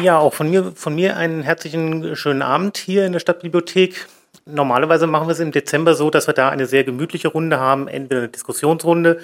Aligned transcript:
Ja, 0.00 0.18
auch 0.18 0.32
von 0.32 0.50
mir, 0.50 0.72
von 0.74 0.94
mir 0.94 1.16
einen 1.16 1.42
herzlichen 1.42 2.16
schönen 2.16 2.42
Abend 2.42 2.78
hier 2.78 3.04
in 3.04 3.12
der 3.12 3.20
Stadtbibliothek. 3.20 4.06
Normalerweise 4.46 5.06
machen 5.06 5.28
wir 5.28 5.32
es 5.32 5.40
im 5.40 5.52
Dezember 5.52 5.94
so, 5.94 6.10
dass 6.10 6.26
wir 6.26 6.34
da 6.34 6.48
eine 6.48 6.66
sehr 6.66 6.82
gemütliche 6.82 7.28
Runde 7.28 7.60
haben, 7.60 7.88
entweder 7.88 8.22
eine 8.22 8.28
Diskussionsrunde 8.28 9.20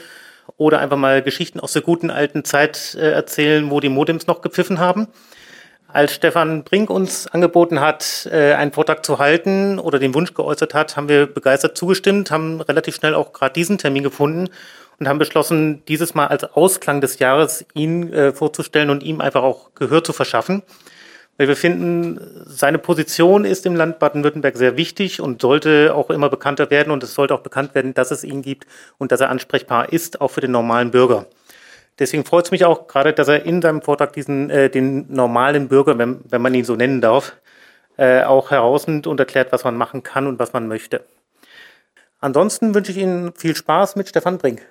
oder 0.56 0.78
einfach 0.78 0.96
mal 0.96 1.22
Geschichten 1.22 1.58
aus 1.58 1.72
der 1.72 1.82
guten 1.82 2.10
alten 2.10 2.44
Zeit 2.44 2.96
äh, 3.00 3.10
erzählen, 3.10 3.70
wo 3.70 3.80
die 3.80 3.88
Modems 3.88 4.26
noch 4.26 4.42
gepfiffen 4.42 4.78
haben. 4.78 5.08
Als 5.90 6.14
Stefan 6.14 6.64
Brink 6.64 6.90
uns 6.90 7.26
angeboten 7.26 7.80
hat, 7.80 8.28
äh, 8.30 8.52
einen 8.52 8.72
Vortrag 8.72 9.04
zu 9.04 9.18
halten 9.18 9.78
oder 9.78 9.98
den 9.98 10.14
Wunsch 10.14 10.34
geäußert 10.34 10.74
hat, 10.74 10.96
haben 10.96 11.08
wir 11.08 11.26
begeistert 11.26 11.78
zugestimmt, 11.78 12.30
haben 12.30 12.60
relativ 12.60 12.94
schnell 12.94 13.14
auch 13.14 13.32
gerade 13.32 13.54
diesen 13.54 13.78
Termin 13.78 14.02
gefunden 14.02 14.50
und 14.98 15.08
haben 15.08 15.18
beschlossen, 15.18 15.82
dieses 15.86 16.14
Mal 16.14 16.26
als 16.26 16.44
Ausklang 16.44 17.00
des 17.00 17.18
Jahres 17.18 17.64
ihn 17.74 18.12
äh, 18.12 18.32
vorzustellen 18.32 18.90
und 18.90 19.02
ihm 19.02 19.20
einfach 19.20 19.42
auch 19.42 19.74
Gehör 19.74 20.02
zu 20.02 20.12
verschaffen. 20.12 20.62
Weil 21.36 21.46
wir 21.46 21.56
finden, 21.56 22.20
seine 22.46 22.78
Position 22.78 23.44
ist 23.44 23.64
im 23.64 23.76
Land 23.76 24.00
Baden-Württemberg 24.00 24.56
sehr 24.56 24.76
wichtig 24.76 25.20
und 25.20 25.40
sollte 25.40 25.94
auch 25.94 26.10
immer 26.10 26.28
bekannter 26.28 26.68
werden. 26.70 26.90
Und 26.90 27.04
es 27.04 27.14
sollte 27.14 27.32
auch 27.32 27.42
bekannt 27.42 27.76
werden, 27.76 27.94
dass 27.94 28.10
es 28.10 28.24
ihn 28.24 28.42
gibt 28.42 28.66
und 28.98 29.12
dass 29.12 29.20
er 29.20 29.30
ansprechbar 29.30 29.92
ist, 29.92 30.20
auch 30.20 30.32
für 30.32 30.40
den 30.40 30.50
normalen 30.50 30.90
Bürger. 30.90 31.26
Deswegen 32.00 32.24
freut 32.24 32.46
es 32.46 32.50
mich 32.50 32.64
auch 32.64 32.88
gerade, 32.88 33.12
dass 33.12 33.28
er 33.28 33.44
in 33.44 33.62
seinem 33.62 33.82
Vortrag 33.82 34.12
diesen, 34.12 34.50
äh, 34.50 34.68
den 34.68 35.12
normalen 35.12 35.68
Bürger, 35.68 35.96
wenn, 35.96 36.20
wenn 36.28 36.42
man 36.42 36.54
ihn 36.54 36.64
so 36.64 36.74
nennen 36.74 37.00
darf, 37.00 37.36
äh, 37.96 38.22
auch 38.22 38.50
herausnimmt 38.50 39.06
und 39.06 39.20
erklärt, 39.20 39.52
was 39.52 39.62
man 39.62 39.76
machen 39.76 40.02
kann 40.02 40.26
und 40.26 40.40
was 40.40 40.52
man 40.52 40.66
möchte. 40.66 41.04
Ansonsten 42.20 42.74
wünsche 42.74 42.90
ich 42.90 42.98
Ihnen 42.98 43.32
viel 43.34 43.54
Spaß 43.54 43.94
mit 43.94 44.08
Stefan 44.08 44.38
Brink. 44.38 44.66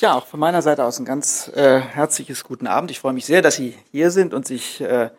Ja, 0.00 0.14
auch 0.14 0.26
von 0.26 0.38
meiner 0.38 0.62
Seite 0.62 0.84
aus 0.84 1.00
ein 1.00 1.04
ganz 1.04 1.50
äh, 1.56 1.80
herzliches 1.80 2.44
guten 2.44 2.68
Abend. 2.68 2.92
Ich 2.92 3.00
freue 3.00 3.12
mich 3.12 3.26
sehr, 3.26 3.42
dass 3.42 3.56
Sie 3.56 3.74
hier 3.90 4.12
sind 4.12 4.32
und 4.32 4.46
sich 4.46 4.80
äh, 4.80 5.10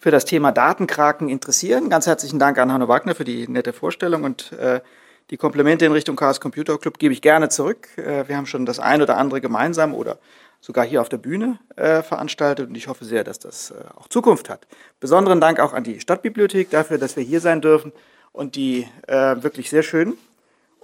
für 0.00 0.10
das 0.10 0.24
Thema 0.24 0.50
Datenkraken 0.50 1.28
interessieren. 1.28 1.88
Ganz 1.88 2.08
herzlichen 2.08 2.40
Dank 2.40 2.58
an 2.58 2.72
Hanno 2.72 2.88
Wagner 2.88 3.14
für 3.14 3.24
die 3.24 3.46
nette 3.46 3.72
Vorstellung 3.72 4.24
und 4.24 4.50
äh, 4.52 4.80
die 5.30 5.36
Komplimente 5.36 5.86
in 5.86 5.92
Richtung 5.92 6.16
Chaos 6.16 6.40
Computer 6.40 6.76
Club 6.78 6.98
gebe 6.98 7.14
ich 7.14 7.22
gerne 7.22 7.48
zurück. 7.48 7.88
Äh, 7.96 8.26
wir 8.28 8.36
haben 8.36 8.46
schon 8.46 8.66
das 8.66 8.80
ein 8.80 9.02
oder 9.02 9.18
andere 9.18 9.40
gemeinsam 9.40 9.94
oder 9.94 10.18
sogar 10.64 10.86
hier 10.86 11.02
auf 11.02 11.10
der 11.10 11.18
Bühne 11.18 11.58
äh, 11.76 12.02
veranstaltet 12.02 12.70
und 12.70 12.74
ich 12.74 12.88
hoffe 12.88 13.04
sehr, 13.04 13.22
dass 13.22 13.38
das 13.38 13.70
äh, 13.70 13.74
auch 13.96 14.08
Zukunft 14.08 14.48
hat. 14.48 14.66
Besonderen 14.98 15.38
Dank 15.38 15.60
auch 15.60 15.74
an 15.74 15.84
die 15.84 16.00
Stadtbibliothek 16.00 16.70
dafür, 16.70 16.96
dass 16.96 17.16
wir 17.16 17.22
hier 17.22 17.42
sein 17.42 17.60
dürfen 17.60 17.92
und 18.32 18.56
die 18.56 18.88
äh, 19.06 19.42
wirklich 19.42 19.68
sehr 19.68 19.82
schön 19.82 20.16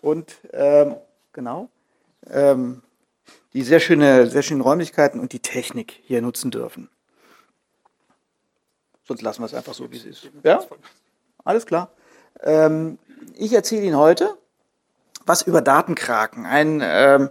und 0.03 0.35
ähm, 0.53 0.97
genau 1.33 1.71
ähm, 2.29 2.83
die 3.55 3.63
sehr 3.63 3.81
schöne, 3.81 4.27
sehr 4.27 4.43
schönen 4.43 4.61
Räumlichkeiten 4.61 5.19
und 5.19 5.33
die 5.33 5.41
Technik 5.41 5.99
hier 6.05 6.21
nutzen 6.21 6.51
dürfen. 6.51 6.91
Sonst 9.09 9.23
lassen 9.23 9.41
wir 9.41 9.47
es 9.47 9.55
einfach 9.55 9.73
so, 9.73 9.91
wie 9.91 9.97
es 9.97 10.05
ist. 10.05 10.29
Ja? 10.43 10.63
Alles 11.43 11.65
klar. 11.65 11.91
Ähm, 12.43 12.99
ich 13.35 13.55
erzähle 13.55 13.87
Ihnen 13.87 13.97
heute 13.97 14.37
was 15.25 15.41
über 15.41 15.63
Datenkraken. 15.63 16.45
Ein 16.45 16.83
ähm, 16.85 17.31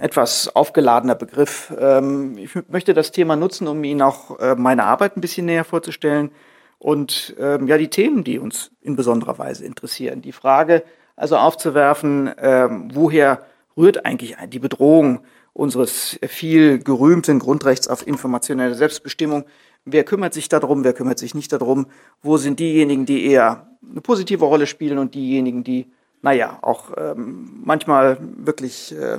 etwas 0.00 0.54
aufgeladener 0.54 1.14
Begriff. 1.14 1.72
Ähm, 1.78 2.38
ich 2.38 2.50
möchte 2.68 2.94
das 2.94 3.12
Thema 3.12 3.36
nutzen, 3.36 3.66
um 3.66 3.82
Ihnen 3.84 4.02
auch 4.02 4.38
äh, 4.38 4.54
meine 4.54 4.84
Arbeit 4.84 5.16
ein 5.16 5.20
bisschen 5.20 5.46
näher 5.46 5.64
vorzustellen 5.64 6.30
und 6.78 7.34
ähm, 7.38 7.66
ja 7.66 7.76
die 7.78 7.88
Themen, 7.88 8.24
die 8.24 8.38
uns 8.38 8.70
in 8.80 8.96
besonderer 8.96 9.38
Weise 9.38 9.64
interessieren. 9.64 10.22
Die 10.22 10.32
Frage 10.32 10.82
also 11.16 11.36
aufzuwerfen, 11.36 12.30
ähm, 12.38 12.88
woher 12.94 13.44
rührt 13.76 14.06
eigentlich 14.06 14.36
die 14.48 14.58
Bedrohung 14.58 15.20
unseres 15.52 16.18
viel 16.26 16.78
gerühmten 16.78 17.38
Grundrechts 17.38 17.88
auf 17.88 18.06
informationelle 18.06 18.74
Selbstbestimmung. 18.74 19.44
Wer 19.84 20.04
kümmert 20.04 20.32
sich 20.32 20.48
darum, 20.48 20.84
wer 20.84 20.92
kümmert 20.94 21.18
sich 21.18 21.34
nicht 21.34 21.52
darum? 21.52 21.86
Wo 22.22 22.36
sind 22.36 22.60
diejenigen, 22.60 23.04
die 23.04 23.26
eher 23.26 23.66
eine 23.88 24.00
positive 24.00 24.44
Rolle 24.44 24.66
spielen 24.66 24.98
und 24.98 25.14
diejenigen, 25.14 25.64
die, 25.64 25.90
naja, 26.22 26.58
auch 26.62 26.92
ähm, 26.96 27.60
manchmal 27.64 28.18
wirklich 28.20 28.94
äh, 28.96 29.18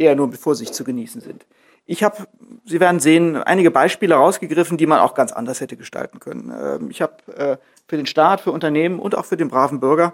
eher 0.00 0.16
nur 0.16 0.28
mit 0.28 0.38
Vorsicht 0.38 0.74
zu 0.74 0.84
genießen 0.84 1.20
sind? 1.20 1.46
Ich 1.86 2.02
habe, 2.02 2.26
Sie 2.64 2.80
werden 2.80 3.00
sehen, 3.00 3.36
einige 3.36 3.70
Beispiele 3.70 4.14
rausgegriffen, 4.14 4.78
die 4.78 4.86
man 4.86 5.00
auch 5.00 5.14
ganz 5.14 5.32
anders 5.32 5.60
hätte 5.60 5.76
gestalten 5.76 6.20
können. 6.20 6.52
Ähm, 6.56 6.90
ich 6.90 7.02
habe 7.02 7.14
äh, 7.36 7.56
für 7.88 7.96
den 7.96 8.06
Staat, 8.06 8.40
für 8.40 8.52
Unternehmen 8.52 9.00
und 9.00 9.14
auch 9.16 9.24
für 9.24 9.36
den 9.36 9.48
braven 9.48 9.80
Bürger 9.80 10.12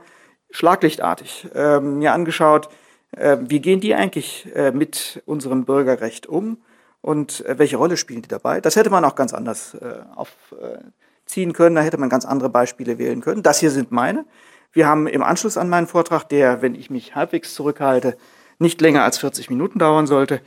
schlaglichtartig 0.51 1.49
äh, 1.55 1.81
mir 1.81 2.13
angeschaut, 2.13 2.69
äh, 3.13 3.37
wie 3.41 3.61
gehen 3.61 3.81
die 3.81 3.95
eigentlich 3.95 4.49
äh, 4.55 4.73
mit 4.73 5.23
unserem 5.27 5.65
Bürgerrecht 5.65 6.27
um 6.27 6.59
und 7.03 7.45
welche 7.47 7.77
Rolle 7.77 7.97
spielen 7.97 8.23
die 8.23 8.29
dabei? 8.29 8.61
Das 8.61 8.75
hätte 8.75 8.91
man 8.91 9.05
auch 9.05 9.15
ganz 9.15 9.33
anders 9.33 9.77
aufziehen 10.17 11.53
können, 11.53 11.77
da 11.77 11.83
hätte 11.83 11.99
man 11.99 12.09
ganz 12.09 12.25
andere 12.25 12.49
Beispiele 12.49 12.99
wählen 12.99 13.21
können. 13.21 13.45
Das 13.45 13.61
hier 13.61 13.71
sind 13.71 13.93
meine. 13.93 14.25
Wir 14.73 14.89
haben 14.89 15.07
im 15.07 15.23
Anschluss 15.23 15.57
an 15.57 15.69
meinen 15.69 15.87
Vortrag, 15.87 16.29
der, 16.29 16.63
wenn 16.63 16.75
ich 16.75 16.91
mich 16.91 17.15
halbwegs 17.15 17.55
zurückhalte, 17.55 18.17
nicht 18.59 18.81
länger 18.81 19.03
als 19.05 19.19
40 19.19 19.51
Minuten 19.51 19.79
dauern 19.79 20.07
sollte, 20.07 20.41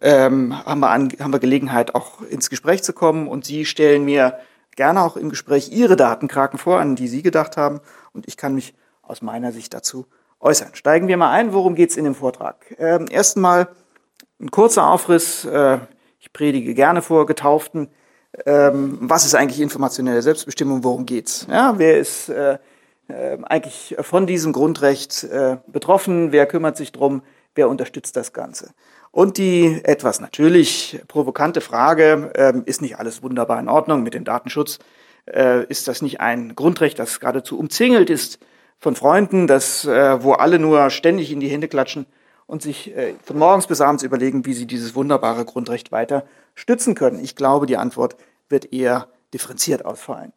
ähm, 0.00 0.56
haben, 0.64 0.80
wir 0.80 0.90
an, 0.90 1.12
haben 1.20 1.32
wir 1.32 1.38
Gelegenheit, 1.38 1.94
auch 1.94 2.22
ins 2.22 2.50
Gespräch 2.50 2.82
zu 2.82 2.92
kommen. 2.92 3.28
Und 3.28 3.44
Sie 3.44 3.64
stellen 3.64 4.04
mir 4.04 4.38
gerne 4.76 5.02
auch 5.02 5.16
im 5.16 5.30
Gespräch 5.30 5.70
Ihre 5.70 5.96
Datenkraken 5.96 6.58
vor, 6.58 6.80
an 6.80 6.96
die 6.96 7.08
Sie 7.08 7.22
gedacht 7.22 7.56
haben. 7.56 7.80
Und 8.12 8.26
ich 8.26 8.36
kann 8.36 8.54
mich 8.54 8.74
aus 9.02 9.22
meiner 9.22 9.52
Sicht 9.52 9.74
dazu 9.74 10.06
äußern. 10.40 10.74
Steigen 10.74 11.08
wir 11.08 11.16
mal 11.16 11.30
ein, 11.30 11.52
worum 11.52 11.74
geht 11.74 11.90
es 11.90 11.96
in 11.96 12.04
dem 12.04 12.14
Vortrag? 12.14 12.74
Ähm, 12.78 13.06
erst 13.10 13.36
mal 13.36 13.68
ein 14.40 14.50
kurzer 14.50 14.86
Aufriss, 14.88 15.44
äh, 15.44 15.78
ich 16.18 16.32
predige 16.32 16.74
gerne 16.74 17.02
vor 17.02 17.26
Getauften, 17.26 17.88
ähm, 18.46 18.98
was 19.00 19.24
ist 19.24 19.34
eigentlich 19.34 19.60
informationelle 19.60 20.22
Selbstbestimmung, 20.22 20.84
worum 20.84 21.04
geht's? 21.04 21.46
Ja, 21.50 21.74
wer 21.76 21.98
ist 21.98 22.28
äh, 22.28 22.58
äh, 23.08 23.38
eigentlich 23.42 23.94
von 24.00 24.26
diesem 24.26 24.52
Grundrecht 24.52 25.24
äh, 25.24 25.58
betroffen, 25.66 26.32
wer 26.32 26.46
kümmert 26.46 26.76
sich 26.76 26.92
drum, 26.92 27.22
wer 27.54 27.68
unterstützt 27.68 28.16
das 28.16 28.32
Ganze? 28.32 28.70
Und 29.10 29.36
die 29.36 29.80
etwas 29.84 30.20
natürlich 30.20 31.00
provokante 31.06 31.60
Frage, 31.60 32.32
äh, 32.34 32.54
ist 32.64 32.80
nicht 32.80 32.98
alles 32.98 33.22
wunderbar 33.22 33.60
in 33.60 33.68
Ordnung 33.68 34.02
mit 34.02 34.14
dem 34.14 34.24
Datenschutz? 34.24 34.78
Äh, 35.26 35.66
ist 35.66 35.86
das 35.86 36.02
nicht 36.02 36.20
ein 36.20 36.54
Grundrecht, 36.54 36.98
das 36.98 37.20
geradezu 37.20 37.58
umzingelt 37.58 38.10
ist 38.10 38.38
von 38.78 38.96
Freunden, 38.96 39.46
das, 39.46 39.84
äh, 39.84 40.22
wo 40.22 40.32
alle 40.32 40.58
nur 40.58 40.90
ständig 40.90 41.30
in 41.30 41.40
die 41.40 41.48
Hände 41.48 41.68
klatschen 41.68 42.06
und 42.46 42.62
sich 42.62 42.96
äh, 42.96 43.14
von 43.22 43.38
morgens 43.38 43.66
bis 43.66 43.80
abends 43.80 44.02
überlegen, 44.02 44.44
wie 44.44 44.54
sie 44.54 44.66
dieses 44.66 44.94
wunderbare 44.94 45.44
Grundrecht 45.44 45.92
weiter 45.92 46.24
stützen 46.54 46.94
können. 46.94 47.22
Ich 47.22 47.36
glaube, 47.36 47.66
die 47.66 47.76
Antwort 47.76 48.16
wird 48.48 48.72
eher 48.72 49.08
differenziert 49.32 49.84
ausfallen. 49.84 50.32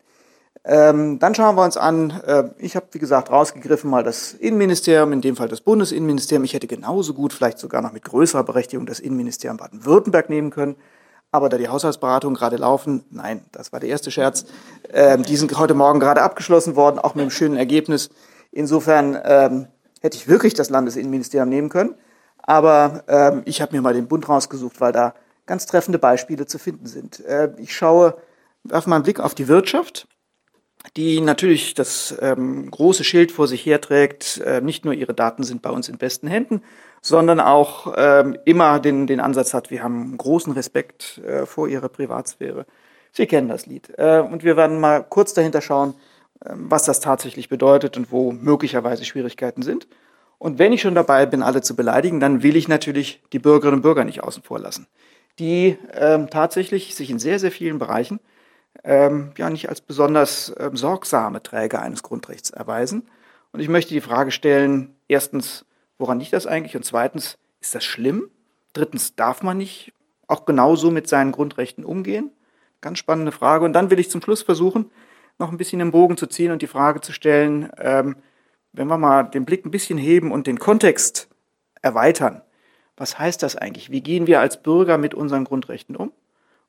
Ähm, 0.67 1.19
dann 1.19 1.35
schauen 1.35 1.55
wir 1.55 1.63
uns 1.63 1.77
an, 1.77 2.09
äh, 2.25 2.45
ich 2.57 2.75
habe, 2.75 2.87
wie 2.91 2.99
gesagt, 2.99 3.29
rausgegriffen 3.29 3.87
mal 3.87 4.03
das 4.03 4.33
Innenministerium, 4.33 5.13
in 5.13 5.21
dem 5.21 5.35
Fall 5.35 5.47
das 5.47 5.61
Bundesinnenministerium. 5.61 6.43
Ich 6.43 6.55
hätte 6.55 6.65
genauso 6.65 7.13
gut, 7.13 7.33
vielleicht 7.33 7.59
sogar 7.59 7.83
noch 7.83 7.93
mit 7.93 8.03
größerer 8.03 8.43
Berechtigung, 8.43 8.87
das 8.87 8.99
Innenministerium 8.99 9.57
Baden-Württemberg 9.57 10.29
nehmen 10.29 10.49
können. 10.49 10.75
Aber 11.31 11.49
da 11.49 11.57
die 11.57 11.67
Haushaltsberatungen 11.67 12.35
gerade 12.35 12.55
laufen, 12.55 13.03
nein, 13.11 13.45
das 13.51 13.73
war 13.73 13.79
der 13.79 13.89
erste 13.89 14.09
Scherz, 14.09 14.45
ähm, 14.91 15.21
die 15.21 15.35
sind 15.35 15.55
heute 15.59 15.75
Morgen 15.75 15.99
gerade 15.99 16.23
abgeschlossen 16.23 16.75
worden, 16.75 16.97
auch 16.97 17.13
mit 17.13 17.21
einem 17.21 17.31
schönen 17.31 17.57
Ergebnis. 17.57 18.09
Insofern 18.51 19.19
ähm, 19.23 19.67
hätte 20.01 20.17
ich 20.17 20.27
wirklich 20.27 20.55
das 20.55 20.71
Landesinnenministerium 20.71 21.49
nehmen 21.49 21.69
können. 21.69 21.93
Aber 22.41 23.03
ähm, 23.07 23.43
ich 23.45 23.61
habe 23.61 23.75
mir 23.75 23.81
mal 23.81 23.93
den 23.93 24.07
Bund 24.07 24.27
rausgesucht, 24.27 24.81
weil 24.81 24.91
da 24.91 25.13
ganz 25.45 25.67
treffende 25.67 25.99
Beispiele 25.99 26.47
zu 26.47 26.57
finden 26.57 26.87
sind. 26.87 27.23
Äh, 27.25 27.51
ich 27.57 27.75
schaue, 27.75 28.15
werfe 28.63 28.89
mal 28.89 28.95
einen 28.95 29.03
Blick 29.03 29.19
auf 29.19 29.35
die 29.35 29.47
Wirtschaft, 29.47 30.07
die 30.95 31.21
natürlich 31.21 31.73
das 31.73 32.15
ähm, 32.21 32.69
große 32.69 33.03
Schild 33.03 33.31
vor 33.31 33.47
sich 33.47 33.65
herträgt. 33.65 34.41
Äh, 34.45 34.61
nicht 34.61 34.85
nur 34.85 34.93
ihre 34.93 35.13
Daten 35.13 35.43
sind 35.43 35.61
bei 35.61 35.69
uns 35.69 35.89
in 35.89 35.97
besten 35.97 36.27
Händen, 36.27 36.61
sondern 37.01 37.39
auch 37.39 37.93
ähm, 37.97 38.37
immer 38.45 38.79
den, 38.79 39.07
den 39.07 39.19
Ansatz 39.19 39.53
hat, 39.53 39.71
wir 39.71 39.83
haben 39.83 40.17
großen 40.17 40.53
Respekt 40.53 41.19
äh, 41.19 41.45
vor 41.45 41.67
ihrer 41.67 41.89
Privatsphäre. 41.89 42.65
Sie 43.11 43.27
kennen 43.27 43.47
das 43.47 43.65
Lied. 43.65 43.91
Äh, 43.97 44.19
und 44.19 44.43
wir 44.43 44.57
werden 44.57 44.79
mal 44.79 45.03
kurz 45.03 45.33
dahinter 45.33 45.61
schauen, 45.61 45.93
ähm, 46.45 46.65
was 46.69 46.83
das 46.83 46.99
tatsächlich 46.99 47.49
bedeutet 47.49 47.97
und 47.97 48.11
wo 48.11 48.31
möglicherweise 48.31 49.05
Schwierigkeiten 49.05 49.61
sind. 49.61 49.87
Und 50.37 50.59
wenn 50.59 50.73
ich 50.73 50.81
schon 50.81 50.95
dabei 50.95 51.25
bin, 51.25 51.41
alle 51.41 51.61
zu 51.61 51.75
beleidigen, 51.75 52.19
dann 52.19 52.43
will 52.43 52.55
ich 52.55 52.67
natürlich 52.67 53.21
die 53.31 53.39
Bürgerinnen 53.39 53.77
und 53.77 53.81
Bürger 53.83 54.03
nicht 54.03 54.23
außen 54.23 54.43
vor 54.43 54.59
lassen, 54.59 54.87
die 55.39 55.77
ähm, 55.93 56.29
tatsächlich 56.29 56.95
sich 56.95 57.09
in 57.09 57.19
sehr, 57.19 57.39
sehr 57.39 57.51
vielen 57.51 57.79
Bereichen 57.79 58.19
ähm, 58.83 59.31
ja 59.37 59.49
nicht 59.49 59.69
als 59.69 59.81
besonders 59.81 60.53
ähm, 60.59 60.75
sorgsame 60.75 61.41
Träger 61.41 61.81
eines 61.81 62.03
Grundrechts 62.03 62.49
erweisen. 62.49 63.07
Und 63.51 63.59
ich 63.59 63.69
möchte 63.69 63.93
die 63.93 64.01
Frage 64.01 64.31
stellen, 64.31 64.95
erstens, 65.07 65.65
woran 65.97 66.19
liegt 66.19 66.33
das 66.33 66.47
eigentlich? 66.47 66.75
Und 66.75 66.83
zweitens, 66.83 67.37
ist 67.61 67.73
das 67.73 67.83
schlimm? 67.83 68.29
Drittens, 68.73 69.15
darf 69.15 69.41
man 69.43 69.57
nicht 69.57 69.93
auch 70.27 70.45
genauso 70.45 70.91
mit 70.91 71.07
seinen 71.07 71.31
Grundrechten 71.31 71.85
umgehen? 71.85 72.31
Ganz 72.81 72.99
spannende 72.99 73.31
Frage. 73.31 73.65
Und 73.65 73.73
dann 73.73 73.89
will 73.89 73.99
ich 73.99 74.09
zum 74.09 74.21
Schluss 74.21 74.41
versuchen, 74.41 74.91
noch 75.39 75.51
ein 75.51 75.57
bisschen 75.57 75.79
im 75.79 75.91
Bogen 75.91 76.17
zu 76.17 76.27
ziehen 76.27 76.51
und 76.51 76.61
die 76.61 76.67
Frage 76.67 77.01
zu 77.01 77.13
stellen, 77.13 77.69
ähm, 77.77 78.17
wenn 78.73 78.87
wir 78.87 78.97
mal 78.97 79.23
den 79.23 79.45
Blick 79.45 79.65
ein 79.65 79.71
bisschen 79.71 79.97
heben 79.97 80.31
und 80.31 80.47
den 80.47 80.59
Kontext 80.59 81.29
erweitern, 81.81 82.41
Was 82.97 83.19
heißt 83.19 83.43
das 83.43 83.55
eigentlich? 83.57 83.91
Wie 83.91 84.01
gehen 84.01 84.25
wir 84.25 84.39
als 84.39 84.61
Bürger 84.61 84.97
mit 84.97 85.13
unseren 85.13 85.43
Grundrechten 85.43 85.95
um? 85.95 86.13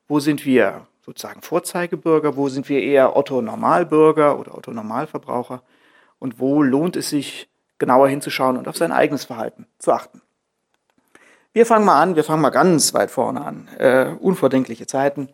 Wo 0.07 0.19
sind 0.19 0.45
wir 0.45 0.87
sozusagen 1.07 1.41
Vorzeigebürger? 1.41 2.35
Wo 2.35 2.49
sind 2.49 2.69
wir 2.69 2.83
eher 2.83 3.15
Otto-Normalbürger 3.15 4.37
oder 4.37 4.55
Otto-Normalverbraucher? 4.55 5.63
Und 6.19 6.39
wo 6.39 6.61
lohnt 6.61 6.95
es 6.95 7.09
sich, 7.09 7.49
genauer 7.79 8.09
hinzuschauen 8.09 8.57
und 8.57 8.67
auf 8.67 8.75
sein 8.75 8.91
eigenes 8.91 9.25
Verhalten 9.25 9.67
zu 9.79 9.93
achten? 9.93 10.21
Wir 11.53 11.65
fangen 11.65 11.85
mal 11.85 12.01
an, 12.01 12.15
wir 12.15 12.23
fangen 12.23 12.41
mal 12.41 12.49
ganz 12.49 12.93
weit 12.93 13.09
vorne 13.09 13.41
an. 13.41 13.67
Äh, 13.79 14.15
unvordenkliche 14.19 14.85
Zeiten. 14.85 15.29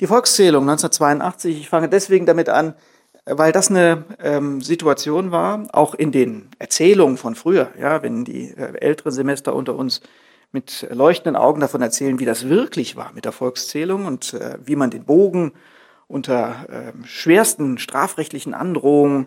Die 0.00 0.06
Volkszählung 0.06 0.62
1982, 0.62 1.60
ich 1.60 1.68
fange 1.68 1.88
deswegen 1.88 2.24
damit 2.24 2.48
an, 2.48 2.74
weil 3.26 3.50
das 3.50 3.68
eine 3.68 4.04
ähm, 4.22 4.60
Situation 4.60 5.32
war, 5.32 5.66
auch 5.72 5.94
in 5.94 6.12
den 6.12 6.50
Erzählungen 6.58 7.18
von 7.18 7.34
früher, 7.34 7.72
ja, 7.78 8.02
wenn 8.02 8.24
die 8.24 8.50
äh, 8.50 8.78
älteren 8.78 9.12
Semester 9.12 9.54
unter 9.54 9.74
uns 9.74 10.00
mit 10.52 10.86
leuchtenden 10.90 11.36
Augen 11.36 11.60
davon 11.60 11.82
erzählen, 11.82 12.18
wie 12.18 12.24
das 12.24 12.48
wirklich 12.48 12.96
war 12.96 13.12
mit 13.12 13.24
der 13.24 13.32
Volkszählung 13.32 14.06
und 14.06 14.34
äh, 14.34 14.58
wie 14.64 14.76
man 14.76 14.90
den 14.90 15.04
Bogen 15.04 15.52
unter 16.06 16.66
äh, 16.70 17.06
schwersten 17.06 17.78
strafrechtlichen 17.78 18.54
Androhungen 18.54 19.26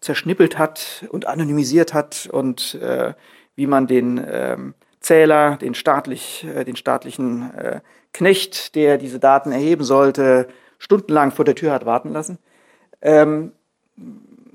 zerschnippelt 0.00 0.58
hat 0.58 1.04
und 1.10 1.26
anonymisiert 1.26 1.92
hat 1.92 2.28
und 2.30 2.74
äh, 2.76 3.14
wie 3.56 3.66
man 3.66 3.86
den 3.86 4.24
ähm, 4.30 4.74
Zähler, 5.00 5.56
den, 5.56 5.74
staatlich, 5.74 6.44
äh, 6.44 6.64
den 6.64 6.76
staatlichen 6.76 7.52
äh, 7.54 7.80
Knecht, 8.12 8.74
der 8.74 8.96
diese 8.96 9.18
Daten 9.18 9.52
erheben 9.52 9.84
sollte, 9.84 10.48
stundenlang 10.78 11.32
vor 11.32 11.44
der 11.44 11.54
Tür 11.54 11.72
hat 11.72 11.84
warten 11.84 12.12
lassen. 12.12 12.38
Ähm, 13.02 13.52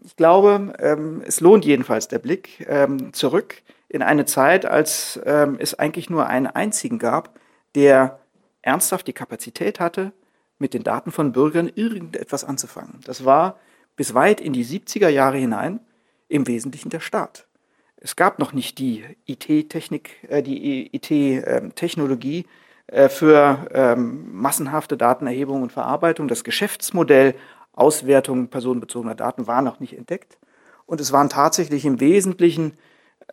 ich 0.04 0.16
glaube, 0.16 0.74
ähm, 0.80 1.22
es 1.26 1.42
lohnt 1.42 1.66
jedenfalls 1.66 2.08
der 2.08 2.20
Blick 2.20 2.66
ähm, 2.70 3.14
zurück 3.14 3.64
in 3.95 4.03
eine 4.03 4.25
Zeit, 4.25 4.65
als 4.65 5.18
ähm, 5.25 5.56
es 5.57 5.80
eigentlich 5.80 6.09
nur 6.09 6.27
einen 6.27 6.47
einzigen 6.47 7.00
gab, 7.00 7.39
der 7.75 8.19
ernsthaft 8.62 9.07
die 9.07 9.13
Kapazität 9.13 9.80
hatte, 9.80 10.12
mit 10.57 10.74
den 10.74 10.83
Daten 10.83 11.12
von 11.12 11.31
Bürgern 11.31 11.71
irgendetwas 11.74 12.44
anzufangen. 12.44 13.00
Das 13.06 13.24
war 13.24 13.57
bis 13.95 14.13
weit 14.13 14.42
in 14.42 14.51
die 14.51 14.65
70er 14.65 15.07
Jahre 15.07 15.38
hinein 15.38 15.80
im 16.27 16.45
Wesentlichen 16.45 16.89
der 16.89 17.00
Staat. 17.00 17.47
Es 17.95 18.18
gab 18.18 18.38
noch 18.38 18.51
nicht 18.51 18.80
die 18.80 19.06
IT-Technik, 19.27 20.18
äh, 20.27 20.44
die 20.44 20.94
IT-Technologie 20.94 22.47
äh, 22.88 23.07
für 23.07 23.65
ähm, 23.71 24.27
massenhafte 24.33 24.97
Datenerhebung 24.97 25.62
und 25.62 25.71
Verarbeitung. 25.71 26.27
Das 26.27 26.44
Geschäftsmodell 26.44 27.33
Auswertung 27.71 28.50
personenbezogener 28.50 29.15
Daten 29.15 29.47
war 29.47 29.62
noch 29.62 29.80
nicht 29.80 29.97
entdeckt. 29.97 30.38
Und 30.86 31.00
es 31.00 31.13
waren 31.13 31.30
tatsächlich 31.30 31.86
im 31.86 32.01
Wesentlichen 32.01 32.74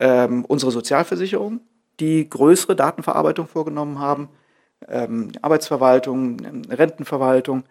ähm, 0.00 0.44
unsere 0.44 0.72
Sozialversicherungen, 0.72 1.60
die 2.00 2.28
größere 2.28 2.76
Datenverarbeitung 2.76 3.46
vorgenommen 3.46 3.98
haben, 3.98 4.28
ähm, 4.88 5.30
Arbeitsverwaltung, 5.42 6.38
ähm, 6.44 6.62
Rentenverwaltung. 6.68 7.64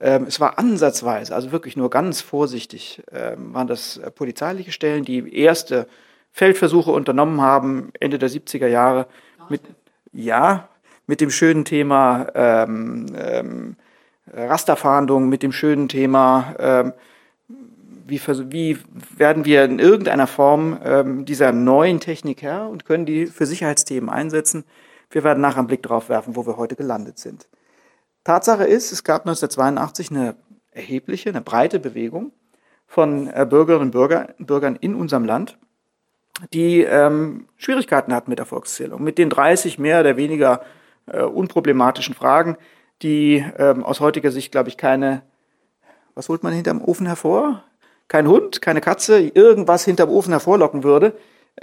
Ähm, 0.00 0.24
es 0.26 0.40
war 0.40 0.58
ansatzweise, 0.58 1.34
also 1.34 1.52
wirklich 1.52 1.76
nur 1.76 1.90
ganz 1.90 2.20
vorsichtig, 2.20 3.02
ähm, 3.12 3.54
waren 3.54 3.66
das 3.66 3.98
äh, 3.98 4.10
polizeiliche 4.10 4.72
Stellen, 4.72 5.04
die 5.04 5.36
erste 5.36 5.86
Feldversuche 6.32 6.90
unternommen 6.90 7.40
haben, 7.40 7.92
Ende 8.00 8.18
der 8.18 8.28
70er 8.28 8.66
Jahre, 8.66 9.06
mit, 9.48 9.60
ja, 10.12 10.68
mit 11.06 11.20
dem 11.20 11.30
schönen 11.30 11.64
Thema 11.64 12.26
ähm, 12.34 13.76
Rasterfahndung, 14.32 15.28
mit 15.28 15.42
dem 15.42 15.52
schönen 15.52 15.88
Thema, 15.88 16.94
wie, 18.06 18.20
wie, 18.50 18.78
werden 19.16 19.44
wir 19.44 19.64
in 19.64 19.78
irgendeiner 19.78 20.26
Form 20.26 20.78
ähm, 20.84 21.24
dieser 21.24 21.52
neuen 21.52 22.00
Technik 22.00 22.42
Herr 22.42 22.68
und 22.68 22.84
können 22.84 23.06
die 23.06 23.26
für 23.26 23.46
Sicherheitsthemen 23.46 24.10
einsetzen. 24.10 24.64
Wir 25.10 25.24
werden 25.24 25.40
nachher 25.40 25.58
einen 25.58 25.66
Blick 25.66 25.82
darauf 25.82 26.08
werfen, 26.08 26.36
wo 26.36 26.46
wir 26.46 26.56
heute 26.56 26.76
gelandet 26.76 27.18
sind. 27.18 27.48
Tatsache 28.24 28.64
ist, 28.64 28.92
es 28.92 29.04
gab 29.04 29.22
1982 29.22 30.10
eine 30.10 30.36
erhebliche, 30.70 31.28
eine 31.28 31.40
breite 31.40 31.78
Bewegung 31.78 32.32
von 32.86 33.28
äh, 33.28 33.46
Bürgerinnen 33.48 33.86
und 33.86 33.90
Bürger, 33.92 34.34
Bürgern 34.38 34.76
in 34.76 34.94
unserem 34.94 35.24
Land, 35.24 35.58
die 36.52 36.82
ähm, 36.82 37.46
Schwierigkeiten 37.56 38.12
hatten 38.12 38.30
mit 38.30 38.38
der 38.38 38.46
Volkszählung, 38.46 39.02
mit 39.02 39.18
den 39.18 39.30
30 39.30 39.78
mehr 39.78 40.00
oder 40.00 40.16
weniger 40.16 40.62
äh, 41.06 41.22
unproblematischen 41.22 42.14
Fragen, 42.14 42.56
die 43.02 43.44
ähm, 43.58 43.84
aus 43.84 44.00
heutiger 44.00 44.30
Sicht, 44.30 44.52
glaube 44.52 44.68
ich, 44.68 44.76
keine, 44.76 45.22
was 46.14 46.28
holt 46.28 46.42
man 46.42 46.52
hinterm 46.52 46.82
Ofen 46.82 47.06
hervor? 47.06 47.62
Kein 48.08 48.28
Hund, 48.28 48.60
keine 48.62 48.80
Katze, 48.80 49.20
irgendwas 49.20 49.84
hinterm 49.84 50.10
Ofen 50.10 50.32
hervorlocken 50.32 50.84
würde. 50.84 51.16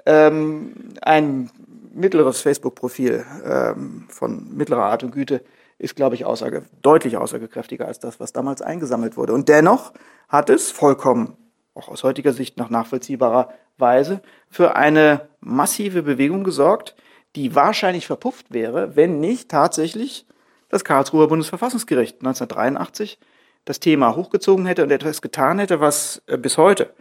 Ähm, 0.06 0.74
ein 1.02 1.50
mittleres 1.94 2.42
Facebook-Profil 2.42 3.26
ähm, 3.46 4.06
von 4.10 4.56
mittlerer 4.56 4.86
Art 4.86 5.04
und 5.04 5.12
Güte 5.12 5.44
ist, 5.78 5.96
glaube 5.96 6.16
ich, 6.16 6.26
aussage, 6.26 6.64
deutlich 6.82 7.18
aussagekräftiger 7.18 7.88
als 7.88 8.00
das, 8.00 8.20
was 8.20 8.34
damals 8.34 8.62
eingesammelt 8.62 9.18
wurde. 9.18 9.34
Und 9.34 9.50
dennoch 9.50 9.94
hat 10.30 10.50
es 10.50 10.72
vollkommen, 10.72 11.36
auch 11.74 11.88
aus 11.88 12.04
heutiger 12.04 12.34
Sicht 12.34 12.58
nach 12.58 12.70
nachvollziehbarer 12.70 13.50
Weise 13.78 14.22
für 14.50 14.76
eine 14.76 15.28
massive 15.40 16.04
Bewegung 16.04 16.44
gesorgt, 16.44 16.96
die 17.36 17.56
wahrscheinlich 17.56 18.08
verpufft 18.08 18.54
wäre, 18.54 18.96
wenn 18.96 19.20
nicht 19.20 19.50
tatsächlich 19.50 20.26
das 20.70 20.84
Karlsruher 20.84 21.28
Bundesverfassungsgericht 21.28 22.18
1983 22.20 23.20
das 23.66 23.80
Thema 23.80 24.16
hochgezogen 24.16 24.66
hätte 24.66 24.84
und 24.84 24.92
etwas 24.92 25.22
getan 25.22 25.60
hätte, 25.60 25.80
was 25.80 26.22
äh, 26.28 26.38
bis 26.38 26.58
heute, 26.58 26.94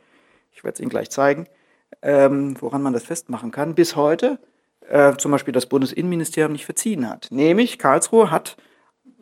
ich 0.52 0.64
werde 0.64 0.74
es 0.74 0.80
Ihnen 0.80 0.90
gleich 0.90 1.10
zeigen, 1.10 1.46
ähm, 2.02 2.56
woran 2.60 2.82
man 2.82 2.92
das 2.92 3.04
festmachen 3.04 3.50
kann, 3.50 3.74
bis 3.74 3.96
heute 3.96 4.38
äh, 4.88 5.16
zum 5.16 5.30
Beispiel 5.30 5.52
das 5.52 5.66
Bundesinnenministerium 5.66 6.52
nicht 6.52 6.66
verziehen 6.66 7.08
hat. 7.08 7.28
Nämlich 7.30 7.78
Karlsruhe 7.78 8.30
hat 8.30 8.56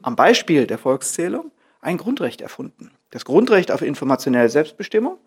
am 0.02 0.17
Beispiel 0.17 0.67
der 0.67 0.79
Volkszählung 0.79 1.50
ein 1.81 1.96
Grundrecht 1.96 2.40
erfunden. 2.40 2.90
Das 3.11 3.25
Grundrecht 3.25 3.70
auf 3.70 3.82
informationelle 3.82 4.49
Selbstbestimmung 4.49 5.19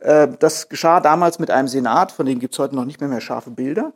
äh, 0.00 0.28
das 0.38 0.68
geschah 0.68 1.00
damals 1.00 1.38
mit 1.38 1.50
einem 1.50 1.68
Senat, 1.68 2.12
von 2.12 2.26
dem 2.26 2.38
gibt 2.38 2.54
es 2.54 2.58
heute 2.58 2.74
noch 2.74 2.84
nicht 2.84 3.00
mehr, 3.00 3.08
mehr 3.08 3.20
scharfe 3.20 3.50
Bilder. 3.50 3.92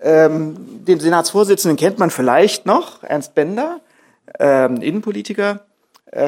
Ähm, 0.00 0.56
den 0.84 1.00
Senatsvorsitzenden 1.00 1.76
kennt 1.76 1.98
man 1.98 2.10
vielleicht 2.10 2.66
noch, 2.66 3.02
Ernst 3.02 3.34
Bender, 3.34 3.80
ähm, 4.38 4.76
Innenpolitiker 4.76 5.60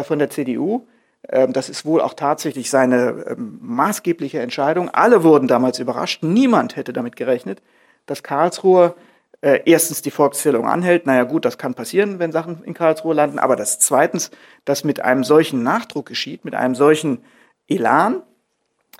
von 0.04 0.18
der 0.18 0.30
CDU. 0.30 0.86
Ähm, 1.28 1.52
das 1.52 1.68
ist 1.68 1.84
wohl 1.84 2.00
auch 2.00 2.14
tatsächlich 2.14 2.70
seine 2.70 3.24
ähm, 3.28 3.58
maßgebliche 3.62 4.40
Entscheidung. 4.40 4.90
Alle 4.90 5.22
wurden 5.22 5.48
damals 5.48 5.78
überrascht. 5.78 6.22
Niemand 6.22 6.76
hätte 6.76 6.92
damit 6.92 7.16
gerechnet, 7.16 7.62
dass 8.06 8.22
Karlsruhe 8.22 8.94
äh, 9.40 9.60
erstens 9.64 10.02
die 10.02 10.10
Volkszählung 10.10 10.66
anhält. 10.66 11.06
Naja 11.06 11.24
gut, 11.24 11.44
das 11.44 11.58
kann 11.58 11.74
passieren, 11.74 12.18
wenn 12.18 12.32
Sachen 12.32 12.62
in 12.64 12.74
Karlsruhe 12.74 13.14
landen. 13.14 13.38
Aber 13.38 13.56
das 13.56 13.78
zweitens, 13.78 14.30
dass 14.64 14.84
mit 14.84 15.00
einem 15.00 15.24
solchen 15.24 15.62
Nachdruck 15.62 16.06
geschieht, 16.06 16.44
mit 16.44 16.54
einem 16.54 16.74
solchen 16.74 17.24
Elan, 17.68 18.22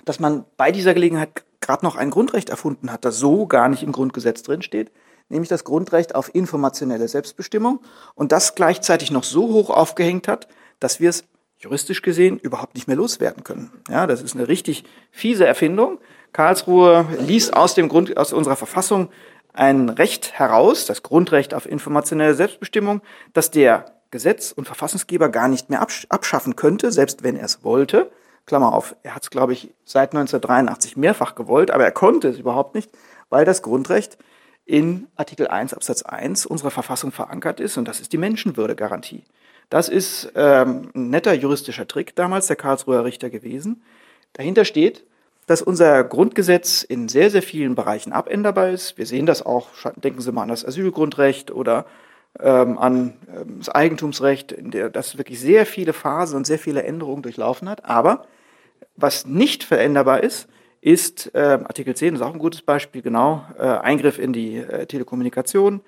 dass 0.05 0.19
man 0.19 0.45
bei 0.57 0.71
dieser 0.71 0.93
Gelegenheit 0.93 1.43
gerade 1.61 1.85
noch 1.85 1.95
ein 1.95 2.11
Grundrecht 2.11 2.49
erfunden 2.49 2.91
hat, 2.91 3.05
das 3.05 3.17
so 3.17 3.47
gar 3.47 3.69
nicht 3.69 3.81
im 3.81 3.91
Grundgesetz 3.91 4.43
drinsteht, 4.43 4.91
nämlich 5.29 5.49
das 5.49 5.63
Grundrecht 5.63 6.13
auf 6.13 6.33
informationelle 6.33 7.07
Selbstbestimmung 7.07 7.79
und 8.13 8.31
das 8.31 8.53
gleichzeitig 8.53 9.09
noch 9.09 9.23
so 9.23 9.47
hoch 9.47 9.71
aufgehängt 9.71 10.27
hat, 10.27 10.47
dass 10.79 10.99
wir 10.99 11.09
es 11.09 11.25
juristisch 11.57 12.01
gesehen 12.01 12.37
überhaupt 12.37 12.75
nicht 12.75 12.87
mehr 12.87 12.97
loswerden 12.97 13.43
können. 13.43 13.71
Ja, 13.89 14.07
das 14.07 14.21
ist 14.21 14.35
eine 14.35 14.47
richtig 14.47 14.83
fiese 15.11 15.45
Erfindung. 15.45 15.99
Karlsruhe 16.33 17.07
ließ 17.19 17.51
aus 17.51 17.75
dem 17.75 17.87
Grund, 17.87 18.17
aus 18.17 18.33
unserer 18.33 18.55
Verfassung 18.55 19.09
ein 19.53 19.89
Recht 19.89 20.33
heraus, 20.33 20.85
das 20.85 21.01
Grundrecht 21.01 21.53
auf 21.53 21.65
informationelle 21.65 22.35
Selbstbestimmung, 22.35 23.01
das 23.33 23.51
der 23.51 23.85
Gesetz- 24.11 24.51
und 24.51 24.65
Verfassungsgeber 24.65 25.29
gar 25.29 25.47
nicht 25.47 25.69
mehr 25.69 25.85
abschaffen 26.09 26.55
könnte, 26.55 26.91
selbst 26.91 27.23
wenn 27.23 27.37
er 27.37 27.45
es 27.45 27.63
wollte. 27.63 28.11
Klammer 28.45 28.73
auf, 28.73 28.95
er 29.01 29.15
hat 29.15 29.23
es, 29.23 29.29
glaube 29.29 29.53
ich, 29.53 29.73
seit 29.85 30.13
1983 30.13 30.97
mehrfach 30.97 31.35
gewollt, 31.35 31.71
aber 31.71 31.83
er 31.83 31.91
konnte 31.91 32.27
es 32.27 32.37
überhaupt 32.37 32.75
nicht, 32.75 32.91
weil 33.29 33.43
das 33.43 33.61
Grundrecht 33.61 34.17
in 34.65 35.07
Artikel 35.15 35.47
1 35.47 35.73
Absatz 35.73 36.03
1 36.03 36.45
unserer 36.45 36.71
Verfassung 36.71 37.11
verankert 37.11 37.59
ist 37.59 37.77
und 37.77 37.87
das 37.87 37.99
ist 37.99 38.13
die 38.13 38.17
Menschenwürdegarantie. 38.17 39.23
Das 39.69 39.89
ist 39.89 40.31
ähm, 40.35 40.91
ein 40.95 41.09
netter 41.09 41.33
juristischer 41.33 41.87
Trick 41.87 42.15
damals 42.15 42.47
der 42.47 42.55
Karlsruher 42.55 43.03
Richter 43.03 43.29
gewesen. 43.29 43.83
Dahinter 44.33 44.65
steht, 44.65 45.05
dass 45.47 45.61
unser 45.61 46.03
Grundgesetz 46.03 46.83
in 46.83 47.07
sehr, 47.07 47.29
sehr 47.29 47.41
vielen 47.41 47.75
Bereichen 47.75 48.13
abänderbar 48.13 48.69
ist. 48.69 48.97
Wir 48.97 49.05
sehen 49.05 49.25
das 49.25 49.45
auch, 49.45 49.69
denken 49.95 50.21
Sie 50.21 50.31
mal 50.31 50.43
an 50.43 50.49
das 50.49 50.65
Asylgrundrecht 50.65 51.51
oder 51.51 51.85
ähm, 52.39 52.77
an 52.77 53.13
ähm, 53.33 53.59
das 53.59 53.69
Eigentumsrecht, 53.69 54.51
in 54.51 54.71
der 54.71 54.89
das 54.89 55.17
wirklich 55.17 55.39
sehr 55.39 55.65
viele 55.65 55.93
Phasen 55.93 56.37
und 56.37 56.47
sehr 56.47 56.59
viele 56.59 56.83
Änderungen 56.83 57.21
durchlaufen 57.21 57.69
hat. 57.69 57.85
Aber 57.85 58.25
was 58.95 59.25
nicht 59.25 59.63
veränderbar 59.63 60.23
ist, 60.23 60.47
ist 60.81 61.33
äh, 61.33 61.39
Artikel 61.63 61.95
10, 61.95 62.15
ist 62.15 62.21
auch 62.21 62.33
ein 62.33 62.39
gutes 62.39 62.61
Beispiel, 62.61 63.01
genau, 63.01 63.43
äh, 63.57 63.63
Eingriff 63.63 64.19
in 64.19 64.33
die 64.33 64.57
äh, 64.57 64.85
Telekommunikation, 64.85 65.81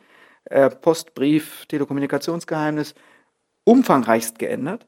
äh, 0.46 0.70
Postbrief, 0.70 1.66
Telekommunikationsgeheimnis, 1.68 2.96
umfangreichst 3.68 4.40
geändert. 4.40 4.86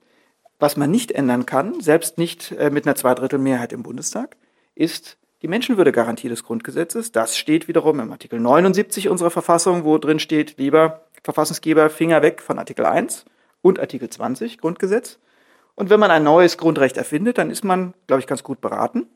Was 0.57 0.77
man 0.77 0.89
nicht 0.89 1.11
ändern 1.11 1.45
kann, 1.45 1.81
selbst 1.81 2.17
nicht 2.17 2.51
äh, 2.53 2.69
mit 2.69 2.85
einer 2.85 2.95
Zweidrittelmehrheit 2.95 3.73
im 3.73 3.83
Bundestag, 3.83 4.37
ist 4.73 5.17
die 5.41 5.47
Menschenwürdegarantie 5.47 6.29
des 6.29 6.43
Grundgesetzes. 6.43 7.11
Das 7.11 7.37
steht 7.37 7.67
wiederum 7.67 7.99
im 7.99 8.11
Artikel 8.11 8.39
79 8.39 9.09
unserer 9.09 9.31
Verfassung, 9.31 9.83
wo 9.83 9.97
drin 9.97 10.19
steht, 10.19 10.57
lieber 10.57 11.05
Verfassungsgeber, 11.23 11.89
Finger 11.89 12.21
weg 12.21 12.41
von 12.41 12.57
Artikel 12.57 12.85
1 12.85 13.25
und 13.61 13.79
Artikel 13.79 14.09
20 14.09 14.57
Grundgesetz. 14.57 15.19
Und 15.75 15.89
wenn 15.89 15.99
man 15.99 16.11
ein 16.11 16.23
neues 16.23 16.57
Grundrecht 16.57 16.97
erfindet, 16.97 17.37
dann 17.37 17.51
ist 17.51 17.63
man, 17.63 17.93
glaube 18.07 18.21
ich, 18.21 18.27
ganz 18.27 18.43
gut 18.43 18.61
beraten. 18.61 19.07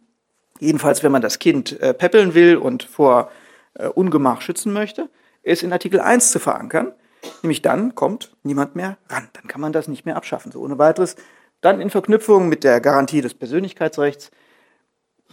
Jedenfalls, 0.60 1.04
wenn 1.04 1.12
man 1.12 1.22
das 1.22 1.40
Kind 1.40 1.80
äh, 1.82 1.94
peppeln 1.94 2.34
will 2.34 2.58
und 2.58 2.84
vor 2.84 3.32
äh, 3.76 3.88
Ungemach 3.88 4.42
schützen 4.42 4.72
möchte, 4.72 5.10
es 5.42 5.64
in 5.64 5.74
Artikel 5.74 6.00
1 6.00 6.32
zu 6.32 6.40
verankern. 6.40 6.94
Nämlich 7.42 7.62
dann 7.62 7.96
kommt 7.96 8.36
niemand 8.44 8.76
mehr 8.76 8.98
ran. 9.10 9.30
Dann 9.34 9.48
kann 9.48 9.62
man 9.62 9.74
das 9.74 9.88
nicht 9.88 10.06
mehr 10.06 10.16
abschaffen, 10.16 10.52
so 10.52 10.62
ohne 10.62 10.78
weiteres. 10.78 11.16
Dann 11.62 11.80
in 11.80 11.90
Verknüpfung 11.90 12.50
mit 12.50 12.64
der 12.64 12.82
Garantie 12.82 13.22
des 13.22 13.34
Persönlichkeitsrechts 13.34 14.32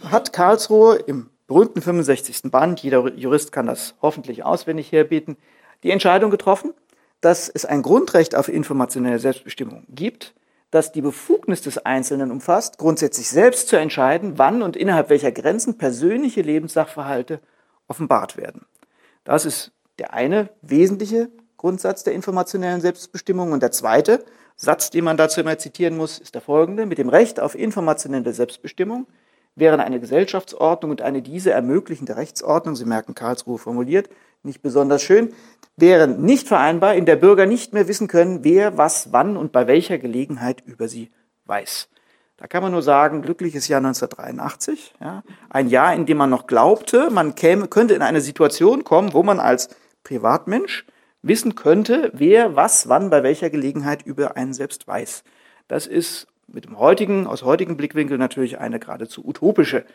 hat 0.03 0.33
Karlsruhe 0.33 0.95
im 0.95 1.29
berühmten 1.47 1.81
65. 1.81 2.43
Band, 2.51 2.79
jeder 2.79 3.13
Jurist 3.13 3.51
kann 3.51 3.65
das 3.65 3.95
hoffentlich 4.01 4.45
auswendig 4.45 4.91
herbieten, 4.91 5.35
die 5.83 5.91
Entscheidung 5.91 6.31
getroffen, 6.31 6.73
dass 7.19 7.49
es 7.49 7.65
ein 7.65 7.81
Grundrecht 7.81 8.35
auf 8.35 8.47
informationelle 8.47 9.19
Selbstbestimmung 9.19 9.85
gibt, 9.89 10.33
das 10.71 10.93
die 10.93 11.01
Befugnis 11.01 11.61
des 11.61 11.77
Einzelnen 11.79 12.31
umfasst, 12.31 12.77
grundsätzlich 12.77 13.29
selbst 13.29 13.67
zu 13.67 13.75
entscheiden, 13.75 14.37
wann 14.37 14.61
und 14.61 14.77
innerhalb 14.77 15.09
welcher 15.09 15.31
Grenzen 15.31 15.77
persönliche 15.77 16.41
Lebenssachverhalte 16.41 17.41
offenbart 17.87 18.37
werden. 18.37 18.65
Das 19.25 19.45
ist 19.45 19.73
der 19.99 20.13
eine 20.13 20.49
wesentliche 20.61 21.29
Grundsatz 21.61 22.03
der 22.03 22.13
informationellen 22.13 22.81
Selbstbestimmung. 22.81 23.51
Und 23.51 23.61
der 23.61 23.71
zweite 23.71 24.25
Satz, 24.55 24.89
den 24.89 25.03
man 25.03 25.15
dazu 25.15 25.41
immer 25.41 25.59
zitieren 25.59 25.95
muss, 25.95 26.17
ist 26.17 26.33
der 26.33 26.41
folgende. 26.41 26.87
Mit 26.87 26.97
dem 26.97 27.07
Recht 27.07 27.39
auf 27.39 27.53
informationelle 27.53 28.33
Selbstbestimmung 28.33 29.05
wären 29.55 29.79
eine 29.79 29.99
Gesellschaftsordnung 29.99 30.89
und 30.89 31.03
eine 31.03 31.21
diese 31.21 31.51
ermöglichende 31.51 32.15
Rechtsordnung, 32.15 32.75
Sie 32.75 32.85
merken 32.85 33.13
Karlsruhe 33.13 33.59
formuliert, 33.59 34.09
nicht 34.41 34.63
besonders 34.63 35.03
schön, 35.03 35.35
wären 35.77 36.23
nicht 36.23 36.47
vereinbar, 36.47 36.95
in 36.95 37.05
der 37.05 37.15
Bürger 37.15 37.45
nicht 37.45 37.73
mehr 37.73 37.87
wissen 37.87 38.07
können, 38.07 38.43
wer 38.43 38.79
was 38.79 39.13
wann 39.13 39.37
und 39.37 39.51
bei 39.51 39.67
welcher 39.67 39.99
Gelegenheit 39.99 40.61
über 40.65 40.87
sie 40.87 41.11
weiß. 41.45 41.89
Da 42.37 42.47
kann 42.47 42.63
man 42.63 42.71
nur 42.71 42.81
sagen, 42.81 43.21
glückliches 43.21 43.67
Jahr 43.67 43.81
1983, 43.81 44.95
ja, 44.99 45.21
ein 45.51 45.69
Jahr, 45.69 45.93
in 45.93 46.07
dem 46.07 46.17
man 46.17 46.31
noch 46.31 46.47
glaubte, 46.47 47.11
man 47.11 47.35
käme, 47.35 47.67
könnte 47.67 47.93
in 47.93 48.01
eine 48.01 48.21
Situation 48.21 48.83
kommen, 48.83 49.13
wo 49.13 49.21
man 49.21 49.39
als 49.39 49.69
Privatmensch 50.03 50.87
wissen 51.21 51.55
könnte, 51.55 52.11
wer 52.13 52.55
was 52.55 52.89
wann 52.89 53.09
bei 53.09 53.23
welcher 53.23 53.49
Gelegenheit 53.49 54.03
über 54.03 54.37
einen 54.37 54.53
selbst 54.53 54.87
weiß. 54.87 55.23
Das 55.67 55.87
ist 55.87 56.27
mit 56.47 56.65
dem 56.65 56.79
heutigen, 56.79 57.27
aus 57.27 57.43
heutigen 57.43 57.77
Blickwinkel 57.77 58.17
natürlich 58.17 58.59
eine 58.59 58.79
geradezu 58.79 59.25
utopische 59.25 59.85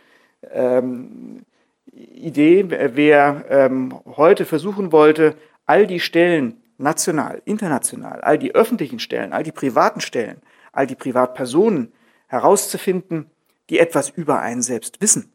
ähm, 0.52 1.44
Idee. 1.92 2.66
Wer 2.68 3.44
ähm, 3.48 3.94
heute 4.04 4.44
versuchen 4.44 4.92
wollte, 4.92 5.36
all 5.66 5.86
die 5.86 6.00
Stellen 6.00 6.62
national, 6.78 7.42
international, 7.44 8.20
all 8.20 8.38
die 8.38 8.54
öffentlichen 8.54 8.98
Stellen, 8.98 9.32
all 9.32 9.42
die 9.42 9.52
privaten 9.52 10.00
Stellen, 10.00 10.40
all 10.72 10.86
die 10.86 10.94
Privatpersonen 10.94 11.92
herauszufinden, 12.28 13.30
die 13.70 13.78
etwas 13.78 14.10
über 14.10 14.40
einen 14.40 14.62
selbst 14.62 15.00
wissen, 15.00 15.32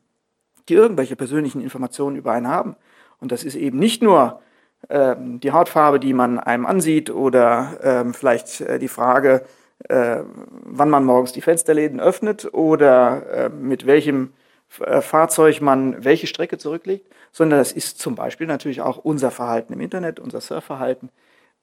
die 0.70 0.74
irgendwelche 0.74 1.16
persönlichen 1.16 1.62
Informationen 1.62 2.16
über 2.16 2.32
einen 2.32 2.48
haben. 2.48 2.76
Und 3.20 3.32
das 3.32 3.44
ist 3.44 3.56
eben 3.56 3.80
nicht 3.80 4.02
nur 4.02 4.42
ähm, 4.90 5.40
die 5.40 5.52
Hautfarbe, 5.52 6.00
die 6.00 6.14
man 6.14 6.40
einem 6.40 6.66
ansieht 6.66 7.10
oder 7.10 7.80
ähm, 7.84 8.14
vielleicht 8.14 8.62
äh, 8.62 8.80
die 8.80 8.88
Frage, 8.88 9.44
äh, 9.90 10.24
wann 10.64 10.90
man 10.90 11.06
morgens 11.06 11.32
die 11.32 11.42
Fensterläden 11.42 12.00
öffnet 12.00 12.54
oder 12.54 13.24
äh, 13.32 13.50
mit 13.50 13.86
welchem 13.86 14.34
äh, 14.80 15.02
Fahrzeug 15.02 15.62
man 15.62 16.04
welche 16.04 16.28
Strecke 16.28 16.58
zurücklegt, 16.58 17.12
sondern 17.32 17.60
das 17.60 17.72
ist 17.72 18.00
zum 18.00 18.16
Beispiel 18.16 18.48
natürlich 18.48 18.82
auch 18.82 18.98
unser 18.98 19.32
Verhalten 19.32 19.74
im 19.74 19.82
Internet, 19.82 20.20
unser 20.20 20.42
Surfverhalten. 20.42 21.10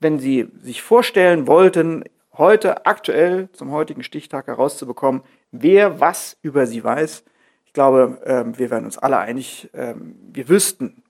Wenn 0.00 0.18
Sie 0.18 0.48
sich 0.62 0.82
vorstellen 0.82 1.46
wollten, 1.46 2.04
heute 2.34 2.86
aktuell 2.86 3.48
zum 3.52 3.72
heutigen 3.72 4.02
Stichtag 4.02 4.46
herauszubekommen, 4.46 5.22
wer 5.50 6.00
was 6.00 6.36
über 6.42 6.66
Sie 6.66 6.84
weiß, 6.84 7.24
ich 7.64 7.72
glaube, 7.72 8.20
ähm, 8.24 8.58
wir 8.58 8.70
wären 8.70 8.84
uns 8.84 8.98
alle 8.98 9.18
einig, 9.18 9.70
ähm, 9.74 10.16
wir 10.32 10.48
wüssten 10.48 11.02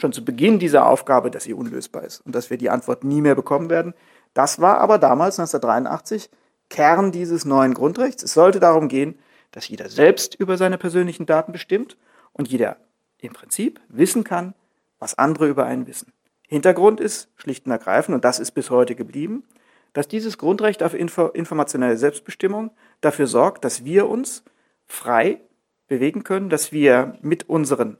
schon 0.00 0.12
zu 0.12 0.24
Beginn 0.24 0.58
dieser 0.58 0.86
Aufgabe, 0.86 1.30
dass 1.30 1.44
sie 1.44 1.54
unlösbar 1.54 2.04
ist 2.04 2.20
und 2.20 2.34
dass 2.34 2.50
wir 2.50 2.58
die 2.58 2.70
Antwort 2.70 3.04
nie 3.04 3.20
mehr 3.20 3.34
bekommen 3.34 3.70
werden. 3.70 3.94
Das 4.34 4.60
war 4.60 4.78
aber 4.78 4.98
damals, 4.98 5.38
1983, 5.38 6.30
Kern 6.68 7.12
dieses 7.12 7.44
neuen 7.44 7.74
Grundrechts. 7.74 8.22
Es 8.22 8.34
sollte 8.34 8.60
darum 8.60 8.88
gehen, 8.88 9.18
dass 9.50 9.68
jeder 9.68 9.88
selbst 9.88 10.34
über 10.36 10.56
seine 10.56 10.78
persönlichen 10.78 11.26
Daten 11.26 11.52
bestimmt 11.52 11.96
und 12.32 12.48
jeder 12.48 12.76
im 13.18 13.32
Prinzip 13.32 13.80
wissen 13.88 14.24
kann, 14.24 14.54
was 14.98 15.18
andere 15.18 15.48
über 15.48 15.66
einen 15.66 15.86
wissen. 15.86 16.12
Hintergrund 16.46 17.00
ist 17.00 17.28
schlicht 17.36 17.66
und 17.66 17.72
ergreifend, 17.72 18.14
und 18.14 18.24
das 18.24 18.38
ist 18.38 18.52
bis 18.52 18.70
heute 18.70 18.94
geblieben, 18.94 19.44
dass 19.92 20.08
dieses 20.08 20.38
Grundrecht 20.38 20.82
auf 20.82 20.94
Info 20.94 21.26
informationelle 21.26 21.96
Selbstbestimmung 21.96 22.70
dafür 23.00 23.26
sorgt, 23.26 23.64
dass 23.64 23.84
wir 23.84 24.08
uns 24.08 24.44
frei 24.86 25.40
bewegen 25.88 26.22
können, 26.22 26.48
dass 26.48 26.70
wir 26.72 27.18
mit 27.20 27.48
unseren 27.48 27.98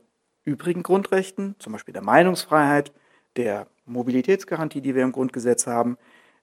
übrigen 0.51 0.83
Grundrechten, 0.83 1.55
zum 1.59 1.73
Beispiel 1.73 1.95
der 1.95 2.03
Meinungsfreiheit, 2.03 2.93
der 3.37 3.67
Mobilitätsgarantie, 3.87 4.81
die 4.81 4.95
wir 4.95 5.03
im 5.03 5.13
Grundgesetz 5.13 5.67
haben, 5.67 5.97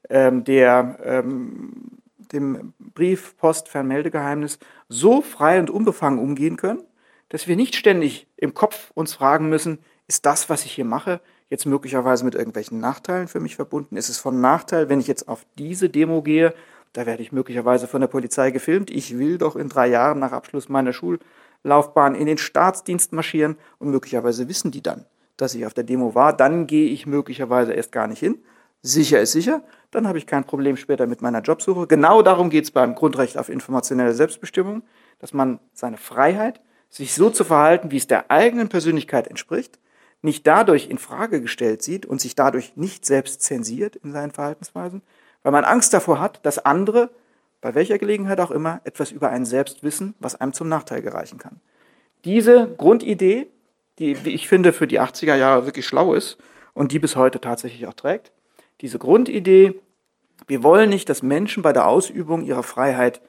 ähm, 0.10 0.44
der 0.44 0.98
ähm, 1.04 2.00
dem 2.32 2.74
Brief, 2.80 3.38
Post, 3.38 3.70
Fernmeldegeheimnis 3.70 4.60
so 4.90 5.22
frei 5.22 5.60
und 5.60 5.70
unbefangen 5.70 6.20
umgehen 6.20 6.58
können, 6.58 6.84
dass 7.30 7.48
wir 7.48 7.56
nicht 7.56 7.76
ständig 7.76 8.28
im 8.38 8.54
Kopf 8.54 8.92
uns 8.94 9.14
fragen 9.14 9.50
müssen, 9.50 9.80
ist 10.08 10.26
das, 10.26 10.50
was 10.50 10.66
ich 10.66 10.72
hier 10.72 10.86
mache, 10.86 11.20
jetzt 11.50 11.66
möglicherweise 11.66 12.26
mit 12.26 12.36
irgendwelchen 12.36 12.80
Nachteilen 12.80 13.28
für 13.28 13.40
mich 13.40 13.56
verbunden? 13.56 13.98
Ist 13.98 14.10
es 14.10 14.18
von 14.18 14.40
Nachteil, 14.42 14.90
wenn 14.90 15.00
ich 15.00 15.08
jetzt 15.08 15.28
auf 15.28 15.46
diese 15.58 15.90
Demo 15.90 16.22
gehe? 16.22 16.54
Da 16.94 17.06
werde 17.06 17.22
ich 17.22 17.32
möglicherweise 17.32 17.88
von 17.88 18.02
der 18.02 18.08
Polizei 18.08 18.52
gefilmt. 18.52 18.90
Ich 18.90 19.18
will 19.18 19.38
doch 19.38 19.56
in 19.56 19.70
drei 19.70 19.88
Jahren 19.88 20.20
nach 20.20 20.32
Abschluss 20.32 20.70
meiner 20.70 20.94
Schullaufbahn 21.62 22.16
in 22.16 22.26
den 22.26 22.38
Staatsdienst 22.38 23.14
marschieren 23.14 23.58
und 23.80 23.90
möglicherweise 23.90 24.48
wissen 24.48 24.72
die 24.72 24.82
dann, 24.82 25.06
dass 25.38 25.56
ich 25.56 25.66
auf 25.66 25.74
der 25.74 25.84
Demo 25.84 26.16
war. 26.16 26.36
Dann 26.36 26.68
gehe 26.68 26.90
ich 26.90 27.06
möglicherweise 27.06 27.74
erst 27.74 27.92
gar 27.92 28.08
nicht 28.08 28.20
hin. 28.20 28.40
Sicher 28.82 29.22
ist 29.22 29.32
sicher 29.32 29.64
dann 29.92 30.08
habe 30.08 30.18
ich 30.18 30.28
kein 30.28 30.44
Problem 30.44 30.78
später 30.78 31.08
mit 31.08 31.22
meiner 31.22 31.42
Jobsuche. 31.42 31.88
Genau 31.88 32.22
darum 32.22 32.50
geht 32.50 32.66
es 32.66 32.72
beim 32.72 32.96
Grundrecht 32.96 33.38
auf 33.38 33.50
informationelle 33.50 34.14
Selbstbestimmung, 34.14 34.84
dass 35.20 35.34
man 35.34 35.60
seine 35.74 35.98
Freiheit, 35.98 36.62
sich 36.90 37.14
so 37.14 37.30
zu 37.30 37.44
verhalten, 37.44 37.92
wie 37.92 37.98
es 37.98 38.08
der 38.08 38.32
eigenen 38.32 38.70
Persönlichkeit 38.70 39.28
entspricht, 39.28 39.80
nicht 40.22 40.48
dadurch 40.48 40.90
in 40.90 40.98
Frage 40.98 41.42
gestellt 41.42 41.82
sieht 41.82 42.06
und 42.06 42.22
sich 42.22 42.36
dadurch 42.36 42.76
nicht 42.76 43.06
selbst 43.06 43.42
zensiert 43.42 43.98
in 43.98 44.12
seinen 44.12 44.32
Verhaltensweisen, 44.32 45.02
weil 45.44 45.52
man 45.52 45.66
Angst 45.66 45.94
davor 45.94 46.20
hat, 46.20 46.46
dass 46.46 46.60
andere, 46.60 47.10
bei 47.68 47.76
welcher 47.76 47.98
Gelegenheit 47.98 48.40
auch 48.40 48.52
immer, 48.52 48.80
etwas 48.86 49.12
über 49.12 49.30
einen 49.30 49.44
selbst 49.44 49.84
wissen, 49.84 50.16
was 50.20 50.36
einem 50.36 50.54
zum 50.54 50.70
Nachteil 50.70 51.02
gereichen 51.02 51.38
kann. 51.38 51.60
Diese 52.24 52.74
Grundidee, 52.78 53.48
die, 54.00 54.24
wie 54.24 54.30
ich 54.30 54.48
finde, 54.48 54.72
für 54.72 54.88
die 54.88 55.02
80er 55.02 55.36
Jahre 55.36 55.66
wirklich 55.66 55.86
schlau 55.86 56.14
ist 56.14 56.38
und 56.74 56.94
die 56.94 57.00
bis 57.00 57.18
heute 57.18 57.42
tatsächlich 57.42 57.86
auch 57.86 57.94
trägt, 57.94 58.32
diese 58.80 59.00
Grundidee, 59.00 59.82
wir 60.48 60.64
wollen 60.64 60.90
nicht, 60.90 61.10
dass 61.10 61.24
Menschen 61.24 61.62
bei 61.62 61.74
der 61.74 61.88
Ausübung 61.88 62.46
ihrer 62.46 62.64
Freiheit 62.64 63.20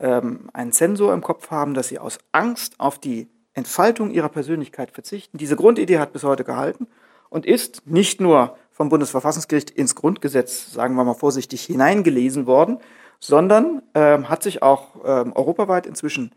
ähm, 0.00 0.50
einen 0.52 0.72
Sensor 0.72 1.14
im 1.14 1.20
Kopf 1.20 1.52
haben, 1.52 1.74
dass 1.74 1.86
sie 1.86 2.00
aus 2.00 2.18
Angst 2.32 2.74
auf 2.78 2.98
die 2.98 3.28
Entfaltung 3.54 4.10
ihrer 4.10 4.30
Persönlichkeit 4.30 4.90
verzichten. 4.90 5.38
Diese 5.38 5.54
Grundidee 5.54 6.00
hat 6.00 6.12
bis 6.12 6.24
heute 6.24 6.42
gehalten 6.42 6.88
und 7.28 7.46
ist 7.46 7.86
nicht 7.86 8.20
nur 8.20 8.56
vom 8.72 8.88
Bundesverfassungsgericht 8.88 9.70
ins 9.70 9.94
Grundgesetz, 9.94 10.72
sagen 10.72 10.96
wir 10.96 11.04
mal 11.04 11.14
vorsichtig, 11.14 11.62
hineingelesen 11.62 12.46
worden, 12.46 12.80
sondern 13.20 13.82
ähm, 13.94 14.28
hat 14.28 14.42
sich 14.42 14.62
auch 14.62 14.96
ähm, 15.04 15.32
europaweit 15.34 15.86
inzwischen 15.86 16.34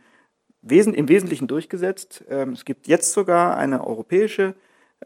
wesen 0.61 0.93
im 0.93 1.09
Wesentlichen 1.09 1.47
durchgesetzt. 1.47 2.23
Ähm, 2.29 2.51
es 2.51 2.65
gibt 2.65 2.87
jetzt 2.87 3.13
sogar 3.13 3.57
eine 3.57 3.85
europäische 3.85 4.55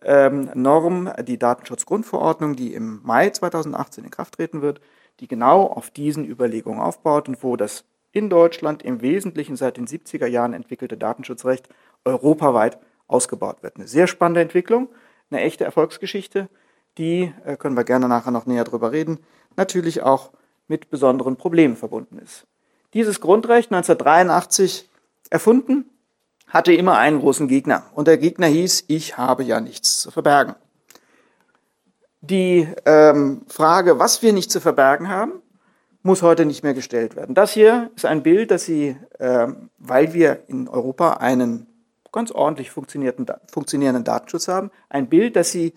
ähm, 0.03 0.50
Norm, 0.53 1.12
die 1.24 1.39
Datenschutzgrundverordnung, 1.39 2.55
die 2.55 2.74
im 2.74 3.01
Mai 3.03 3.29
2018 3.29 4.03
in 4.05 4.12
Kraft 4.12 4.36
treten 4.36 4.62
wird, 4.62 4.81
die 5.19 5.27
genau 5.27 5.63
auf 5.63 5.89
diesen 5.89 6.25
Überlegungen 6.25 6.79
aufbaut 6.79 7.27
und 7.27 7.41
wo 7.43 7.55
das 7.55 7.86
in 8.12 8.29
Deutschland 8.29 8.84
im 8.84 9.01
Wesentlichen 9.01 9.55
seit 9.55 9.77
den 9.77 9.88
70er 9.88 10.27
Jahren 10.27 10.53
entwickelte 10.53 10.98
Datenschutzrecht 10.98 11.69
europaweit 12.05 12.79
ausgebaut 13.07 13.63
wird. 13.63 13.77
Eine 13.77 13.88
sehr 13.88 14.07
spannende 14.07 14.41
Entwicklung, 14.41 14.89
eine 15.29 15.41
echte 15.41 15.63
Erfolgsgeschichte, 15.63 16.50
die, 16.98 17.34
äh, 17.46 17.57
können 17.57 17.77
wir 17.77 17.84
gerne 17.84 18.07
nachher 18.07 18.31
noch 18.31 18.46
näher 18.46 18.63
drüber 18.63 18.91
reden, 18.91 19.19
natürlich 19.55 20.01
auch 20.01 20.31
mit 20.68 20.90
besonderen 20.90 21.36
Problemen 21.36 21.76
verbunden 21.76 22.20
ist. 22.20 22.46
Dieses 22.94 23.22
Grundrecht 23.22 23.72
1983 23.72 24.90
erfunden, 25.30 25.86
hatte 26.48 26.74
immer 26.74 26.98
einen 26.98 27.20
großen 27.20 27.48
Gegner. 27.48 27.84
Und 27.94 28.08
der 28.08 28.18
Gegner 28.18 28.48
hieß, 28.48 28.86
ich 28.88 29.18
habe 29.18 29.44
ja 29.44 29.60
nichts 29.60 30.00
zu 30.00 30.12
verbergen. 30.12 30.56
Die 32.22 32.68
ähm, 32.86 33.42
Frage, 33.48 34.00
was 34.00 34.22
wir 34.22 34.34
nicht 34.34 34.52
zu 34.52 34.60
verbergen 34.60 35.10
haben, 35.10 35.34
muss 36.04 36.22
heute 36.22 36.46
nicht 36.46 36.64
mehr 36.64 36.74
gestellt 36.74 37.16
werden. 37.16 37.36
Das 37.36 37.52
hier 37.52 37.92
ist 37.96 38.06
ein 38.06 38.24
Bild, 38.24 38.50
das 38.52 38.66
Sie, 38.66 38.96
ähm, 39.20 39.70
weil 39.78 40.14
wir 40.14 40.44
in 40.48 40.68
Europa 40.68 41.14
einen 41.14 41.68
ganz 42.12 42.32
ordentlich 42.32 42.72
funktionierenden 42.72 44.04
Datenschutz 44.04 44.48
haben. 44.48 44.72
Ein 44.90 45.08
Bild, 45.08 45.36
das 45.36 45.52
Sie 45.52 45.74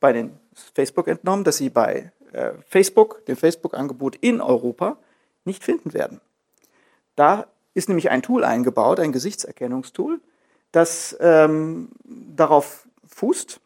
bei 0.00 0.12
den 0.12 0.32
Facebook 0.74 1.08
entnommen, 1.08 1.44
das 1.44 1.56
Sie 1.56 1.70
bei 1.70 2.12
äh, 2.32 2.52
Facebook, 2.68 3.24
dem 3.26 3.36
Facebook-Angebot 3.36 4.16
in 4.16 4.40
Europa, 4.40 4.98
nicht 5.44 5.64
finden 5.64 5.92
werden. 5.92 6.20
Da 7.16 7.46
ist 7.74 7.88
nämlich 7.88 8.10
ein 8.10 8.22
Tool 8.22 8.44
eingebaut, 8.44 9.00
ein 9.00 9.12
Gesichtserkennungstool, 9.12 10.20
das 10.72 11.16
ähm, 11.20 11.90
darauf 12.04 12.86
fußt, 13.06 13.60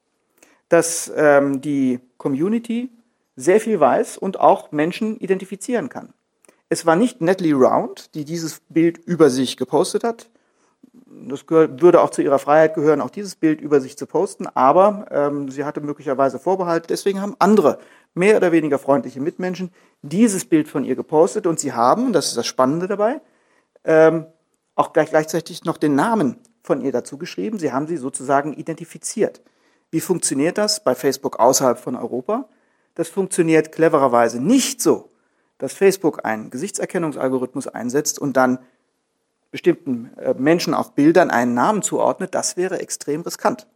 dass 0.69 1.13
ähm, 1.15 1.61
die 1.61 2.01
Community 2.17 2.91
sehr 3.37 3.61
viel 3.61 3.81
weiß 3.81 4.19
und 4.19 4.41
auch 4.41 4.73
Menschen 4.73 5.19
identifizieren 5.19 5.89
kann. 5.89 6.13
Es 6.69 6.87
war 6.87 6.97
nicht 6.97 7.21
Natalie 7.21 7.55
Round, 7.55 8.15
die 8.15 8.25
dieses 8.25 8.61
Bild 8.69 8.99
über 8.99 9.31
sich 9.31 9.57
gepostet 9.57 10.05
hat. 10.05 10.31
Das 11.07 11.49
würde 11.49 12.01
auch 12.01 12.11
zu 12.11 12.23
ihrer 12.23 12.39
Freiheit 12.39 12.75
gehören, 12.75 13.01
auch 13.01 13.11
dieses 13.11 13.35
Bild 13.35 13.61
über 13.61 13.81
sich 13.81 13.97
zu 13.97 14.07
posten, 14.07 14.47
aber 14.47 15.07
ähm, 15.11 15.49
sie 15.51 15.65
hatte 15.65 15.81
möglicherweise 15.81 16.39
Vorbehalt. 16.39 16.91
Deswegen 16.91 17.21
haben 17.21 17.35
andere, 17.39 17.79
mehr 18.15 18.37
oder 18.37 18.53
weniger 18.53 18.79
freundliche 18.79 19.21
Mitmenschen, 19.21 19.71
dieses 20.03 20.45
Bild 20.45 20.69
von 20.69 20.85
ihr 20.85 20.97
gepostet 20.97 21.47
und 21.47 21.59
sie 21.59 21.73
haben, 21.73 22.13
das 22.13 22.27
ist 22.27 22.37
das 22.37 22.47
Spannende 22.47 22.87
dabei, 22.87 23.21
ähm, 23.85 24.27
auch 24.75 24.93
gleich, 24.93 25.11
gleichzeitig 25.11 25.65
noch 25.65 25.79
den 25.79 25.95
Namen 25.95 26.37
von 26.63 26.81
ihr 26.81 26.93
dazu 26.93 27.19
geschrieben. 27.19 27.59
Sie 27.59 27.73
haben 27.73 27.87
sie 27.87 27.97
sozusagen 27.97 28.55
identifiziert. 28.55 29.43
Wie 29.91 30.01
funktioniert 30.01 30.59
das 30.59 30.83
bei 30.83 30.95
Facebook 30.95 31.39
außerhalb 31.39 31.79
von 31.79 31.95
Europa? 31.95 32.49
Das 32.95 33.09
funktioniert 33.09 33.73
clevererweise 33.73 34.41
nicht 34.41 34.83
so, 34.83 35.11
dass 35.59 35.73
Facebook 35.73 36.25
einen 36.25 36.51
Gesichtserkennungsalgorithmus 36.51 37.69
einsetzt 37.69 38.19
und 38.19 38.37
dann 38.37 38.59
bestimmten 39.55 40.11
äh, 40.17 40.35
Menschen 40.35 40.75
auf 40.75 40.97
Bildern 40.97 41.31
einen 41.31 41.55
Namen 41.55 41.81
zuordnet. 41.83 42.35
Das 42.35 42.57
wäre 42.57 42.81
extrem 42.81 43.21
riskant. 43.21 43.69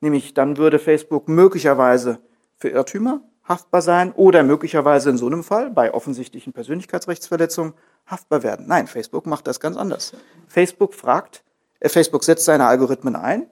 Nämlich 0.00 0.32
dann 0.32 0.58
würde 0.58 0.78
Facebook 0.78 1.28
möglicherweise 1.28 2.20
für 2.56 2.68
Irrtümer 2.68 3.20
haftbar 3.42 3.82
sein 3.82 4.12
oder 4.12 4.44
möglicherweise 4.44 5.10
in 5.10 5.16
so 5.16 5.26
einem 5.26 5.42
Fall 5.42 5.70
bei 5.70 5.92
offensichtlichen 5.92 6.52
Persönlichkeitsrechtsverletzungen 6.52 7.74
haftbar 8.06 8.44
werden. 8.44 8.66
Nein, 8.68 8.86
Facebook 8.86 9.26
macht 9.26 9.48
das 9.48 9.58
ganz 9.58 9.76
anders. 9.76 10.12
Facebook 10.46 10.94
fragt, 10.94 11.42
äh, 11.80 11.88
Facebook 11.88 12.22
setzt 12.22 12.44
seine 12.44 12.66
Algorithmen 12.66 13.16
ein, 13.16 13.48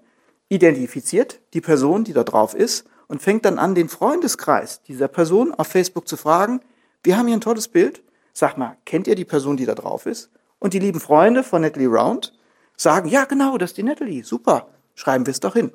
identifiziert 0.49 1.41
die 1.53 1.61
Person, 1.61 2.05
die 2.05 2.12
da 2.12 2.23
drauf 2.23 2.55
ist 2.55 2.87
und 3.09 3.23
fängt 3.23 3.45
dann 3.45 3.59
an, 3.59 3.75
den 3.75 3.89
Freundeskreis 3.89 4.85
dieser 4.85 5.09
Person 5.09 5.53
auf 5.53 5.67
Facebook 5.67 6.07
zu 6.07 6.17
fragen, 6.17 6.61
wir 7.03 7.19
haben 7.19 7.27
hier 7.27 7.37
ein 7.37 7.41
tolles 7.41 7.67
Bild, 7.67 8.05
sag 8.33 8.57
mal, 8.57 8.77
kennt 8.85 9.09
ihr 9.09 9.17
die 9.17 9.25
Person, 9.25 9.57
die 9.57 9.67
da 9.67 9.75
drauf 9.75 10.07
ist? 10.07 10.31
Und 10.62 10.75
die 10.75 10.78
lieben 10.78 11.00
Freunde 11.00 11.42
von 11.42 11.62
Natalie 11.62 11.88
Round 11.88 12.33
sagen, 12.76 13.09
ja 13.09 13.25
genau, 13.25 13.59
das 13.59 13.71
ist 13.71 13.78
die 13.78 13.83
Natalie, 13.83 14.23
super, 14.23 14.69
schreiben 14.95 15.26
wir 15.26 15.33
es 15.33 15.40
doch 15.40 15.54
hin. 15.54 15.73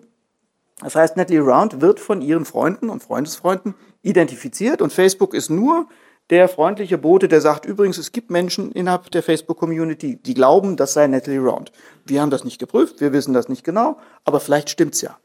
Das 0.79 0.95
heißt, 0.95 1.17
Natalie 1.17 1.41
Round 1.41 1.81
wird 1.81 1.99
von 1.99 2.21
ihren 2.21 2.45
Freunden 2.45 2.89
und 2.89 3.03
Freundesfreunden 3.03 3.75
identifiziert 4.01 4.81
und 4.81 4.93
Facebook 4.93 5.33
ist 5.33 5.49
nur 5.49 5.89
der 6.29 6.47
freundliche 6.47 6.97
Bote, 6.97 7.27
der 7.27 7.41
sagt, 7.41 7.65
übrigens, 7.65 7.97
es 7.97 8.13
gibt 8.13 8.31
Menschen 8.31 8.71
innerhalb 8.71 9.11
der 9.11 9.23
Facebook-Community, 9.23 10.21
die 10.23 10.33
glauben, 10.33 10.77
das 10.77 10.93
sei 10.93 11.05
Natalie 11.07 11.41
Round. 11.41 11.73
Wir 12.05 12.21
haben 12.21 12.31
das 12.31 12.45
nicht 12.45 12.57
geprüft, 12.57 13.01
wir 13.01 13.11
wissen 13.11 13.33
das 13.33 13.49
nicht 13.49 13.65
genau, 13.65 13.97
aber 14.23 14.39
vielleicht 14.39 14.69
stimmt's 14.69 15.01
ja. 15.01 15.17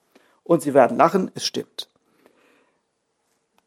Und 0.42 0.62
sie 0.62 0.74
werden 0.74 0.96
lachen, 0.96 1.30
es 1.36 1.46
stimmt. 1.46 1.88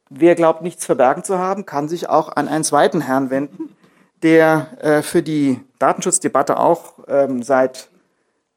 Wer 0.09 0.35
glaubt, 0.35 0.61
nichts 0.61 0.85
verbergen 0.85 1.23
zu 1.23 1.39
haben, 1.39 1.65
kann 1.65 1.87
sich 1.87 2.09
auch 2.09 2.35
an 2.35 2.49
einen 2.49 2.65
zweiten 2.65 2.99
Herrn 2.99 3.29
wenden, 3.29 3.74
der 4.25 4.67
äh, 4.81 5.01
für 5.03 5.21
die 5.21 5.61
Datenschutzdebatte 5.77 6.57
auch 6.57 6.95
ähm, 7.07 7.43
seit 7.43 7.89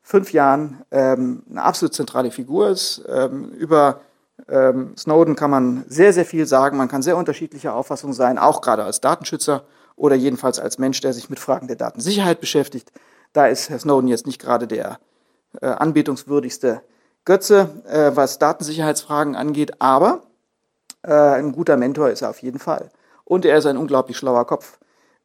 fünf 0.01 0.33
Jahren 0.33 0.83
ähm, 0.91 1.43
eine 1.51 1.63
absolut 1.63 1.93
zentrale 1.93 2.31
Figur 2.31 2.71
ist. 2.71 3.05
Ähm, 3.07 3.51
über 3.51 4.01
ähm, 4.49 4.97
Snowden 4.97 5.37
kann 5.37 5.51
man 5.51 5.85
sehr, 5.87 6.15
sehr 6.15 6.25
viel 6.25 6.47
sagen. 6.47 6.79
Man 6.79 6.89
kann 6.89 7.03
sehr 7.03 7.19
unterschiedlicher 7.19 7.75
Auffassung 7.75 8.15
sein, 8.15 8.39
auch 8.39 8.63
gerade 8.63 8.83
als 8.83 9.03
Datenschützer 9.03 9.65
oder 9.95 10.17
jedenfalls 10.17 10.59
als 10.59 10.79
Mensch, 10.79 11.03
der 11.03 11.13
sich 11.13 11.29
mit 11.29 11.39
Fragen 11.39 11.67
der 11.67 11.77
Datensicherheit 11.77 12.41
beschäftigt. 12.41 12.91
Da 13.35 13.47
ist 13.47 13.69
Herr 13.69 13.79
Snowden 13.79 14.09
jetzt 14.09 14.27
nicht 14.27 14.41
gerade 14.41 14.67
der 14.67 14.99
äh, 15.61 15.67
anbetungswürdigste 15.67 16.81
Götze, 17.27 17.83
äh, 17.87 18.17
was 18.17 18.39
Datensicherheitsfragen 18.39 19.37
angeht, 19.37 19.83
aber 19.83 20.23
äh, 21.03 21.13
ein 21.13 21.53
guter 21.53 21.77
Mentor 21.77 22.09
ist 22.09 22.23
er 22.23 22.31
auf 22.31 22.41
jeden 22.41 22.59
Fall. 22.59 22.89
Und 23.27 23.45
er 23.45 23.59
ist 23.59 23.67
ein 23.67 23.77
unglaublich 23.77 24.17
schlauer 24.17 24.47
Kopf, 24.47 24.79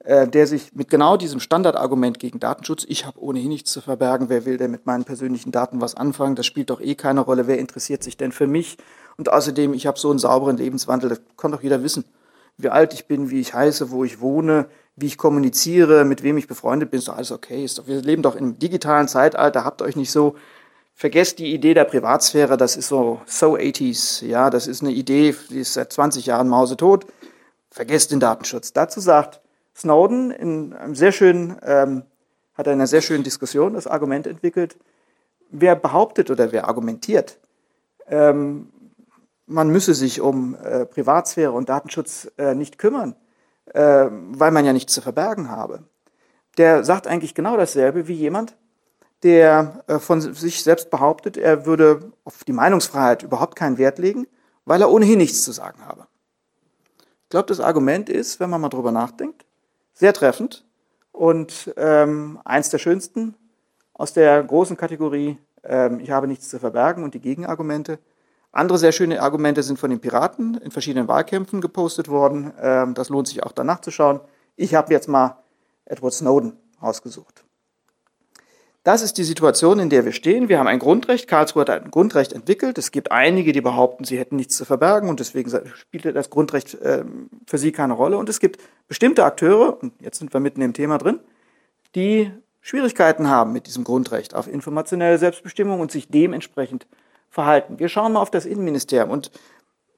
der 0.06 0.48
sich 0.48 0.74
mit 0.74 0.90
genau 0.90 1.16
diesem 1.16 1.40
Standardargument 1.40 2.20
gegen 2.20 2.40
Datenschutz, 2.40 2.86
ich 2.88 3.06
habe 3.06 3.22
ohnehin 3.22 3.50
nichts 3.50 3.72
zu 3.72 3.80
verbergen, 3.80 4.28
wer 4.30 4.46
will 4.46 4.58
denn 4.58 4.72
mit 4.72 4.86
meinen 4.86 5.06
persönlichen 5.06 5.52
Daten 5.52 5.80
was 5.80 5.96
anfangen, 5.96 6.36
das 6.36 6.46
spielt 6.46 6.70
doch 6.70 6.82
eh 6.82 6.96
keine 6.96 7.22
Rolle, 7.22 7.48
wer 7.48 7.58
interessiert 7.58 8.04
sich 8.04 8.18
denn 8.18 8.34
für 8.34 8.48
mich? 8.48 8.78
Und 9.18 9.32
außerdem, 9.32 9.74
ich 9.74 9.88
habe 9.88 9.98
so 9.98 10.10
einen 10.10 10.20
sauberen 10.20 10.58
Lebenswandel, 10.58 11.10
das 11.10 11.22
kann 11.38 11.52
doch 11.52 11.64
jeder 11.64 11.84
wissen, 11.84 12.04
wie 12.58 12.70
alt 12.70 12.94
ich 12.94 13.08
bin, 13.08 13.30
wie 13.30 13.40
ich 13.40 13.54
heiße, 13.54 13.92
wo 13.92 14.04
ich 14.04 14.20
wohne, 14.20 14.68
wie 14.96 15.06
ich 15.06 15.18
kommuniziere, 15.18 16.04
mit 16.04 16.22
wem 16.22 16.38
ich 16.38 16.48
befreundet 16.48 16.92
bin, 16.92 17.00
ist 17.00 17.08
doch 17.08 17.16
alles 17.16 17.32
okay. 17.32 17.64
Ist 17.64 17.80
doch, 17.80 17.88
wir 17.88 18.02
leben 18.02 18.22
doch 18.22 18.36
im 18.36 18.60
digitalen 18.60 19.08
Zeitalter, 19.08 19.64
habt 19.64 19.82
euch 19.82 19.96
nicht 19.96 20.12
so 20.12 20.36
Vergesst 20.96 21.40
die 21.40 21.54
Idee 21.54 21.74
der 21.74 21.86
Privatsphäre, 21.86 22.56
das 22.56 22.78
ist 22.78 22.88
so 22.88 23.22
so 23.26 23.56
80s, 23.56 24.24
ja, 24.26 24.50
das 24.50 24.68
ist 24.68 24.82
eine 24.82 24.92
Idee, 24.92 25.36
die 25.50 25.60
ist 25.60 25.74
seit 25.74 25.92
20 25.92 26.28
Jahren 26.28 26.48
mausetot. 26.48 27.08
Vergesst 27.72 28.12
den 28.12 28.20
Datenschutz. 28.20 28.74
Dazu 28.74 29.00
sagt 29.00 29.42
Snowden 29.76 30.32
in 30.32 30.74
einem 30.74 30.96
sehr 30.96 31.12
schönen, 31.12 31.58
ähm, 31.64 32.04
hat 32.54 32.68
einer 32.68 32.88
sehr 32.88 33.02
schönen 33.02 33.24
Diskussion 33.24 33.74
das 33.74 33.88
Argument 33.88 34.28
entwickelt. 34.28 34.78
Wer 35.50 35.76
behauptet 35.76 36.30
oder 36.32 36.52
wer 36.52 36.68
argumentiert, 36.68 37.40
ähm, 38.08 38.70
man 39.46 39.70
müsse 39.70 39.94
sich 39.94 40.22
um 40.22 40.56
äh, 40.56 40.86
Privatsphäre 40.86 41.52
und 41.52 41.70
Datenschutz 41.70 42.32
äh, 42.38 42.56
nicht 42.56 42.78
kümmern, 42.78 43.16
äh, 43.66 44.08
weil 44.10 44.52
man 44.52 44.66
ja 44.66 44.74
nichts 44.74 44.94
zu 44.94 45.02
verbergen 45.02 45.50
habe, 45.50 45.84
der 46.58 46.84
sagt 46.84 47.08
eigentlich 47.08 47.36
genau 47.36 47.58
dasselbe 47.58 48.08
wie 48.08 48.14
jemand, 48.14 48.56
der 49.24 49.84
äh, 49.88 50.00
von 50.00 50.22
sich 50.22 50.64
selbst 50.64 50.90
behauptet, 50.90 51.38
er 51.38 51.66
würde 51.66 52.12
auf 52.24 52.44
die 52.44 52.54
Meinungsfreiheit 52.54 53.24
überhaupt 53.24 53.56
keinen 53.56 53.78
Wert 53.78 53.98
legen, 53.98 54.28
weil 54.66 54.82
er 54.82 54.92
ohnehin 54.92 55.18
nichts 55.18 55.44
zu 55.44 55.52
sagen 55.52 55.86
habe. 55.86 56.08
Ich 57.24 57.30
glaube, 57.30 57.48
das 57.48 57.60
Argument 57.60 58.10
ist, 58.10 58.40
wenn 58.40 58.50
man 58.50 58.62
mal 58.62 58.70
drüber 58.70 58.92
nachdenkt, 58.92 59.46
sehr 59.94 60.14
treffend 60.14 60.66
und 61.12 61.74
ähm, 61.78 62.40
eins 62.44 62.70
der 62.70 62.80
schönsten 62.80 63.36
aus 63.94 64.14
der 64.14 64.44
großen 64.44 64.76
Kategorie, 64.76 65.38
ähm, 65.64 66.00
ich 66.00 66.12
habe 66.12 66.28
nichts 66.28 66.50
zu 66.50 66.60
verbergen 66.60 67.04
und 67.04 67.14
die 67.14 67.20
Gegenargumente. 67.20 68.00
Andere 68.52 68.78
sehr 68.78 68.92
schöne 68.92 69.22
Argumente 69.22 69.64
sind 69.64 69.80
von 69.80 69.90
den 69.90 70.00
Piraten 70.00 70.56
in 70.58 70.72
verschiedenen 70.72 71.08
Wahlkämpfen 71.08 71.62
gepostet 71.62 72.08
worden. 72.10 72.54
Ähm, 72.62 72.94
das 72.94 73.10
lohnt 73.10 73.28
sich 73.28 73.44
auch 73.44 73.52
danach 73.52 73.82
zu 73.82 73.92
schauen. 73.92 74.20
Ich 74.56 74.76
habe 74.76 74.94
jetzt 74.94 75.08
mal 75.08 75.38
Edward 75.86 76.14
Snowden 76.14 76.58
ausgesucht. 76.80 77.43
Das 78.84 79.02
ist 79.02 79.18
die 79.18 79.24
Situation, 79.24 79.80
in 79.80 79.90
der 79.90 80.04
wir 80.04 80.12
stehen. 80.12 80.50
Wir 80.50 80.60
haben 80.60 80.68
ein 80.68 80.80
Grundrecht. 80.80 81.30
Karlsruhe 81.30 81.62
hat 81.62 81.70
ein 81.70 81.90
Grundrecht 81.90 82.34
entwickelt. 82.34 82.78
Es 82.78 82.92
gibt 82.92 83.14
einige, 83.14 83.54
die 83.54 83.62
behaupten, 83.62 84.04
sie 84.04 84.20
hätten 84.20 84.36
nichts 84.36 84.58
zu 84.58 84.66
verbergen 84.66 85.08
und 85.08 85.22
deswegen 85.22 85.50
spielte 85.74 86.12
das 86.12 86.30
Grundrecht 86.30 86.78
ähm, 86.84 87.30
für 87.48 87.58
sie 87.58 87.72
keine 87.72 87.94
Rolle. 87.94 88.18
Und 88.18 88.28
es 88.28 88.42
gibt 88.42 88.62
bestimmte 88.90 89.24
Akteure, 89.24 89.82
und 89.82 89.94
jetzt 90.02 90.20
sind 90.20 90.34
wir 90.34 90.42
mitten 90.42 90.62
im 90.62 90.74
Thema 90.74 90.98
drin, 90.98 91.20
die 91.96 92.30
Schwierigkeiten 92.60 93.30
haben 93.30 93.54
mit 93.54 93.68
diesem 93.68 93.86
Grundrecht 93.86 94.36
auf 94.36 94.50
informationelle 94.50 95.18
Selbstbestimmung 95.18 95.80
und 95.80 95.92
sich 95.92 96.10
dementsprechend 96.10 96.86
verhalten. 97.30 97.80
Wir 97.80 97.88
schauen 97.88 98.14
mal 98.14 98.22
auf 98.22 98.32
das 98.32 98.46
Innenministerium 98.46 99.12
und 99.12 99.32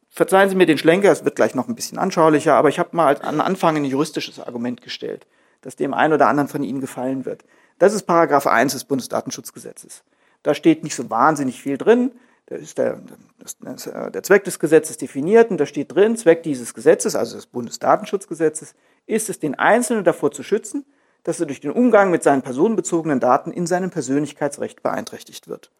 verzeihen 0.09 0.49
Sie 0.49 0.55
mir 0.55 0.67
den 0.67 0.77
Schlenker, 0.77 1.11
es 1.11 1.25
wird 1.25 1.35
gleich 1.35 1.55
noch 1.55 1.67
ein 1.67 1.75
bisschen 1.75 1.97
anschaulicher, 1.97 2.53
aber 2.53 2.69
ich 2.69 2.77
habe 2.77 2.95
mal 2.95 3.17
an 3.21 3.41
Anfang 3.41 3.77
ein 3.77 3.85
juristisches 3.85 4.39
Argument 4.39 4.81
gestellt, 4.81 5.25
das 5.61 5.75
dem 5.75 5.93
einen 5.93 6.13
oder 6.13 6.27
anderen 6.27 6.47
von 6.47 6.63
Ihnen 6.63 6.81
gefallen 6.81 7.25
wird. 7.25 7.43
Das 7.77 7.93
ist 7.93 8.03
Paragraph 8.03 8.47
1 8.47 8.73
des 8.73 8.85
Bundesdatenschutzgesetzes. 8.85 10.03
Da 10.43 10.53
steht 10.53 10.83
nicht 10.83 10.95
so 10.95 11.09
wahnsinnig 11.09 11.61
viel 11.61 11.77
drin. 11.77 12.11
Da 12.47 12.55
ist 12.55 12.77
der, 12.77 13.01
das, 13.39 13.57
der 13.85 14.23
Zweck 14.23 14.43
des 14.43 14.59
Gesetzes 14.59 14.97
definiert 14.97 15.49
und 15.49 15.57
da 15.57 15.65
steht 15.65 15.93
drin, 15.95 16.15
Zweck 16.15 16.43
dieses 16.43 16.73
Gesetzes, 16.73 17.15
also 17.15 17.35
des 17.35 17.47
Bundesdatenschutzgesetzes, 17.47 18.75
ist 19.07 19.29
es, 19.29 19.39
den 19.39 19.55
Einzelnen 19.55 20.03
davor 20.03 20.31
zu 20.31 20.43
schützen, 20.43 20.85
dass 21.23 21.39
er 21.39 21.47
durch 21.47 21.59
den 21.59 21.71
Umgang 21.71 22.11
mit 22.11 22.21
seinen 22.21 22.43
personenbezogenen 22.43 23.19
Daten 23.19 23.51
in 23.51 23.65
seinem 23.65 23.89
Persönlichkeitsrecht 23.89 24.83
beeinträchtigt 24.83 25.47
wird. 25.47 25.71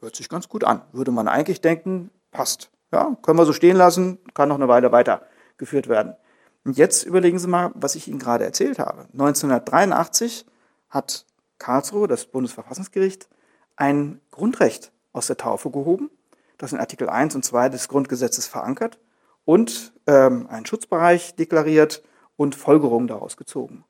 Hört 0.00 0.14
sich 0.14 0.28
ganz 0.28 0.48
gut 0.48 0.64
an. 0.64 0.82
Würde 0.92 1.10
man 1.10 1.26
eigentlich 1.26 1.62
denken, 1.62 2.10
passt. 2.30 2.70
Ja, 2.92 3.16
können 3.22 3.38
wir 3.38 3.46
so 3.46 3.52
stehen 3.52 3.76
lassen, 3.76 4.18
kann 4.34 4.48
noch 4.48 4.56
eine 4.56 4.68
Weile 4.68 4.92
weitergeführt 4.92 5.88
werden. 5.88 6.16
Und 6.64 6.76
jetzt 6.76 7.04
überlegen 7.04 7.38
Sie 7.38 7.48
mal, 7.48 7.70
was 7.74 7.94
ich 7.94 8.08
Ihnen 8.08 8.18
gerade 8.18 8.44
erzählt 8.44 8.78
habe. 8.78 9.06
1983 9.12 10.44
hat 10.90 11.24
Karlsruhe, 11.60 12.08
das 12.08 12.26
Bundesverfassungsgericht, 12.26 13.28
ein 13.76 14.20
Grundrecht 14.32 14.90
aus 15.12 15.28
der 15.28 15.36
Taufe 15.36 15.70
gehoben, 15.70 16.10
das 16.58 16.72
in 16.72 16.80
Artikel 16.80 17.08
1 17.08 17.36
und 17.36 17.44
2 17.44 17.68
des 17.68 17.86
Grundgesetzes 17.86 18.48
verankert 18.48 18.98
und 19.44 19.92
ähm, 20.08 20.48
einen 20.48 20.66
Schutzbereich 20.66 21.36
deklariert 21.36 22.02
und 22.36 22.56
Folgerungen 22.56 23.06
daraus 23.06 23.36
gezogen. 23.36 23.84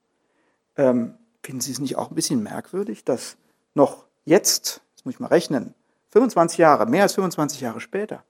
Ähm, 0.76 1.14
finden 1.42 1.62
Sie 1.62 1.72
es 1.72 1.78
nicht 1.78 1.96
auch 1.96 2.10
ein 2.10 2.14
bisschen 2.14 2.42
merkwürdig, 2.42 3.04
dass 3.04 3.36
noch 3.74 4.04
jetzt, 4.24 4.82
jetzt 4.94 5.06
muss 5.06 5.14
ich 5.14 5.20
mal 5.20 5.28
rechnen, 5.28 5.74
25 6.10 6.58
Jahre, 6.58 6.86
mehr 6.86 7.04
als 7.04 7.14
25 7.14 7.60
Jahre 7.60 7.80
später, 7.80 8.24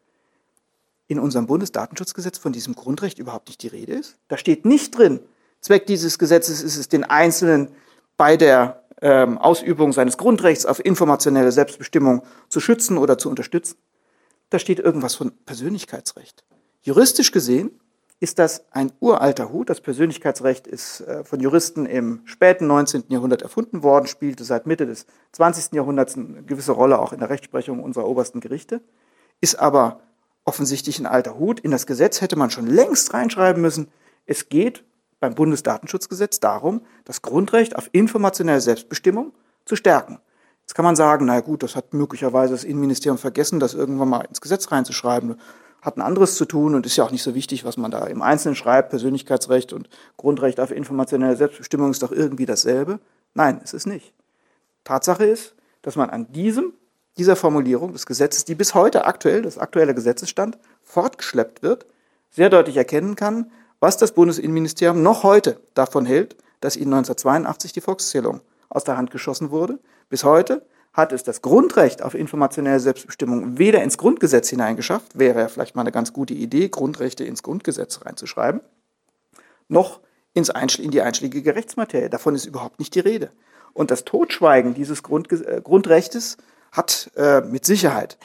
in 1.09 1.18
unserem 1.18 1.46
Bundesdatenschutzgesetz 1.46 2.38
von 2.38 2.53
diesem 2.53 2.76
Grundrecht 2.76 3.18
überhaupt 3.18 3.48
nicht 3.48 3.62
die 3.62 3.68
Rede 3.68 3.94
ist. 3.94 4.16
Da 4.29 4.37
steht 4.37 4.64
nicht 4.64 4.96
drin, 4.96 5.20
Zweck 5.61 5.87
dieses 5.87 6.18
Gesetzes 6.18 6.62
ist 6.62 6.76
es, 6.76 6.88
den 6.88 7.05
Einzelnen 7.05 7.68
bei 8.16 8.37
der 8.37 8.83
ähm, 9.02 9.38
Ausübung 9.38 9.92
seines 9.92 10.18
Grundrechts 10.18 10.66
auf 10.66 10.84
informationelle 10.84 11.52
Selbstbestimmung 11.52 12.22
zu 12.48 12.60
schützen 12.60 12.98
oder 12.98 13.18
zu 13.18 13.28
unterstützen. 13.28 13.76
Da 14.50 14.58
steht 14.58 14.78
irgendwas 14.78 15.14
von 15.14 15.32
Persönlichkeitsrecht. 15.46 16.44
Juristisch 16.82 17.30
gesehen 17.32 17.70
ist 18.20 18.38
das 18.38 18.64
ein 18.70 18.92
uralter 19.00 19.50
Hut. 19.50 19.70
Das 19.70 19.80
Persönlichkeitsrecht 19.80 20.66
ist 20.66 21.00
äh, 21.00 21.24
von 21.24 21.40
Juristen 21.40 21.86
im 21.86 22.20
späten 22.26 22.66
19. 22.66 23.04
Jahrhundert 23.08 23.42
erfunden 23.42 23.82
worden, 23.82 24.06
spielte 24.06 24.44
seit 24.44 24.66
Mitte 24.66 24.86
des 24.86 25.06
20. 25.32 25.72
Jahrhunderts 25.72 26.16
eine 26.16 26.42
gewisse 26.42 26.72
Rolle 26.72 26.98
auch 26.98 27.12
in 27.12 27.20
der 27.20 27.30
Rechtsprechung 27.30 27.82
unserer 27.82 28.06
obersten 28.06 28.40
Gerichte, 28.40 28.82
ist 29.40 29.58
aber 29.58 30.00
offensichtlich 30.44 30.98
ein 30.98 31.06
alter 31.06 31.38
Hut. 31.38 31.60
In 31.60 31.70
das 31.70 31.86
Gesetz 31.86 32.20
hätte 32.20 32.36
man 32.36 32.50
schon 32.50 32.66
längst 32.66 33.14
reinschreiben 33.14 33.62
müssen, 33.62 33.88
es 34.26 34.48
geht 34.50 34.84
beim 35.20 35.35
Bundesdatenschutzgesetz 35.35 36.40
darum, 36.40 36.83
das 37.04 37.22
Grundrecht 37.22 37.76
auf 37.76 37.88
informationelle 37.92 38.61
Selbstbestimmung 38.61 39.33
zu 39.64 39.76
stärken. 39.76 40.18
Jetzt 40.62 40.74
kann 40.74 40.85
man 40.85 40.96
sagen, 40.96 41.26
na 41.26 41.40
gut, 41.40 41.62
das 41.62 41.76
hat 41.76 41.94
möglicherweise 41.94 42.54
das 42.54 42.64
Innenministerium 42.64 43.18
vergessen, 43.18 43.61
das 43.61 43.74
irgendwann 43.74 44.09
mal 44.09 44.22
ins 44.22 44.40
Gesetz 44.40 44.70
reinzuschreiben 44.72 45.37
hat 45.83 45.96
ein 45.96 46.02
anderes 46.02 46.37
zu 46.37 46.44
tun 46.44 46.74
und 46.74 46.87
ist 46.87 46.96
ja 46.96 47.04
auch 47.04 47.11
nicht 47.11 47.22
so 47.22 47.35
wichtig, 47.35 47.64
was 47.64 47.76
man 47.76 47.90
da 47.90 48.06
im 48.06 48.22
Einzelnen 48.22 48.54
schreibt. 48.54 48.90
Persönlichkeitsrecht 48.90 49.72
und 49.72 49.88
Grundrecht 50.16 50.61
auf 50.61 50.70
informationelle 50.70 51.37
Selbstbestimmung 51.37 51.90
ist 51.90 52.02
doch 52.02 52.12
irgendwie 52.12 52.46
dasselbe. 52.46 53.00
Nein, 53.35 53.61
es 53.64 53.72
ist 53.72 53.87
nicht. 53.87 54.12
Tatsache 54.85 55.24
ist, 55.24 55.54
dass 55.83 55.96
man 55.96 56.11
an 56.11 56.30
diesem, 56.33 56.74
dieser 57.16 57.37
Formulierung 57.37 57.92
des 57.92 58.06
Gesetzes, 58.06 58.44
die 58.44 58.54
bis 58.54 58.74
heute 58.74 59.06
aktuell, 59.06 59.42
das 59.42 59.59
aktuelle 59.59 59.94
Gesetzesstand, 59.94 60.59
fortgeschleppt 60.83 61.62
wird, 61.62 61.87
sehr 62.30 62.50
deutlich 62.50 62.76
erkennen 62.76 63.16
kann, 63.16 63.50
was 63.81 63.97
das 63.97 64.12
Bundesinnenministerium 64.12 65.03
noch 65.03 65.23
heute 65.23 65.61
davon 65.75 66.07
hält, 66.07 66.37
dass 66.61 66.77
ihnen 66.77 66.93
1982 66.93 67.73
die 67.73 67.81
Volkszählung 67.81 68.40
aus 68.69 68.85
der 68.85 68.97
Hand 68.97 69.11
geschossen 69.11 69.51
wurde. 69.51 69.79
Bis 70.09 70.25
heute 70.25 70.66
hat 70.93 71.12
es 71.12 71.23
das 71.23 71.40
Grundrecht 71.40 72.03
auf 72.03 72.14
informationelle 72.14 72.81
Selbstbestimmung 72.81 73.59
weder 73.59 73.83
ins 73.83 73.97
Grundgesetz 73.97 74.49
hineingeschafft, 74.49 75.19
wäre 75.19 75.40
ja 75.40 75.49
vielleicht 75.49 75.77
mal 75.77 75.83
eine 75.83 75.93
ganz 75.93 76.12
gute 76.12 76.35
Idee, 76.35 76.69
Grundrechte 76.69 77.25
ins 77.25 77.43
Grundgesetz 77.43 78.05
reinzuschreiben, 78.05 78.61
noch 79.69 80.01
ins 80.35 80.51
in 80.79 80.90
die 80.90 81.03
einschlägige 81.03 81.55
Rechtsmaterie. 81.55 82.09
Davon 82.09 82.35
ist 82.35 82.45
überhaupt 82.45 82.79
nicht 82.79 82.95
die 82.95 83.01
Rede. 83.01 83.31
Und 83.73 83.90
das 83.90 84.05
Totschweigen 84.05 84.75
dieses 84.75 85.03
Grund, 85.03 85.31
äh, 85.33 85.61
Grundrechtes 85.62 86.37
hat 86.73 87.11
äh, 87.16 87.40
mit 87.40 87.64
Sicherheit, 87.64 88.19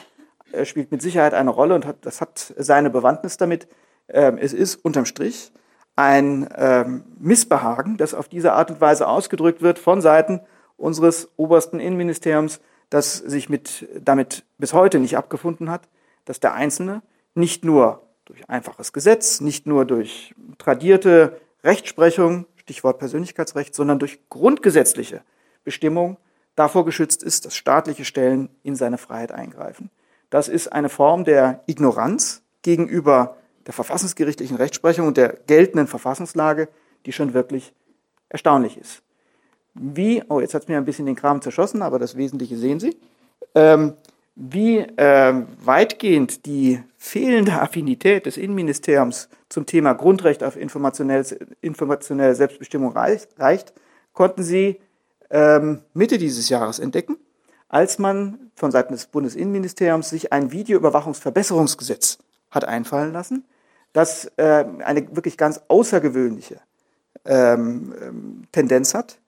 äh, 0.52 0.64
spielt 0.64 0.90
mit 0.90 1.02
Sicherheit 1.02 1.34
eine 1.34 1.50
Rolle 1.50 1.74
und 1.74 1.86
hat, 1.86 1.98
das 2.02 2.20
hat 2.20 2.52
seine 2.56 2.90
Bewandtnis 2.90 3.36
damit. 3.36 3.68
Ähm, 4.08 4.38
es 4.38 4.52
ist 4.52 4.76
unterm 4.76 5.06
Strich 5.06 5.52
ein 5.96 6.48
ähm, 6.56 7.04
Missbehagen, 7.18 7.96
das 7.96 8.14
auf 8.14 8.28
diese 8.28 8.52
Art 8.52 8.70
und 8.70 8.80
Weise 8.80 9.08
ausgedrückt 9.08 9.62
wird 9.62 9.78
von 9.78 10.02
Seiten 10.02 10.40
unseres 10.76 11.30
obersten 11.36 11.80
Innenministeriums, 11.80 12.60
das 12.90 13.16
sich 13.16 13.48
mit, 13.48 13.88
damit 13.98 14.44
bis 14.58 14.74
heute 14.74 14.98
nicht 14.98 15.16
abgefunden 15.16 15.70
hat, 15.70 15.88
dass 16.26 16.38
der 16.38 16.52
Einzelne 16.52 17.02
nicht 17.34 17.64
nur 17.64 18.02
durch 18.26 18.48
einfaches 18.48 18.92
Gesetz, 18.92 19.40
nicht 19.40 19.66
nur 19.66 19.86
durch 19.86 20.34
tradierte 20.58 21.40
Rechtsprechung, 21.64 22.46
Stichwort 22.56 22.98
Persönlichkeitsrecht, 22.98 23.74
sondern 23.74 23.98
durch 23.98 24.28
grundgesetzliche 24.28 25.22
Bestimmung 25.64 26.18
davor 26.56 26.84
geschützt 26.84 27.22
ist, 27.22 27.46
dass 27.46 27.54
staatliche 27.56 28.04
Stellen 28.04 28.50
in 28.62 28.76
seine 28.76 28.98
Freiheit 28.98 29.32
eingreifen. 29.32 29.90
Das 30.30 30.48
ist 30.48 30.68
eine 30.68 30.88
Form 30.88 31.24
der 31.24 31.62
Ignoranz 31.66 32.42
gegenüber 32.62 33.36
der 33.66 33.74
verfassungsgerichtlichen 33.74 34.56
Rechtsprechung 34.56 35.06
und 35.06 35.16
der 35.16 35.38
geltenden 35.46 35.86
Verfassungslage, 35.86 36.68
die 37.04 37.12
schon 37.12 37.34
wirklich 37.34 37.72
erstaunlich 38.28 38.78
ist. 38.78 39.02
Wie, 39.74 40.22
oh, 40.28 40.40
jetzt 40.40 40.54
hat 40.54 40.62
es 40.62 40.68
mir 40.68 40.78
ein 40.78 40.84
bisschen 40.84 41.06
den 41.06 41.16
Kram 41.16 41.42
zerschossen, 41.42 41.82
aber 41.82 41.98
das 41.98 42.16
Wesentliche 42.16 42.56
sehen 42.56 42.80
Sie, 42.80 42.96
ähm, 43.54 43.94
wie 44.34 44.78
äh, 44.78 45.42
weitgehend 45.64 46.46
die 46.46 46.82
fehlende 46.96 47.60
Affinität 47.60 48.26
des 48.26 48.36
Innenministeriums 48.36 49.28
zum 49.48 49.66
Thema 49.66 49.94
Grundrecht 49.94 50.44
auf 50.44 50.56
informationelle, 50.56 52.34
Selbstbestimmung 52.34 52.92
reicht, 52.92 53.38
reicht, 53.38 53.72
konnten 54.12 54.42
Sie 54.42 54.80
ähm, 55.30 55.80
Mitte 55.94 56.18
dieses 56.18 56.48
Jahres 56.48 56.78
entdecken, 56.78 57.16
als 57.68 57.98
man 57.98 58.50
von 58.54 58.70
Seiten 58.70 58.92
des 58.92 59.06
Bundesinnenministeriums 59.06 60.10
sich 60.10 60.32
ein 60.32 60.52
Videoüberwachungsverbesserungsgesetz 60.52 62.18
hat 62.50 62.64
einfallen 62.64 63.12
lassen, 63.12 63.44
das 63.96 64.30
äh, 64.36 64.64
eine 64.84 65.16
wirklich 65.16 65.38
ganz 65.38 65.60
außergewöhnliche 65.68 66.60
ähm, 67.24 67.94
ähm 68.00 68.42
Tendenz 68.52 68.94
hat, 68.94 69.18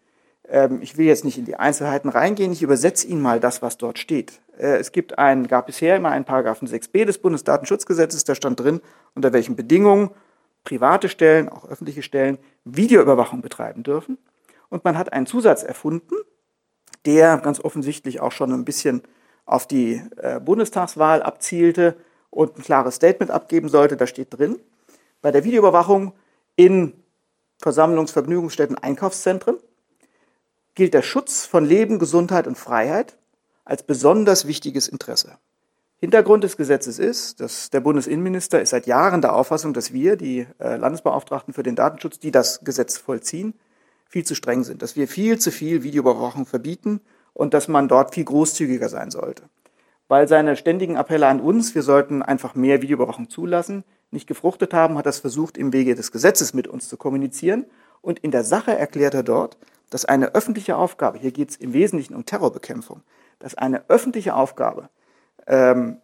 ähm, 0.48 0.80
ich 0.82 0.96
will 0.96 1.06
jetzt 1.06 1.24
nicht 1.24 1.38
in 1.38 1.44
die 1.44 1.56
Einzelheiten 1.56 2.08
reingehen, 2.10 2.52
ich 2.52 2.62
übersetze 2.62 3.06
Ihnen 3.06 3.22
mal 3.22 3.40
das, 3.40 3.62
was 3.62 3.78
dort 3.78 3.98
steht. 3.98 4.40
Äh, 4.58 4.76
es 4.76 4.92
gibt 4.92 5.18
einen, 5.18 5.48
gab 5.48 5.66
bisher 5.66 5.96
immer 5.96 6.10
einen 6.10 6.24
Paragraphen 6.24 6.68
6b 6.68 7.04
des 7.06 7.18
Bundesdatenschutzgesetzes, 7.18 8.24
da 8.24 8.34
stand 8.34 8.60
drin, 8.60 8.80
unter 9.14 9.32
welchen 9.32 9.56
Bedingungen 9.56 10.10
private 10.64 11.08
Stellen, 11.08 11.48
auch 11.48 11.66
öffentliche 11.66 12.02
Stellen, 12.02 12.36
Videoüberwachung 12.64 13.40
betreiben 13.40 13.82
dürfen. 13.82 14.18
Und 14.68 14.84
man 14.84 14.98
hat 14.98 15.14
einen 15.14 15.24
Zusatz 15.24 15.62
erfunden, 15.62 16.14
der 17.06 17.38
ganz 17.38 17.60
offensichtlich 17.60 18.20
auch 18.20 18.32
schon 18.32 18.52
ein 18.52 18.66
bisschen 18.66 19.02
auf 19.46 19.66
die 19.66 20.02
äh, 20.18 20.40
Bundestagswahl 20.40 21.22
abzielte 21.22 21.96
und 22.30 22.56
ein 22.56 22.62
klares 22.62 22.96
Statement 22.96 23.30
abgeben 23.30 23.68
sollte. 23.68 23.96
Da 23.96 24.06
steht 24.06 24.28
drin, 24.30 24.58
bei 25.22 25.30
der 25.30 25.44
Videoüberwachung 25.44 26.12
in 26.56 26.92
Versammlungs-, 27.60 28.12
Vergnügungsstätten, 28.12 28.78
Einkaufszentren 28.78 29.56
gilt 30.74 30.94
der 30.94 31.02
Schutz 31.02 31.44
von 31.44 31.64
Leben, 31.64 31.98
Gesundheit 31.98 32.46
und 32.46 32.56
Freiheit 32.56 33.16
als 33.64 33.82
besonders 33.82 34.46
wichtiges 34.46 34.86
Interesse. 34.88 35.38
Hintergrund 36.00 36.44
des 36.44 36.56
Gesetzes 36.56 37.00
ist, 37.00 37.40
dass 37.40 37.70
der 37.70 37.80
Bundesinnenminister 37.80 38.62
ist 38.62 38.70
seit 38.70 38.86
Jahren 38.86 39.20
der 39.20 39.34
Auffassung, 39.34 39.74
dass 39.74 39.92
wir, 39.92 40.14
die 40.16 40.46
äh, 40.60 40.76
Landesbeauftragten 40.76 41.52
für 41.52 41.64
den 41.64 41.74
Datenschutz, 41.74 42.20
die 42.20 42.30
das 42.30 42.60
Gesetz 42.60 42.96
vollziehen, 42.96 43.54
viel 44.08 44.24
zu 44.24 44.36
streng 44.36 44.62
sind, 44.62 44.80
dass 44.80 44.94
wir 44.94 45.08
viel 45.08 45.38
zu 45.40 45.50
viel 45.50 45.82
Videoüberwachung 45.82 46.46
verbieten 46.46 47.00
und 47.34 47.52
dass 47.52 47.66
man 47.66 47.88
dort 47.88 48.14
viel 48.14 48.24
großzügiger 48.24 48.88
sein 48.88 49.10
sollte. 49.10 49.42
Weil 50.08 50.26
seine 50.26 50.56
ständigen 50.56 50.96
Appelle 50.96 51.26
an 51.26 51.40
uns, 51.40 51.74
wir 51.74 51.82
sollten 51.82 52.22
einfach 52.22 52.54
mehr 52.54 52.82
Videoüberwachung 52.82 53.28
zulassen, 53.28 53.84
nicht 54.10 54.26
gefruchtet 54.26 54.72
haben, 54.72 54.96
hat 54.96 55.06
er 55.06 55.10
es 55.10 55.18
versucht, 55.18 55.58
im 55.58 55.72
Wege 55.72 55.94
des 55.94 56.12
Gesetzes 56.12 56.54
mit 56.54 56.66
uns 56.66 56.88
zu 56.88 56.96
kommunizieren. 56.96 57.66
Und 58.00 58.18
in 58.18 58.30
der 58.30 58.44
Sache 58.44 58.76
erklärt 58.76 59.12
er 59.12 59.22
dort, 59.22 59.58
dass 59.90 60.06
eine 60.06 60.34
öffentliche 60.34 60.76
Aufgabe, 60.76 61.18
hier 61.18 61.32
geht 61.32 61.50
es 61.50 61.56
im 61.56 61.72
Wesentlichen 61.72 62.14
um 62.14 62.24
Terrorbekämpfung, 62.24 63.02
dass 63.38 63.54
eine 63.54 63.88
öffentliche 63.88 64.34
Aufgabe, 64.34 64.88
ähm, 65.46 65.98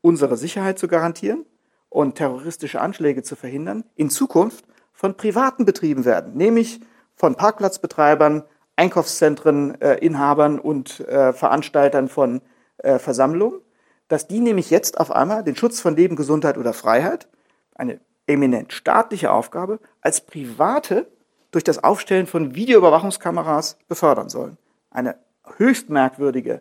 unsere 0.00 0.36
Sicherheit 0.36 0.78
zu 0.78 0.88
garantieren 0.88 1.44
und 1.88 2.16
terroristische 2.16 2.80
Anschläge 2.80 3.22
zu 3.22 3.36
verhindern, 3.36 3.84
in 3.96 4.10
Zukunft 4.10 4.64
von 4.92 5.16
Privaten 5.16 5.64
betrieben 5.64 6.04
werden, 6.04 6.34
nämlich 6.36 6.80
von 7.14 7.34
Parkplatzbetreibern, 7.34 8.44
Einkaufszentren, 8.76 9.80
äh, 9.80 10.58
und 10.62 11.00
äh, 11.00 11.32
Veranstaltern 11.32 12.08
von 12.08 12.40
äh, 12.78 12.98
Versammlungen, 12.98 13.60
dass 14.08 14.28
die 14.28 14.40
nämlich 14.40 14.70
jetzt 14.70 14.98
auf 15.00 15.10
einmal 15.10 15.42
den 15.42 15.56
Schutz 15.56 15.80
von 15.80 15.96
Leben, 15.96 16.16
Gesundheit 16.16 16.58
oder 16.58 16.72
Freiheit, 16.72 17.28
eine 17.74 18.00
eminent 18.26 18.72
staatliche 18.72 19.30
Aufgabe, 19.30 19.78
als 20.00 20.20
private 20.20 21.06
durch 21.50 21.64
das 21.64 21.82
Aufstellen 21.82 22.26
von 22.26 22.54
Videoüberwachungskameras 22.54 23.78
befördern 23.88 24.28
sollen. 24.28 24.58
Eine 24.90 25.16
höchst 25.56 25.90
merkwürdige 25.90 26.60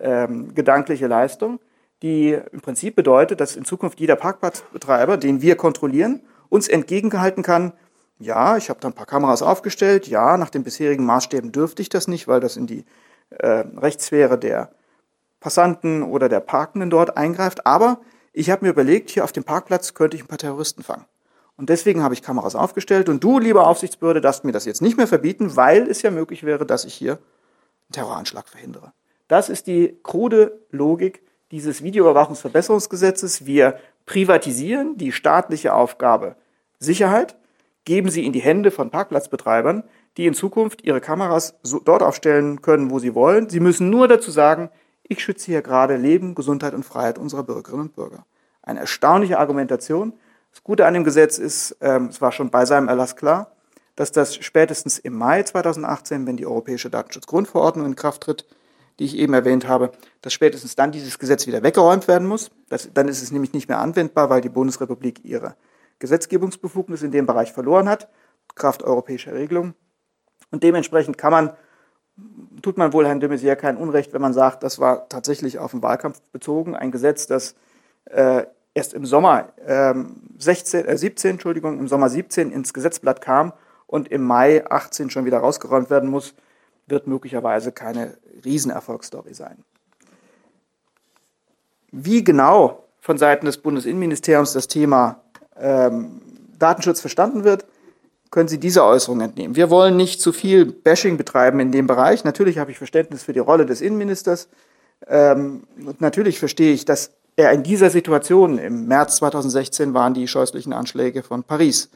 ähm, 0.00 0.54
gedankliche 0.54 1.06
Leistung, 1.06 1.60
die 2.02 2.38
im 2.52 2.60
Prinzip 2.60 2.96
bedeutet, 2.96 3.40
dass 3.40 3.56
in 3.56 3.64
Zukunft 3.64 4.00
jeder 4.00 4.16
Parkplatzbetreiber, 4.16 5.16
den 5.16 5.40
wir 5.40 5.56
kontrollieren, 5.56 6.20
uns 6.48 6.68
entgegengehalten 6.68 7.42
kann, 7.42 7.72
ja, 8.18 8.56
ich 8.56 8.70
habe 8.70 8.80
da 8.80 8.88
ein 8.88 8.94
paar 8.94 9.06
Kameras 9.06 9.42
aufgestellt, 9.42 10.06
ja, 10.06 10.36
nach 10.36 10.50
den 10.50 10.62
bisherigen 10.62 11.04
Maßstäben 11.04 11.52
dürfte 11.52 11.82
ich 11.82 11.88
das 11.88 12.06
nicht, 12.06 12.28
weil 12.28 12.40
das 12.40 12.56
in 12.56 12.66
die 12.66 12.84
äh, 13.30 13.64
Rechtssphäre 13.76 14.38
der 14.38 14.70
Passanten 15.44 16.02
oder 16.02 16.30
der 16.30 16.40
Parkenden 16.40 16.88
dort 16.88 17.18
eingreift, 17.18 17.66
aber 17.66 17.98
ich 18.32 18.48
habe 18.48 18.64
mir 18.64 18.70
überlegt, 18.70 19.10
hier 19.10 19.24
auf 19.24 19.32
dem 19.32 19.44
Parkplatz 19.44 19.92
könnte 19.92 20.16
ich 20.16 20.24
ein 20.24 20.26
paar 20.26 20.38
Terroristen 20.38 20.82
fangen. 20.82 21.04
Und 21.58 21.68
deswegen 21.68 22.02
habe 22.02 22.14
ich 22.14 22.22
Kameras 22.22 22.54
aufgestellt. 22.54 23.10
Und 23.10 23.22
du, 23.22 23.38
lieber 23.38 23.66
Aufsichtsbehörde, 23.66 24.22
darfst 24.22 24.44
mir 24.44 24.52
das 24.52 24.64
jetzt 24.64 24.80
nicht 24.80 24.96
mehr 24.96 25.06
verbieten, 25.06 25.54
weil 25.54 25.82
es 25.82 26.00
ja 26.00 26.10
möglich 26.10 26.44
wäre, 26.44 26.64
dass 26.64 26.86
ich 26.86 26.94
hier 26.94 27.12
einen 27.18 27.92
Terroranschlag 27.92 28.48
verhindere. 28.48 28.94
Das 29.28 29.50
ist 29.50 29.66
die 29.66 29.98
krude 30.02 30.62
Logik 30.70 31.22
dieses 31.50 31.82
Videoüberwachungsverbesserungsgesetzes. 31.82 33.44
Wir 33.44 33.78
privatisieren 34.06 34.96
die 34.96 35.12
staatliche 35.12 35.74
Aufgabe 35.74 36.36
Sicherheit, 36.78 37.36
geben 37.84 38.08
sie 38.08 38.24
in 38.24 38.32
die 38.32 38.40
Hände 38.40 38.70
von 38.70 38.88
Parkplatzbetreibern, 38.88 39.84
die 40.16 40.24
in 40.24 40.32
Zukunft 40.32 40.82
ihre 40.84 41.02
Kameras 41.02 41.58
so 41.62 41.80
dort 41.80 42.02
aufstellen 42.02 42.62
können, 42.62 42.90
wo 42.90 42.98
sie 42.98 43.14
wollen. 43.14 43.50
Sie 43.50 43.60
müssen 43.60 43.90
nur 43.90 44.08
dazu 44.08 44.30
sagen, 44.30 44.70
Ich 45.06 45.22
schütze 45.22 45.46
hier 45.46 45.60
gerade 45.62 45.96
Leben, 45.96 46.34
Gesundheit 46.34 46.72
und 46.74 46.84
Freiheit 46.84 47.18
unserer 47.18 47.42
Bürgerinnen 47.42 47.82
und 47.82 47.94
Bürger. 47.94 48.24
Eine 48.62 48.80
erstaunliche 48.80 49.38
Argumentation. 49.38 50.14
Das 50.50 50.64
Gute 50.64 50.86
an 50.86 50.94
dem 50.94 51.04
Gesetz 51.04 51.36
ist, 51.36 51.76
ähm, 51.82 52.06
es 52.06 52.22
war 52.22 52.32
schon 52.32 52.50
bei 52.50 52.64
seinem 52.64 52.88
Erlass 52.88 53.14
klar, 53.14 53.52
dass 53.96 54.12
das 54.12 54.34
spätestens 54.34 54.98
im 54.98 55.14
Mai 55.14 55.42
2018, 55.42 56.26
wenn 56.26 56.38
die 56.38 56.46
Europäische 56.46 56.88
Datenschutzgrundverordnung 56.88 57.86
in 57.86 57.96
Kraft 57.96 58.22
tritt, 58.22 58.46
die 58.98 59.04
ich 59.04 59.16
eben 59.16 59.34
erwähnt 59.34 59.68
habe, 59.68 59.92
dass 60.22 60.32
spätestens 60.32 60.74
dann 60.74 60.90
dieses 60.90 61.18
Gesetz 61.18 61.46
wieder 61.46 61.62
weggeräumt 61.62 62.08
werden 62.08 62.26
muss. 62.26 62.50
Das, 62.68 62.88
dann 62.94 63.08
ist 63.08 63.22
es 63.22 63.30
nämlich 63.30 63.52
nicht 63.52 63.68
mehr 63.68 63.80
anwendbar, 63.80 64.30
weil 64.30 64.40
die 64.40 64.48
Bundesrepublik 64.48 65.24
ihre 65.24 65.54
Gesetzgebungsbefugnis 65.98 67.02
in 67.02 67.10
dem 67.10 67.26
Bereich 67.26 67.52
verloren 67.52 67.88
hat, 67.88 68.08
Kraft 68.54 68.82
europäischer 68.82 69.34
Regelungen. 69.34 69.74
Und 70.50 70.62
dementsprechend 70.62 71.18
kann 71.18 71.32
man, 71.32 71.50
tut 72.62 72.78
man 72.78 72.92
wohl 72.92 73.06
Herrn 73.06 73.20
de 73.20 73.28
Maizière 73.28 73.56
kein 73.56 73.76
Unrecht, 73.76 74.12
wenn 74.12 74.22
man 74.22 74.32
sagt, 74.32 74.62
das 74.62 74.78
war 74.78 75.08
tatsächlich 75.08 75.58
auf 75.58 75.72
den 75.72 75.82
Wahlkampf 75.82 76.20
bezogen, 76.32 76.74
ein 76.74 76.90
Gesetz, 76.90 77.26
das 77.26 77.54
äh, 78.06 78.44
erst 78.74 78.94
im 78.94 79.04
Sommer 79.04 79.52
ähm, 79.66 80.22
16, 80.38 80.86
äh, 80.86 80.96
17, 80.96 81.32
Entschuldigung, 81.32 81.78
im 81.78 81.88
Sommer 81.88 82.08
17 82.08 82.50
ins 82.50 82.72
Gesetzblatt 82.72 83.20
kam 83.20 83.52
und 83.86 84.08
im 84.08 84.22
Mai 84.22 84.64
18 84.68 85.10
schon 85.10 85.24
wieder 85.24 85.38
rausgeräumt 85.38 85.90
werden 85.90 86.08
muss, 86.08 86.34
wird 86.86 87.06
möglicherweise 87.06 87.72
keine 87.72 88.16
Riesenerfolgsstory 88.44 89.34
sein. 89.34 89.64
Wie 91.90 92.24
genau 92.24 92.84
von 93.00 93.18
Seiten 93.18 93.46
des 93.46 93.58
Bundesinnenministeriums 93.58 94.52
das 94.52 94.68
Thema 94.68 95.20
ähm, 95.56 96.20
Datenschutz 96.58 97.00
verstanden 97.00 97.44
wird, 97.44 97.66
können 98.34 98.48
Sie 98.48 98.58
dieser 98.58 98.84
Äußerung 98.84 99.20
entnehmen. 99.20 99.54
Wir 99.54 99.70
wollen 99.70 99.96
nicht 99.96 100.20
zu 100.20 100.32
viel 100.32 100.64
Bashing 100.64 101.16
betreiben 101.16 101.60
in 101.60 101.70
dem 101.70 101.86
Bereich. 101.86 102.24
Natürlich 102.24 102.58
habe 102.58 102.72
ich 102.72 102.78
Verständnis 102.78 103.22
für 103.22 103.32
die 103.32 103.38
Rolle 103.38 103.64
des 103.64 103.80
Innenministers. 103.80 104.48
Ähm, 105.06 105.62
und 105.86 106.00
natürlich 106.00 106.40
verstehe 106.40 106.74
ich, 106.74 106.84
dass 106.84 107.12
er 107.36 107.52
in 107.52 107.62
dieser 107.62 107.90
Situation, 107.90 108.58
im 108.58 108.88
März 108.88 109.18
2016 109.18 109.94
waren 109.94 110.14
die 110.14 110.26
scheußlichen 110.26 110.72
Anschläge 110.72 111.22
von 111.22 111.44
Paris, 111.44 111.90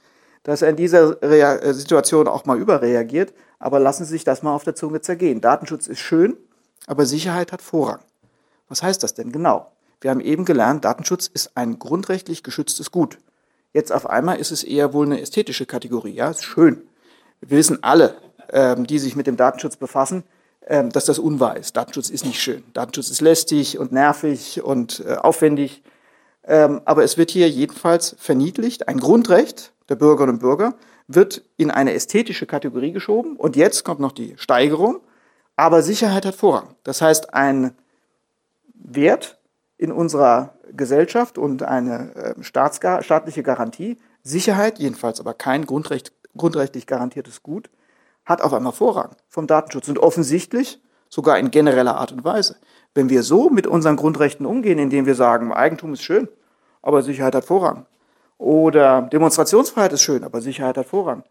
dass 0.44 0.62
er 0.62 0.68
in 0.68 0.76
dieser 0.76 1.20
Rea 1.22 1.56
äh, 1.56 1.74
Situation 1.74 2.28
auch 2.28 2.44
mal 2.44 2.56
überreagiert. 2.56 3.34
Aber 3.58 3.80
lassen 3.80 4.04
Sie 4.04 4.12
sich 4.12 4.22
das 4.22 4.44
mal 4.44 4.54
auf 4.54 4.62
der 4.62 4.76
Zunge 4.76 5.00
zergehen. 5.00 5.40
Datenschutz 5.40 5.88
ist 5.88 5.98
schön, 5.98 6.36
aber 6.86 7.04
Sicherheit 7.04 7.50
hat 7.50 7.62
Vorrang. 7.62 7.98
Was 8.68 8.84
heißt 8.84 9.02
das 9.02 9.12
denn 9.12 9.32
genau? 9.32 9.72
Wir 10.00 10.12
haben 10.12 10.20
eben 10.20 10.44
gelernt, 10.44 10.84
Datenschutz 10.84 11.26
ist 11.26 11.56
ein 11.56 11.80
grundrechtlich 11.80 12.44
geschütztes 12.44 12.92
Gut. 12.92 13.18
Jetzt 13.78 13.92
auf 13.92 14.10
einmal 14.10 14.40
ist 14.40 14.50
es 14.50 14.64
eher 14.64 14.92
wohl 14.92 15.06
eine 15.06 15.20
ästhetische 15.20 15.64
Kategorie. 15.64 16.10
Ja, 16.10 16.30
ist 16.30 16.42
schön. 16.42 16.82
Wir 17.40 17.58
wissen 17.58 17.80
alle, 17.84 18.16
ähm, 18.50 18.88
die 18.88 18.98
sich 18.98 19.14
mit 19.14 19.28
dem 19.28 19.36
Datenschutz 19.36 19.76
befassen, 19.76 20.24
ähm, 20.66 20.90
dass 20.90 21.04
das 21.04 21.20
unwahr 21.20 21.56
ist. 21.56 21.76
Datenschutz 21.76 22.10
ist 22.10 22.24
nicht 22.24 22.42
schön. 22.42 22.64
Datenschutz 22.74 23.08
ist 23.08 23.20
lästig 23.20 23.78
und 23.78 23.92
nervig 23.92 24.64
und 24.64 25.04
äh, 25.06 25.14
aufwendig. 25.14 25.84
Ähm, 26.42 26.80
aber 26.86 27.04
es 27.04 27.18
wird 27.18 27.30
hier 27.30 27.48
jedenfalls 27.48 28.16
verniedlicht. 28.18 28.88
Ein 28.88 28.98
Grundrecht 28.98 29.70
der 29.88 29.94
Bürgerinnen 29.94 30.34
und 30.34 30.40
Bürger 30.40 30.74
wird 31.06 31.42
in 31.56 31.70
eine 31.70 31.94
ästhetische 31.94 32.46
Kategorie 32.46 32.90
geschoben. 32.90 33.36
Und 33.36 33.54
jetzt 33.54 33.84
kommt 33.84 34.00
noch 34.00 34.10
die 34.10 34.34
Steigerung. 34.38 34.98
Aber 35.54 35.82
Sicherheit 35.82 36.26
hat 36.26 36.34
Vorrang. 36.34 36.74
Das 36.82 37.00
heißt, 37.00 37.32
ein 37.32 37.76
Wert 38.74 39.37
in 39.78 39.92
unserer 39.92 40.54
Gesellschaft 40.72 41.38
und 41.38 41.62
eine 41.62 42.14
äh, 42.14 42.42
staatliche 42.42 43.42
Garantie, 43.42 43.98
Sicherheit, 44.22 44.78
jedenfalls 44.78 45.20
aber 45.20 45.32
kein 45.32 45.64
Grundrecht, 45.64 46.12
grundrechtlich 46.36 46.86
garantiertes 46.86 47.42
Gut, 47.42 47.70
hat 48.26 48.42
auf 48.42 48.52
einmal 48.52 48.72
Vorrang 48.72 49.16
vom 49.28 49.46
Datenschutz 49.46 49.88
und 49.88 49.98
offensichtlich 49.98 50.82
sogar 51.08 51.38
in 51.38 51.50
genereller 51.50 51.96
Art 51.96 52.12
und 52.12 52.24
Weise. 52.24 52.56
Wenn 52.94 53.08
wir 53.08 53.22
so 53.22 53.48
mit 53.48 53.66
unseren 53.66 53.96
Grundrechten 53.96 54.44
umgehen, 54.44 54.78
indem 54.78 55.06
wir 55.06 55.14
sagen, 55.14 55.52
Eigentum 55.52 55.94
ist 55.94 56.02
schön, 56.02 56.28
aber 56.82 57.02
Sicherheit 57.02 57.34
hat 57.34 57.44
Vorrang. 57.44 57.86
Oder 58.36 59.02
Demonstrationsfreiheit 59.02 59.92
ist 59.92 60.02
schön, 60.02 60.24
aber 60.24 60.40
Sicherheit 60.40 60.76
hat 60.76 60.86
Vorrang. 60.86 61.24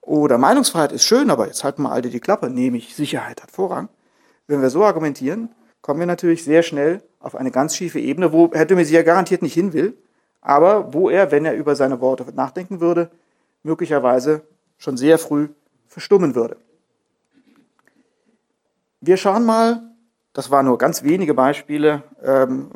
Oder 0.00 0.36
Meinungsfreiheit 0.36 0.92
ist 0.92 1.04
schön, 1.04 1.30
aber 1.30 1.46
jetzt 1.46 1.64
halten 1.64 1.82
wir 1.82 1.92
alle 1.92 2.10
die 2.10 2.20
Klappe, 2.20 2.50
nämlich 2.50 2.94
Sicherheit 2.94 3.42
hat 3.42 3.50
Vorrang. 3.50 3.88
Wenn 4.46 4.60
wir 4.60 4.70
so 4.70 4.84
argumentieren, 4.84 5.54
kommen 5.80 6.00
wir 6.00 6.06
natürlich 6.06 6.44
sehr 6.44 6.62
schnell 6.62 7.02
auf 7.24 7.34
eine 7.34 7.50
ganz 7.50 7.74
schiefe 7.74 7.98
Ebene, 7.98 8.32
wo 8.32 8.50
Herr 8.52 8.66
de 8.66 8.76
Maizière 8.76 9.02
garantiert 9.02 9.42
nicht 9.42 9.54
hin 9.54 9.72
will, 9.72 9.96
aber 10.40 10.92
wo 10.92 11.08
er, 11.08 11.30
wenn 11.30 11.44
er 11.44 11.54
über 11.54 11.74
seine 11.74 12.00
Worte 12.00 12.26
nachdenken 12.34 12.80
würde, 12.80 13.10
möglicherweise 13.62 14.42
schon 14.76 14.96
sehr 14.96 15.18
früh 15.18 15.48
verstummen 15.88 16.34
würde. 16.34 16.56
Wir 19.00 19.16
schauen 19.16 19.44
mal, 19.44 19.82
das 20.34 20.50
waren 20.50 20.66
nur 20.66 20.78
ganz 20.78 21.02
wenige 21.02 21.34
Beispiele 21.34 22.02
ähm, 22.22 22.70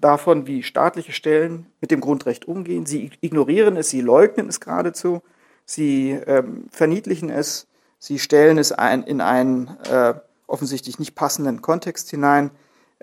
davon, 0.00 0.46
wie 0.46 0.62
staatliche 0.62 1.12
Stellen 1.12 1.66
mit 1.80 1.90
dem 1.90 2.00
Grundrecht 2.00 2.46
umgehen. 2.46 2.84
Sie 2.84 3.10
ignorieren 3.20 3.76
es, 3.76 3.90
sie 3.90 4.00
leugnen 4.00 4.48
es 4.48 4.60
geradezu, 4.60 5.22
sie 5.64 6.10
ähm, 6.26 6.64
verniedlichen 6.70 7.30
es, 7.30 7.66
sie 7.98 8.18
stellen 8.18 8.58
es 8.58 8.72
ein, 8.72 9.02
in 9.04 9.20
einen 9.20 9.68
äh, 9.90 10.14
offensichtlich 10.46 10.98
nicht 10.98 11.14
passenden 11.14 11.62
Kontext 11.62 12.10
hinein. 12.10 12.50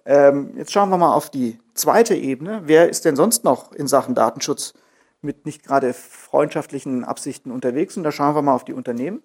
Ähm, 0.08 0.52
jetzt 0.56 0.72
schauen 0.72 0.90
wir 0.90 0.98
mal 0.98 1.14
auf 1.14 1.30
die 1.30 1.60
zweite 1.74 2.16
Ebene. 2.16 2.62
Wer 2.64 2.90
ist 2.90 3.04
denn 3.04 3.18
sonst 3.18 3.44
noch 3.44 3.74
in 3.74 3.88
Sachen 3.88 4.16
Datenschutz 4.16 4.74
mit 5.22 5.46
nicht 5.46 5.66
gerade 5.66 5.94
freundschaftlichen 5.94 7.04
Absichten 7.04 7.52
unterwegs? 7.52 7.98
Und 7.98 8.04
da 8.04 8.14
schauen 8.14 8.34
wir 8.34 8.42
mal 8.42 8.56
auf 8.56 8.64
die 8.64 8.74
Unternehmen, 8.74 9.22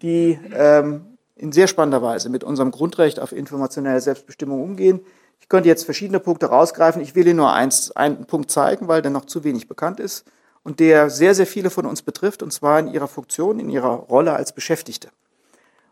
die 0.00 0.38
ähm, 0.54 1.18
in 1.34 1.52
sehr 1.52 1.66
spannender 1.66 2.00
Weise 2.00 2.30
mit 2.30 2.44
unserem 2.44 2.70
Grundrecht 2.70 3.20
auf 3.20 3.32
informationelle 3.32 4.00
Selbstbestimmung 4.00 4.62
umgehen. 4.62 5.00
Ich 5.38 5.50
könnte 5.50 5.68
jetzt 5.68 5.84
verschiedene 5.84 6.18
Punkte 6.18 6.46
rausgreifen. 6.46 7.02
Ich 7.02 7.14
will 7.14 7.26
Ihnen 7.26 7.36
nur 7.36 7.52
eins, 7.52 7.90
einen 7.90 8.24
Punkt 8.24 8.50
zeigen, 8.50 8.88
weil 8.88 9.02
der 9.02 9.10
noch 9.10 9.26
zu 9.26 9.44
wenig 9.44 9.68
bekannt 9.68 10.00
ist 10.00 10.24
und 10.62 10.80
der 10.80 11.10
sehr, 11.10 11.34
sehr 11.34 11.46
viele 11.46 11.68
von 11.68 11.84
uns 11.84 12.00
betrifft, 12.00 12.42
und 12.42 12.54
zwar 12.54 12.80
in 12.80 12.88
ihrer 12.88 13.06
Funktion, 13.06 13.60
in 13.60 13.68
ihrer 13.68 13.90
Rolle 13.90 14.32
als 14.32 14.54
Beschäftigte. 14.54 15.08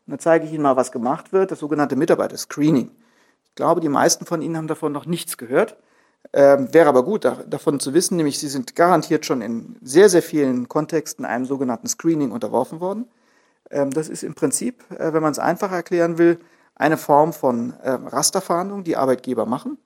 Und 0.06 0.14
da 0.14 0.18
zeige 0.18 0.46
ich 0.46 0.52
Ihnen 0.52 0.62
mal, 0.62 0.76
was 0.76 0.92
gemacht 0.92 1.34
wird, 1.34 1.50
das 1.50 1.58
sogenannte 1.58 1.94
Mitarbeiter-Screening. 1.94 2.90
Ich 3.54 3.56
glaube, 3.56 3.80
die 3.80 3.88
meisten 3.88 4.26
von 4.26 4.42
Ihnen 4.42 4.56
haben 4.56 4.66
davon 4.66 4.90
noch 4.90 5.06
nichts 5.06 5.38
gehört. 5.38 5.76
Ähm, 6.32 6.74
wäre 6.74 6.88
aber 6.88 7.04
gut, 7.04 7.24
da, 7.24 7.36
davon 7.46 7.78
zu 7.78 7.94
wissen, 7.94 8.16
nämlich 8.16 8.40
Sie 8.40 8.48
sind 8.48 8.74
garantiert 8.74 9.24
schon 9.24 9.42
in 9.42 9.76
sehr, 9.80 10.08
sehr 10.08 10.22
vielen 10.22 10.68
Kontexten 10.68 11.24
einem 11.24 11.44
sogenannten 11.44 11.86
Screening 11.86 12.32
unterworfen 12.32 12.80
worden. 12.80 13.06
Ähm, 13.70 13.92
das 13.92 14.08
ist 14.08 14.24
im 14.24 14.34
Prinzip, 14.34 14.82
äh, 14.90 15.12
wenn 15.12 15.22
man 15.22 15.30
es 15.30 15.38
einfach 15.38 15.70
erklären 15.70 16.18
will, 16.18 16.40
eine 16.74 16.96
Form 16.96 17.32
von 17.32 17.74
äh, 17.80 17.90
Rasterfahndung, 17.90 18.82
die 18.82 18.96
Arbeitgeber 18.96 19.46
machen, 19.46 19.78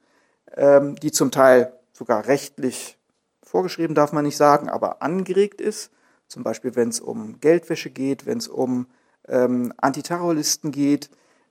ähm, 0.56 0.94
die 0.96 1.12
zum 1.12 1.30
Teil 1.30 1.74
sogar 1.92 2.26
rechtlich 2.26 2.96
vorgeschrieben, 3.42 3.94
darf 3.94 4.14
man 4.14 4.24
nicht 4.24 4.38
sagen, 4.38 4.70
aber 4.70 5.02
angeregt 5.02 5.60
ist. 5.60 5.90
Zum 6.26 6.42
Beispiel, 6.42 6.74
wenn 6.74 6.88
es 6.88 7.00
um 7.00 7.38
Geldwäsche 7.40 7.90
geht, 7.90 8.24
wenn 8.24 8.38
es 8.38 8.48
um 8.48 8.86
ähm, 9.28 9.74
Antiterrorlisten 9.76 10.72
geht, 10.72 11.10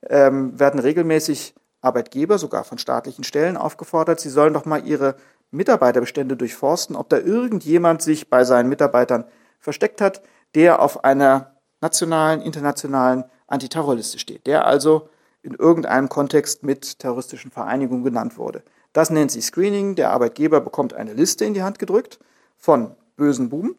ähm, 0.10 0.60
werden 0.60 0.80
regelmäßig 0.80 1.54
Arbeitgeber, 1.82 2.38
sogar 2.38 2.64
von 2.64 2.78
staatlichen 2.78 3.24
Stellen, 3.24 3.58
aufgefordert, 3.58 4.20
sie 4.20 4.30
sollen 4.30 4.54
doch 4.54 4.66
mal 4.66 4.86
ihre 4.86 5.16
Mitarbeiterbestände 5.52 6.36
durchforsten, 6.36 6.96
ob 6.96 7.10
da 7.10 7.18
irgendjemand 7.18 8.02
sich 8.02 8.30
bei 8.30 8.44
seinen 8.44 8.70
Mitarbeitern 8.70 9.26
versteckt 9.60 10.02
hat, 10.02 10.22
der 10.56 10.82
auf 10.82 11.04
einer 11.04 11.56
nationalen, 11.82 12.42
internationalen 12.42 13.26
Antiterrorliste 13.48 14.20
steht, 14.20 14.48
der 14.48 14.66
also 14.66 15.10
in 15.42 15.54
irgendeinem 15.54 16.10
Kontext 16.10 16.64
mit 16.64 17.00
terroristischen 17.00 17.52
Vereinigungen 17.52 18.04
genannt 18.04 18.38
wurde. 18.38 18.64
Das 18.92 19.10
nennt 19.10 19.32
sich 19.32 19.46
Screening. 19.46 19.96
Der 19.96 20.12
Arbeitgeber 20.12 20.60
bekommt 20.60 20.94
eine 20.94 21.14
Liste 21.14 21.46
in 21.46 21.54
die 21.54 21.64
Hand 21.64 21.80
gedrückt 21.80 22.20
von 22.58 22.96
bösen 23.16 23.50
Buben 23.50 23.76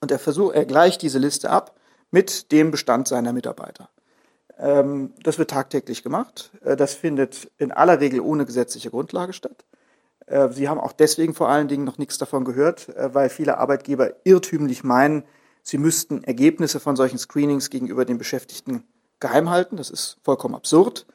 und 0.00 0.10
er, 0.10 0.18
versucht, 0.18 0.54
er 0.54 0.64
gleicht 0.64 1.02
diese 1.02 1.18
Liste 1.18 1.48
ab 1.48 1.76
mit 2.10 2.52
dem 2.52 2.70
Bestand 2.70 3.08
seiner 3.08 3.32
Mitarbeiter. 3.32 3.88
Ähm, 4.62 5.12
das 5.22 5.38
wird 5.38 5.50
tagtäglich 5.50 6.02
gemacht. 6.04 6.52
Äh, 6.64 6.76
das 6.76 6.94
findet 6.94 7.50
in 7.58 7.72
aller 7.72 8.00
Regel 8.00 8.20
ohne 8.20 8.46
gesetzliche 8.46 8.90
Grundlage 8.90 9.32
statt. 9.32 9.64
Äh, 10.26 10.50
Sie 10.50 10.68
haben 10.68 10.78
auch 10.78 10.92
deswegen 10.92 11.34
vor 11.34 11.48
allen 11.48 11.66
Dingen 11.66 11.84
noch 11.84 11.98
nichts 11.98 12.16
davon 12.16 12.44
gehört, 12.44 12.88
äh, 12.90 13.12
weil 13.12 13.28
viele 13.28 13.58
Arbeitgeber 13.58 14.12
irrtümlich 14.22 14.84
meinen, 14.84 15.24
sie 15.64 15.78
müssten 15.78 16.22
Ergebnisse 16.22 16.78
von 16.78 16.94
solchen 16.94 17.18
Screenings 17.18 17.70
gegenüber 17.70 18.04
den 18.04 18.18
Beschäftigten 18.18 18.84
geheim 19.18 19.50
halten. 19.50 19.76
Das 19.76 19.90
ist 19.90 20.18
vollkommen 20.22 20.54
absurd. 20.54 21.06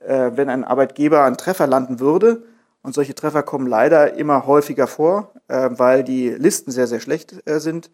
Wenn 0.00 0.48
ein 0.48 0.62
Arbeitgeber 0.62 1.24
einen 1.24 1.36
Treffer 1.36 1.66
landen 1.66 1.98
würde, 1.98 2.44
und 2.82 2.94
solche 2.94 3.16
Treffer 3.16 3.42
kommen 3.42 3.66
leider 3.66 4.14
immer 4.14 4.46
häufiger 4.46 4.86
vor, 4.86 5.32
weil 5.48 6.04
die 6.04 6.28
Listen 6.28 6.70
sehr, 6.70 6.86
sehr 6.86 7.00
schlecht 7.00 7.34
sind, 7.44 7.90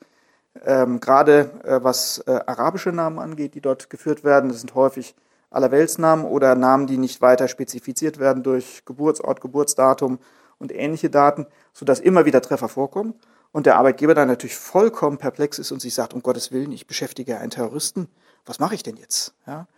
ähm, 0.65 1.01
Gerade 1.01 1.51
äh, 1.65 1.83
was 1.83 2.19
äh, 2.27 2.41
arabische 2.47 2.93
Namen 2.93 3.19
angeht, 3.19 3.55
die 3.55 3.61
dort 3.61 3.91
geführt 3.91 4.25
werden, 4.25 4.49
das 4.49 4.61
sind 4.61 4.75
häufig 4.75 5.15
Allerweltsnamen 5.51 6.25
oder 6.25 6.55
Namen, 6.55 6.87
die 6.87 6.99
nicht 6.99 7.21
weiter 7.21 7.49
spezifiziert 7.49 8.19
werden 8.19 8.43
durch 8.43 8.85
Geburtsort, 8.85 9.41
Geburtsdatum 9.41 10.19
und 10.59 10.73
ähnliche 10.73 11.11
Daten, 11.11 11.47
sodass 11.73 12.01
immer 12.01 12.25
wieder 12.25 12.41
Treffer 12.41 12.69
vorkommen. 12.69 13.15
Und 13.53 13.67
der 13.67 13.77
Arbeitgeber 13.77 14.15
dann 14.15 14.29
natürlich 14.29 14.57
vollkommen 14.57 15.19
perplex 15.19 15.59
ist 15.59 15.71
und 15.71 15.81
sich 15.81 15.95
sagt, 15.95 16.13
um 16.13 16.23
Gottes 16.23 16.51
Willen, 16.51 16.73
ich 16.73 16.87
beschäftige 16.87 17.39
einen 17.39 17.51
Terroristen, 17.51 18.09
was 18.47 18.59
mache 18.59 18.75
ich 18.75 18.83
denn 18.83 18.97
jetzt? 18.97 19.35
Ja? 19.47 19.69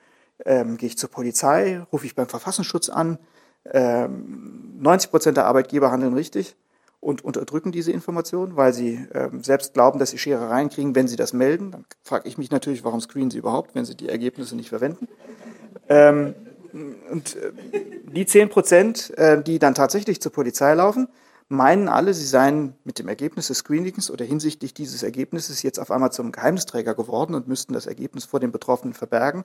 Ähm, 0.44 0.76
gehe 0.76 0.88
ich 0.88 0.98
zur 0.98 1.10
Polizei, 1.10 1.84
rufe 1.92 2.06
ich 2.06 2.14
beim 2.14 2.28
Verfassungsschutz 2.28 2.88
an, 2.88 3.18
Ähm, 3.72 4.76
90 4.78 5.10
Prozent 5.10 5.36
der 5.36 5.46
Arbeitgeber 5.46 5.90
handeln 5.90 6.14
richtig 6.14 6.54
und 7.00 7.24
unterdrücken 7.24 7.72
diese 7.72 7.92
Informationen, 7.92 8.56
weil 8.56 8.72
sie 8.72 9.06
ähm, 9.12 9.42
selbst 9.42 9.74
glauben, 9.74 9.98
dass 9.98 10.10
sie 10.10 10.18
Scherereien 10.18 10.70
kriegen, 10.70 10.94
wenn 10.94 11.08
sie 11.08 11.16
das 11.16 11.32
melden. 11.32 11.70
Dann 11.70 11.84
frage 12.02 12.28
ich 12.28 12.38
mich 12.38 12.50
natürlich, 12.50 12.84
warum 12.84 13.00
screenen 13.00 13.30
sie 13.30 13.38
überhaupt, 13.38 13.74
wenn 13.74 13.84
sie 13.84 13.96
die 13.96 14.08
Ergebnisse 14.08 14.56
nicht 14.56 14.70
verwenden. 14.70 15.08
Ähm, 15.88 16.34
und 17.10 17.36
äh, 17.36 17.52
die 18.12 18.26
10 18.26 18.48
Prozent, 18.48 19.16
äh, 19.18 19.42
die 19.42 19.58
dann 19.58 19.74
tatsächlich 19.74 20.20
zur 20.20 20.32
Polizei 20.32 20.74
laufen, 20.74 21.08
meinen 21.48 21.88
alle, 21.88 22.12
sie 22.12 22.26
seien 22.26 22.74
mit 22.84 22.98
dem 22.98 23.08
Ergebnis 23.08 23.48
des 23.48 23.58
Screenings 23.58 24.10
oder 24.10 24.24
hinsichtlich 24.24 24.74
dieses 24.74 25.02
Ergebnisses 25.02 25.62
jetzt 25.62 25.78
auf 25.78 25.90
einmal 25.90 26.12
zum 26.12 26.32
Geheimnisträger 26.32 26.94
geworden 26.94 27.34
und 27.34 27.46
müssten 27.46 27.72
das 27.72 27.86
Ergebnis 27.86 28.24
vor 28.24 28.40
den 28.40 28.50
Betroffenen 28.52 28.94
verbergen. 28.94 29.44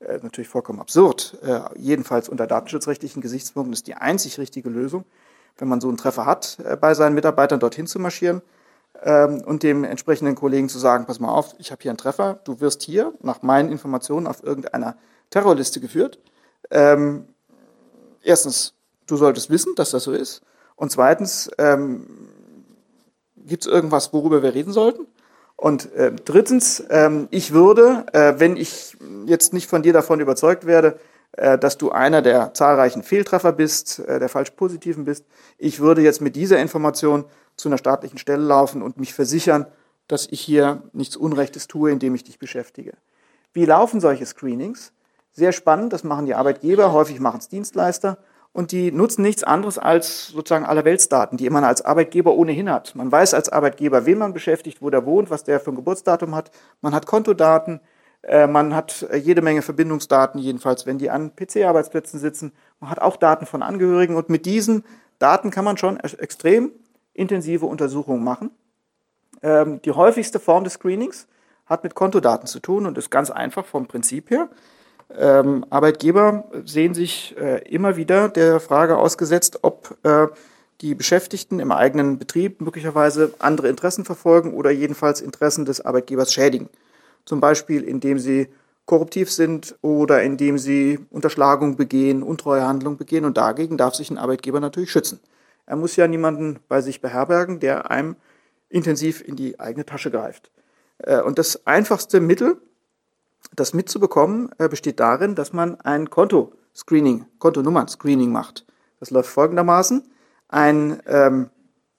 Äh, 0.00 0.18
natürlich 0.22 0.48
vollkommen 0.48 0.80
absurd. 0.80 1.38
Äh, 1.42 1.60
jedenfalls 1.76 2.28
unter 2.28 2.46
datenschutzrechtlichen 2.46 3.22
Gesichtspunkten 3.22 3.72
ist 3.72 3.86
die 3.86 3.94
einzig 3.94 4.38
richtige 4.38 4.68
Lösung, 4.68 5.04
wenn 5.58 5.68
man 5.68 5.80
so 5.80 5.88
einen 5.88 5.96
Treffer 5.96 6.26
hat, 6.26 6.58
äh, 6.64 6.76
bei 6.76 6.94
seinen 6.94 7.14
Mitarbeitern 7.14 7.60
dorthin 7.60 7.86
zu 7.86 7.98
marschieren 7.98 8.42
ähm, 9.02 9.42
und 9.44 9.62
dem 9.62 9.84
entsprechenden 9.84 10.34
Kollegen 10.34 10.68
zu 10.68 10.78
sagen, 10.78 11.06
pass 11.06 11.20
mal 11.20 11.28
auf, 11.28 11.54
ich 11.58 11.70
habe 11.70 11.82
hier 11.82 11.90
einen 11.90 11.98
Treffer, 11.98 12.40
du 12.44 12.60
wirst 12.60 12.82
hier 12.82 13.12
nach 13.22 13.42
meinen 13.42 13.70
Informationen 13.70 14.26
auf 14.26 14.42
irgendeiner 14.42 14.96
Terrorliste 15.30 15.80
geführt. 15.80 16.18
Ähm, 16.70 17.26
erstens, 18.22 18.74
du 19.06 19.16
solltest 19.16 19.50
wissen, 19.50 19.74
dass 19.74 19.90
das 19.90 20.04
so 20.04 20.12
ist. 20.12 20.42
Und 20.76 20.90
zweitens, 20.90 21.50
ähm, 21.58 22.06
gibt 23.36 23.66
es 23.66 23.72
irgendwas, 23.72 24.12
worüber 24.12 24.42
wir 24.42 24.54
reden 24.54 24.72
sollten? 24.72 25.06
Und 25.56 25.92
äh, 25.92 26.12
drittens, 26.12 26.82
ähm, 26.88 27.28
ich 27.30 27.52
würde, 27.52 28.06
äh, 28.12 28.34
wenn 28.38 28.56
ich 28.56 28.96
jetzt 29.26 29.52
nicht 29.52 29.68
von 29.68 29.82
dir 29.82 29.92
davon 29.92 30.20
überzeugt 30.20 30.64
werde, 30.64 30.98
dass 31.32 31.78
du 31.78 31.90
einer 31.90 32.22
der 32.22 32.54
zahlreichen 32.54 33.02
Fehltreffer 33.02 33.52
bist, 33.52 34.00
äh, 34.00 34.18
der 34.18 34.28
falsch 34.28 34.50
positiven 34.50 35.04
bist, 35.04 35.24
ich 35.58 35.80
würde 35.80 36.02
jetzt 36.02 36.20
mit 36.20 36.36
dieser 36.36 36.58
Information 36.58 37.24
zu 37.56 37.68
einer 37.68 37.78
staatlichen 37.78 38.18
Stelle 38.18 38.42
laufen 38.42 38.82
und 38.82 38.98
mich 38.98 39.14
versichern, 39.14 39.66
dass 40.08 40.26
ich 40.28 40.40
hier 40.40 40.82
nichts 40.92 41.16
Unrechtes 41.16 41.68
tue, 41.68 41.90
indem 41.90 42.14
ich 42.14 42.24
dich 42.24 42.38
beschäftige. 42.38 42.94
Wie 43.52 43.64
laufen 43.64 44.00
solche 44.00 44.26
Screenings? 44.26 44.92
Sehr 45.32 45.52
spannend, 45.52 45.92
das 45.92 46.02
machen 46.02 46.26
die 46.26 46.34
Arbeitgeber, 46.34 46.92
häufig 46.92 47.20
machen 47.20 47.38
es 47.38 47.48
Dienstleister 47.48 48.18
und 48.52 48.72
die 48.72 48.90
nutzen 48.90 49.22
nichts 49.22 49.44
anderes 49.44 49.78
als 49.78 50.28
sozusagen 50.28 50.64
Allerweltsdaten, 50.64 51.38
die 51.38 51.48
man 51.50 51.62
als 51.62 51.82
Arbeitgeber 51.82 52.34
ohnehin 52.34 52.68
hat. 52.68 52.96
Man 52.96 53.12
weiß 53.12 53.34
als 53.34 53.48
Arbeitgeber, 53.48 54.06
wen 54.06 54.18
man 54.18 54.32
beschäftigt, 54.32 54.82
wo 54.82 54.90
der 54.90 55.06
wohnt, 55.06 55.30
was 55.30 55.44
der 55.44 55.60
für 55.60 55.70
ein 55.70 55.76
Geburtsdatum 55.76 56.34
hat. 56.34 56.50
Man 56.80 56.92
hat 56.92 57.06
Kontodaten, 57.06 57.76
äh, 57.76 57.80
man 58.46 58.74
hat 58.74 59.06
äh, 59.10 59.16
jede 59.16 59.42
Menge 59.42 59.62
Verbindungsdaten, 59.62 60.40
jedenfalls 60.40 60.86
wenn 60.86 60.98
die 60.98 61.10
an 61.10 61.34
PC-Arbeitsplätzen 61.34 62.20
sitzen. 62.20 62.52
Man 62.78 62.90
hat 62.90 63.00
auch 63.00 63.16
Daten 63.16 63.46
von 63.46 63.62
Angehörigen 63.62 64.16
und 64.16 64.28
mit 64.28 64.46
diesen 64.46 64.84
Daten 65.18 65.50
kann 65.50 65.64
man 65.64 65.76
schon 65.76 65.98
extrem 66.00 66.72
intensive 67.14 67.66
Untersuchungen 67.66 68.22
machen. 68.22 68.50
Ähm, 69.42 69.80
die 69.82 69.92
häufigste 69.92 70.38
Form 70.38 70.64
des 70.64 70.74
Screenings 70.74 71.26
hat 71.66 71.84
mit 71.84 71.94
Kontodaten 71.94 72.46
zu 72.46 72.60
tun 72.60 72.86
und 72.86 72.98
ist 72.98 73.10
ganz 73.10 73.30
einfach 73.30 73.64
vom 73.64 73.86
Prinzip 73.86 74.30
her. 74.30 74.48
Ähm, 75.16 75.64
Arbeitgeber 75.70 76.44
sehen 76.64 76.94
sich 76.94 77.36
äh, 77.38 77.62
immer 77.68 77.96
wieder 77.96 78.28
der 78.28 78.60
Frage 78.60 78.98
ausgesetzt, 78.98 79.60
ob 79.62 79.96
äh, 80.04 80.28
die 80.80 80.94
Beschäftigten 80.94 81.60
im 81.60 81.72
eigenen 81.72 82.18
Betrieb 82.18 82.60
möglicherweise 82.60 83.34
andere 83.38 83.68
Interessen 83.68 84.04
verfolgen 84.04 84.54
oder 84.54 84.70
jedenfalls 84.70 85.20
Interessen 85.20 85.64
des 85.64 85.80
Arbeitgebers 85.80 86.32
schädigen. 86.32 86.68
Zum 87.24 87.40
Beispiel, 87.40 87.82
indem 87.82 88.18
sie 88.18 88.48
korruptiv 88.86 89.30
sind 89.30 89.76
oder 89.82 90.22
indem 90.22 90.58
sie 90.58 90.98
Unterschlagung 91.10 91.76
begehen, 91.76 92.22
Untreuehandlung 92.22 92.96
begehen. 92.96 93.24
Und 93.24 93.36
dagegen 93.36 93.76
darf 93.76 93.94
sich 93.94 94.10
ein 94.10 94.18
Arbeitgeber 94.18 94.58
natürlich 94.58 94.90
schützen. 94.90 95.20
Er 95.66 95.76
muss 95.76 95.94
ja 95.94 96.08
niemanden 96.08 96.58
bei 96.68 96.80
sich 96.80 97.00
beherbergen, 97.00 97.60
der 97.60 97.90
einem 97.90 98.16
intensiv 98.68 99.20
in 99.20 99.36
die 99.36 99.60
eigene 99.60 99.86
Tasche 99.86 100.10
greift. 100.10 100.50
Äh, 100.98 101.20
und 101.20 101.38
das 101.38 101.66
einfachste 101.66 102.20
Mittel, 102.20 102.60
das 103.54 103.74
mitzubekommen 103.74 104.50
äh, 104.58 104.68
besteht 104.68 104.98
darin, 104.98 105.34
dass 105.34 105.52
man 105.52 105.80
ein 105.80 106.10
Konto-Screening, 106.10 107.26
Kontonummern-Screening 107.38 108.32
macht. 108.32 108.66
Das 108.98 109.10
läuft 109.10 109.30
folgendermaßen. 109.30 110.02
Ein 110.48 111.00
ähm, 111.06 111.50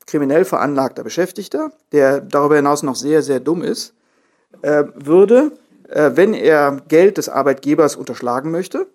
kriminell 0.05 0.43
veranlagter 0.43 1.03
Beschäftigter, 1.03 1.71
der 1.91 2.19
darüber 2.19 2.57
hinaus 2.57 2.84
noch 2.84 2.95
sehr, 2.95 3.21
sehr 3.21 3.39
dumm 3.39 3.62
ist, 3.63 3.95
äh, 4.62 4.84
würde, 4.96 5.52
äh, 5.90 6.12
wenn 6.16 6.34
er 6.34 6.82
Geld 6.88 7.18
des 7.18 7.30
Arbeitgebers 7.30 7.96
unterschlagen 7.96 8.52
möchte, 8.52 8.88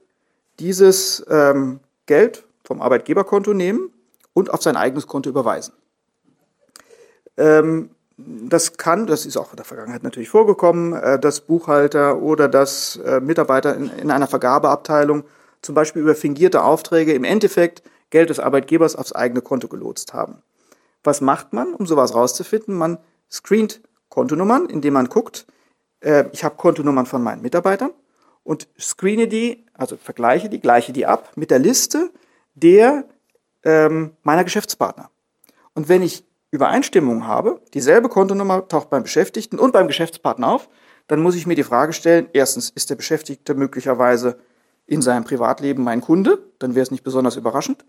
dieses 0.58 1.24
ähm, 1.28 1.80
Geld 2.06 2.44
vom 2.64 2.80
Arbeitgeberkonto 2.80 3.52
nehmen 3.52 3.92
und 4.32 4.50
auf 4.52 4.62
sein 4.62 4.76
eigenes 4.76 5.06
Konto 5.06 5.30
überweisen. 5.30 5.74
Ähm, 7.36 7.90
das 8.18 8.78
kann, 8.78 9.06
das 9.06 9.26
ist 9.26 9.36
auch 9.36 9.50
in 9.50 9.56
der 9.56 9.66
Vergangenheit 9.66 10.02
natürlich 10.02 10.30
vorgekommen, 10.30 10.94
äh, 10.94 11.18
dass 11.18 11.40
Buchhalter 11.40 12.22
oder 12.22 12.48
dass 12.48 12.96
äh, 12.96 13.20
Mitarbeiter 13.20 13.76
in, 13.76 14.10
einer 14.10 14.26
Vergabeabteilung 14.26 15.24
zum 15.60 15.74
Beispiel 15.74 16.02
über 16.02 16.14
fingierte 16.14 16.62
Aufträge 16.62 17.12
im 17.12 17.24
Endeffekt 17.24 17.82
Geld 18.10 18.30
des 18.30 18.40
Arbeitgebers 18.40 18.96
aufs 18.96 19.12
eigene 19.12 19.42
Konto 19.42 19.68
gelotst 19.68 20.14
haben. 20.14 20.42
Was 21.04 21.20
macht 21.20 21.52
man, 21.52 21.74
um 21.74 21.86
sowas 21.86 22.14
rauszufinden? 22.14 22.74
Man 22.74 22.98
screent 23.30 23.80
Kontonummern, 24.16 24.64
indem 24.70 24.94
man 24.94 25.10
guckt, 25.10 25.46
äh, 26.00 26.24
ich 26.32 26.42
habe 26.42 26.56
Kontonummern 26.56 27.04
von 27.04 27.22
meinen 27.22 27.42
Mitarbeitern 27.42 27.90
und 28.44 28.66
screene 28.80 29.28
die, 29.28 29.66
also 29.74 29.98
vergleiche 29.98 30.48
die, 30.48 30.58
gleiche 30.58 30.94
die 30.94 31.04
ab 31.04 31.32
mit 31.36 31.50
der 31.50 31.58
Liste 31.58 32.10
der 32.54 33.04
ähm, 33.62 34.12
meiner 34.22 34.42
Geschäftspartner. 34.42 35.10
Und 35.74 35.90
wenn 35.90 36.00
ich 36.00 36.24
Übereinstimmung 36.50 37.26
habe, 37.26 37.60
dieselbe 37.74 38.08
Kontonummer 38.08 38.66
taucht 38.66 38.88
beim 38.88 39.02
Beschäftigten 39.02 39.58
und 39.58 39.72
beim 39.72 39.86
Geschäftspartner 39.86 40.48
auf, 40.48 40.70
dann 41.08 41.20
muss 41.20 41.34
ich 41.34 41.46
mir 41.46 41.54
die 41.54 41.62
Frage 41.62 41.92
stellen, 41.92 42.30
erstens, 42.32 42.70
ist 42.70 42.88
der 42.88 42.96
Beschäftigte 42.96 43.52
möglicherweise 43.52 44.38
in 44.86 45.02
seinem 45.02 45.24
Privatleben 45.24 45.84
mein 45.84 46.00
Kunde? 46.00 46.38
Dann 46.58 46.74
wäre 46.74 46.84
es 46.84 46.90
nicht 46.90 47.04
besonders 47.04 47.36
überraschend. 47.36 47.84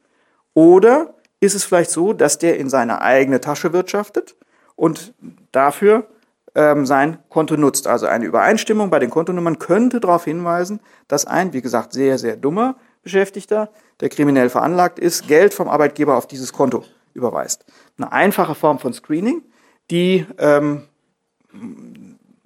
Oder 0.54 1.13
ist 1.40 1.56
es 1.56 1.63
vielleicht 1.63 1.92
so, 1.92 2.12
dass 2.12 2.38
der 2.38 2.58
in 2.58 2.70
seine 2.70 3.00
eigene 3.00 3.40
Tasche 3.40 3.72
wirtschaftet 3.72 4.36
und 4.76 5.13
dafür 5.54 6.10
ähm, 6.58 6.86
sein 6.86 7.20
Konto 7.30 7.56
nutzt? 7.56 7.88
Also 7.88 8.08
eine 8.08 8.26
Übereinstimmung 8.26 8.89
bei 8.89 9.00
den 9.00 9.10
Kontonummern 9.10 9.60
könnte 9.60 10.02
darauf 10.02 10.26
hinweisen, 10.26 10.82
dass 11.08 11.26
ein, 11.26 11.54
wie 11.54 11.62
gesagt, 11.62 11.93
sehr, 11.93 12.17
sehr 12.17 12.36
dummer 12.36 12.76
Beschäftigter, 13.04 13.70
der 14.02 14.10
kriminell 14.10 14.50
veranlagt 14.50 15.00
ist, 15.00 15.30
Geld 15.30 15.54
vom 15.54 15.70
Arbeitgeber 15.70 16.17
auf 16.17 16.28
dieses 16.28 16.52
Konto 16.52 16.84
überweist 17.13 17.65
eine 17.98 18.12
einfache 18.12 18.56
Form 18.56 18.80
von 18.80 18.93
Screening, 18.93 19.41
die 19.89 20.26
ähm, 20.38 20.84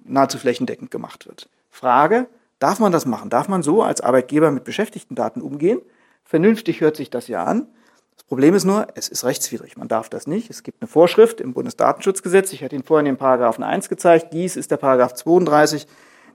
nahezu 0.04 0.38
flächendeckend 0.38 0.90
gemacht 0.90 1.26
wird. 1.26 1.48
Frage, 1.70 2.26
darf 2.58 2.80
man 2.80 2.92
das 2.92 3.06
machen? 3.06 3.30
Darf 3.30 3.48
man 3.48 3.62
so 3.62 3.82
als 3.82 4.00
Arbeitgeber 4.00 4.50
mit 4.50 4.64
Beschäftigtendaten 4.64 5.42
umgehen? 5.42 5.80
Vernünftig 6.24 6.80
hört 6.80 6.96
sich 6.96 7.10
das 7.10 7.28
ja 7.28 7.44
an. 7.44 7.66
Das 8.14 8.24
Problem 8.24 8.54
ist 8.54 8.64
nur, 8.64 8.86
es 8.94 9.08
ist 9.08 9.24
rechtswidrig. 9.24 9.76
Man 9.76 9.88
darf 9.88 10.08
das 10.08 10.26
nicht. 10.26 10.50
Es 10.50 10.62
gibt 10.62 10.82
eine 10.82 10.88
Vorschrift 10.88 11.40
im 11.40 11.52
Bundesdatenschutzgesetz. 11.52 12.52
Ich 12.52 12.62
hatte 12.62 12.74
Ihnen 12.74 12.84
vorhin 12.84 13.06
den 13.06 13.16
Paragraphen 13.16 13.64
1 13.64 13.88
gezeigt. 13.88 14.32
Dies 14.32 14.56
ist 14.56 14.70
der 14.70 14.76
Paragraph 14.76 15.14
32, 15.14 15.86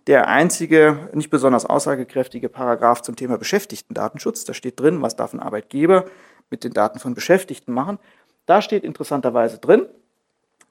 der 0.07 0.27
einzige, 0.27 1.09
nicht 1.13 1.29
besonders 1.29 1.65
aussagekräftige 1.65 2.49
Paragraph 2.49 3.01
zum 3.01 3.15
Thema 3.15 3.37
Beschäftigtendatenschutz. 3.37 4.45
Da 4.45 4.53
steht 4.53 4.79
drin, 4.79 5.01
was 5.01 5.15
darf 5.15 5.33
ein 5.33 5.39
Arbeitgeber 5.39 6.05
mit 6.49 6.63
den 6.63 6.73
Daten 6.73 6.99
von 6.99 7.13
Beschäftigten 7.13 7.73
machen. 7.73 7.99
Da 8.45 8.61
steht 8.61 8.83
interessanterweise 8.83 9.57
drin, 9.57 9.85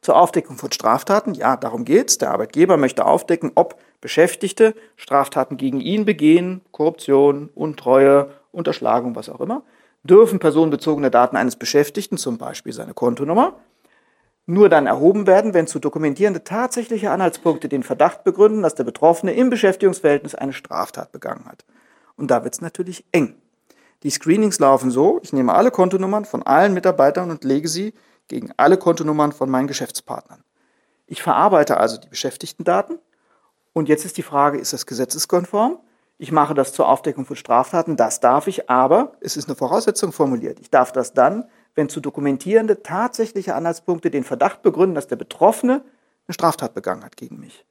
zur 0.01 0.17
Aufdeckung 0.17 0.57
von 0.57 0.71
Straftaten, 0.73 1.35
ja, 1.35 1.57
darum 1.57 1.85
geht's. 1.85 2.19
Der 2.19 2.31
Arbeitgeber 2.31 2.77
möchte 2.77 3.05
aufdecken, 3.05 3.53
ob 3.55 3.77
Beschäftigte 4.01 4.75
Straftaten 4.95 5.57
gegen 5.57 5.81
ihn 5.81 6.05
begehen, 6.05 6.61
Korruption, 6.71 7.51
Untreue, 7.55 8.31
Unterschlagung, 8.53 9.17
was 9.17 9.29
auch 9.29 9.41
immer, 9.41 9.63
dürfen 10.07 10.39
personenbezogene 10.39 11.11
Daten 11.11 11.37
eines 11.37 11.57
Beschäftigten, 11.57 12.17
zum 12.17 12.39
Beispiel 12.39 12.73
seine 12.73 12.95
Kontonummer, 12.95 13.55
nur 14.47 14.69
dann 14.69 14.87
erhoben 14.87 15.27
werden, 15.27 15.55
wenn 15.55 15.67
zu 15.67 15.81
dokumentierende 15.81 16.45
tatsächliche 16.45 17.11
Anhaltspunkte 17.11 17.69
den 17.69 17.83
Verdacht 17.83 18.23
begründen, 18.23 18.63
dass 18.63 18.77
der 18.77 18.85
Betroffene 18.85 19.35
im 19.35 19.51
Beschäftigungsverhältnis 19.51 20.35
eine 20.35 20.53
Straftat 20.53 21.11
begangen 21.13 21.47
hat. 21.47 21.65
Und 22.17 22.31
da 22.31 22.45
wird's 22.45 22.61
natürlich 22.61 23.05
eng. 23.13 23.35
Die 24.03 24.11
Screenings 24.11 24.61
laufen 24.61 24.91
so, 24.91 25.19
ich 25.23 25.33
nehme 25.33 25.55
alle 25.55 25.71
Kontonummern 25.71 26.25
von 26.25 26.45
allen 26.45 26.75
Mitarbeitern 26.75 27.31
und 27.31 27.45
lege 27.45 27.69
sie 27.69 27.93
gegen 28.29 28.51
alle 28.57 28.77
Kontonummern 28.77 29.33
von 29.33 29.51
meinen 29.51 29.67
Geschäftspartnern. 29.67 30.45
Ich 31.07 31.23
verarbeite 31.23 31.79
also 31.79 31.99
die 31.99 32.09
Beschäftigtendaten 32.09 32.99
und 33.73 33.89
jetzt 33.89 34.05
ist 34.05 34.17
die 34.17 34.23
Frage, 34.23 34.59
ist 34.59 34.73
das 34.73 34.87
gesetzeskonform? 34.87 35.79
Ich 36.19 36.33
mache 36.33 36.55
das 36.55 36.73
zur 36.73 36.89
Aufdeckung 36.89 37.27
von 37.27 37.37
Straftaten, 37.37 37.97
das 37.97 38.21
darf 38.21 38.47
ich, 38.47 38.71
aber 38.71 39.13
es 39.21 39.37
ist 39.37 39.49
eine 39.49 39.57
Voraussetzung 39.57 40.13
formuliert. 40.13 40.59
Ich 40.61 40.71
darf 40.71 40.93
das 40.93 41.13
dann, 41.13 41.45
wenn 41.75 41.91
zu 41.91 42.01
dokumentierende 42.01 42.83
tatsächliche 42.83 43.55
Anhaltspunkte 43.55 44.11
den 44.11 44.25
Verdacht 44.25 44.63
begründen, 44.63 44.95
dass 44.95 45.09
der 45.09 45.17
Betroffene 45.17 45.83
eine 46.27 46.35
Straftat 46.35 46.73
begangen 46.73 47.05
hat 47.05 47.17
gegen 47.17 47.39
mich. 47.39 47.67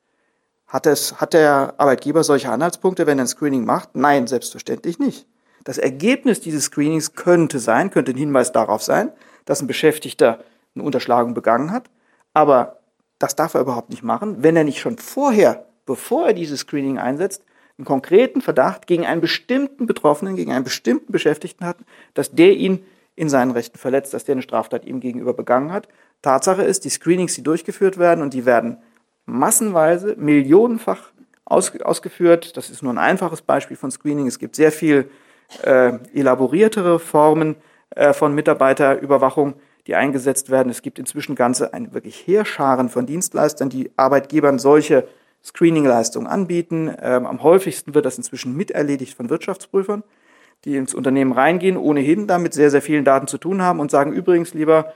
Hat, 0.68 0.86
es, 0.86 1.20
hat 1.20 1.34
der 1.34 1.74
Arbeitgeber 1.78 2.24
solche 2.24 2.52
Anhaltspunkte, 2.52 3.08
wenn 3.08 3.18
er 3.18 3.26
ein 3.26 3.28
Screening 3.28 3.66
macht? 3.66 3.96
Nein, 3.96 4.28
selbstverständlich 4.28 5.00
nicht. 5.00 5.28
Das 5.64 5.80
Ergebnis 5.80 6.40
dieses 6.40 6.66
Screenings 6.66 7.14
könnte 7.14 7.60
sein, 7.60 7.90
könnte 7.90 8.12
ein 8.12 8.18
Hinweis 8.18 8.52
darauf 8.52 8.84
sein, 8.84 9.12
dass 9.46 9.62
ein 9.62 9.68
Beschäftigter 9.68 10.40
eine 10.76 10.84
Unterschlagung 10.84 11.34
begangen 11.34 11.72
hat. 11.72 11.90
Aber 12.34 12.80
das 13.18 13.36
darf 13.36 13.56
er 13.56 13.62
überhaupt 13.62 13.90
nicht 13.90 14.04
machen, 14.04 14.44
wenn 14.44 14.56
er 14.56 14.64
nicht 14.64 14.80
schon 14.80 14.98
vorher, 14.98 15.66
bevor 15.86 16.28
er 16.28 16.34
dieses 16.34 16.62
Screening 16.62 17.00
einsetzt, 17.00 17.44
einen 17.78 17.86
konkreten 17.86 18.42
Verdacht 18.42 18.88
gegen 18.88 19.06
einen 19.06 19.22
bestimmten 19.22 19.86
Betroffenen, 19.86 20.36
gegen 20.36 20.52
einen 20.52 20.64
bestimmten 20.64 21.12
Beschäftigten 21.12 21.66
hat, 21.66 21.78
dass 22.14 22.32
der 22.32 22.56
ihn 22.56 22.86
in 23.16 23.30
seinen 23.30 23.52
Rechten 23.52 23.78
verletzt, 23.78 24.14
dass 24.14 24.26
der 24.26 24.34
eine 24.34 24.42
Straftat 24.42 24.86
ihm 24.86 25.00
gegenüber 25.00 25.34
begangen 25.34 25.72
hat. 25.72 25.88
Tatsache 26.22 26.64
ist, 26.64 26.86
die 26.86 26.90
Screenings, 26.90 27.36
die 27.36 27.44
durchgeführt 27.44 27.98
werden, 27.98 28.22
und 28.22 28.34
die 28.34 28.46
werden 28.46 28.78
massenweise, 29.26 30.16
millionenfach 30.18 31.12
ausgeführt. 31.46 32.58
Das 32.58 32.70
ist 32.70 32.82
nur 32.82 32.94
ein 32.94 32.98
einfaches 32.98 33.42
Beispiel 33.42 33.78
von 33.78 33.92
Screening. 33.92 34.28
Es 34.28 34.40
gibt 34.40 34.56
sehr 34.56 34.72
viel 34.72 35.10
äh, 35.64 35.94
elaboriertere 36.14 37.00
Formen 37.00 37.56
äh, 37.92 38.14
von 38.14 38.34
Mitarbeiterüberwachung, 38.34 39.54
die 39.88 39.96
eingesetzt 39.96 40.50
werden. 40.50 40.70
Es 40.70 40.82
gibt 40.82 40.98
inzwischen 40.98 41.36
ganze 41.36 41.74
eine 41.74 41.94
wirklich 41.94 42.26
Heerscharen 42.26 42.90
von 42.90 43.06
Dienstleistern, 43.06 43.70
die 43.70 43.92
Arbeitgebern 43.96 44.58
solche 44.58 45.08
Screening-Leistungen 45.46 46.28
anbieten. 46.28 46.94
Ähm, 47.02 47.26
am 47.26 47.44
häufigsten 47.44 47.94
wird 47.94 48.06
das 48.06 48.18
inzwischen 48.18 48.56
miterledigt 48.56 49.16
von 49.16 49.30
Wirtschaftsprüfern, 49.30 50.04
die 50.66 50.76
ins 50.76 50.94
Unternehmen 50.94 51.32
reingehen, 51.32 51.78
ohnehin 51.78 52.28
damit 52.28 52.54
sehr, 52.54 52.72
sehr 52.72 52.82
vielen 52.82 53.06
Daten 53.06 53.28
zu 53.28 53.38
tun 53.38 53.62
haben 53.62 53.80
und 53.80 53.92
sagen, 53.92 54.12
übrigens, 54.12 54.54
lieber 54.54 54.94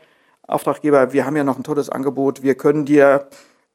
Auftraggeber, 0.47 1.13
wir 1.13 1.25
haben 1.25 1.35
ja 1.35 1.43
noch 1.43 1.57
ein 1.57 1.63
tolles 1.63 1.89
Angebot, 1.89 2.41
wir 2.41 2.55
können 2.55 2.85
dir, 2.85 3.27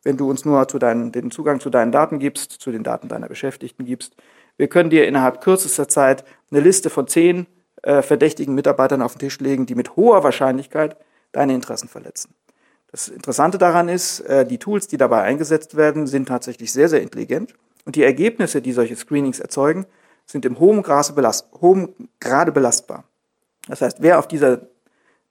wenn 0.03 0.17
du 0.17 0.29
uns 0.29 0.45
nur 0.45 0.67
zu 0.67 0.81
deinen, 0.81 1.13
den 1.13 1.31
Zugang 1.31 1.61
zu 1.61 1.71
deinen 1.71 1.93
Daten 1.93 2.19
gibst, 2.19 2.51
zu 2.51 2.73
den 2.73 2.83
Daten 2.83 3.09
deiner 3.09 3.29
Beschäftigten 3.29 3.85
gibst, 3.85 4.17
wir 4.57 4.69
können 4.69 4.91
dir 4.91 5.07
innerhalb 5.07 5.41
kürzester 5.41 5.89
Zeit 5.89 6.25
eine 6.51 6.61
Liste 6.61 6.91
von 6.91 7.07
zehn 7.07 7.47
äh, 7.83 8.03
verdächtigen 8.03 8.55
Mitarbeitern 8.55 9.03
auf 9.03 9.15
den 9.15 9.21
Tisch 9.21 9.39
legen, 9.41 9.67
die 9.67 9.75
mit 9.75 9.95
hoher 9.95 10.25
Wahrscheinlichkeit 10.25 10.97
deine 11.33 11.55
Interessen 11.55 11.89
verletzen. 11.89 12.35
Das 12.95 13.09
Interessante 13.09 13.59
daran 13.59 13.89
ist, 13.89 14.21
äh, 14.21 14.47
die 14.47 14.59
Tools, 14.59 14.87
die 14.87 14.97
dabei 14.97 15.23
eingesetzt 15.23 15.77
werden, 15.77 16.07
sind 16.07 16.29
tatsächlich 16.29 16.73
sehr, 16.73 16.89
sehr 16.89 17.03
intelligent. 17.03 17.53
Und 17.85 17.97
die 17.97 18.05
Ergebnisse, 18.05 18.63
die 18.63 18.71
solche 18.71 18.95
Screenings 18.95 19.41
erzeugen, 19.41 19.85
sind 20.27 20.45
im 20.45 20.61
hohen, 20.61 20.85
belast 21.17 21.49
hohen 21.61 22.09
Grade 22.21 22.53
belastbar. 22.53 23.03
Das 23.67 23.81
heißt, 23.81 23.97
wer 24.01 24.21
auf 24.21 24.29
dieser 24.29 24.61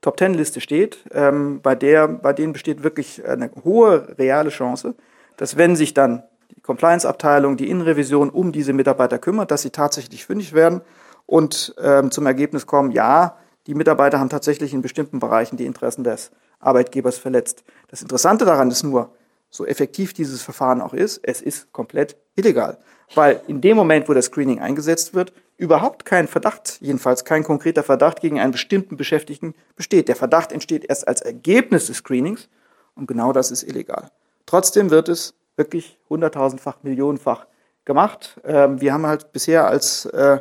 Top 0.02 0.18
Ten 0.18 0.34
Liste 0.34 0.60
steht, 0.60 1.06
ähm, 1.10 1.62
bei 1.62 1.74
der, 1.74 2.06
bei 2.06 2.34
denen 2.34 2.52
besteht 2.52 2.82
wirklich 2.82 3.26
eine 3.26 3.50
hohe 3.64 4.14
reale 4.18 4.50
Chance, 4.50 4.94
dass 5.38 5.56
wenn 5.56 5.74
sich 5.74 5.94
dann 5.94 6.22
die 6.54 6.60
Compliance-Abteilung, 6.60 7.56
die 7.56 7.70
Innenrevision 7.70 8.28
um 8.28 8.52
diese 8.52 8.74
Mitarbeiter 8.74 9.18
kümmert, 9.18 9.50
dass 9.50 9.62
sie 9.62 9.70
tatsächlich 9.70 10.26
fündig 10.26 10.52
werden 10.52 10.82
und 11.24 11.74
ähm, 11.82 12.10
zum 12.10 12.26
Ergebnis 12.26 12.66
kommen, 12.66 12.90
ja, 12.90 13.38
die 13.66 13.74
Mitarbeiter 13.74 14.20
haben 14.20 14.28
tatsächlich 14.28 14.74
in 14.74 14.82
bestimmten 14.82 15.18
Bereichen 15.18 15.56
die 15.56 15.66
Interessen 15.66 16.04
des 16.04 16.30
Arbeitgebers 16.60 17.18
verletzt. 17.18 17.64
Das 17.88 18.02
Interessante 18.02 18.44
daran 18.44 18.70
ist 18.70 18.82
nur, 18.82 19.10
so 19.54 19.64
effektiv 19.64 20.12
dieses 20.12 20.42
Verfahren 20.42 20.80
auch 20.80 20.94
ist, 20.94 21.20
es 21.22 21.40
ist 21.40 21.72
komplett 21.72 22.16
illegal. 22.34 22.78
Weil 23.14 23.40
in 23.46 23.60
dem 23.60 23.76
Moment, 23.76 24.08
wo 24.08 24.12
das 24.12 24.26
Screening 24.26 24.58
eingesetzt 24.58 25.14
wird, 25.14 25.32
überhaupt 25.56 26.04
kein 26.04 26.26
Verdacht, 26.26 26.78
jedenfalls 26.80 27.24
kein 27.24 27.44
konkreter 27.44 27.84
Verdacht 27.84 28.20
gegen 28.20 28.40
einen 28.40 28.50
bestimmten 28.50 28.96
Beschäftigten 28.96 29.54
besteht. 29.76 30.08
Der 30.08 30.16
Verdacht 30.16 30.50
entsteht 30.50 30.84
erst 30.88 31.06
als 31.06 31.20
Ergebnis 31.20 31.86
des 31.86 31.98
Screenings 31.98 32.48
und 32.96 33.06
genau 33.06 33.32
das 33.32 33.52
ist 33.52 33.62
illegal. 33.62 34.10
Trotzdem 34.46 34.90
wird 34.90 35.08
es 35.08 35.34
wirklich 35.54 35.98
hunderttausendfach, 36.08 36.82
millionenfach 36.82 37.46
gemacht. 37.84 38.40
Ähm, 38.44 38.80
wir 38.80 38.92
haben 38.92 39.06
halt 39.06 39.32
bisher 39.32 39.68
als 39.68 40.06
äh, 40.06 40.40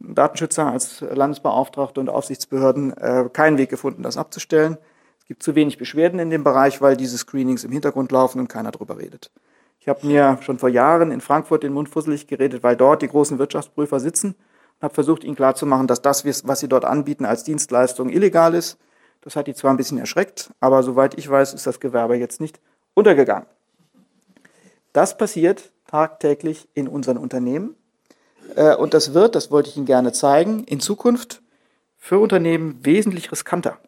Datenschützer, 0.00 0.66
als 0.66 1.00
Landesbeauftragte 1.02 2.00
und 2.00 2.08
Aufsichtsbehörden 2.08 2.96
äh, 2.96 3.28
keinen 3.32 3.58
Weg 3.58 3.70
gefunden, 3.70 4.02
das 4.02 4.16
abzustellen 4.16 4.78
gibt 5.30 5.44
zu 5.44 5.54
wenig 5.54 5.78
Beschwerden 5.78 6.18
in 6.18 6.28
dem 6.28 6.42
Bereich, 6.42 6.82
weil 6.82 6.96
diese 6.96 7.16
Screenings 7.16 7.62
im 7.62 7.70
Hintergrund 7.70 8.10
laufen 8.10 8.40
und 8.40 8.48
keiner 8.48 8.72
darüber 8.72 8.98
redet. 8.98 9.30
Ich 9.78 9.86
habe 9.86 10.04
mir 10.04 10.38
schon 10.40 10.58
vor 10.58 10.68
Jahren 10.68 11.12
in 11.12 11.20
Frankfurt 11.20 11.62
den 11.62 11.72
Mund 11.72 11.88
fusselig 11.88 12.26
geredet, 12.26 12.64
weil 12.64 12.74
dort 12.74 13.00
die 13.00 13.06
großen 13.06 13.38
Wirtschaftsprüfer 13.38 14.00
sitzen 14.00 14.30
und 14.30 14.82
habe 14.82 14.92
versucht, 14.92 15.22
ihnen 15.22 15.36
klarzumachen, 15.36 15.86
dass 15.86 16.02
das, 16.02 16.24
was 16.24 16.58
sie 16.58 16.66
dort 16.66 16.84
anbieten, 16.84 17.24
als 17.24 17.44
Dienstleistung 17.44 18.08
illegal 18.08 18.56
ist. 18.56 18.76
Das 19.20 19.36
hat 19.36 19.46
die 19.46 19.54
zwar 19.54 19.70
ein 19.70 19.76
bisschen 19.76 19.98
erschreckt, 19.98 20.50
aber 20.58 20.82
soweit 20.82 21.16
ich 21.16 21.30
weiß, 21.30 21.54
ist 21.54 21.64
das 21.64 21.78
Gewerbe 21.78 22.16
jetzt 22.16 22.40
nicht 22.40 22.58
untergegangen. 22.94 23.46
Das 24.92 25.16
passiert 25.16 25.70
tagtäglich 25.86 26.68
in 26.74 26.88
unseren 26.88 27.18
Unternehmen. 27.18 27.76
Äh, 28.56 28.74
und 28.74 28.94
das 28.94 29.14
wird, 29.14 29.34
das 29.34 29.50
wollte 29.50 29.70
ich 29.70 29.76
Ihnen 29.76 29.86
gerne 29.86 30.12
zeigen, 30.12 30.64
in 30.64 30.80
Zukunft 30.80 31.42
für 31.96 32.18
Unternehmen 32.18 32.78
wesentlich 32.82 33.30
riskanter. 33.30 33.78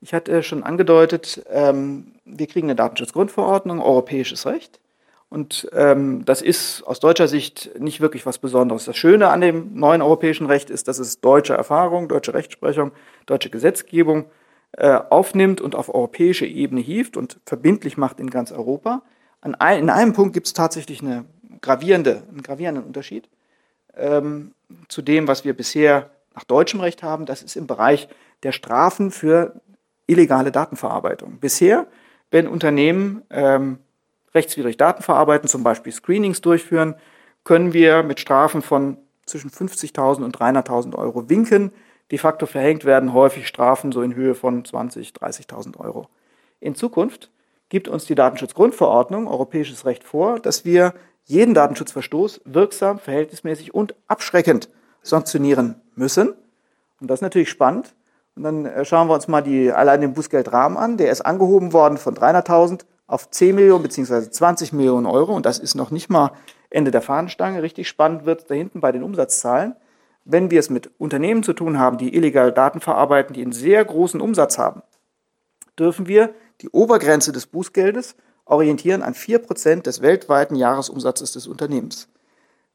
Ich 0.00 0.14
hatte 0.14 0.42
schon 0.42 0.62
angedeutet, 0.62 1.44
ähm, 1.50 2.12
wir 2.24 2.46
kriegen 2.46 2.68
eine 2.68 2.76
Datenschutzgrundverordnung, 2.76 3.80
europäisches 3.80 4.46
Recht. 4.46 4.80
Und 5.28 5.68
ähm, 5.72 6.24
das 6.24 6.42
ist 6.42 6.82
aus 6.82 6.98
deutscher 6.98 7.28
Sicht 7.28 7.70
nicht 7.78 8.00
wirklich 8.00 8.26
was 8.26 8.38
Besonderes. 8.38 8.86
Das 8.86 8.96
Schöne 8.96 9.28
an 9.28 9.40
dem 9.40 9.74
neuen 9.74 10.02
europäischen 10.02 10.46
Recht 10.46 10.70
ist, 10.70 10.88
dass 10.88 10.98
es 10.98 11.20
deutsche 11.20 11.54
Erfahrung, 11.54 12.08
deutsche 12.08 12.34
Rechtsprechung, 12.34 12.92
deutsche 13.26 13.50
Gesetzgebung 13.50 14.24
äh, 14.72 14.98
aufnimmt 15.10 15.60
und 15.60 15.76
auf 15.76 15.92
europäische 15.94 16.46
Ebene 16.46 16.80
hieft 16.80 17.16
und 17.16 17.38
verbindlich 17.46 17.96
macht 17.96 18.18
in 18.18 18.30
ganz 18.30 18.50
Europa. 18.50 19.02
Ein, 19.40 19.78
in 19.78 19.90
einem 19.90 20.14
Punkt 20.14 20.32
gibt 20.32 20.48
es 20.48 20.52
tatsächlich 20.52 21.00
eine 21.00 21.26
gravierende, 21.60 22.22
einen 22.28 22.42
gravierenden 22.42 22.84
Unterschied 22.84 23.28
ähm, 23.96 24.52
zu 24.88 25.02
dem, 25.02 25.28
was 25.28 25.44
wir 25.44 25.54
bisher 25.54 26.10
nach 26.34 26.44
deutschem 26.44 26.80
Recht 26.80 27.02
haben. 27.02 27.26
Das 27.26 27.42
ist 27.42 27.56
im 27.56 27.66
Bereich 27.66 28.08
der 28.42 28.52
Strafen 28.52 29.10
für 29.10 29.60
illegale 30.06 30.52
Datenverarbeitung. 30.52 31.38
Bisher, 31.38 31.86
wenn 32.30 32.48
Unternehmen 32.48 33.22
ähm, 33.30 33.78
rechtswidrig 34.34 34.76
Daten 34.76 35.02
verarbeiten, 35.02 35.48
zum 35.48 35.62
Beispiel 35.62 35.92
Screenings 35.92 36.40
durchführen, 36.40 36.94
können 37.44 37.72
wir 37.72 38.02
mit 38.02 38.20
Strafen 38.20 38.62
von 38.62 38.98
zwischen 39.26 39.50
50.000 39.50 40.24
und 40.24 40.36
300.000 40.36 40.94
Euro 40.96 41.28
winken. 41.28 41.72
De 42.10 42.18
facto 42.18 42.46
verhängt 42.46 42.84
werden 42.84 43.12
häufig 43.12 43.46
Strafen 43.46 43.92
so 43.92 44.02
in 44.02 44.14
Höhe 44.14 44.34
von 44.34 44.64
20.000, 44.64 45.18
30.000 45.18 45.78
Euro. 45.78 46.08
In 46.58 46.74
Zukunft 46.74 47.30
gibt 47.68 47.88
uns 47.88 48.04
die 48.04 48.16
Datenschutzgrundverordnung, 48.16 49.28
europäisches 49.28 49.86
Recht 49.86 50.04
vor, 50.04 50.40
dass 50.40 50.64
wir 50.64 50.92
jeden 51.30 51.54
Datenschutzverstoß 51.54 52.42
wirksam, 52.44 52.98
verhältnismäßig 52.98 53.72
und 53.72 53.94
abschreckend 54.08 54.68
sanktionieren 55.02 55.80
müssen. 55.94 56.34
Und 57.00 57.08
das 57.08 57.18
ist 57.18 57.22
natürlich 57.22 57.50
spannend, 57.50 57.94
und 58.36 58.44
dann 58.44 58.64
äh, 58.64 58.84
schauen 58.84 59.08
wir 59.08 59.14
uns 59.14 59.28
mal 59.28 59.42
die, 59.42 59.70
allein 59.70 60.00
den 60.00 60.14
Bußgeldrahmen 60.14 60.78
an. 60.78 60.96
Der 60.96 61.10
ist 61.10 61.20
angehoben 61.20 61.72
worden 61.72 61.98
von 61.98 62.14
300.000 62.14 62.84
auf 63.06 63.30
10 63.30 63.54
Millionen 63.54 63.82
bzw. 63.82 64.30
20 64.30 64.72
Millionen 64.72 65.06
Euro. 65.06 65.34
Und 65.34 65.46
das 65.46 65.58
ist 65.58 65.74
noch 65.74 65.90
nicht 65.90 66.10
mal 66.10 66.32
Ende 66.70 66.90
der 66.90 67.02
Fahnenstange. 67.02 67.62
Richtig 67.62 67.88
spannend 67.88 68.24
wird 68.24 68.40
es 68.40 68.46
da 68.46 68.54
hinten 68.54 68.80
bei 68.80 68.92
den 68.92 69.02
Umsatzzahlen. 69.02 69.74
Wenn 70.24 70.50
wir 70.50 70.60
es 70.60 70.70
mit 70.70 70.90
Unternehmen 70.98 71.42
zu 71.42 71.52
tun 71.52 71.78
haben, 71.78 71.98
die 71.98 72.14
illegal 72.14 72.52
Daten 72.52 72.80
verarbeiten, 72.80 73.34
die 73.34 73.42
einen 73.42 73.52
sehr 73.52 73.84
großen 73.84 74.20
Umsatz 74.20 74.58
haben, 74.58 74.82
dürfen 75.78 76.06
wir 76.06 76.32
die 76.60 76.68
Obergrenze 76.70 77.32
des 77.32 77.46
Bußgeldes 77.46 78.16
orientieren 78.50 79.02
an 79.02 79.14
4% 79.14 79.82
des 79.82 80.02
weltweiten 80.02 80.56
Jahresumsatzes 80.56 81.32
des 81.32 81.46
Unternehmens. 81.46 82.08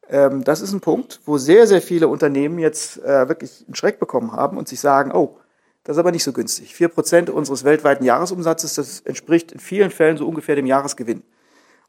Ähm, 0.08 0.44
das 0.44 0.60
ist 0.60 0.72
ein 0.72 0.80
Punkt, 0.80 1.20
wo 1.24 1.38
sehr, 1.38 1.66
sehr 1.66 1.82
viele 1.82 2.08
Unternehmen 2.08 2.58
jetzt 2.58 2.98
äh, 3.02 3.28
wirklich 3.28 3.64
einen 3.66 3.74
Schreck 3.74 3.98
bekommen 3.98 4.32
haben 4.32 4.56
und 4.56 4.68
sich 4.68 4.80
sagen, 4.80 5.12
oh, 5.12 5.38
das 5.84 5.96
ist 5.96 6.00
aber 6.00 6.12
nicht 6.12 6.24
so 6.24 6.32
günstig. 6.32 6.74
Vier 6.74 6.88
Prozent 6.88 7.30
unseres 7.30 7.64
weltweiten 7.64 8.04
Jahresumsatzes, 8.04 8.74
das 8.74 9.00
entspricht 9.00 9.52
in 9.52 9.60
vielen 9.60 9.90
Fällen 9.90 10.16
so 10.16 10.26
ungefähr 10.26 10.56
dem 10.56 10.66
Jahresgewinn. 10.66 11.22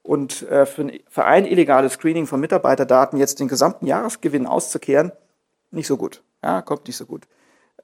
Und 0.04 0.44
äh, 0.44 0.66
für, 0.66 0.84
ein, 0.84 1.00
für 1.10 1.26
ein 1.26 1.46
illegales 1.46 1.94
Screening 1.94 2.28
von 2.28 2.40
Mitarbeiterdaten 2.40 3.18
jetzt 3.18 3.40
den 3.40 3.48
gesamten 3.48 3.88
Jahresgewinn 3.88 4.46
auszukehren, 4.46 5.12
nicht 5.72 5.88
so 5.88 5.98
gut. 5.98 6.24
Ja, 6.44 6.62
kommt 6.62 6.88
nicht 6.88 6.98
so 6.98 7.06
gut. 7.06 7.28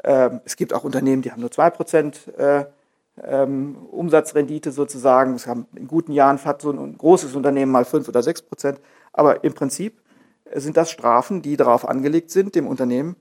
Ähm, 0.04 0.42
es 0.46 0.56
gibt 0.56 0.74
auch 0.74 0.84
Unternehmen, 0.84 1.22
die 1.22 1.32
haben 1.32 1.42
nur 1.42 1.52
zwei 1.52 1.70
Prozent 1.70 2.28
äh, 2.38 2.66
ähm, 3.22 3.76
Umsatzrendite 3.92 4.72
sozusagen. 4.72 5.36
Es 5.36 5.48
haben 5.48 5.68
in 5.76 5.88
guten 5.88 6.12
Jahren 6.12 6.44
hat 6.44 6.62
so 6.62 6.72
ein 6.72 6.98
großes 6.98 7.36
Unternehmen 7.36 7.72
mal 7.72 7.86
fünf 7.86 8.08
oder 8.08 8.24
sechs 8.24 8.42
Prozent. 8.42 8.80
Aber 9.12 9.44
im 9.44 9.54
Prinzip 9.54 10.02
sind 10.54 10.78
das 10.78 10.92
Strafen, 10.92 11.42
die 11.42 11.58
darauf 11.58 11.88
angelegt 11.88 12.32
sind, 12.32 12.56
dem 12.56 12.68
Unternehmen 12.68 13.16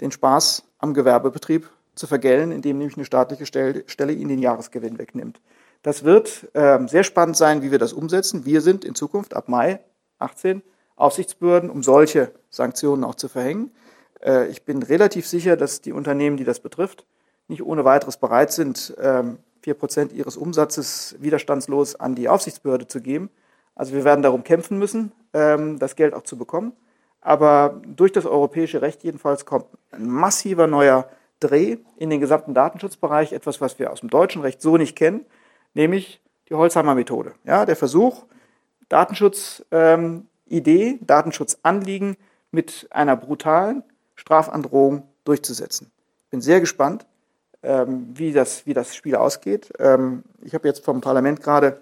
den 0.00 0.12
Spaß 0.12 0.64
am 0.78 0.94
Gewerbebetrieb 0.94 1.68
zu 1.94 2.06
vergällen, 2.06 2.52
indem 2.52 2.78
nämlich 2.78 2.96
eine 2.96 3.04
staatliche 3.04 3.46
Stelle 3.46 4.12
ihnen 4.12 4.28
den 4.28 4.38
Jahresgewinn 4.38 4.98
wegnimmt. 4.98 5.40
Das 5.82 6.04
wird 6.04 6.48
äh, 6.54 6.78
sehr 6.86 7.04
spannend 7.04 7.36
sein, 7.36 7.62
wie 7.62 7.70
wir 7.70 7.78
das 7.78 7.92
umsetzen. 7.92 8.44
Wir 8.44 8.60
sind 8.60 8.84
in 8.84 8.94
Zukunft 8.94 9.34
ab 9.34 9.48
Mai 9.48 9.80
18 10.18 10.62
Aufsichtsbehörden, 10.96 11.70
um 11.70 11.82
solche 11.82 12.32
Sanktionen 12.50 13.04
auch 13.04 13.14
zu 13.14 13.28
verhängen. 13.28 13.70
Äh, 14.20 14.48
ich 14.48 14.64
bin 14.64 14.82
relativ 14.82 15.26
sicher, 15.26 15.56
dass 15.56 15.80
die 15.80 15.92
Unternehmen, 15.92 16.36
die 16.36 16.44
das 16.44 16.60
betrifft, 16.60 17.06
nicht 17.48 17.62
ohne 17.62 17.84
weiteres 17.84 18.16
bereit 18.16 18.52
sind, 18.52 18.94
ähm, 19.00 19.38
vier 19.60 19.74
Prozent 19.74 20.12
ihres 20.12 20.36
Umsatzes 20.36 21.16
widerstandslos 21.18 21.96
an 21.96 22.14
die 22.14 22.28
Aufsichtsbehörde 22.28 22.86
zu 22.86 23.00
geben. 23.00 23.30
Also 23.74 23.94
wir 23.94 24.04
werden 24.04 24.22
darum 24.22 24.44
kämpfen 24.44 24.78
müssen, 24.78 25.12
ähm, 25.32 25.78
das 25.78 25.96
Geld 25.96 26.14
auch 26.14 26.22
zu 26.22 26.36
bekommen. 26.36 26.72
Aber 27.20 27.80
durch 27.84 28.12
das 28.12 28.26
europäische 28.26 28.80
Recht 28.82 29.02
jedenfalls 29.02 29.44
kommt 29.44 29.66
ein 29.90 30.08
massiver 30.08 30.66
neuer 30.66 31.08
Dreh 31.40 31.78
in 31.96 32.10
den 32.10 32.20
gesamten 32.20 32.54
Datenschutzbereich, 32.54 33.32
etwas, 33.32 33.60
was 33.60 33.78
wir 33.78 33.92
aus 33.92 34.00
dem 34.00 34.10
deutschen 34.10 34.42
Recht 34.42 34.60
so 34.60 34.76
nicht 34.76 34.96
kennen, 34.96 35.24
nämlich 35.74 36.20
die 36.48 36.54
Holzheimer 36.54 36.94
Methode. 36.94 37.34
Ja, 37.44 37.64
der 37.66 37.76
Versuch, 37.76 38.24
Datenschutzidee, 38.88 40.26
ähm, 40.50 41.06
Datenschutzanliegen 41.06 42.16
mit 42.50 42.88
einer 42.90 43.16
brutalen 43.16 43.82
Strafandrohung 44.14 45.04
durchzusetzen. 45.24 45.90
Ich 46.24 46.30
bin 46.30 46.40
sehr 46.40 46.60
gespannt, 46.60 47.06
ähm, 47.62 48.08
wie, 48.14 48.32
das, 48.32 48.66
wie 48.66 48.74
das 48.74 48.94
Spiel 48.94 49.16
ausgeht. 49.16 49.72
Ähm, 49.78 50.22
ich 50.42 50.54
habe 50.54 50.68
jetzt 50.68 50.84
vom 50.84 51.00
Parlament 51.00 51.42
gerade 51.42 51.80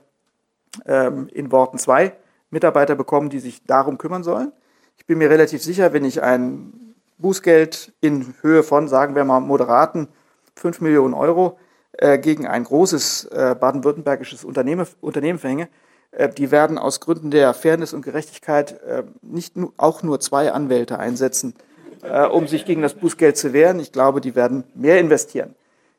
ähm, 0.87 1.29
in 1.33 1.53
Worten 1.53 1.79
zwei 1.79 2.14
Mitarbeiter 2.51 2.95
bekommen, 2.95 3.31
die 3.31 3.41
sich 3.41 3.64
darum 3.64 3.99
kümmern 3.99 4.22
sollen. 4.22 4.53
Ich 4.99 5.07
bin 5.07 5.18
mir 5.18 5.31
relativ 5.31 5.62
sicher, 5.62 5.93
wenn 5.93 6.05
ich 6.05 6.22
ein 6.22 6.95
Bußgeld 7.18 7.93
in 8.01 8.35
Höhe 8.41 8.62
von, 8.62 8.89
sagen 8.89 9.14
wir 9.14 9.24
mal, 9.24 9.41
moderaten 9.41 10.09
5 10.57 10.81
Millionen 10.81 11.14
Euro 11.14 11.59
äh, 11.93 12.18
gegen 12.18 12.47
ein 12.47 12.64
großes 12.64 13.27
äh, 13.27 13.57
baden-württembergisches 13.59 14.45
Unternehmen, 14.45 14.87
Unternehmen 15.01 15.39
verhänge, 15.39 15.68
äh, 16.12 16.29
die 16.29 16.51
werden 16.51 16.79
aus 16.79 17.01
Gründen 17.01 17.31
der 17.31 17.55
Fairness 17.55 17.93
und 17.93 18.03
Gerechtigkeit 18.03 18.81
äh, 18.83 19.05
nicht 19.22 19.57
nu 19.57 19.72
auch 19.77 20.03
nur 20.03 20.20
zwei 20.20 20.53
Anwälte 20.53 20.99
einsetzen, 20.99 21.55
äh, 22.03 22.27
um 22.27 22.47
sich 22.47 22.64
gegen 22.64 22.83
das 22.83 22.95
Bußgeld 22.95 23.37
zu 23.37 23.53
wehren. 23.53 23.81
Ich 23.81 23.93
glaube, 23.93 24.20
die 24.20 24.35
werden 24.35 24.64
mehr 24.74 25.01
investieren. 25.01 25.55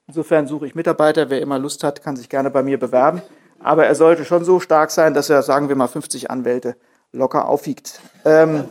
Insofern 0.07 0.47
suche 0.47 0.67
ich 0.67 0.75
Mitarbeiter. 0.75 1.29
Wer 1.29 1.41
immer 1.41 1.59
Lust 1.59 1.83
hat, 1.83 2.01
kann 2.01 2.15
sich 2.15 2.29
gerne 2.29 2.49
bei 2.49 2.63
mir 2.63 2.79
bewerben. 2.79 3.21
Aber 3.59 3.85
er 3.85 3.95
sollte 3.95 4.23
schon 4.23 4.45
so 4.45 4.59
stark 4.59 4.91
sein, 4.91 5.13
dass 5.13 5.29
er, 5.29 5.43
sagen 5.43 5.67
wir 5.67 5.75
mal, 5.75 5.87
50 5.87 6.31
Anwälte 6.31 6.77
locker 7.11 7.47
aufwiegt. 7.47 7.99
Ähm, 8.23 8.65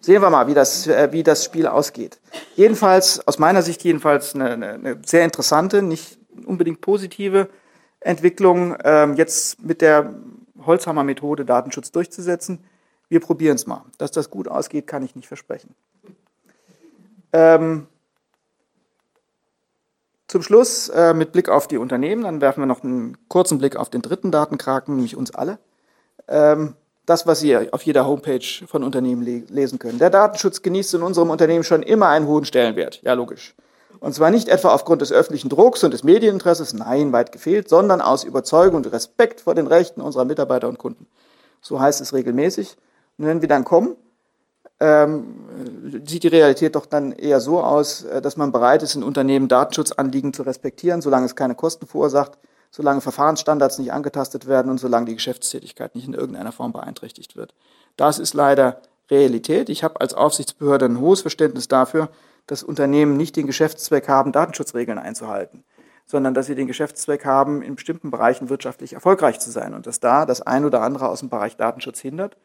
sehen 0.00 0.22
wir 0.22 0.30
mal, 0.30 0.46
wie 0.46 0.54
das, 0.54 0.86
äh, 0.86 1.08
wie 1.12 1.22
das 1.22 1.44
Spiel 1.44 1.66
ausgeht. 1.66 2.18
Jedenfalls, 2.56 3.26
aus 3.26 3.38
meiner 3.38 3.60
Sicht 3.60 3.84
jedenfalls 3.84 4.34
eine, 4.34 4.52
eine 4.52 4.98
sehr 5.04 5.24
interessante, 5.24 5.82
nicht 5.82 6.18
unbedingt 6.46 6.80
positive 6.80 7.50
Entwicklung, 8.00 8.76
ähm, 8.84 9.16
jetzt 9.16 9.62
mit 9.62 9.82
der 9.82 10.14
Holzhammer-Methode 10.64 11.44
Datenschutz 11.44 11.90
durchzusetzen. 11.92 12.64
Wir 13.08 13.20
probieren 13.20 13.56
es 13.56 13.66
mal. 13.66 13.84
Dass 13.98 14.12
das 14.12 14.30
gut 14.30 14.48
ausgeht, 14.48 14.86
kann 14.86 15.02
ich 15.02 15.14
nicht 15.14 15.28
versprechen. 15.28 15.74
Ähm, 17.32 17.86
zum 20.30 20.42
Schluss 20.42 20.88
äh, 20.90 21.12
mit 21.12 21.32
Blick 21.32 21.48
auf 21.48 21.66
die 21.66 21.76
Unternehmen, 21.76 22.22
dann 22.22 22.40
werfen 22.40 22.60
wir 22.60 22.66
noch 22.66 22.84
einen 22.84 23.18
kurzen 23.26 23.58
Blick 23.58 23.74
auf 23.74 23.90
den 23.90 24.00
dritten 24.00 24.30
Datenkraken, 24.30 24.94
nämlich 24.94 25.16
uns 25.16 25.34
alle. 25.34 25.58
Ähm, 26.28 26.74
das, 27.04 27.26
was 27.26 27.40
Sie 27.40 27.72
auf 27.72 27.82
jeder 27.82 28.06
Homepage 28.06 28.46
von 28.68 28.84
Unternehmen 28.84 29.22
le 29.22 29.42
lesen 29.48 29.80
können. 29.80 29.98
Der 29.98 30.10
Datenschutz 30.10 30.62
genießt 30.62 30.94
in 30.94 31.02
unserem 31.02 31.30
Unternehmen 31.30 31.64
schon 31.64 31.82
immer 31.82 32.08
einen 32.08 32.28
hohen 32.28 32.44
Stellenwert. 32.44 33.02
Ja, 33.02 33.14
logisch. 33.14 33.56
Und 33.98 34.14
zwar 34.14 34.30
nicht 34.30 34.48
etwa 34.48 34.68
aufgrund 34.68 35.02
des 35.02 35.10
öffentlichen 35.10 35.48
Drucks 35.48 35.82
und 35.82 35.92
des 35.92 36.04
Medieninteresses, 36.04 36.74
nein, 36.74 37.12
weit 37.12 37.32
gefehlt, 37.32 37.68
sondern 37.68 38.00
aus 38.00 38.22
Überzeugung 38.22 38.76
und 38.76 38.92
Respekt 38.92 39.40
vor 39.40 39.56
den 39.56 39.66
Rechten 39.66 40.00
unserer 40.00 40.24
Mitarbeiter 40.24 40.68
und 40.68 40.78
Kunden. 40.78 41.08
So 41.60 41.80
heißt 41.80 42.00
es 42.00 42.14
regelmäßig. 42.14 42.76
Und 43.18 43.26
wenn 43.26 43.40
wir 43.40 43.48
dann 43.48 43.64
kommen, 43.64 43.96
ähm, 44.80 46.02
sieht 46.06 46.22
die 46.22 46.28
Realität 46.28 46.74
doch 46.74 46.86
dann 46.86 47.12
eher 47.12 47.40
so 47.40 47.62
aus, 47.62 48.04
äh, 48.04 48.22
dass 48.22 48.36
man 48.36 48.50
bereit 48.50 48.82
ist, 48.82 48.94
in 48.94 49.02
Unternehmen 49.02 49.48
Datenschutzanliegen 49.48 50.32
zu 50.32 50.42
respektieren, 50.42 51.02
solange 51.02 51.26
es 51.26 51.36
keine 51.36 51.54
Kosten 51.54 51.86
verursacht, 51.86 52.38
solange 52.70 53.00
Verfahrensstandards 53.00 53.78
nicht 53.78 53.92
angetastet 53.92 54.46
werden 54.46 54.70
und 54.70 54.78
solange 54.78 55.06
die 55.06 55.14
Geschäftstätigkeit 55.14 55.94
nicht 55.94 56.06
in 56.06 56.14
irgendeiner 56.14 56.52
Form 56.52 56.72
beeinträchtigt 56.72 57.36
wird. 57.36 57.54
Das 57.96 58.18
ist 58.18 58.32
leider 58.32 58.80
Realität. 59.10 59.68
Ich 59.68 59.84
habe 59.84 60.00
als 60.00 60.14
Aufsichtsbehörde 60.14 60.86
ein 60.86 61.00
hohes 61.00 61.20
Verständnis 61.20 61.68
dafür, 61.68 62.08
dass 62.46 62.62
Unternehmen 62.62 63.16
nicht 63.16 63.36
den 63.36 63.46
Geschäftszweck 63.46 64.08
haben, 64.08 64.32
Datenschutzregeln 64.32 64.98
einzuhalten, 64.98 65.64
sondern 66.06 66.32
dass 66.32 66.46
sie 66.46 66.54
den 66.54 66.66
Geschäftszweck 66.66 67.24
haben, 67.24 67.60
in 67.60 67.74
bestimmten 67.74 68.10
Bereichen 68.10 68.48
wirtschaftlich 68.48 68.94
erfolgreich 68.94 69.40
zu 69.40 69.50
sein 69.50 69.74
und 69.74 69.86
dass 69.86 70.00
da 70.00 70.24
das 70.24 70.40
ein 70.40 70.64
oder 70.64 70.80
andere 70.80 71.08
aus 71.08 71.20
dem 71.20 71.28
Bereich 71.28 71.56
Datenschutz 71.56 72.00
hindert. 72.00 72.36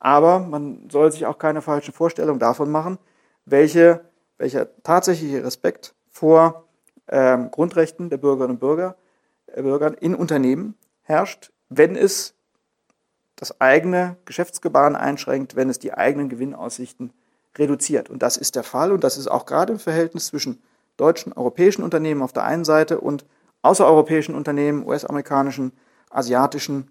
Aber 0.00 0.38
man 0.40 0.88
soll 0.90 1.10
sich 1.10 1.26
auch 1.26 1.38
keine 1.38 1.62
falschen 1.62 1.92
Vorstellungen 1.92 2.38
davon 2.38 2.70
machen, 2.70 2.98
welche, 3.44 4.04
welcher 4.36 4.68
tatsächliche 4.82 5.44
Respekt 5.44 5.94
vor 6.08 6.64
ähm, 7.08 7.50
Grundrechten 7.50 8.10
der 8.10 8.18
Bürgerinnen 8.18 8.54
und 8.54 8.60
Bürger, 8.60 8.96
äh, 9.46 9.62
Bürgern 9.62 9.94
in 9.94 10.14
Unternehmen 10.14 10.74
herrscht, 11.02 11.50
wenn 11.68 11.96
es 11.96 12.34
das 13.36 13.60
eigene 13.60 14.16
Geschäftsgebaren 14.24 14.96
einschränkt, 14.96 15.56
wenn 15.56 15.70
es 15.70 15.78
die 15.78 15.94
eigenen 15.94 16.28
Gewinnaussichten 16.28 17.12
reduziert. 17.56 18.10
Und 18.10 18.22
das 18.22 18.36
ist 18.36 18.56
der 18.56 18.64
Fall 18.64 18.92
und 18.92 19.04
das 19.04 19.16
ist 19.16 19.28
auch 19.28 19.46
gerade 19.46 19.72
im 19.72 19.78
Verhältnis 19.78 20.26
zwischen 20.26 20.62
deutschen, 20.96 21.32
europäischen 21.32 21.82
Unternehmen 21.82 22.22
auf 22.22 22.32
der 22.32 22.44
einen 22.44 22.64
Seite 22.64 23.00
und 23.00 23.24
außereuropäischen 23.62 24.34
Unternehmen, 24.34 24.86
US-amerikanischen, 24.86 25.72
asiatischen, 26.10 26.90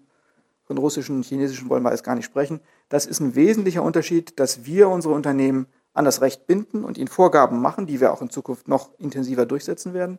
von 0.64 0.78
russischen, 0.78 1.22
chinesischen 1.22 1.70
wollen 1.70 1.82
wir 1.82 1.90
jetzt 1.90 2.04
gar 2.04 2.14
nicht 2.14 2.26
sprechen. 2.26 2.60
Das 2.88 3.06
ist 3.06 3.20
ein 3.20 3.34
wesentlicher 3.34 3.82
Unterschied, 3.82 4.38
dass 4.40 4.64
wir 4.64 4.88
unsere 4.88 5.14
Unternehmen 5.14 5.66
an 5.92 6.04
das 6.04 6.20
Recht 6.20 6.46
binden 6.46 6.84
und 6.84 6.96
ihnen 6.96 7.08
Vorgaben 7.08 7.60
machen, 7.60 7.86
die 7.86 8.00
wir 8.00 8.12
auch 8.12 8.22
in 8.22 8.30
Zukunft 8.30 8.68
noch 8.68 8.90
intensiver 8.98 9.46
durchsetzen 9.46 9.94
werden, 9.94 10.18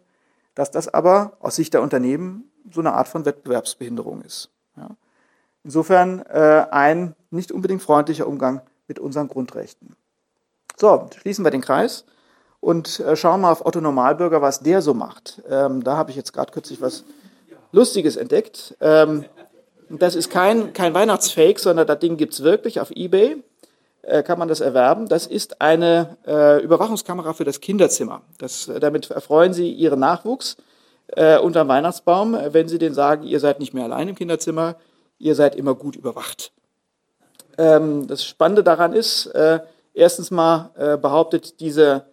dass 0.56 0.72
das 0.72 0.88
aber 0.94 1.38
aus 1.40 1.56
Sicht 1.56 1.74
der 1.74 1.82
Unternehmen 1.82 2.52
so 2.72 2.82
eine 2.82 2.94
Art 2.94 3.08
von 3.08 3.26
Wettbewerbsbehinderung 3.26 4.22
ist. 4.22 4.52
Ja. 4.76 4.90
Insofern 5.64 6.20
äh, 6.26 6.66
ein 6.72 7.16
nicht 7.32 7.52
unbedingt 7.52 7.82
freundlicher 7.82 8.28
Umgang 8.28 8.62
mit 8.88 9.00
unseren 9.00 9.28
Grundrechten. 9.28 9.96
So, 10.78 11.10
schließen 11.18 11.46
wir 11.46 11.52
den 11.52 11.62
Kreis 11.62 12.06
und 12.60 13.00
äh, 13.00 13.16
schauen 13.16 13.42
mal 13.42 13.52
auf 13.52 13.66
Otto 13.66 13.82
Normalbürger, 13.82 14.42
was 14.42 14.62
der 14.62 14.82
so 14.82 14.94
macht. 14.94 15.42
Ähm, 15.50 15.84
da 15.84 15.98
habe 15.98 16.12
ich 16.12 16.18
jetzt 16.18 16.34
gerade 16.34 16.52
kürzlich 16.52 16.82
was 16.82 17.04
Lustiges 17.72 18.16
entdeckt. 18.16 18.76
Ähm, 18.82 19.26
das 19.90 20.16
ist 20.16 20.30
kein, 20.30 20.74
kein 20.74 20.94
Weihnachtsfake, 20.94 21.60
sondern 21.60 21.88
das 21.88 22.00
Ding 22.00 22.18
gibt 22.18 22.34
es 22.34 22.44
wirklich 22.44 22.80
auf 22.80 22.92
Ebay. 22.92 23.44
Äh, 24.02 24.24
kann 24.24 24.40
man 24.40 24.48
das 24.48 24.62
erwerben. 24.62 25.08
Das 25.08 25.28
ist 25.28 25.62
eine 25.62 26.18
äh, 26.26 26.64
Überwachungskamera 26.64 27.34
für 27.34 27.44
das 27.44 27.60
Kinderzimmer. 27.60 28.22
Das, 28.38 28.68
äh, 28.68 28.80
damit 28.80 29.12
erfreuen 29.12 29.54
Sie 29.54 29.72
Ihren 29.72 30.00
Nachwuchs 30.00 30.58
äh, 31.08 31.38
unterm 31.38 31.68
Weihnachtsbaum, 31.68 32.38
wenn 32.52 32.68
Sie 32.68 32.78
denen 32.78 32.96
sagen, 32.96 33.24
ihr 33.24 33.40
seid 33.40 33.60
nicht 33.60 33.74
mehr 33.74 33.84
allein 33.84 34.08
im 34.08 34.16
Kinderzimmer, 34.16 34.76
ihr 35.18 35.36
seid 35.36 35.56
immer 35.56 35.76
gut 35.76 35.96
überwacht. 35.96 36.52
Ähm, 37.58 38.08
das 38.08 38.24
Spannende 38.24 38.64
daran 38.64 38.94
ist, 38.94 39.26
äh, 39.28 39.60
erstens 39.94 40.32
mal 40.32 40.72
äh, 40.76 40.98
behauptet 40.98 41.60
diese, 41.60 42.06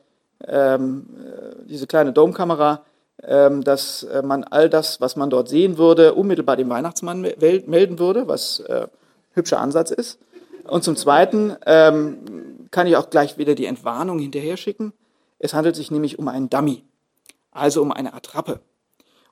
ähm, 0.46 1.06
äh, 1.18 1.66
diese 1.66 1.86
kleine 1.86 2.12
Domkamera, 2.12 2.72
ähm, 2.74 2.84
dass 3.18 4.02
äh, 4.04 4.22
man 4.22 4.44
all 4.44 4.68
das, 4.68 5.00
was 5.00 5.16
man 5.16 5.30
dort 5.30 5.48
sehen 5.48 5.78
würde, 5.78 6.14
unmittelbar 6.14 6.56
dem 6.56 6.68
Weihnachtsmann 6.68 7.22
melden 7.22 7.98
würde, 7.98 8.28
was 8.28 8.60
äh, 8.60 8.86
hübscher 9.32 9.60
Ansatz 9.60 9.90
ist. 9.90 10.18
Und 10.64 10.84
zum 10.84 10.96
Zweiten 10.96 11.56
ähm, 11.64 12.68
kann 12.70 12.86
ich 12.86 12.96
auch 12.96 13.10
gleich 13.10 13.38
wieder 13.38 13.54
die 13.54 13.66
Entwarnung 13.66 14.18
hinterher 14.18 14.56
schicken. 14.56 14.92
Es 15.38 15.54
handelt 15.54 15.76
sich 15.76 15.90
nämlich 15.90 16.18
um 16.18 16.28
einen 16.28 16.50
Dummy, 16.50 16.84
also 17.52 17.82
um 17.82 17.92
eine 17.92 18.14
Attrappe. 18.14 18.60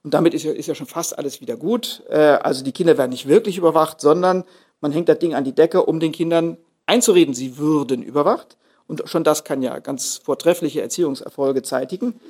Und 0.03 0.14
damit 0.14 0.35
ist 0.35 0.45
ja, 0.45 0.53
ist 0.53 0.66
ja 0.66 0.74
schon 0.74 0.87
fast 0.87 1.18
alles 1.18 1.41
wieder 1.41 1.57
gut. 1.57 2.03
Äh, 2.09 2.18
also 2.18 2.62
die 2.62 2.72
Kinder 2.72 2.99
werden 2.99 3.11
nicht 3.11 3.26
wirklich 3.26 3.59
überwacht, 3.59 4.01
sondern 4.01 4.45
man 4.80 4.93
hängt 4.93 5.09
das 5.09 5.18
Ding 5.18 5.35
an 5.35 5.45
die 5.45 5.55
Decke, 5.55 5.85
um 5.85 5.99
den 5.99 6.12
Kindern 6.12 6.59
einzureden, 6.87 7.35
sie 7.35 7.57
würden 7.57 8.03
überwacht. 8.03 8.57
Und 8.87 9.03
schon 9.07 9.24
das 9.24 9.45
kann 9.45 9.62
ja 9.62 9.78
ganz 9.78 10.18
vortreffliche 10.22 10.82
Erziehungserfolge 10.82 11.62
zeitigen. 11.62 12.20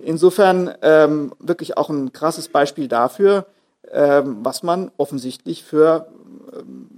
Insofern 0.00 0.74
ähm, 0.82 1.32
wirklich 1.38 1.76
auch 1.76 1.90
ein 1.90 2.12
krasses 2.12 2.48
Beispiel 2.48 2.88
dafür, 2.88 3.46
ähm, 3.90 4.38
was 4.42 4.62
man 4.62 4.90
offensichtlich 4.96 5.64
für 5.64 6.08
ähm, 6.52 6.88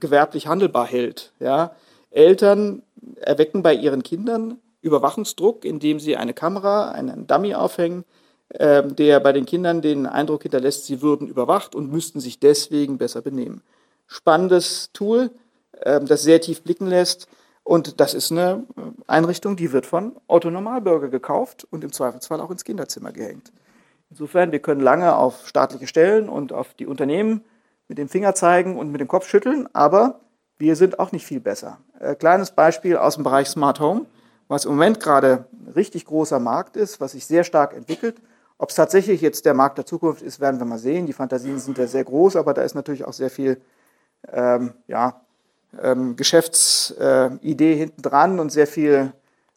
gewerblich 0.00 0.46
handelbar 0.46 0.86
hält. 0.86 1.32
Ja? 1.40 1.72
Eltern 2.10 2.82
erwecken 3.20 3.62
bei 3.62 3.74
ihren 3.74 4.02
Kindern 4.02 4.58
Überwachungsdruck, 4.80 5.64
indem 5.64 6.00
sie 6.00 6.16
eine 6.16 6.32
Kamera, 6.34 6.92
einen 6.92 7.26
Dummy 7.26 7.54
aufhängen, 7.54 8.04
ähm, 8.54 8.94
der 8.94 9.20
bei 9.20 9.32
den 9.32 9.44
Kindern 9.44 9.82
den 9.82 10.06
Eindruck 10.06 10.42
hinterlässt, 10.42 10.86
sie 10.86 11.02
würden 11.02 11.26
überwacht 11.26 11.74
und 11.74 11.90
müssten 11.90 12.20
sich 12.20 12.38
deswegen 12.38 12.96
besser 12.96 13.20
benehmen. 13.20 13.62
Spannendes 14.06 14.90
Tool, 14.92 15.30
ähm, 15.82 16.06
das 16.06 16.22
sehr 16.22 16.40
tief 16.40 16.62
blicken 16.62 16.86
lässt. 16.86 17.26
Und 17.66 17.98
das 17.98 18.14
ist 18.14 18.30
eine 18.30 18.62
Einrichtung, 19.08 19.56
die 19.56 19.72
wird 19.72 19.86
von 19.86 20.14
Otto 20.28 20.52
Normalbürger 20.52 21.08
gekauft 21.08 21.66
und 21.68 21.82
im 21.82 21.90
Zweifelsfall 21.90 22.40
auch 22.40 22.52
ins 22.52 22.62
Kinderzimmer 22.62 23.10
gehängt. 23.10 23.52
Insofern, 24.08 24.52
wir 24.52 24.60
können 24.60 24.80
lange 24.80 25.16
auf 25.16 25.48
staatliche 25.48 25.88
Stellen 25.88 26.28
und 26.28 26.52
auf 26.52 26.74
die 26.74 26.86
Unternehmen 26.86 27.44
mit 27.88 27.98
dem 27.98 28.08
Finger 28.08 28.36
zeigen 28.36 28.78
und 28.78 28.92
mit 28.92 29.00
dem 29.00 29.08
Kopf 29.08 29.28
schütteln, 29.28 29.68
aber 29.72 30.20
wir 30.58 30.76
sind 30.76 31.00
auch 31.00 31.10
nicht 31.10 31.26
viel 31.26 31.40
besser. 31.40 31.78
Äh, 31.98 32.14
kleines 32.14 32.52
Beispiel 32.52 32.96
aus 32.96 33.16
dem 33.16 33.24
Bereich 33.24 33.48
Smart 33.48 33.80
Home, 33.80 34.06
was 34.46 34.64
im 34.64 34.70
Moment 34.70 35.00
gerade 35.00 35.46
ein 35.52 35.72
richtig 35.72 36.04
großer 36.04 36.38
Markt 36.38 36.76
ist, 36.76 37.00
was 37.00 37.12
sich 37.12 37.26
sehr 37.26 37.42
stark 37.42 37.74
entwickelt 37.74 38.20
ob 38.58 38.70
es 38.70 38.76
tatsächlich 38.76 39.20
jetzt 39.20 39.44
der 39.44 39.52
Markt 39.52 39.76
der 39.76 39.84
Zukunft 39.84 40.22
ist, 40.22 40.40
werden 40.40 40.58
wir 40.58 40.64
mal 40.64 40.78
sehen. 40.78 41.04
Die 41.04 41.12
Fantasien 41.12 41.58
sind 41.58 41.76
ja 41.76 41.86
sehr 41.86 42.04
groß, 42.04 42.36
aber 42.36 42.54
da 42.54 42.62
ist 42.62 42.74
natürlich 42.74 43.04
auch 43.04 43.12
sehr 43.12 43.28
viel 43.28 43.60
ähm, 44.32 44.72
ja, 44.86 45.20
ähm, 45.82 46.16
Geschäftsidee 46.16 47.72
äh, 47.72 47.76
hinten 47.76 48.40
und 48.40 48.50
sehr 48.50 48.66
viel 48.66 49.12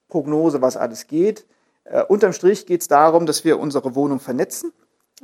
Prognose, 0.08 0.62
was 0.62 0.78
alles 0.78 1.08
geht. 1.08 1.46
Äh, 1.84 2.04
unterm 2.04 2.34
Strich 2.34 2.66
geht 2.66 2.82
es 2.82 2.88
darum, 2.88 3.26
dass 3.26 3.44
wir 3.44 3.60
unsere 3.60 3.96
Wohnung 3.96 4.20
vernetzen 4.20 4.72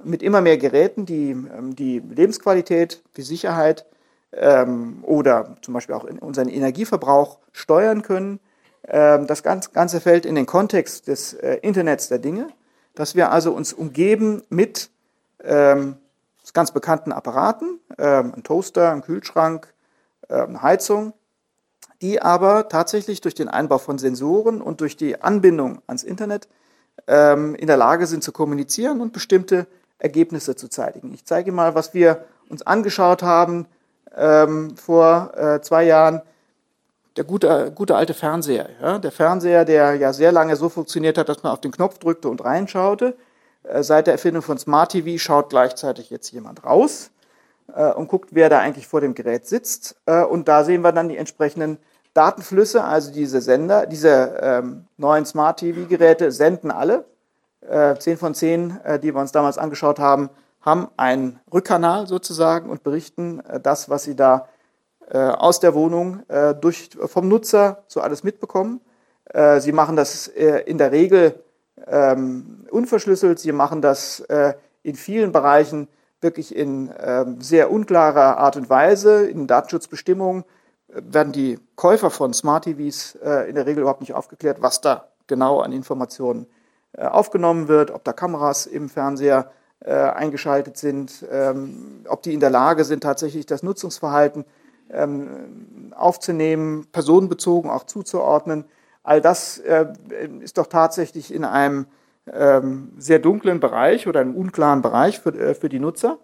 mit 0.04 0.22
immer 0.22 0.42
mehr 0.42 0.58
Geräten, 0.58 1.06
die 1.06 1.32
ähm, 1.32 1.76
die 1.76 2.00
Lebensqualität, 2.00 3.04
die 3.18 3.22
Sicherheit 3.22 3.86
ähm, 4.32 5.04
oder 5.04 5.58
zum 5.62 5.74
Beispiel 5.74 5.96
auch 5.96 6.04
unseren 6.04 6.50
Energieverbrauch 6.50 7.40
steuern 7.52 8.02
können. 8.02 8.40
Ähm, 8.88 9.28
das 9.28 9.44
Ganze 9.44 10.02
fällt 10.02 10.26
in 10.26 10.36
den 10.36 10.46
Kontext 10.46 11.08
des 11.08 11.34
äh, 11.34 11.56
Internets 11.62 12.08
der 12.08 12.20
Dinge, 12.20 12.48
dass 12.94 13.16
wir 13.16 13.32
also 13.32 13.54
uns 13.54 13.74
umgeben 13.74 14.44
mit 14.50 14.90
ähm, 15.44 15.98
ganz 16.54 16.72
bekannten 16.72 17.12
Apparaten, 17.12 17.80
ähm, 17.98 18.34
ein 18.36 18.44
Toaster, 18.44 18.92
ein 18.92 19.02
Kühlschrank, 19.02 19.74
Heizung, 20.30 21.14
die 22.02 22.22
aber 22.22 22.70
tatsächlich 22.70 23.22
durch 23.22 23.36
den 23.36 23.48
Einbau 23.48 23.78
von 23.78 23.98
Sensoren 23.98 24.62
und 24.62 24.82
durch 24.82 24.98
die 24.98 25.22
Anbindung 25.22 25.82
ans 25.88 26.04
Internet 26.04 26.48
ähm, 27.08 27.56
in 27.56 27.68
der 27.68 27.78
Lage 27.78 28.08
sind 28.08 28.24
zu 28.24 28.32
kommunizieren 28.32 29.02
und 29.02 29.14
bestimmte 29.14 29.68
Ergebnisse 29.98 30.56
zu 30.56 30.68
zeitigen. 30.68 31.14
Ich 31.14 31.26
zeige 31.26 31.52
mal, 31.52 31.76
was 31.76 31.94
wir 31.94 32.26
uns 32.50 32.62
angeschaut 32.62 33.24
haben 33.24 33.66
ähm, 34.16 34.76
vor 34.78 35.32
äh, 35.36 35.62
zwei 35.62 35.84
Jahren. 35.84 36.22
Der 37.18 37.24
gute, 37.24 37.72
gute 37.74 37.96
alte 37.96 38.14
Fernseher. 38.14 38.70
Ja? 38.82 39.00
Der 39.00 39.12
Fernseher, 39.12 39.64
der 39.64 39.96
ja 39.96 40.12
sehr 40.12 40.32
lange 40.32 40.56
so 40.58 40.68
funktioniert 40.68 41.18
hat, 41.18 41.30
dass 41.30 41.44
man 41.44 41.54
auf 41.54 41.62
den 41.62 41.72
Knopf 41.72 41.98
drückte 41.98 42.28
und 42.28 42.44
reinschaute. 42.44 43.16
Äh, 43.64 43.84
seit 43.84 44.08
der 44.08 44.16
Erfindung 44.16 44.42
von 44.42 44.58
Smart 44.58 44.92
TV 44.92 45.18
schaut 45.18 45.50
gleichzeitig 45.50 46.10
jetzt 46.10 46.32
jemand 46.32 46.66
raus 46.66 47.12
äh, 47.74 47.91
und 47.91 48.07
guckt, 48.07 48.30
wer 48.32 48.49
da 48.49 48.59
eigentlich 48.59 48.88
vor 48.88 49.01
dem 49.01 49.16
Gerät 49.16 49.47
sitzt. 49.47 49.95
Äh, 50.05 50.24
und 50.24 50.47
da 50.47 50.63
sehen 50.63 50.82
wir 50.82 50.91
dann 50.91 51.09
die 51.09 51.18
entsprechenden 51.18 51.78
Datenflüsse, 52.13 52.84
also 52.84 53.11
diese 53.11 53.41
Sender, 53.41 53.86
diese 53.86 54.39
ähm, 54.41 54.86
neuen 54.97 55.26
Smart 55.26 55.59
TV-Geräte 55.59 56.32
senden 56.32 56.72
alle. 56.72 57.05
Äh, 57.61 57.95
zehn 57.97 58.18
von 58.18 58.34
zehn, 58.34 58.80
äh, 58.84 58.99
die 58.99 59.13
wir 59.13 59.20
uns 59.20 59.32
damals 59.32 59.57
angeschaut 59.57 59.99
haben, 59.99 60.30
haben 60.61 60.88
einen 60.97 61.39
Rückkanal 61.53 62.07
sozusagen 62.07 62.70
und 62.70 62.84
berichten 62.84 63.39
äh, 63.41 63.59
das, 63.59 63.89
was 63.89 64.03
sie 64.03 64.16
da 64.16 64.47
äh, 65.09 65.18
aus 65.18 65.59
der 65.59 65.76
Wohnung 65.76 66.24
äh, 66.28 66.55
durch, 66.55 66.89
vom 67.05 67.28
Nutzer 67.28 67.84
so 67.88 68.01
alles 68.01 68.24
mitbekommen. 68.24 68.82
Sie 69.57 69.72
machen 69.72 69.95
das 69.95 70.28
in 70.28 70.78
der 70.78 70.91
Regel 70.91 71.43
ähm, 71.88 72.68
unverschlüsselt. 72.70 73.39
Sie 73.39 73.51
machen 73.51 73.82
das 73.82 74.24
in 74.84 74.95
vielen 74.95 75.32
Bereichen 75.32 75.88
wirklich 76.26 76.54
in 76.54 76.92
ähm, 77.00 77.40
sehr 77.40 77.72
unklarer 77.72 78.38
Art 78.40 78.58
und 78.58 78.70
Weise. 78.70 79.26
In 79.30 79.48
Datenschutzbestimmungen 79.48 80.44
werden 80.90 81.32
die 81.32 81.60
Käufer 81.76 82.10
von 82.10 82.34
Smart 82.34 82.66
TVs 82.66 83.16
äh, 83.24 83.48
in 83.48 83.56
der 83.56 83.66
Regel 83.66 83.82
überhaupt 83.82 84.02
nicht 84.02 84.14
aufgeklärt, 84.14 84.62
was 84.62 84.82
da 84.82 85.08
genau 85.28 85.62
an 85.62 85.72
Informationen 85.72 86.48
äh, 86.94 87.06
aufgenommen 87.06 87.68
wird, 87.68 87.92
ob 87.92 88.04
da 88.04 88.12
Kameras 88.12 88.66
im 88.66 88.90
Fernseher 88.90 89.52
äh, 89.80 89.94
eingeschaltet 89.94 90.78
sind, 90.78 91.26
ähm, 91.32 92.04
ob 92.08 92.24
die 92.24 92.34
in 92.34 92.40
der 92.40 92.50
Lage 92.50 92.84
sind, 92.86 93.04
tatsächlich 93.04 93.46
das 93.46 93.64
Nutzungsverhalten 93.64 94.46
ähm, 94.90 95.94
aufzunehmen, 95.96 96.88
personenbezogen 96.92 97.70
auch 97.70 97.84
zuzuordnen. 97.84 98.66
All 99.04 99.22
das 99.22 99.60
äh, 99.60 99.88
ist 100.40 100.58
doch 100.58 100.68
tatsächlich 100.68 101.34
in 101.34 101.46
einem 101.46 101.86
ähm, 102.32 102.94
sehr 102.98 103.20
dunklen 103.20 103.60
Bereich 103.60 104.08
oder 104.08 104.22
einem 104.22 104.36
unklaren 104.36 104.82
Bereich 104.82 105.20
für, 105.20 105.34
äh, 105.34 105.56
für 105.56 105.70
die 105.70 105.80
Nutzer, 105.80 106.20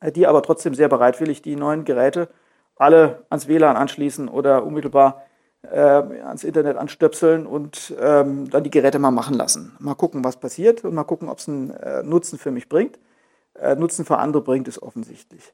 äh, 0.00 0.12
die 0.12 0.26
aber 0.26 0.42
trotzdem 0.42 0.74
sehr 0.74 0.88
bereitwillig 0.88 1.42
die 1.42 1.56
neuen 1.56 1.84
Geräte 1.84 2.28
alle 2.76 3.24
ans 3.28 3.48
WLAN 3.48 3.76
anschließen 3.76 4.28
oder 4.28 4.64
unmittelbar 4.64 5.22
äh, 5.62 5.78
ans 5.78 6.44
Internet 6.44 6.76
anstöpseln 6.76 7.46
und 7.46 7.94
ähm, 8.00 8.48
dann 8.50 8.62
die 8.62 8.70
Geräte 8.70 8.98
mal 8.98 9.10
machen 9.10 9.34
lassen. 9.34 9.76
Mal 9.80 9.94
gucken, 9.94 10.24
was 10.24 10.38
passiert 10.38 10.84
und 10.84 10.94
mal 10.94 11.04
gucken, 11.04 11.28
ob 11.28 11.38
es 11.38 11.48
einen 11.48 11.70
äh, 11.70 12.02
Nutzen 12.02 12.38
für 12.38 12.50
mich 12.50 12.68
bringt. 12.68 12.98
Äh, 13.54 13.74
Nutzen 13.74 14.04
für 14.04 14.18
andere 14.18 14.42
bringt 14.42 14.68
es 14.68 14.80
offensichtlich. 14.80 15.52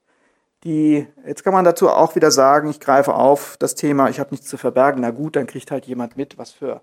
Die, 0.65 1.07
jetzt 1.27 1.45
kann 1.45 1.53
man 1.53 1.65
dazu 1.65 1.91
auch 1.91 2.15
wieder 2.17 2.31
sagen, 2.31 2.69
ich 2.69 2.81
greife 2.81 3.15
auf 3.15 3.57
das 3.59 3.75
Thema, 3.75 4.09
ich 4.09 4.19
habe 4.19 4.31
nichts 4.31 4.49
zu 4.49 4.57
verbergen. 4.57 5.01
Na 5.01 5.11
gut, 5.11 5.37
dann 5.37 5.47
kriegt 5.47 5.71
halt 5.71 5.87
jemand 5.87 6.17
mit, 6.17 6.39
was 6.39 6.51
für 6.51 6.81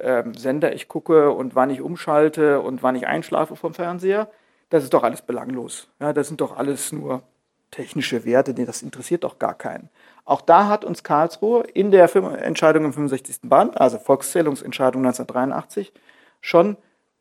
ähm, 0.00 0.34
Sender 0.34 0.74
ich 0.74 0.88
gucke 0.88 1.30
und 1.30 1.54
wann 1.54 1.70
ich 1.70 1.80
umschalte 1.80 2.60
und 2.60 2.82
wann 2.82 2.96
ich 2.96 3.06
einschlafe 3.06 3.56
vom 3.56 3.74
Fernseher. 3.74 4.28
Das 4.70 4.82
ist 4.82 4.94
doch 4.94 5.02
alles 5.02 5.22
belanglos. 5.22 5.88
Ja, 6.00 6.12
das 6.12 6.28
sind 6.28 6.40
doch 6.40 6.56
alles 6.56 6.92
nur 6.92 7.22
technische 7.70 8.24
Werte, 8.24 8.54
das 8.54 8.82
interessiert 8.82 9.24
doch 9.24 9.38
gar 9.38 9.54
keinen. 9.54 9.88
Auch 10.24 10.40
da 10.40 10.68
hat 10.68 10.84
uns 10.84 11.02
Karlsruhe 11.02 11.64
in 11.74 11.90
der 11.90 12.14
Entscheidung 12.42 12.84
im 12.84 12.92
65. 12.92 13.40
Band, 13.42 13.80
also 13.80 13.98
Volkszählungsentscheidung 13.98 15.04
1983, 15.04 15.92
schon 16.40 16.76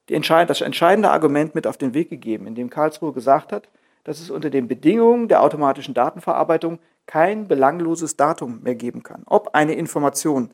Entscheid 0.10 0.50
das 0.50 0.62
entscheidende 0.62 1.12
Argument 1.12 1.56
mit 1.56 1.66
auf 1.66 1.78
den 1.78 1.94
Weg 1.94 2.10
gegeben, 2.10 2.46
indem 2.46 2.70
Karlsruhe 2.70 3.14
gesagt 3.14 3.54
hat, 3.54 3.70
dass 4.04 4.20
es 4.20 4.30
unter 4.30 4.50
den 4.50 4.68
Bedingungen 4.68 5.30
der 5.30 5.42
automatischen 5.42 5.94
Datenverarbeitung 5.94 6.80
kein 7.06 7.48
belangloses 7.48 8.18
Datum 8.18 8.62
mehr 8.64 8.76
geben 8.76 9.04
kann. 9.04 9.24
Ob 9.26 9.56
eine 9.56 9.76
Information 9.76 10.52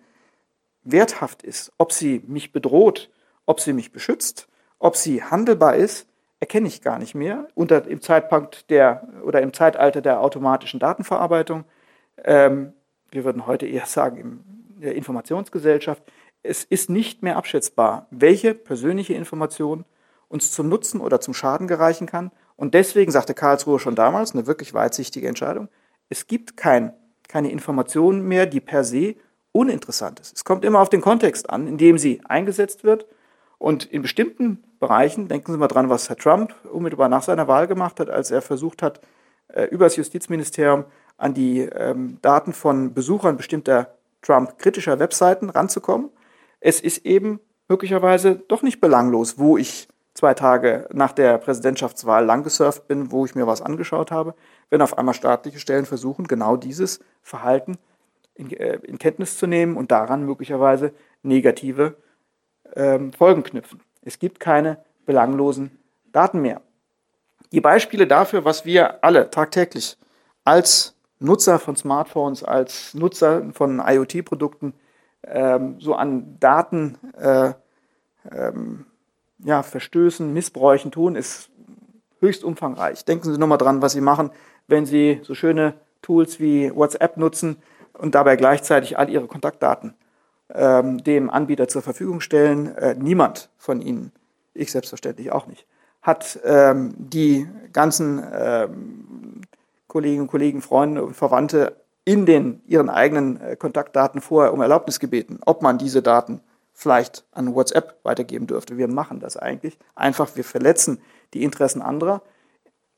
werthaft 0.91 1.43
ist, 1.43 1.71
ob 1.77 1.91
sie 1.91 2.23
mich 2.27 2.51
bedroht, 2.51 3.09
ob 3.45 3.59
sie 3.59 3.73
mich 3.73 3.91
beschützt, 3.91 4.47
ob 4.79 4.95
sie 4.95 5.23
handelbar 5.23 5.75
ist, 5.75 6.07
erkenne 6.39 6.67
ich 6.67 6.81
gar 6.81 6.99
nicht 6.99 7.15
mehr 7.15 7.47
unter, 7.53 7.85
im 7.87 8.01
Zeitpunkt 8.01 8.69
der 8.69 9.07
oder 9.23 9.41
im 9.41 9.53
Zeitalter 9.53 10.01
der 10.01 10.21
automatischen 10.21 10.79
Datenverarbeitung. 10.79 11.65
Ähm, 12.23 12.73
wir 13.11 13.25
würden 13.25 13.45
heute 13.45 13.65
eher 13.65 13.85
sagen, 13.85 14.17
in 14.17 14.81
der 14.81 14.95
Informationsgesellschaft. 14.95 16.03
Es 16.41 16.63
ist 16.63 16.89
nicht 16.89 17.21
mehr 17.23 17.35
abschätzbar, 17.35 18.07
welche 18.11 18.53
persönliche 18.53 19.13
Information 19.13 19.83
uns 20.29 20.51
zum 20.51 20.69
Nutzen 20.69 21.01
oder 21.01 21.19
zum 21.19 21.33
Schaden 21.33 21.67
gereichen 21.67 22.07
kann. 22.07 22.31
Und 22.55 22.73
deswegen 22.73 23.11
sagte 23.11 23.33
Karlsruhe 23.33 23.79
schon 23.79 23.95
damals, 23.95 24.33
eine 24.33 24.47
wirklich 24.47 24.73
weitsichtige 24.73 25.27
Entscheidung, 25.27 25.67
es 26.07 26.27
gibt 26.27 26.55
kein, 26.55 26.93
keine 27.27 27.51
Information 27.51 28.21
mehr, 28.21 28.45
die 28.45 28.61
per 28.61 28.83
se 28.83 29.15
uninteressant 29.51 30.19
ist. 30.19 30.35
Es 30.35 30.43
kommt 30.43 30.63
immer 30.63 30.79
auf 30.79 30.89
den 30.89 31.01
Kontext 31.01 31.49
an, 31.49 31.67
in 31.67 31.77
dem 31.77 31.97
sie 31.97 32.21
eingesetzt 32.25 32.83
wird 32.83 33.05
und 33.57 33.85
in 33.85 34.01
bestimmten 34.01 34.63
Bereichen, 34.79 35.27
denken 35.27 35.51
Sie 35.51 35.57
mal 35.57 35.67
dran, 35.67 35.89
was 35.89 36.07
Herr 36.09 36.15
Trump 36.15 36.55
unmittelbar 36.71 37.09
nach 37.09 37.23
seiner 37.23 37.47
Wahl 37.47 37.67
gemacht 37.67 37.99
hat, 37.99 38.09
als 38.09 38.31
er 38.31 38.41
versucht 38.41 38.81
hat, 38.81 39.01
äh, 39.49 39.65
über 39.65 39.85
das 39.85 39.97
Justizministerium 39.97 40.85
an 41.17 41.33
die 41.33 41.59
ähm, 41.59 42.17
Daten 42.21 42.53
von 42.53 42.93
Besuchern 42.93 43.35
bestimmter 43.35 43.95
Trump-kritischer 44.21 44.99
Webseiten 44.99 45.49
ranzukommen. 45.49 46.09
Es 46.61 46.79
ist 46.79 47.05
eben 47.05 47.41
möglicherweise 47.67 48.35
doch 48.35 48.61
nicht 48.61 48.79
belanglos, 48.79 49.37
wo 49.37 49.57
ich 49.57 49.89
zwei 50.13 50.33
Tage 50.33 50.87
nach 50.91 51.11
der 51.11 51.37
Präsidentschaftswahl 51.37 52.25
langgesurft 52.25 52.87
bin, 52.87 53.11
wo 53.11 53.25
ich 53.25 53.35
mir 53.35 53.47
was 53.47 53.61
angeschaut 53.61 54.11
habe, 54.11 54.33
wenn 54.69 54.81
auf 54.81 54.97
einmal 54.97 55.13
staatliche 55.13 55.59
Stellen 55.59 55.85
versuchen, 55.85 56.27
genau 56.27 56.55
dieses 56.55 56.99
Verhalten 57.21 57.77
in, 58.39 58.51
äh, 58.51 58.79
in 58.83 58.97
Kenntnis 58.97 59.37
zu 59.37 59.45
nehmen 59.45 59.77
und 59.77 59.91
daran 59.91 60.25
möglicherweise 60.25 60.93
negative 61.21 61.95
ähm, 62.75 63.13
Folgen 63.13 63.43
knüpfen. 63.43 63.81
Es 64.01 64.17
gibt 64.17 64.39
keine 64.39 64.83
belanglosen 65.05 65.77
Daten 66.11 66.41
mehr. 66.41 66.61
Die 67.51 67.61
Beispiele 67.61 68.07
dafür, 68.07 68.45
was 68.45 68.65
wir 68.65 69.03
alle 69.03 69.29
tagtäglich 69.29 69.97
als 70.45 70.95
Nutzer 71.19 71.59
von 71.59 71.75
Smartphones, 71.75 72.43
als 72.43 72.93
Nutzer 72.93 73.51
von 73.53 73.81
IoT-Produkten 73.85 74.73
ähm, 75.23 75.75
so 75.79 75.95
an 75.95 76.37
Daten 76.39 76.97
äh, 77.17 77.53
ähm, 78.31 78.85
ja, 79.39 79.63
Verstößen, 79.63 80.31
Missbräuchen 80.31 80.91
tun, 80.91 81.15
ist 81.15 81.49
höchst 82.19 82.43
umfangreich. 82.43 83.03
Denken 83.05 83.31
Sie 83.31 83.37
nur 83.37 83.47
mal 83.47 83.57
dran, 83.57 83.81
was 83.81 83.93
Sie 83.93 84.01
machen, 84.01 84.31
wenn 84.67 84.85
Sie 84.85 85.19
so 85.23 85.33
schöne 85.33 85.73
Tools 86.01 86.39
wie 86.39 86.73
WhatsApp 86.73 87.17
nutzen 87.17 87.57
und 87.99 88.15
dabei 88.15 88.35
gleichzeitig 88.35 88.97
all 88.97 89.09
Ihre 89.09 89.27
Kontaktdaten 89.27 89.93
ähm, 90.53 91.03
dem 91.03 91.29
Anbieter 91.29 91.67
zur 91.67 91.81
Verfügung 91.81 92.21
stellen. 92.21 92.75
Äh, 92.75 92.95
niemand 92.95 93.49
von 93.57 93.81
Ihnen, 93.81 94.11
ich 94.53 94.71
selbstverständlich 94.71 95.31
auch 95.31 95.47
nicht, 95.47 95.65
hat 96.01 96.39
ähm, 96.43 96.93
die 96.97 97.47
ganzen 97.73 98.23
ähm, 98.33 99.41
Kolleginnen 99.87 100.21
und 100.23 100.27
Kollegen, 100.27 100.61
Freunde 100.61 101.03
und 101.03 101.15
Verwandte 101.15 101.75
in 102.05 102.25
den 102.25 102.61
ihren 102.65 102.89
eigenen 102.89 103.39
äh, 103.41 103.55
Kontaktdaten 103.55 104.21
vorher 104.21 104.53
um 104.53 104.61
Erlaubnis 104.61 104.99
gebeten, 104.99 105.39
ob 105.45 105.61
man 105.61 105.77
diese 105.77 106.01
Daten 106.01 106.41
vielleicht 106.73 107.25
an 107.31 107.53
WhatsApp 107.53 107.99
weitergeben 108.03 108.47
dürfte. 108.47 108.77
Wir 108.77 108.87
machen 108.87 109.19
das 109.19 109.35
eigentlich. 109.35 109.77
Einfach, 109.95 110.35
wir 110.35 110.45
verletzen 110.45 111.01
die 111.33 111.43
Interessen 111.43 111.81
anderer, 111.81 112.21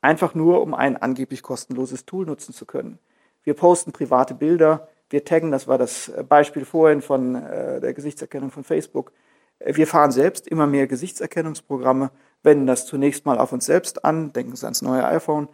einfach 0.00 0.34
nur, 0.34 0.62
um 0.62 0.72
ein 0.72 0.96
angeblich 0.96 1.42
kostenloses 1.42 2.06
Tool 2.06 2.26
nutzen 2.26 2.54
zu 2.54 2.64
können. 2.64 2.98
Wir 3.42 3.54
posten 3.54 3.92
private 3.92 4.34
Bilder, 4.34 4.88
wir 5.12 5.24
taggen, 5.24 5.50
das 5.50 5.68
war 5.68 5.78
das 5.78 6.10
Beispiel 6.28 6.64
vorhin 6.64 7.02
von 7.02 7.34
äh, 7.34 7.80
der 7.80 7.92
Gesichtserkennung 7.94 8.50
von 8.50 8.64
Facebook. 8.64 9.12
Äh, 9.58 9.76
wir 9.76 9.86
fahren 9.86 10.10
selbst 10.10 10.48
immer 10.48 10.66
mehr 10.66 10.86
Gesichtserkennungsprogramme, 10.86 12.10
wenden 12.42 12.66
das 12.66 12.86
zunächst 12.86 13.26
mal 13.26 13.38
auf 13.38 13.52
uns 13.52 13.66
selbst 13.66 14.04
an, 14.04 14.32
denken 14.32 14.56
Sie 14.56 14.64
ans 14.64 14.82
neue 14.82 15.04
iPhone, 15.04 15.48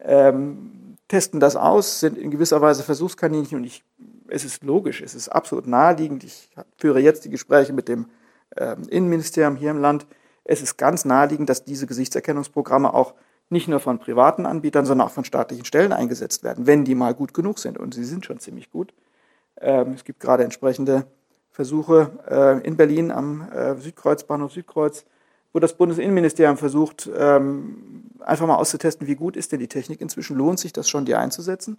ähm, 0.00 0.96
testen 1.08 1.40
das 1.40 1.56
aus, 1.56 2.00
sind 2.00 2.18
in 2.18 2.30
gewisser 2.30 2.60
Weise 2.60 2.82
Versuchskaninchen 2.82 3.58
und 3.58 3.64
ich, 3.64 3.84
es 4.28 4.44
ist 4.44 4.64
logisch, 4.64 5.00
es 5.00 5.14
ist 5.14 5.28
absolut 5.28 5.66
naheliegend. 5.66 6.24
Ich 6.24 6.50
führe 6.76 7.00
jetzt 7.00 7.24
die 7.24 7.30
Gespräche 7.30 7.72
mit 7.72 7.88
dem 7.88 8.06
äh, 8.56 8.76
Innenministerium 8.88 9.56
hier 9.56 9.70
im 9.70 9.78
Land. 9.78 10.06
Es 10.44 10.60
ist 10.60 10.76
ganz 10.76 11.04
naheliegend, 11.04 11.48
dass 11.48 11.64
diese 11.64 11.86
Gesichtserkennungsprogramme 11.86 12.92
auch 12.92 13.14
nicht 13.50 13.68
nur 13.68 13.80
von 13.80 13.98
privaten 13.98 14.46
Anbietern, 14.46 14.86
sondern 14.86 15.06
auch 15.06 15.12
von 15.12 15.24
staatlichen 15.24 15.64
Stellen 15.64 15.92
eingesetzt 15.92 16.42
werden, 16.42 16.66
wenn 16.66 16.84
die 16.84 16.94
mal 16.94 17.14
gut 17.14 17.34
genug 17.34 17.58
sind. 17.58 17.78
Und 17.78 17.94
sie 17.94 18.04
sind 18.04 18.24
schon 18.24 18.40
ziemlich 18.40 18.70
gut. 18.70 18.94
Ähm, 19.60 19.92
es 19.92 20.04
gibt 20.04 20.20
gerade 20.20 20.44
entsprechende 20.44 21.06
Versuche 21.50 22.10
äh, 22.28 22.66
in 22.66 22.76
Berlin 22.76 23.10
am 23.10 23.48
äh, 23.50 23.76
Südkreuz, 23.76 24.24
Bahnhof 24.24 24.52
Südkreuz, 24.52 25.04
wo 25.52 25.60
das 25.60 25.76
Bundesinnenministerium 25.76 26.56
versucht, 26.56 27.08
ähm, 27.16 28.10
einfach 28.20 28.46
mal 28.46 28.56
auszutesten, 28.56 29.06
wie 29.06 29.14
gut 29.14 29.36
ist 29.36 29.52
denn 29.52 29.60
die 29.60 29.68
Technik 29.68 30.00
inzwischen, 30.00 30.36
lohnt 30.36 30.58
sich 30.58 30.72
das 30.72 30.88
schon, 30.88 31.04
die 31.04 31.14
einzusetzen. 31.14 31.78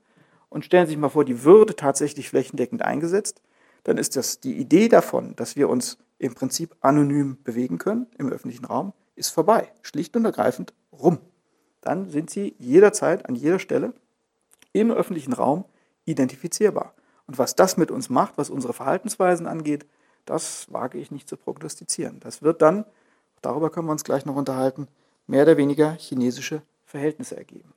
Und 0.49 0.63
stellen 0.63 0.85
Sie 0.85 0.91
sich 0.91 0.99
mal 0.99 1.09
vor, 1.09 1.25
die 1.25 1.43
würde 1.43 1.75
tatsächlich 1.75 2.29
flächendeckend 2.29 2.83
eingesetzt, 2.83 3.41
dann 3.83 3.97
ist 3.97 4.15
das 4.15 4.39
die 4.39 4.53
Idee 4.53 4.87
davon, 4.87 5.35
dass 5.35 5.55
wir 5.55 5.67
uns 5.69 5.97
im 6.17 6.33
Prinzip 6.33 6.75
anonym 6.79 7.37
bewegen 7.43 7.77
können 7.77 8.07
im 8.17 8.31
öffentlichen 8.31 8.65
Raum, 8.65 8.93
ist 9.15 9.29
vorbei. 9.29 9.69
Schlicht 9.81 10.15
und 10.15 10.25
ergreifend 10.25 10.73
rum. 10.93 11.19
Dann 11.81 12.09
sind 12.09 12.29
Sie 12.29 12.55
jederzeit 12.57 13.27
an 13.27 13.35
jeder 13.35 13.59
Stelle 13.59 13.93
im 14.73 14.91
öffentlichen 14.91 15.33
Raum 15.33 15.65
identifizierbar. 16.05 16.93
Und 17.27 17.37
was 17.37 17.55
das 17.55 17.77
mit 17.77 17.91
uns 17.91 18.09
macht, 18.09 18.37
was 18.37 18.49
unsere 18.49 18.73
Verhaltensweisen 18.73 19.47
angeht, 19.47 19.85
das 20.25 20.71
wage 20.71 20.97
ich 20.97 21.11
nicht 21.11 21.29
zu 21.29 21.37
prognostizieren. 21.37 22.19
Das 22.19 22.41
wird 22.41 22.61
dann, 22.61 22.85
darüber 23.41 23.69
können 23.69 23.87
wir 23.87 23.91
uns 23.91 24.03
gleich 24.03 24.25
noch 24.25 24.35
unterhalten, 24.35 24.87
mehr 25.27 25.43
oder 25.43 25.57
weniger 25.57 25.91
chinesische 25.93 26.61
Verhältnisse 26.85 27.37
ergeben. 27.37 27.73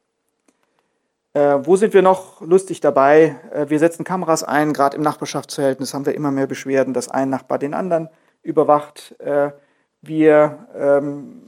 Äh, 1.34 1.58
wo 1.62 1.76
sind 1.76 1.92
wir 1.92 2.02
noch 2.02 2.40
lustig 2.40 2.80
dabei? 2.80 3.36
Äh, 3.52 3.68
wir 3.68 3.78
setzen 3.78 4.04
Kameras 4.04 4.42
ein, 4.42 4.72
gerade 4.72 4.96
im 4.96 5.02
Nachbarschaftsverhältnis 5.02 5.92
haben 5.92 6.06
wir 6.06 6.14
immer 6.14 6.30
mehr 6.30 6.46
Beschwerden, 6.46 6.94
dass 6.94 7.08
ein 7.08 7.28
Nachbar 7.30 7.58
den 7.58 7.74
anderen 7.74 8.08
überwacht. 8.42 9.14
Äh, 9.20 9.52
wir 10.00 10.66
ähm, 10.74 11.42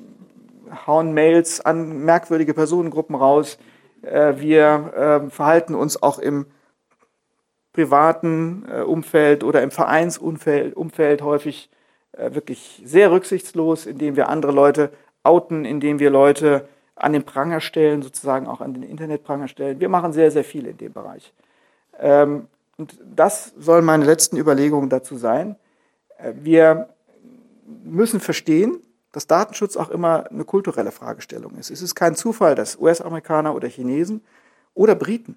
hauen 0.87 1.13
Mails 1.13 1.61
an 1.61 2.05
merkwürdige 2.05 2.55
Personengruppen 2.55 3.17
raus. 3.17 3.59
Äh, 4.03 4.35
wir 4.37 4.93
ähm, 4.97 5.31
verhalten 5.31 5.75
uns 5.75 6.03
auch 6.03 6.19
im 6.19 6.47
privaten 7.73 8.65
äh, 8.71 8.81
Umfeld 8.81 9.45
oder 9.45 9.63
im 9.63 9.71
Vereinsumfeld 9.71 10.77
Umfeld 10.77 11.23
häufig 11.23 11.71
äh, 12.13 12.35
wirklich 12.35 12.83
sehr 12.85 13.11
rücksichtslos, 13.11 13.87
indem 13.87 14.17
wir 14.17 14.29
andere 14.29 14.53
Leute 14.53 14.91
outen, 15.23 15.65
indem 15.65 15.99
wir 15.99 16.11
Leute 16.11 16.69
an 16.97 17.13
den 17.13 17.25
Pranger 17.25 17.61
stellen, 17.61 18.03
sozusagen 18.03 18.47
auch 18.47 18.61
an 18.61 18.75
den 18.75 18.83
Internetpranger 18.83 19.49
stellen. 19.49 19.81
Wir 19.81 19.89
machen 19.89 20.13
sehr, 20.13 20.31
sehr 20.31 20.45
viel 20.45 20.67
in 20.67 20.77
dem 20.77 20.93
Bereich. 20.93 21.33
Ähm, 21.99 22.47
und 22.77 22.99
das 23.15 23.53
sollen 23.59 23.85
meine 23.85 24.05
letzten 24.05 24.37
Überlegungen 24.37 24.89
dazu 24.89 25.17
sein. 25.17 25.57
Äh, 26.19 26.33
wir 26.43 26.89
müssen 27.85 28.21
verstehen, 28.21 28.83
dass 29.13 29.27
Datenschutz 29.27 29.77
auch 29.77 29.91
immer 29.91 30.31
eine 30.31 30.45
kulturelle 30.45 30.93
Fragestellung 30.93 31.57
ist. 31.57 31.71
Es 31.71 31.83
ist 31.83 31.95
kein 31.95 32.15
Zufall, 32.15 32.55
dass 32.55 32.79
US-Amerikaner 32.79 33.55
oder 33.55 33.69
Chinesen 33.69 34.23
oder 34.75 34.95
Briten 34.95 35.37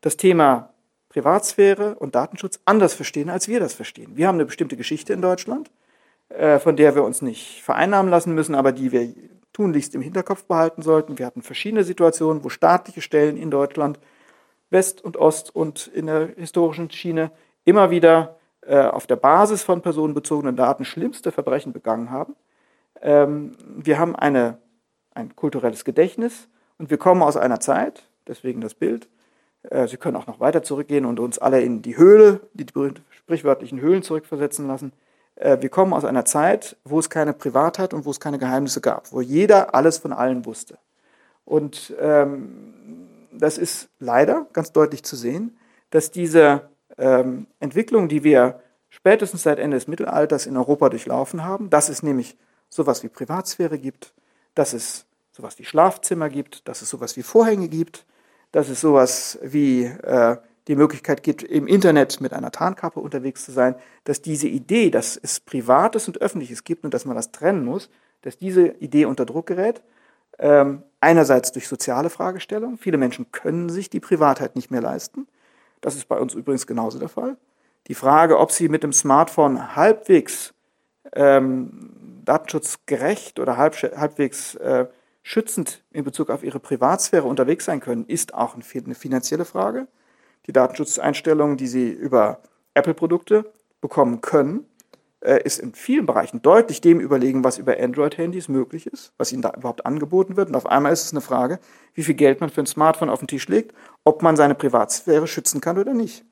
das 0.00 0.16
Thema 0.16 0.70
Privatsphäre 1.10 1.96
und 1.96 2.14
Datenschutz 2.14 2.60
anders 2.64 2.94
verstehen, 2.94 3.28
als 3.28 3.48
wir 3.48 3.60
das 3.60 3.74
verstehen. 3.74 4.16
Wir 4.16 4.28
haben 4.28 4.36
eine 4.36 4.46
bestimmte 4.46 4.76
Geschichte 4.76 5.12
in 5.12 5.20
Deutschland, 5.20 5.70
äh, 6.30 6.58
von 6.58 6.76
der 6.76 6.94
wir 6.94 7.04
uns 7.04 7.20
nicht 7.20 7.62
vereinnahmen 7.62 8.10
lassen 8.10 8.34
müssen, 8.34 8.54
aber 8.54 8.72
die 8.72 8.92
wir 8.92 9.12
tunlichst 9.52 9.94
im 9.96 10.02
Hinterkopf 10.02 10.44
behalten 10.44 10.82
sollten. 10.82 11.18
Wir 11.18 11.26
hatten 11.26 11.42
verschiedene 11.42 11.82
Situationen, 11.82 12.44
wo 12.44 12.48
staatliche 12.48 13.02
Stellen 13.02 13.36
in 13.36 13.50
Deutschland, 13.50 13.98
West 14.70 15.04
und 15.04 15.16
Ost 15.16 15.54
und 15.54 15.88
in 15.88 16.06
der 16.06 16.28
historischen 16.36 16.88
Schiene 16.90 17.32
immer 17.64 17.90
wieder 17.90 18.36
äh, 18.62 18.78
auf 18.78 19.08
der 19.08 19.16
Basis 19.16 19.64
von 19.64 19.82
personenbezogenen 19.82 20.54
Daten 20.54 20.84
schlimmste 20.84 21.32
Verbrechen 21.32 21.72
begangen 21.72 22.12
haben. 22.12 22.36
Ähm, 23.02 23.56
wir 23.66 23.98
haben 23.98 24.14
eine, 24.14 24.58
ein 25.12 25.34
kulturelles 25.34 25.84
Gedächtnis 25.84 26.48
und 26.78 26.88
wir 26.88 26.98
kommen 26.98 27.22
aus 27.22 27.36
einer 27.36 27.58
Zeit, 27.58 28.04
deswegen 28.28 28.60
das 28.60 28.74
Bild, 28.74 29.08
Sie 29.62 29.98
können 29.98 30.16
auch 30.16 30.26
noch 30.26 30.40
weiter 30.40 30.62
zurückgehen 30.62 31.04
und 31.04 31.20
uns 31.20 31.38
alle 31.38 31.60
in 31.60 31.82
die 31.82 31.96
Höhle, 31.98 32.40
die 32.54 32.64
sprichwörtlichen 33.10 33.80
Höhlen 33.80 34.02
zurückversetzen 34.02 34.66
lassen. 34.66 34.92
Äh, 35.40 35.60
wir 35.60 35.68
kommen 35.70 35.92
aus 35.92 36.04
einer 36.04 36.24
Zeit, 36.24 36.76
wo 36.84 36.98
es 36.98 37.10
keine 37.10 37.32
Privatheit 37.32 37.94
und 37.94 38.04
wo 38.04 38.10
es 38.10 38.20
keine 38.20 38.38
Geheimnisse 38.38 38.80
gab, 38.80 39.12
wo 39.12 39.20
jeder 39.20 39.74
alles 39.74 39.98
von 39.98 40.12
allen 40.12 40.44
wusste. 40.44 40.78
Und 41.44 41.94
ähm, 41.98 43.08
das 43.32 43.58
ist 43.58 43.88
leider 43.98 44.46
ganz 44.52 44.72
deutlich 44.72 45.02
zu 45.02 45.16
sehen, 45.16 45.58
dass 45.90 46.10
diese 46.10 46.68
ähm, 46.98 47.46
Entwicklung, 47.58 48.08
die 48.08 48.22
wir 48.22 48.60
spätestens 48.88 49.42
seit 49.42 49.58
Ende 49.58 49.76
des 49.76 49.88
Mittelalters 49.88 50.46
in 50.46 50.56
Europa 50.56 50.88
durchlaufen 50.90 51.44
haben, 51.44 51.70
dass 51.70 51.88
es 51.88 52.02
nämlich 52.02 52.36
sowas 52.68 53.02
wie 53.02 53.08
Privatsphäre 53.08 53.78
gibt, 53.78 54.14
dass 54.54 54.72
es 54.72 55.06
sowas 55.32 55.58
wie 55.58 55.64
Schlafzimmer 55.64 56.28
gibt, 56.28 56.68
dass 56.68 56.82
es 56.82 56.90
sowas 56.90 57.16
wie 57.16 57.22
Vorhänge 57.22 57.68
gibt, 57.68 58.04
dass 58.52 58.68
es 58.68 58.80
sowas 58.80 59.38
wie 59.42 59.84
äh, 59.84 60.36
die 60.68 60.76
Möglichkeit 60.76 61.22
gibt, 61.22 61.42
im 61.42 61.66
Internet 61.66 62.20
mit 62.20 62.32
einer 62.32 62.52
Tarnkappe 62.52 63.00
unterwegs 63.00 63.44
zu 63.44 63.52
sein, 63.52 63.74
dass 64.04 64.22
diese 64.22 64.48
Idee, 64.48 64.90
dass 64.90 65.16
es 65.16 65.40
Privates 65.40 66.06
und 66.06 66.20
Öffentliches 66.20 66.64
gibt 66.64 66.84
und 66.84 66.94
dass 66.94 67.04
man 67.04 67.16
das 67.16 67.32
trennen 67.32 67.64
muss, 67.64 67.90
dass 68.22 68.38
diese 68.38 68.68
Idee 68.78 69.06
unter 69.06 69.26
Druck 69.26 69.46
gerät. 69.46 69.82
Ähm, 70.38 70.82
einerseits 71.00 71.52
durch 71.52 71.68
soziale 71.68 72.10
Fragestellungen. 72.10 72.78
Viele 72.78 72.98
Menschen 72.98 73.32
können 73.32 73.68
sich 73.68 73.90
die 73.90 74.00
Privatheit 74.00 74.56
nicht 74.56 74.70
mehr 74.70 74.80
leisten. 74.80 75.26
Das 75.80 75.96
ist 75.96 76.08
bei 76.08 76.18
uns 76.18 76.34
übrigens 76.34 76.66
genauso 76.66 76.98
der 76.98 77.08
Fall. 77.08 77.36
Die 77.88 77.94
Frage, 77.94 78.38
ob 78.38 78.52
sie 78.52 78.68
mit 78.68 78.82
dem 78.82 78.92
Smartphone 78.92 79.74
halbwegs 79.74 80.54
ähm, 81.14 82.22
datenschutzgerecht 82.24 83.40
oder 83.40 83.56
halb, 83.56 83.74
halbwegs 83.74 84.54
äh, 84.56 84.86
schützend 85.22 85.82
in 85.90 86.04
Bezug 86.04 86.30
auf 86.30 86.42
ihre 86.42 86.60
Privatsphäre 86.60 87.26
unterwegs 87.26 87.64
sein 87.64 87.80
können, 87.80 88.06
ist 88.06 88.34
auch 88.34 88.54
eine 88.54 88.94
finanzielle 88.94 89.44
Frage. 89.44 89.86
Die 90.46 90.52
Datenschutzeinstellungen, 90.52 91.56
die 91.56 91.66
Sie 91.66 91.90
über 91.90 92.40
Apple-Produkte 92.74 93.52
bekommen 93.80 94.20
können, 94.20 94.66
äh, 95.20 95.42
ist 95.42 95.58
in 95.58 95.74
vielen 95.74 96.06
Bereichen 96.06 96.40
deutlich 96.40 96.80
dem 96.80 96.98
überlegen, 96.98 97.44
was 97.44 97.58
über 97.58 97.78
Android-Handys 97.78 98.48
möglich 98.48 98.86
ist, 98.86 99.12
was 99.18 99.32
ihnen 99.32 99.42
da 99.42 99.52
überhaupt 99.54 99.84
angeboten 99.84 100.36
wird. 100.36 100.48
Und 100.48 100.56
auf 100.56 100.66
einmal 100.66 100.92
ist 100.92 101.04
es 101.04 101.12
eine 101.12 101.20
Frage, 101.20 101.58
wie 101.94 102.02
viel 102.02 102.14
Geld 102.14 102.40
man 102.40 102.48
für 102.48 102.62
ein 102.62 102.66
Smartphone 102.66 103.10
auf 103.10 103.18
den 103.18 103.28
Tisch 103.28 103.48
legt, 103.48 103.74
ob 104.04 104.22
man 104.22 104.36
seine 104.36 104.54
Privatsphäre 104.54 105.26
schützen 105.26 105.60
kann 105.60 105.76
oder 105.78 105.92
nicht. 105.92 106.24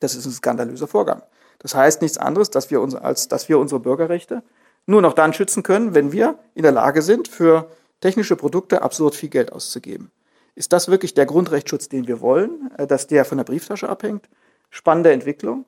Das 0.00 0.14
ist 0.14 0.26
ein 0.26 0.32
skandalöser 0.32 0.86
Vorgang. 0.86 1.22
Das 1.58 1.74
heißt 1.74 2.02
nichts 2.02 2.18
anderes, 2.18 2.50
dass 2.50 2.70
wir 2.70 2.80
uns, 2.80 2.94
als 2.94 3.28
dass 3.28 3.48
wir 3.48 3.58
unsere 3.58 3.80
Bürgerrechte 3.80 4.42
nur 4.86 5.02
noch 5.02 5.14
dann 5.14 5.32
schützen 5.32 5.62
können, 5.62 5.94
wenn 5.94 6.12
wir 6.12 6.38
in 6.54 6.62
der 6.62 6.72
Lage 6.72 7.02
sind, 7.02 7.28
für 7.28 7.70
technische 8.00 8.36
Produkte 8.36 8.82
absurd 8.82 9.14
viel 9.14 9.28
Geld 9.28 9.52
auszugeben. 9.52 10.10
Ist 10.54 10.72
das 10.72 10.88
wirklich 10.88 11.14
der 11.14 11.26
Grundrechtsschutz, 11.26 11.88
den 11.88 12.08
wir 12.08 12.20
wollen, 12.20 12.70
äh, 12.76 12.86
dass 12.86 13.06
der 13.06 13.24
von 13.24 13.38
der 13.38 13.44
Brieftasche 13.44 13.88
abhängt? 13.88 14.28
Spannende 14.70 15.12
Entwicklung. 15.12 15.64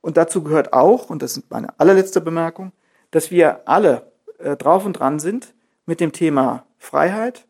Und 0.00 0.16
dazu 0.16 0.42
gehört 0.42 0.72
auch, 0.72 1.10
und 1.10 1.22
das 1.22 1.36
ist 1.36 1.50
meine 1.50 1.78
allerletzte 1.78 2.20
Bemerkung, 2.20 2.72
dass 3.10 3.30
wir 3.30 3.68
alle 3.68 4.12
äh, 4.38 4.56
drauf 4.56 4.86
und 4.86 4.94
dran 4.94 5.18
sind 5.18 5.54
mit 5.86 6.00
dem 6.00 6.12
Thema 6.12 6.64
Freiheit 6.78 7.46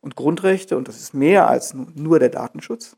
und 0.00 0.16
Grundrechte, 0.16 0.76
und 0.76 0.88
das 0.88 1.00
ist 1.00 1.14
mehr 1.14 1.48
als 1.48 1.72
nur 1.72 2.18
der 2.18 2.30
Datenschutz, 2.30 2.96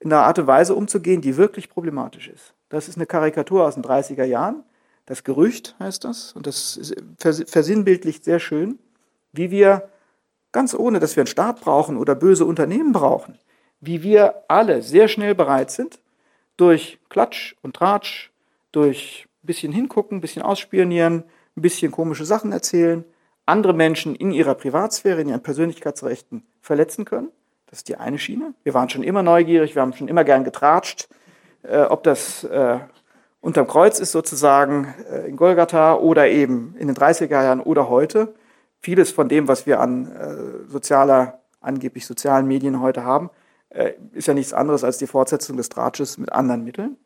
in 0.00 0.12
einer 0.12 0.22
Art 0.22 0.38
und 0.38 0.46
Weise 0.46 0.74
umzugehen, 0.74 1.20
die 1.20 1.36
wirklich 1.36 1.68
problematisch 1.68 2.28
ist. 2.28 2.54
Das 2.68 2.88
ist 2.88 2.96
eine 2.96 3.06
Karikatur 3.06 3.66
aus 3.66 3.74
den 3.74 3.84
30er 3.84 4.24
Jahren. 4.24 4.62
Das 5.06 5.24
Gerücht 5.24 5.76
heißt 5.78 6.04
das, 6.04 6.32
und 6.32 6.46
das 6.46 6.94
versinnbildlicht 7.18 8.24
sehr 8.24 8.40
schön, 8.40 8.78
wie 9.32 9.50
wir 9.50 9.88
ganz 10.52 10.74
ohne, 10.74 11.00
dass 11.00 11.16
wir 11.16 11.22
einen 11.22 11.28
Staat 11.28 11.60
brauchen 11.60 11.96
oder 11.96 12.14
böse 12.14 12.44
Unternehmen 12.44 12.92
brauchen, 12.92 13.38
wie 13.80 14.02
wir 14.02 14.44
alle 14.48 14.82
sehr 14.82 15.08
schnell 15.08 15.34
bereit 15.34 15.70
sind, 15.70 15.98
durch 16.56 16.98
Klatsch 17.08 17.54
und 17.62 17.76
Tratsch, 17.76 18.30
durch 18.72 19.26
ein 19.42 19.46
bisschen 19.46 19.72
hingucken, 19.72 20.18
ein 20.18 20.20
bisschen 20.20 20.42
ausspionieren, 20.42 21.24
ein 21.56 21.62
bisschen 21.62 21.92
komische 21.92 22.24
Sachen 22.24 22.52
erzählen, 22.52 23.04
andere 23.46 23.72
Menschen 23.72 24.14
in 24.14 24.32
ihrer 24.32 24.54
Privatsphäre, 24.54 25.20
in 25.20 25.28
ihren 25.28 25.42
Persönlichkeitsrechten 25.42 26.42
verletzen 26.60 27.04
können. 27.04 27.30
Das 27.66 27.80
ist 27.80 27.88
die 27.88 27.96
eine 27.96 28.18
Schiene. 28.18 28.54
Wir 28.62 28.74
waren 28.74 28.88
schon 28.88 29.02
immer 29.02 29.22
neugierig, 29.22 29.74
wir 29.74 29.82
haben 29.82 29.92
schon 29.92 30.08
immer 30.08 30.24
gern 30.24 30.44
getratscht, 30.44 31.08
äh, 31.62 31.80
ob 31.80 32.02
das 32.02 32.44
äh, 32.44 32.78
unterm 33.40 33.66
Kreuz 33.66 34.00
ist 34.00 34.12
sozusagen 34.12 34.94
äh, 35.10 35.28
in 35.28 35.36
Golgatha 35.36 35.94
oder 35.94 36.28
eben 36.28 36.74
in 36.78 36.88
den 36.88 36.96
30er 36.96 37.30
Jahren 37.30 37.60
oder 37.60 37.88
heute 37.88 38.34
vieles 38.80 39.10
von 39.10 39.28
dem, 39.28 39.48
was 39.48 39.66
wir 39.66 39.80
an 39.80 40.10
äh, 40.12 40.68
sozialer, 40.70 41.40
angeblich 41.60 42.06
sozialen 42.06 42.46
Medien 42.46 42.80
heute 42.80 43.04
haben, 43.04 43.30
äh, 43.70 43.92
ist 44.12 44.28
ja 44.28 44.34
nichts 44.34 44.52
anderes 44.52 44.84
als 44.84 44.98
die 44.98 45.06
Fortsetzung 45.06 45.56
des 45.56 45.68
Tratsches 45.68 46.18
mit 46.18 46.32
anderen 46.32 46.64
Mitteln. 46.64 46.96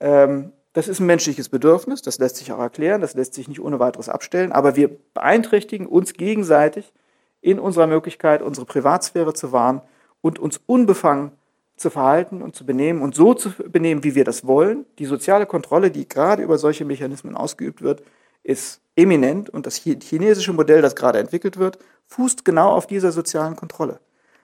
Ähm, 0.00 0.52
das 0.72 0.88
ist 0.88 0.98
ein 0.98 1.06
menschliches 1.06 1.48
Bedürfnis, 1.48 2.02
das 2.02 2.18
lässt 2.18 2.36
sich 2.36 2.50
auch 2.50 2.58
erklären, 2.58 3.00
das 3.00 3.14
lässt 3.14 3.34
sich 3.34 3.46
nicht 3.46 3.60
ohne 3.60 3.78
weiteres 3.78 4.08
abstellen, 4.08 4.50
aber 4.50 4.74
wir 4.74 4.90
beeinträchtigen 5.14 5.86
uns 5.86 6.14
gegenseitig 6.14 6.92
in 7.40 7.60
unserer 7.60 7.86
Möglichkeit, 7.86 8.42
unsere 8.42 8.66
Privatsphäre 8.66 9.34
zu 9.34 9.52
wahren 9.52 9.82
und 10.20 10.38
uns 10.40 10.60
unbefangen 10.66 11.30
zu 11.76 11.90
verhalten 11.90 12.42
und 12.42 12.56
zu 12.56 12.66
benehmen 12.66 13.02
und 13.02 13.14
so 13.14 13.34
zu 13.34 13.50
benehmen, 13.50 14.02
wie 14.02 14.14
wir 14.14 14.24
das 14.24 14.46
wollen. 14.46 14.84
Die 14.98 15.04
soziale 15.04 15.46
Kontrolle, 15.46 15.90
die 15.90 16.08
gerade 16.08 16.42
über 16.42 16.58
solche 16.58 16.84
Mechanismen 16.84 17.36
ausgeübt 17.36 17.82
wird, 17.82 18.02
ist 18.44 18.80
eminent 18.94 19.50
und 19.50 19.66
das 19.66 19.76
chinesische 19.76 20.52
Modell, 20.52 20.80
das 20.80 20.94
gerade 20.94 21.18
entwickelt 21.18 21.58
wird, 21.58 21.78
fußt 22.06 22.44
genau 22.44 22.70
auf 22.70 22.86
dieser 22.86 23.10
sozialen 23.10 23.56
Kontrolle. 23.56 23.98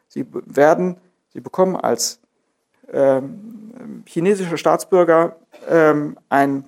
Sie 0.09 0.27
werden, 0.33 0.97
sie 1.33 1.41
bekommen 1.41 1.77
als 1.77 2.19
ähm, 2.93 4.03
chinesischer 4.07 4.57
Staatsbürger 4.57 5.37
ähm, 5.69 6.19
ein 6.29 6.65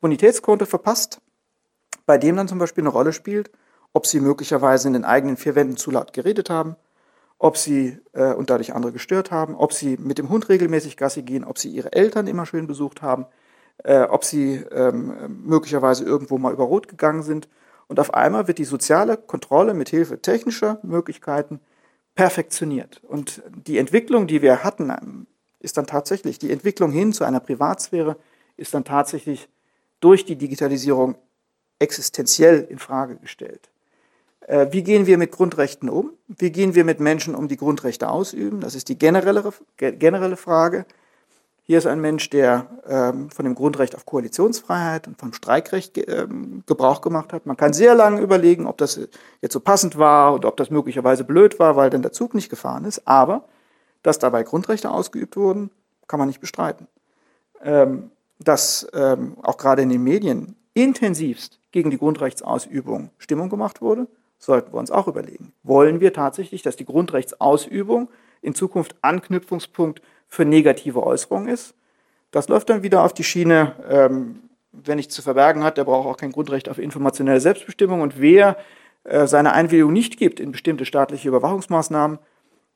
Bonitätskonto 0.00 0.66
verpasst, 0.66 1.20
bei 2.04 2.18
dem 2.18 2.36
dann 2.36 2.48
zum 2.48 2.58
Beispiel 2.58 2.82
eine 2.82 2.90
Rolle 2.90 3.14
spielt, 3.14 3.50
ob 3.94 4.06
sie 4.06 4.20
möglicherweise 4.20 4.88
in 4.88 4.92
den 4.92 5.04
eigenen 5.04 5.38
vier 5.38 5.54
Wänden 5.54 5.78
zu 5.78 5.90
laut 5.90 6.12
geredet 6.12 6.50
haben, 6.50 6.76
ob 7.38 7.56
sie 7.56 7.98
äh, 8.12 8.34
und 8.34 8.50
dadurch 8.50 8.74
andere 8.74 8.92
gestört 8.92 9.30
haben, 9.30 9.54
ob 9.54 9.72
sie 9.72 9.96
mit 9.96 10.18
dem 10.18 10.28
Hund 10.28 10.48
regelmäßig 10.48 10.96
Gassi 10.98 11.22
gehen, 11.22 11.44
ob 11.44 11.58
sie 11.58 11.70
ihre 11.70 11.92
Eltern 11.92 12.26
immer 12.26 12.44
schön 12.44 12.66
besucht 12.66 13.00
haben, 13.00 13.24
äh, 13.82 14.02
ob 14.02 14.24
sie 14.24 14.56
ähm, 14.72 15.42
möglicherweise 15.44 16.04
irgendwo 16.04 16.38
mal 16.38 16.52
über 16.52 16.64
Rot 16.64 16.88
gegangen 16.88 17.22
sind. 17.22 17.48
Und 17.86 18.00
auf 18.00 18.14
einmal 18.14 18.48
wird 18.48 18.58
die 18.58 18.64
soziale 18.64 19.16
Kontrolle 19.16 19.74
mit 19.74 19.88
Hilfe 19.88 20.20
technischer 20.20 20.78
Möglichkeiten 20.82 21.60
perfektioniert. 22.14 23.02
Und 23.04 23.42
die 23.66 23.78
Entwicklung, 23.78 24.26
die 24.26 24.42
wir 24.42 24.64
hatten, 24.64 24.90
ähm, 24.90 25.26
ist 25.60 25.76
dann 25.76 25.86
tatsächlich, 25.86 26.38
die 26.38 26.52
Entwicklung 26.52 26.92
hin 26.92 27.12
zu 27.12 27.24
einer 27.24 27.40
Privatsphäre 27.40 28.16
ist 28.56 28.74
dann 28.74 28.84
tatsächlich 28.84 29.48
durch 30.00 30.24
die 30.24 30.36
Digitalisierung 30.36 31.16
existenziell 31.78 32.66
in 32.68 32.78
Frage 32.78 33.16
gestellt. 33.16 33.70
Äh, 34.46 34.68
wie 34.70 34.82
gehen 34.82 35.06
wir 35.06 35.18
mit 35.18 35.32
Grundrechten 35.32 35.88
um? 35.88 36.12
Wie 36.28 36.52
gehen 36.52 36.74
wir 36.74 36.84
mit 36.84 37.00
Menschen 37.00 37.34
um, 37.34 37.48
die 37.48 37.56
Grundrechte 37.56 38.08
ausüben? 38.08 38.60
Das 38.60 38.74
ist 38.74 38.88
die 38.88 38.98
generelle, 38.98 39.52
generelle 39.76 40.36
Frage. 40.36 40.86
Hier 41.66 41.78
ist 41.78 41.86
ein 41.86 42.02
Mensch, 42.02 42.28
der 42.28 42.66
ähm, 42.86 43.30
von 43.30 43.46
dem 43.46 43.54
Grundrecht 43.54 43.94
auf 43.94 44.04
Koalitionsfreiheit 44.04 45.08
und 45.08 45.18
vom 45.18 45.32
Streikrecht 45.32 45.96
ähm, 45.96 46.62
Gebrauch 46.66 47.00
gemacht 47.00 47.32
hat. 47.32 47.46
Man 47.46 47.56
kann 47.56 47.72
sehr 47.72 47.94
lange 47.94 48.20
überlegen, 48.20 48.66
ob 48.66 48.76
das 48.76 49.00
jetzt 49.40 49.54
so 49.54 49.60
passend 49.60 49.96
war 49.96 50.34
und 50.34 50.44
ob 50.44 50.58
das 50.58 50.68
möglicherweise 50.68 51.24
blöd 51.24 51.58
war, 51.58 51.74
weil 51.74 51.88
dann 51.88 52.02
der 52.02 52.12
Zug 52.12 52.34
nicht 52.34 52.50
gefahren 52.50 52.84
ist. 52.84 53.08
Aber 53.08 53.44
dass 54.02 54.18
dabei 54.18 54.42
Grundrechte 54.42 54.90
ausgeübt 54.90 55.38
wurden, 55.38 55.70
kann 56.06 56.18
man 56.18 56.28
nicht 56.28 56.42
bestreiten. 56.42 56.86
Ähm, 57.62 58.10
dass 58.38 58.86
ähm, 58.92 59.38
auch 59.42 59.56
gerade 59.56 59.80
in 59.80 59.88
den 59.88 60.04
Medien 60.04 60.56
intensivst 60.74 61.58
gegen 61.72 61.88
die 61.88 61.98
Grundrechtsausübung 61.98 63.08
Stimmung 63.16 63.48
gemacht 63.48 63.80
wurde, 63.80 64.06
sollten 64.38 64.70
wir 64.74 64.78
uns 64.78 64.90
auch 64.90 65.08
überlegen. 65.08 65.54
Wollen 65.62 66.00
wir 66.00 66.12
tatsächlich, 66.12 66.60
dass 66.60 66.76
die 66.76 66.84
Grundrechtsausübung 66.84 68.10
in 68.42 68.54
Zukunft 68.54 68.96
Anknüpfungspunkt 69.00 70.02
für 70.28 70.44
negative 70.44 71.02
Äußerungen 71.02 71.48
ist? 71.48 71.74
Das 72.30 72.48
läuft 72.48 72.70
dann 72.70 72.82
wieder 72.82 73.02
auf 73.04 73.12
die 73.12 73.24
Schiene, 73.24 73.72
ähm, 73.88 74.40
wer 74.72 74.96
nichts 74.96 75.14
zu 75.14 75.22
verbergen 75.22 75.62
hat, 75.62 75.78
der 75.78 75.84
braucht 75.84 76.06
auch 76.06 76.16
kein 76.16 76.32
Grundrecht 76.32 76.68
auf 76.68 76.78
informationelle 76.78 77.40
Selbstbestimmung. 77.40 78.00
Und 78.00 78.20
wer 78.20 78.56
äh, 79.04 79.26
seine 79.26 79.52
Einwilligung 79.52 79.92
nicht 79.92 80.16
gibt 80.16 80.40
in 80.40 80.52
bestimmte 80.52 80.84
staatliche 80.84 81.28
Überwachungsmaßnahmen, 81.28 82.18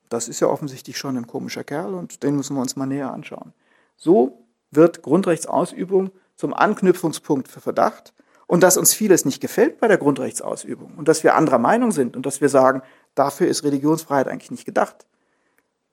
das 0.09 0.27
ist 0.27 0.39
ja 0.39 0.47
offensichtlich 0.47 0.97
schon 0.97 1.17
ein 1.17 1.27
komischer 1.27 1.63
Kerl 1.63 1.93
und 1.93 2.23
den 2.23 2.35
müssen 2.35 2.55
wir 2.55 2.61
uns 2.61 2.75
mal 2.75 2.85
näher 2.85 3.11
anschauen. 3.11 3.53
So 3.95 4.45
wird 4.71 5.01
Grundrechtsausübung 5.01 6.11
zum 6.35 6.53
Anknüpfungspunkt 6.53 7.47
für 7.47 7.59
Verdacht 7.59 8.13
und 8.47 8.63
dass 8.63 8.77
uns 8.77 8.93
vieles 8.93 9.25
nicht 9.25 9.41
gefällt 9.41 9.79
bei 9.79 9.87
der 9.87 9.97
Grundrechtsausübung 9.97 10.95
und 10.97 11.07
dass 11.07 11.23
wir 11.23 11.35
anderer 11.35 11.59
Meinung 11.59 11.91
sind 11.91 12.15
und 12.15 12.25
dass 12.25 12.41
wir 12.41 12.49
sagen, 12.49 12.81
dafür 13.13 13.47
ist 13.47 13.63
Religionsfreiheit 13.63 14.27
eigentlich 14.27 14.51
nicht 14.51 14.65
gedacht. 14.65 15.05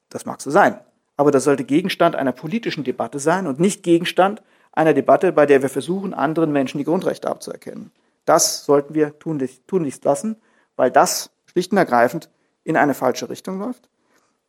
Das 0.09 0.24
mag 0.24 0.40
so 0.40 0.50
sein. 0.50 0.80
Aber 1.17 1.31
das 1.31 1.45
sollte 1.45 1.64
Gegenstand 1.64 2.14
einer 2.14 2.33
politischen 2.33 2.85
Debatte 2.85 3.19
sein 3.19 3.47
und 3.47 3.61
nicht 3.61 3.83
Gegenstand 3.83 4.43
einer 4.73 4.93
Debatte, 4.93 5.33
bei 5.33 5.47
der 5.47 5.62
wir 5.62 5.71
versuchen, 5.71 6.12
anderen 6.12 6.53
Menschen 6.53 6.79
die 6.79 6.85
Grundrechte 6.85 7.29
abzuerkennen. 7.29 7.91
Das 8.27 8.64
sollten 8.64 8.95
wir 8.95 9.19
tunlichst, 9.19 10.05
lassen, 10.05 10.37
weil 10.77 10.91
das 10.91 11.31
schlicht 11.47 11.73
und 11.73 11.79
ergreifend 11.79 12.29
in 12.64 12.77
eine 12.77 12.95
falsche 12.95 13.31
Richtung 13.31 13.59
läuft. 13.59 13.89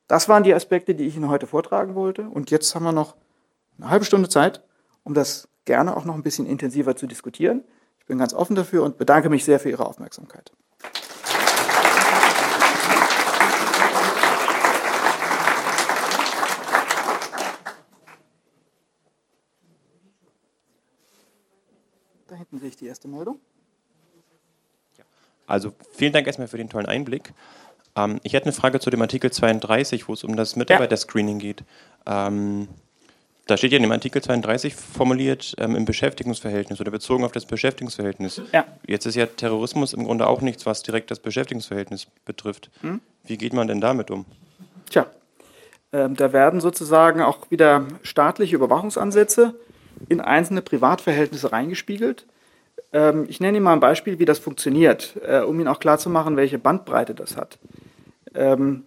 Das 0.08 0.28
waren 0.28 0.44
die 0.44 0.54
Aspekte, 0.54 0.96
die 0.96 1.06
ich 1.06 1.16
Ihnen 1.16 1.30
heute 1.30 1.48
vortragen 1.48 1.96
wollte. 1.96 2.24
Und 2.30 2.52
jetzt 2.52 2.74
haben 2.76 2.84
wir 2.84 2.92
noch 2.92 3.16
eine 3.78 3.90
halbe 3.90 4.06
Stunde 4.06 4.30
Zeit, 4.30 4.62
um 5.04 5.14
das 5.14 5.48
gerne 5.66 5.96
auch 5.96 6.06
noch 6.06 6.16
ein 6.16 6.24
bisschen 6.24 6.46
intensiver 6.46 6.96
zu 6.96 7.08
diskutieren. 7.08 7.64
Ich 8.00 8.06
bin 8.06 8.18
ganz 8.18 8.34
offen 8.34 8.56
dafür 8.56 8.84
und 8.84 8.98
bedanke 8.98 9.30
mich 9.30 9.46
sehr 9.46 9.60
für 9.60 9.70
Ihre 9.70 9.86
Aufmerksamkeit. 9.86 10.52
Da 22.48 22.52
hinten 22.52 22.60
sehe 22.60 22.70
ich 22.70 22.76
die 22.78 22.88
erste 22.88 23.08
Meldung. 23.08 23.40
Also 25.48 25.74
vielen 25.94 26.14
Dank 26.14 26.28
erstmal 26.28 26.48
für 26.48 26.58
den 26.58 26.70
tollen 26.70 26.86
Einblick. 26.86 27.34
Ähm, 27.96 28.20
ich 28.24 28.34
hätte 28.34 28.46
eine 28.46 28.54
Frage 28.54 28.80
zu 28.80 28.90
dem 28.90 29.02
Artikel 29.02 29.32
32, 29.32 30.08
wo 30.08 30.14
es 30.14 30.24
um 30.24 30.36
das 30.36 30.56
Mitarbeiterscreening 30.56 31.40
geht. 31.40 31.64
Ähm, 32.06 32.68
da 33.48 33.56
steht 33.56 33.72
ja 33.72 33.78
in 33.78 33.84
dem 33.84 33.92
Artikel 33.94 34.22
32 34.22 34.76
formuliert 34.76 35.56
ähm, 35.58 35.76
im 35.76 35.86
Beschäftigungsverhältnis 35.86 36.82
oder 36.82 36.92
bezogen 36.92 37.24
auf 37.24 37.32
das 37.32 37.46
Beschäftigungsverhältnis. 37.46 38.42
Ja. 38.52 38.66
Jetzt 38.86 39.06
ist 39.06 39.16
ja 39.16 39.26
Terrorismus 39.26 39.94
im 39.94 40.04
Grunde 40.04 40.28
auch 40.28 40.42
nichts, 40.42 40.66
was 40.66 40.84
direkt 40.84 41.12
das 41.12 41.20
Beschäftigungsverhältnis 41.20 42.08
betrifft. 42.26 42.70
Hm? 42.82 43.00
Wie 43.24 43.38
geht 43.38 43.54
man 43.54 43.68
denn 43.68 43.80
damit 43.80 44.12
um? 44.12 44.26
Tja, 44.90 45.06
ähm, 45.94 46.16
da 46.16 46.34
werden 46.34 46.60
sozusagen 46.60 47.22
auch 47.22 47.50
wieder 47.50 47.86
staatliche 48.04 48.56
Überwachungsansätze 48.56 49.56
in 50.10 50.20
einzelne 50.20 50.62
Privatverhältnisse 50.62 51.52
reingespiegelt. 51.54 52.26
Ähm, 52.98 53.26
ich 53.30 53.40
nenne 53.40 53.58
Ihnen 53.58 53.64
mal 53.64 53.74
ein 53.74 53.80
Beispiel, 53.80 54.18
wie 54.18 54.26
das 54.26 54.40
funktioniert, 54.40 55.14
äh, 55.24 55.42
um 55.42 55.60
Ihnen 55.60 55.68
auch 55.68 55.80
klarzumachen, 55.80 56.36
welche 56.36 56.58
Bandbreite 56.58 57.14
das 57.14 57.38
hat. 57.38 57.60
Ähm, 58.34 58.86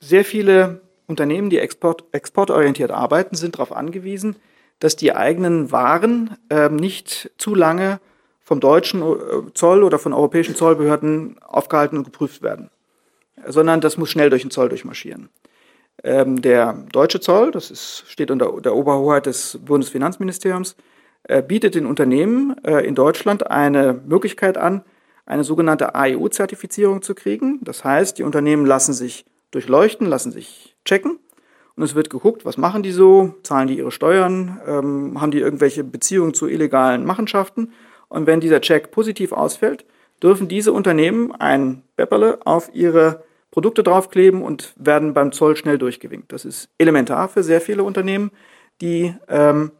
sehr 0.00 0.24
viele 0.24 0.80
Unternehmen, 1.06 1.48
die 1.48 1.60
export, 1.60 2.04
exportorientiert 2.10 2.90
arbeiten, 2.90 3.36
sind 3.36 3.54
darauf 3.54 3.70
angewiesen, 3.70 4.36
dass 4.80 4.96
die 4.96 5.14
eigenen 5.14 5.70
Waren 5.70 6.36
äh, 6.50 6.68
nicht 6.68 7.30
zu 7.38 7.54
lange 7.54 8.00
vom 8.42 8.58
deutschen 8.58 9.02
äh, 9.02 9.52
Zoll 9.54 9.84
oder 9.84 10.00
von 10.00 10.12
europäischen 10.12 10.56
Zollbehörden 10.56 11.36
aufgehalten 11.40 11.96
und 11.96 12.04
geprüft 12.04 12.42
werden, 12.42 12.68
sondern 13.46 13.80
das 13.80 13.96
muss 13.96 14.10
schnell 14.10 14.30
durch 14.30 14.42
den 14.42 14.50
Zoll 14.50 14.68
durchmarschieren. 14.68 15.28
Ähm, 16.02 16.42
der 16.42 16.72
deutsche 16.90 17.20
Zoll, 17.20 17.52
das 17.52 17.70
ist, 17.70 18.04
steht 18.08 18.32
unter 18.32 18.60
der 18.60 18.74
Oberhoheit 18.74 19.26
des 19.26 19.60
Bundesfinanzministeriums, 19.64 20.74
bietet 21.42 21.74
den 21.74 21.86
Unternehmen 21.86 22.56
äh, 22.64 22.86
in 22.86 22.94
Deutschland 22.94 23.50
eine 23.50 24.00
Möglichkeit 24.06 24.58
an, 24.58 24.84
eine 25.26 25.44
sogenannte 25.44 25.94
AEU-Zertifizierung 25.94 27.02
zu 27.02 27.14
kriegen. 27.14 27.60
Das 27.62 27.84
heißt, 27.84 28.18
die 28.18 28.22
Unternehmen 28.24 28.66
lassen 28.66 28.92
sich 28.92 29.24
durchleuchten, 29.50 30.06
lassen 30.06 30.32
sich 30.32 30.76
checken. 30.84 31.18
Und 31.76 31.82
es 31.82 31.94
wird 31.94 32.10
geguckt, 32.10 32.44
was 32.44 32.56
machen 32.56 32.82
die 32.82 32.92
so, 32.92 33.34
zahlen 33.42 33.66
die 33.66 33.78
ihre 33.78 33.90
Steuern, 33.90 34.60
ähm, 34.66 35.20
haben 35.20 35.30
die 35.30 35.40
irgendwelche 35.40 35.82
Beziehungen 35.82 36.34
zu 36.34 36.46
illegalen 36.46 37.04
Machenschaften. 37.04 37.72
Und 38.08 38.26
wenn 38.26 38.40
dieser 38.40 38.60
Check 38.60 38.90
positiv 38.90 39.32
ausfällt, 39.32 39.84
dürfen 40.22 40.46
diese 40.46 40.72
Unternehmen 40.72 41.32
ein 41.32 41.82
Bepperle 41.96 42.38
auf 42.44 42.70
ihre 42.74 43.24
Produkte 43.50 43.82
draufkleben 43.82 44.42
und 44.42 44.74
werden 44.76 45.14
beim 45.14 45.32
Zoll 45.32 45.56
schnell 45.56 45.78
durchgewinkt. 45.78 46.32
Das 46.32 46.44
ist 46.44 46.68
elementar 46.78 47.28
für 47.28 47.42
sehr 47.42 47.60
viele 47.60 47.82
Unternehmen, 47.82 48.30
die 48.80 49.14
ähm, 49.28 49.70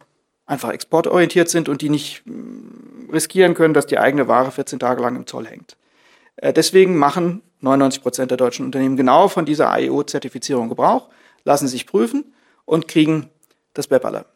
einfach 0.47 0.71
exportorientiert 0.71 1.49
sind 1.49 1.69
und 1.69 1.81
die 1.81 1.91
nicht 1.91 2.23
mm, 2.27 3.11
riskieren 3.11 3.55
können, 3.55 3.75
dass 3.75 3.87
die 3.87 3.99
eigene 3.99 4.29
Ware 4.29 4.51
14 4.51 4.79
Tage 4.79 5.03
lang 5.03 5.17
im 5.17 5.27
Zoll 5.27 5.47
hängt. 5.47 5.77
Äh, 6.37 6.53
deswegen 6.53 6.97
machen 6.97 7.43
99 7.61 8.03
Prozent 8.03 8.31
der 8.31 8.39
deutschen 8.39 8.67
Unternehmen 8.67 8.97
genau 8.97 9.29
von 9.29 9.47
dieser 9.47 9.71
AEO-Zertifizierung 9.71 10.69
Gebrauch, 10.69 11.09
lassen 11.45 11.69
sich 11.69 11.87
prüfen 11.87 12.35
und 12.65 12.89
kriegen 12.89 13.31
das 13.73 13.87
Bepperle. 13.87 14.27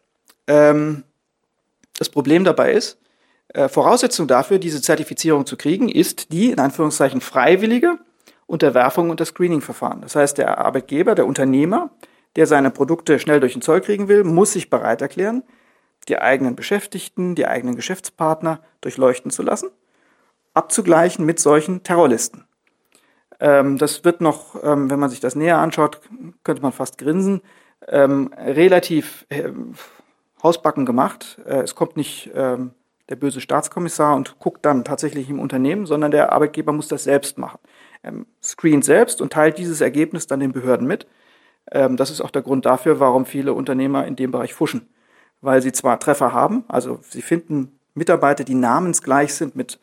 Ähm, 0.47 1.03
das 1.97 2.09
Problem 2.09 2.43
dabei 2.43 2.73
ist, 2.73 2.97
äh, 3.49 3.67
Voraussetzung 3.67 4.27
dafür, 4.27 4.59
diese 4.59 4.81
Zertifizierung 4.81 5.45
zu 5.45 5.57
kriegen, 5.57 5.89
ist 5.89 6.31
die, 6.31 6.51
in 6.51 6.59
Anführungszeichen, 6.59 7.21
freiwillige 7.21 7.99
Unterwerfung 8.45 9.09
unter 9.09 9.25
Screening-Verfahren. 9.25 10.01
Das 10.01 10.15
heißt, 10.15 10.37
der 10.37 10.57
Arbeitgeber, 10.57 11.15
der 11.15 11.27
Unternehmer, 11.27 11.91
der 12.35 12.47
seine 12.47 12.71
Produkte 12.71 13.19
schnell 13.19 13.39
durch 13.39 13.53
den 13.53 13.61
Zoll 13.61 13.81
kriegen 13.81 14.07
will, 14.07 14.23
muss 14.23 14.53
sich 14.53 14.69
bereit 14.69 15.01
erklären, 15.01 15.43
die 16.09 16.19
eigenen 16.19 16.55
Beschäftigten, 16.55 17.35
die 17.35 17.45
eigenen 17.47 17.75
Geschäftspartner 17.75 18.59
durchleuchten 18.81 19.31
zu 19.31 19.43
lassen, 19.43 19.69
abzugleichen 20.53 21.25
mit 21.25 21.39
solchen 21.39 21.83
Terrorlisten. 21.83 22.45
Ähm, 23.39 23.77
das 23.77 24.03
wird 24.03 24.21
noch, 24.21 24.61
ähm, 24.63 24.89
wenn 24.89 24.99
man 24.99 25.09
sich 25.09 25.19
das 25.19 25.35
näher 25.35 25.57
anschaut, 25.57 26.01
könnte 26.43 26.61
man 26.61 26.71
fast 26.71 26.97
grinsen, 26.97 27.41
ähm, 27.87 28.31
relativ 28.37 29.25
äh, 29.29 29.49
hausbacken 30.43 30.85
gemacht. 30.85 31.39
Äh, 31.45 31.61
es 31.61 31.75
kommt 31.75 31.97
nicht 31.97 32.31
der 32.33 33.15
böse 33.15 33.41
Staatskommissar 33.41 34.15
und 34.15 34.37
guckt 34.37 34.63
dann 34.65 34.83
tatsächlich 34.83 35.29
im 35.31 35.39
Unternehmen, 35.39 35.87
sondern 35.87 36.11
der 36.11 36.31
Arbeitgeber 36.31 36.73
muss 36.73 36.87
das 36.87 37.05
selbst 37.05 37.39
machen. 37.39 37.59
Ähm, 38.03 38.27
screent 38.43 38.85
selbst 38.85 39.19
und 39.21 39.33
teilt 39.33 39.57
dieses 39.57 39.81
Ergebnis 39.81 40.27
dann 40.27 40.39
den 40.39 40.51
Behörden 40.51 40.85
mit. 40.85 41.07
Das 41.71 42.09
ist 42.09 42.21
auch 42.21 42.31
der 42.31 42.41
Grund 42.41 42.65
dafür, 42.65 42.99
warum 42.99 43.27
viele 43.27 43.53
Unternehmer 43.53 44.07
in 44.07 44.15
dem 44.15 44.31
Bereich 44.31 44.55
fuschen. 44.55 44.89
Weil 45.41 45.61
sie 45.61 45.71
zwar 45.71 45.99
Treffer 45.99 46.33
haben, 46.33 46.63
also 46.67 46.99
sie 47.09 47.21
finden 47.21 47.79
Mitarbeiter, 47.93 48.43
die 48.43 48.55
namensgleich 48.55 49.33
sind 49.33 49.55
mit 49.55 49.79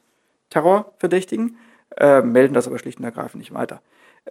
Terrorverdächtigen, 0.50 1.56
äh, 1.96 2.22
melden 2.22 2.54
das 2.54 2.66
aber 2.66 2.78
schlicht 2.78 2.98
und 2.98 3.04
ergreifend 3.04 3.40
nicht 3.40 3.54
weiter. 3.54 3.80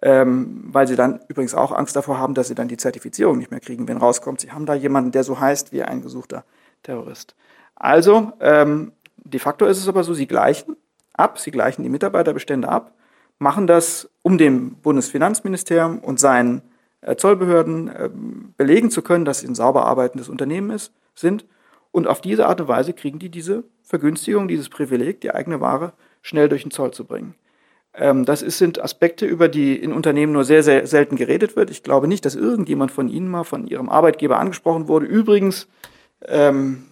Ähm, 0.02 0.66
weil 0.72 0.88
sie 0.88 0.96
dann 0.96 1.22
übrigens 1.30 1.56
auch 1.56 1.72
Angst 1.72 1.96
davor 1.96 2.20
haben, 2.20 2.34
dass 2.34 2.50
sie 2.50 2.56
dann 2.56 2.68
die 2.68 2.78
Zertifizierung 2.78 3.38
nicht 3.38 3.52
mehr 3.52 3.62
kriegen, 3.62 3.88
wenn 3.88 3.98
rauskommt, 3.98 4.42
sie 4.42 4.52
haben 4.52 4.66
da 4.66 4.74
jemanden, 4.74 5.12
der 5.12 5.24
so 5.24 5.40
heißt 5.40 5.72
wie 5.72 5.84
ein 5.84 6.02
gesuchter 6.02 6.44
Terrorist. 6.84 7.36
Also, 7.76 8.34
ähm, 8.42 8.92
de 9.18 9.40
facto 9.40 9.66
ist 9.66 9.78
es 9.78 9.88
aber 9.88 10.04
so, 10.04 10.14
sie 10.14 10.28
gleichen 10.28 10.76
ab, 11.14 11.40
sie 11.40 11.52
gleichen 11.52 11.84
die 11.84 11.90
Mitarbeiterbestände 11.90 12.68
ab, 12.68 12.92
machen 13.40 13.68
das, 13.68 14.10
um 14.22 14.38
dem 14.38 14.76
Bundesfinanzministerium 14.76 16.00
und 16.00 16.20
seinen 16.20 16.62
äh, 17.02 17.16
Zollbehörden 17.16 17.88
äh, 17.88 18.10
belegen 18.58 18.92
zu 18.92 19.02
können, 19.02 19.26
dass 19.26 19.40
sie 19.40 19.48
ein 19.48 19.56
sauber 19.56 19.86
arbeitendes 19.86 20.30
Unternehmen 20.30 20.72
ist, 20.72 20.92
sind. 21.16 21.46
Und 21.92 22.08
auf 22.08 22.22
diese 22.22 22.48
Art 22.48 22.62
und 22.62 22.68
Weise 22.68 22.94
kriegen 22.94 23.20
die 23.20 23.30
diese 23.30 23.64
Vergünstigung, 23.84 24.48
dieses 24.48 24.70
Privileg, 24.70 25.22
die 25.22 25.32
eigene 25.32 25.62
Ware 25.62 25.94
schnell 26.22 26.50
durch 26.50 26.64
den 26.64 26.72
Zoll 26.72 26.92
zu 26.92 27.06
bringen. 27.06 27.36
Ähm, 27.94 28.26
das 28.26 28.42
sind 28.42 28.82
Aspekte, 28.82 29.26
über 29.26 29.48
die 29.48 29.76
in 29.76 29.94
Unternehmen 29.94 30.34
nur 30.34 30.44
sehr, 30.44 30.64
sehr 30.64 30.86
selten 30.88 31.16
geredet 31.16 31.56
wird. 31.56 31.70
Ich 31.70 31.84
glaube 31.84 32.08
nicht, 32.08 32.26
dass 32.26 32.36
irgendjemand 32.36 32.92
von 32.92 33.08
Ihnen 33.08 33.30
mal 33.30 33.44
von 33.44 33.68
Ihrem 33.68 33.90
Arbeitgeber 33.90 34.40
angesprochen 34.40 34.88
wurde. 34.88 35.06
Übrigens, 35.06 35.68
ähm, 36.28 36.84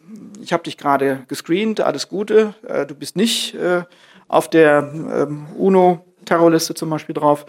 ich 0.42 0.54
habe 0.54 0.64
dich 0.64 0.78
gerade 0.78 1.24
gescreent, 1.28 1.82
alles 1.82 2.08
Gute. 2.10 2.56
Äh, 2.68 2.86
du 2.86 2.96
bist 2.96 3.16
nicht 3.16 3.56
äh, 3.56 3.84
auf 4.28 4.50
der 4.50 4.92
ähm, 4.94 5.48
UNO-Terrorliste 5.58 6.74
zum 6.74 6.90
Beispiel 6.90 7.16
drauf. 7.16 7.46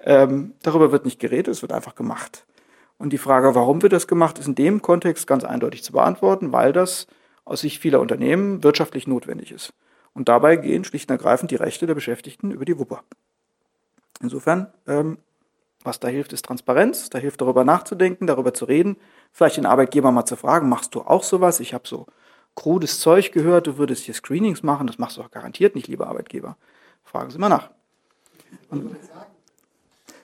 Darüber 0.00 0.92
wird 0.92 1.04
nicht 1.04 1.18
geredet, 1.18 1.48
es 1.48 1.60
wird 1.60 1.72
einfach 1.72 1.96
gemacht. 1.96 2.46
Und 2.98 3.12
die 3.12 3.18
Frage, 3.18 3.54
warum 3.54 3.82
wird 3.82 3.92
das 3.92 4.08
gemacht, 4.08 4.38
ist 4.38 4.48
in 4.48 4.56
dem 4.56 4.82
Kontext 4.82 5.26
ganz 5.26 5.44
eindeutig 5.44 5.84
zu 5.84 5.92
beantworten, 5.92 6.52
weil 6.52 6.72
das 6.72 7.06
aus 7.44 7.60
Sicht 7.60 7.80
vieler 7.80 8.00
Unternehmen 8.00 8.62
wirtschaftlich 8.62 9.06
notwendig 9.06 9.52
ist. 9.52 9.72
Und 10.14 10.28
dabei 10.28 10.56
gehen 10.56 10.84
schlicht 10.84 11.08
und 11.08 11.14
ergreifend 11.14 11.50
die 11.50 11.56
Rechte 11.56 11.86
der 11.86 11.94
Beschäftigten 11.94 12.50
über 12.50 12.64
die 12.64 12.78
Wupper. 12.78 13.02
Insofern, 14.20 14.72
ähm, 14.86 15.18
was 15.84 16.00
da 16.00 16.08
hilft, 16.08 16.32
ist 16.32 16.44
Transparenz. 16.44 17.08
Da 17.08 17.18
hilft 17.18 17.40
darüber 17.40 17.64
nachzudenken, 17.64 18.26
darüber 18.26 18.52
zu 18.52 18.64
reden. 18.64 18.96
Vielleicht 19.32 19.58
den 19.58 19.66
Arbeitgeber 19.66 20.10
mal 20.10 20.26
zu 20.26 20.36
fragen, 20.36 20.68
machst 20.68 20.94
du 20.94 21.02
auch 21.02 21.22
sowas? 21.22 21.60
Ich 21.60 21.72
habe 21.72 21.86
so 21.86 22.06
krudes 22.56 22.98
Zeug 22.98 23.30
gehört, 23.30 23.68
du 23.68 23.78
würdest 23.78 24.02
hier 24.02 24.14
Screenings 24.14 24.64
machen. 24.64 24.88
Das 24.88 24.98
machst 24.98 25.16
du 25.16 25.22
auch 25.22 25.30
garantiert 25.30 25.76
nicht, 25.76 25.86
lieber 25.86 26.08
Arbeitgeber. 26.08 26.56
Fragen 27.04 27.30
Sie 27.30 27.38
mal 27.38 27.48
nach. 27.48 27.70
Und, 28.70 28.96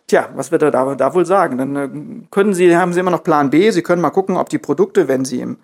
Tja, 0.07 0.29
was 0.35 0.53
wird 0.53 0.63
er 0.63 0.71
da, 0.71 0.95
da 0.95 1.15
wohl 1.15 1.25
sagen? 1.25 1.59
Dann 1.59 1.77
äh, 1.77 2.27
können 2.31 2.53
Sie, 2.53 2.77
haben 2.77 2.93
Sie 2.93 3.01
immer 3.01 3.11
noch 3.11 3.25
Plan 3.25 3.51
B. 3.51 3.71
Sie 3.71 3.83
können 3.83 4.03
mal 4.03 4.11
gucken, 4.11 4.37
ob 4.37 4.49
die 4.49 4.59
Produkte, 4.59 5.09
wenn 5.09 5.25
Sie 5.25 5.41
im 5.41 5.59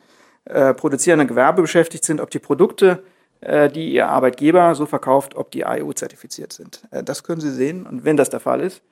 äh, 0.46 0.72
produzierenden 0.72 1.28
Gewerbe 1.28 1.62
beschäftigt 1.62 2.04
sind, 2.04 2.20
ob 2.20 2.30
die 2.30 2.38
Produkte, 2.38 3.02
äh, 3.40 3.68
die 3.68 3.92
Ihr 3.92 4.08
Arbeitgeber 4.08 4.74
so 4.74 4.86
verkauft, 4.86 5.34
ob 5.34 5.50
die 5.50 5.66
AEU-zertifiziert 5.66 6.52
sind. 6.52 6.82
Äh, 6.90 7.02
das 7.02 7.22
können 7.22 7.40
Sie 7.40 7.50
sehen. 7.50 7.86
Und 7.86 8.04
wenn 8.04 8.16
das 8.16 8.30
der 8.30 8.40
Fall 8.40 8.60
ist, 8.60 8.82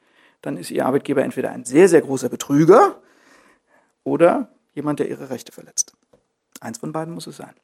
dann 0.42 0.56
ist 0.56 0.70
Ihr 0.70 0.84
Arbeitgeber 0.84 1.22
entweder 1.22 1.50
ein 1.50 1.64
sehr, 1.64 1.88
sehr 1.88 2.02
großer 2.02 2.28
Betrüger 2.28 2.96
oder 4.04 4.48
jemand, 4.74 5.00
der 5.00 5.08
Ihre 5.08 5.30
Rechte 5.30 5.52
verletzt. 5.52 5.94
Eins 6.60 6.78
von 6.78 6.92
beiden 6.92 7.14
muss 7.14 7.26
es 7.26 7.38
sein. 7.38 7.54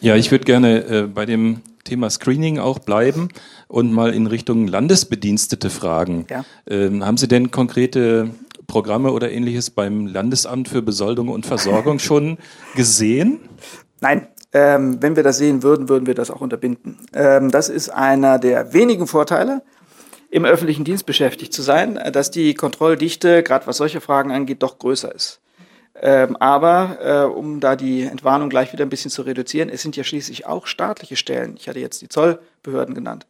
Ja, 0.00 0.16
ich 0.16 0.32
würde 0.32 0.44
gerne 0.44 0.84
äh, 0.84 1.02
bei 1.02 1.26
dem 1.26 1.62
Thema 1.84 2.10
Screening 2.10 2.58
auch 2.58 2.78
bleiben 2.78 3.28
und 3.68 3.92
mal 3.92 4.14
in 4.14 4.26
Richtung 4.26 4.66
Landesbedienstete 4.66 5.70
fragen. 5.70 6.26
Ja. 6.30 6.44
Ähm, 6.66 7.04
haben 7.04 7.16
Sie 7.16 7.28
denn 7.28 7.50
konkrete 7.50 8.30
Programme 8.66 9.12
oder 9.12 9.30
ähnliches 9.30 9.70
beim 9.70 10.06
Landesamt 10.06 10.68
für 10.68 10.82
Besoldung 10.82 11.28
und 11.28 11.46
Versorgung 11.46 11.98
schon 11.98 12.38
gesehen? 12.74 13.40
Nein, 14.00 14.28
ähm, 14.52 15.02
wenn 15.02 15.16
wir 15.16 15.22
das 15.22 15.38
sehen 15.38 15.62
würden, 15.62 15.88
würden 15.88 16.06
wir 16.06 16.14
das 16.14 16.30
auch 16.30 16.40
unterbinden. 16.40 16.98
Ähm, 17.14 17.50
das 17.50 17.68
ist 17.68 17.90
einer 17.90 18.38
der 18.38 18.72
wenigen 18.72 19.06
Vorteile, 19.06 19.62
im 20.30 20.46
öffentlichen 20.46 20.84
Dienst 20.84 21.04
beschäftigt 21.04 21.52
zu 21.52 21.60
sein, 21.60 22.00
dass 22.10 22.30
die 22.30 22.54
Kontrolldichte, 22.54 23.42
gerade 23.42 23.66
was 23.66 23.76
solche 23.76 24.00
Fragen 24.00 24.32
angeht, 24.32 24.62
doch 24.62 24.78
größer 24.78 25.14
ist. 25.14 25.41
Ähm, 25.94 26.36
aber 26.36 26.98
äh, 27.02 27.24
um 27.24 27.60
da 27.60 27.76
die 27.76 28.02
Entwarnung 28.02 28.48
gleich 28.48 28.72
wieder 28.72 28.84
ein 28.84 28.90
bisschen 28.90 29.10
zu 29.10 29.22
reduzieren, 29.22 29.68
es 29.68 29.82
sind 29.82 29.96
ja 29.96 30.04
schließlich 30.04 30.46
auch 30.46 30.66
staatliche 30.66 31.16
Stellen, 31.16 31.56
ich 31.56 31.68
hatte 31.68 31.80
jetzt 31.80 32.00
die 32.00 32.08
Zollbehörden 32.08 32.94
genannt, 32.94 33.26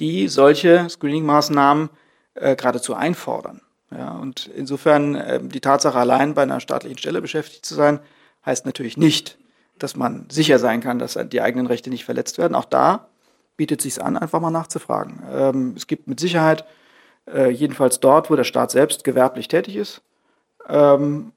die 0.00 0.28
solche 0.28 0.88
Screening-Maßnahmen 0.88 1.90
äh, 2.34 2.56
geradezu 2.56 2.94
einfordern. 2.94 3.60
Ja, 3.90 4.12
und 4.12 4.50
insofern 4.54 5.14
äh, 5.14 5.40
die 5.42 5.60
Tatsache 5.60 5.98
allein 5.98 6.34
bei 6.34 6.42
einer 6.42 6.60
staatlichen 6.60 6.98
Stelle 6.98 7.20
beschäftigt 7.20 7.64
zu 7.66 7.74
sein, 7.74 8.00
heißt 8.44 8.66
natürlich 8.66 8.96
nicht, 8.96 9.38
dass 9.78 9.94
man 9.94 10.26
sicher 10.30 10.58
sein 10.58 10.80
kann, 10.80 10.98
dass 10.98 11.18
die 11.30 11.40
eigenen 11.40 11.66
Rechte 11.66 11.90
nicht 11.90 12.04
verletzt 12.04 12.38
werden. 12.38 12.54
Auch 12.54 12.64
da 12.64 13.08
bietet 13.56 13.82
sich 13.82 14.02
an, 14.02 14.16
einfach 14.16 14.40
mal 14.40 14.50
nachzufragen. 14.50 15.22
Ähm, 15.30 15.74
es 15.76 15.86
gibt 15.86 16.08
mit 16.08 16.20
Sicherheit, 16.20 16.64
äh, 17.26 17.50
jedenfalls 17.50 18.00
dort, 18.00 18.30
wo 18.30 18.36
der 18.36 18.44
Staat 18.44 18.70
selbst 18.70 19.04
gewerblich 19.04 19.48
tätig 19.48 19.76
ist, 19.76 20.02
ähm, 20.68 21.32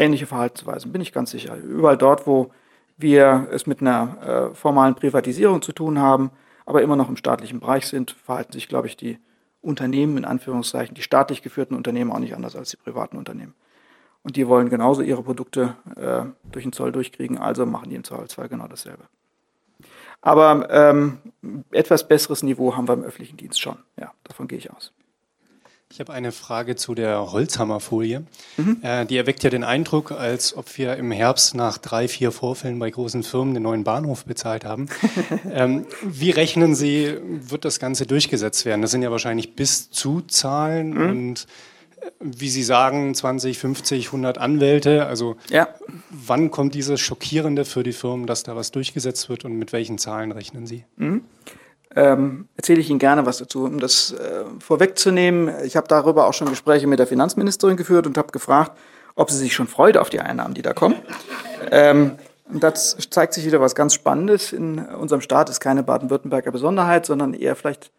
ähnliche 0.00 0.26
Verhaltensweisen, 0.26 0.92
bin 0.92 1.02
ich 1.02 1.12
ganz 1.12 1.30
sicher. 1.30 1.56
Überall 1.56 1.98
dort, 1.98 2.26
wo 2.26 2.50
wir 2.96 3.48
es 3.52 3.66
mit 3.66 3.80
einer 3.80 4.50
äh, 4.52 4.54
formalen 4.54 4.94
Privatisierung 4.94 5.62
zu 5.62 5.72
tun 5.72 5.98
haben, 5.98 6.30
aber 6.66 6.82
immer 6.82 6.96
noch 6.96 7.08
im 7.08 7.16
staatlichen 7.16 7.60
Bereich 7.60 7.86
sind, 7.86 8.12
verhalten 8.12 8.52
sich, 8.52 8.68
glaube 8.68 8.86
ich, 8.86 8.96
die 8.96 9.18
Unternehmen, 9.60 10.16
in 10.16 10.24
Anführungszeichen, 10.24 10.94
die 10.94 11.02
staatlich 11.02 11.42
geführten 11.42 11.74
Unternehmen 11.74 12.12
auch 12.12 12.18
nicht 12.18 12.34
anders 12.34 12.56
als 12.56 12.70
die 12.70 12.76
privaten 12.76 13.16
Unternehmen. 13.16 13.54
Und 14.22 14.36
die 14.36 14.46
wollen 14.48 14.68
genauso 14.68 15.02
ihre 15.02 15.22
Produkte 15.22 15.76
äh, 15.96 16.24
durch 16.50 16.64
den 16.64 16.72
Zoll 16.72 16.92
durchkriegen, 16.92 17.38
also 17.38 17.66
machen 17.66 17.90
die 17.90 17.96
im 17.96 18.04
Zweifelsfall 18.04 18.48
genau 18.48 18.68
dasselbe. 18.68 19.04
Aber 20.22 20.68
ähm, 20.70 21.18
etwas 21.70 22.06
besseres 22.06 22.42
Niveau 22.42 22.76
haben 22.76 22.88
wir 22.88 22.94
im 22.94 23.02
öffentlichen 23.02 23.38
Dienst 23.38 23.60
schon. 23.60 23.78
Ja, 23.98 24.12
davon 24.24 24.48
gehe 24.48 24.58
ich 24.58 24.70
aus. 24.70 24.92
Ich 25.92 25.98
habe 25.98 26.12
eine 26.12 26.30
Frage 26.30 26.76
zu 26.76 26.94
der 26.94 27.32
Holzhammerfolie. 27.32 28.22
Mhm. 28.56 28.76
Äh, 28.80 29.06
die 29.06 29.16
erweckt 29.16 29.42
ja 29.42 29.50
den 29.50 29.64
Eindruck, 29.64 30.12
als 30.12 30.56
ob 30.56 30.78
wir 30.78 30.96
im 30.96 31.10
Herbst 31.10 31.56
nach 31.56 31.78
drei, 31.78 32.06
vier 32.06 32.30
Vorfällen 32.30 32.78
bei 32.78 32.88
großen 32.88 33.24
Firmen 33.24 33.54
den 33.54 33.64
neuen 33.64 33.82
Bahnhof 33.82 34.24
bezahlt 34.24 34.64
haben. 34.64 34.86
ähm, 35.52 35.86
wie 36.02 36.30
rechnen 36.30 36.76
Sie, 36.76 37.16
wird 37.20 37.64
das 37.64 37.80
Ganze 37.80 38.06
durchgesetzt 38.06 38.64
werden? 38.64 38.82
Das 38.82 38.92
sind 38.92 39.02
ja 39.02 39.10
wahrscheinlich 39.10 39.56
bis 39.56 39.90
zu 39.90 40.20
Zahlen 40.20 40.90
mhm. 40.90 41.10
und 41.10 41.46
äh, 42.00 42.10
wie 42.20 42.50
Sie 42.50 42.62
sagen, 42.62 43.12
20, 43.12 43.58
50, 43.58 44.06
100 44.06 44.38
Anwälte. 44.38 45.06
Also 45.06 45.38
ja. 45.48 45.68
wann 46.10 46.52
kommt 46.52 46.76
dieses 46.76 47.00
Schockierende 47.00 47.64
für 47.64 47.82
die 47.82 47.92
Firmen, 47.92 48.28
dass 48.28 48.44
da 48.44 48.54
was 48.54 48.70
durchgesetzt 48.70 49.28
wird 49.28 49.44
und 49.44 49.54
mit 49.54 49.72
welchen 49.72 49.98
Zahlen 49.98 50.30
rechnen 50.30 50.68
Sie? 50.68 50.84
Mhm 50.96 51.22
ähm, 51.96 52.48
erzähle 52.56 52.80
ich 52.80 52.90
Ihnen 52.90 52.98
gerne 52.98 53.26
was 53.26 53.38
dazu. 53.38 53.64
Um 53.64 53.80
das 53.80 54.12
äh, 54.12 54.44
vorwegzunehmen, 54.60 55.52
ich 55.64 55.76
habe 55.76 55.88
darüber 55.88 56.26
auch 56.26 56.34
schon 56.34 56.48
Gespräche 56.48 56.86
mit 56.86 56.98
der 56.98 57.06
Finanzministerin 57.06 57.76
geführt 57.76 58.06
und 58.06 58.16
habe 58.16 58.30
gefragt, 58.30 58.78
ob 59.16 59.30
sie 59.30 59.38
sich 59.38 59.54
schon 59.54 59.66
freut 59.66 59.96
auf 59.96 60.08
die 60.08 60.20
Einnahmen, 60.20 60.54
die 60.54 60.62
da 60.62 60.72
kommen. 60.72 60.96
Ähm, 61.70 62.12
und 62.48 62.62
das 62.62 62.96
zeigt 63.10 63.34
sich 63.34 63.44
wieder 63.44 63.60
was 63.60 63.74
ganz 63.74 63.94
Spannendes. 63.94 64.52
In 64.52 64.78
unserem 64.78 65.20
Staat 65.20 65.50
ist 65.50 65.60
keine 65.60 65.82
Baden-Württemberger 65.82 66.50
Besonderheit, 66.50 67.06
sondern 67.06 67.34
eher 67.34 67.54
vielleicht 67.56 67.90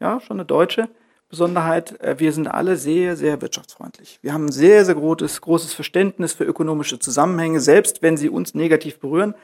ja 0.00 0.20
schon 0.20 0.38
eine 0.38 0.44
deutsche 0.44 0.88
Besonderheit. 1.28 2.00
Äh, 2.00 2.18
wir 2.18 2.32
sind 2.32 2.48
alle 2.48 2.76
sehr, 2.76 3.16
sehr 3.16 3.40
wirtschaftsfreundlich. 3.40 4.18
Wir 4.22 4.32
haben 4.32 4.46
ein 4.46 4.52
sehr, 4.52 4.84
sehr 4.84 4.96
großes, 4.96 5.40
großes 5.40 5.72
Verständnis 5.72 6.32
für 6.32 6.44
ökonomische 6.44 6.98
Zusammenhänge, 6.98 7.60
selbst 7.60 8.02
wenn 8.02 8.16
sie 8.16 8.28
uns 8.28 8.54
negativ 8.54 8.98
berühren 8.98 9.34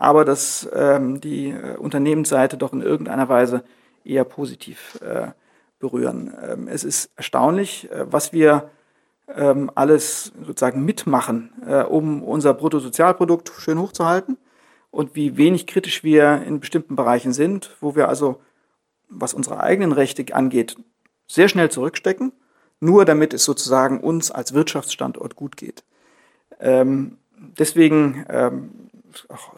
aber 0.00 0.24
dass 0.24 0.66
ähm, 0.72 1.20
die 1.20 1.50
äh, 1.50 1.76
Unternehmensseite 1.76 2.56
doch 2.56 2.72
in 2.72 2.80
irgendeiner 2.80 3.28
Weise 3.28 3.62
eher 4.02 4.24
positiv 4.24 4.98
äh, 5.02 5.28
berühren. 5.78 6.32
Ähm, 6.42 6.68
es 6.68 6.84
ist 6.84 7.10
erstaunlich, 7.16 7.90
äh, 7.92 8.10
was 8.10 8.32
wir 8.32 8.70
ähm, 9.36 9.70
alles 9.74 10.32
sozusagen 10.42 10.86
mitmachen, 10.86 11.52
äh, 11.66 11.82
um 11.82 12.22
unser 12.22 12.54
Bruttosozialprodukt 12.54 13.52
schön 13.58 13.78
hochzuhalten 13.78 14.38
und 14.90 15.14
wie 15.16 15.36
wenig 15.36 15.66
kritisch 15.66 16.02
wir 16.02 16.44
in 16.46 16.60
bestimmten 16.60 16.96
Bereichen 16.96 17.34
sind, 17.34 17.76
wo 17.82 17.94
wir 17.94 18.08
also, 18.08 18.40
was 19.10 19.34
unsere 19.34 19.60
eigenen 19.60 19.92
Rechte 19.92 20.34
angeht, 20.34 20.76
sehr 21.26 21.50
schnell 21.50 21.70
zurückstecken, 21.70 22.32
nur 22.80 23.04
damit 23.04 23.34
es 23.34 23.44
sozusagen 23.44 24.00
uns 24.00 24.30
als 24.30 24.54
Wirtschaftsstandort 24.54 25.36
gut 25.36 25.58
geht. 25.58 25.84
Ähm, 26.58 27.18
deswegen 27.58 28.24
ähm, 28.30 28.70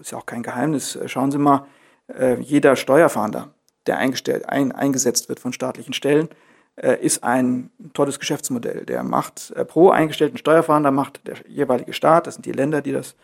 ist 0.00 0.11
ja 0.12 0.18
auch 0.18 0.26
kein 0.26 0.42
Geheimnis, 0.42 0.96
äh, 0.96 1.09
schauen 1.09 1.30
Sie 1.30 1.38
mal, 1.38 1.66
äh, 2.09 2.40
jeder 2.40 2.76
Steuerfahnder, 2.76 3.55
der 3.86 3.98
eingestellt, 3.98 4.48
ein, 4.48 4.72
eingesetzt 4.72 5.28
wird 5.28 5.40
von 5.40 5.53
staatlichen 5.53 5.94
Stellen, 5.94 6.28
äh, 6.76 6.98
ist 7.05 7.24
ein 7.24 7.70
tolles 7.94 8.18
Geschäftsmodell. 8.18 8.86
Der 8.86 9.03
macht 9.03 9.53
pro 9.68 9.90
eingestellten 9.90 10.38
Steuerfahnder 10.38 10.90
macht 10.90 11.26
der 11.26 11.36
jeweilige 11.46 11.92
Staat, 11.92 12.26
das 12.26 12.34
sind 12.34 12.46
die 12.46 12.53
Länder, 12.53 12.80
die 12.82 12.92
das 12.92 13.16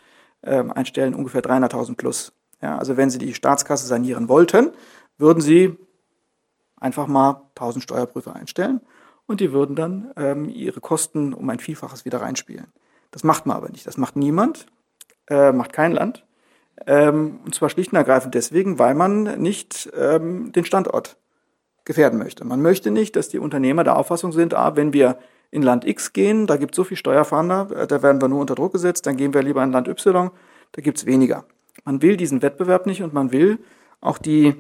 ähm, 0.43 0.73
einstellen, 0.73 1.15
ungefähr 1.15 1.43
300.000 1.43 1.97
plus. 1.97 2.33
Ja, 2.61 2.79
also 2.79 2.97
wenn 2.97 3.11
Sie 3.11 3.19
die 3.19 3.35
Staatskasse 3.35 3.87
sanieren 3.87 4.29
wollten, 4.29 4.73
würden 5.17 5.41
Sie 5.41 5.77
einfach 6.77 7.07
mal 7.07 7.43
1000 7.55 7.83
Steuerprüfer 7.83 8.35
einstellen 8.35 8.81
und 9.27 9.41
die 9.41 9.53
würden 9.53 9.77
dann 9.77 10.13
ähm, 10.17 10.49
ihre 10.49 10.81
Kosten 10.81 11.35
um 11.35 11.49
ein 11.51 11.61
Vielfaches 11.61 12.05
wieder 12.05 12.21
reinspielen. 12.21 12.67
Das 13.11 13.25
macht 13.25 13.47
man 13.47 13.57
aber 13.57 13.69
nicht. 13.69 13.87
Das 13.87 13.97
macht 13.97 14.17
niemand, 14.17 14.67
äh, 15.29 15.53
macht 15.53 15.73
kein 15.73 15.93
Land. 15.93 16.25
Ähm, 16.87 17.41
und 17.45 17.55
zwar 17.55 17.71
schlicht 17.71 17.93
und 17.93 17.99
ergreifend 17.99 18.35
deswegen, 18.35 18.79
weil 18.79 18.95
man 18.95 19.41
nicht 19.41 19.91
ähm, 19.97 20.53
den 20.53 20.65
Standort 20.65 21.17
gefährden 21.85 22.19
möchte. 22.19 22.45
Man 22.45 22.63
möchte 22.63 22.91
nicht, 22.91 23.17
dass 23.17 23.29
die 23.29 23.39
Unternehmer 23.39 23.83
der 23.83 23.97
Auffassung 23.97 24.33
sind, 24.33 24.55
ah, 24.55 24.77
wenn 24.77 24.93
wir 24.93 25.19
in 25.51 25.63
Land 25.63 25.87
X 25.87 26.13
gehen, 26.13 26.47
da 26.47 26.57
gibt 26.57 26.75
es 26.75 26.77
so 26.77 26.85
viel 26.85 26.97
Steuerfahnder, 26.97 27.71
äh, 27.75 27.87
da 27.87 28.03
werden 28.03 28.21
wir 28.21 28.29
nur 28.29 28.41
unter 28.41 28.55
Druck 28.55 28.73
gesetzt, 28.73 29.07
dann 29.07 29.17
gehen 29.17 29.35
wir 29.35 29.43
lieber 29.43 29.63
in 29.63 29.73
Land 29.73 29.89
Y, 29.89 30.31
da 30.73 30.83
gibt 30.83 30.99
es 30.99 31.07
weniger. 31.07 31.45
Man 31.85 32.03
will 32.03 32.17
diesen 32.17 32.43
Wettbewerb 32.43 32.87
nicht 32.87 33.03
und 33.03 33.15
man 33.15 33.33
will 33.33 33.59
auch 34.01 34.19
die 34.19 34.55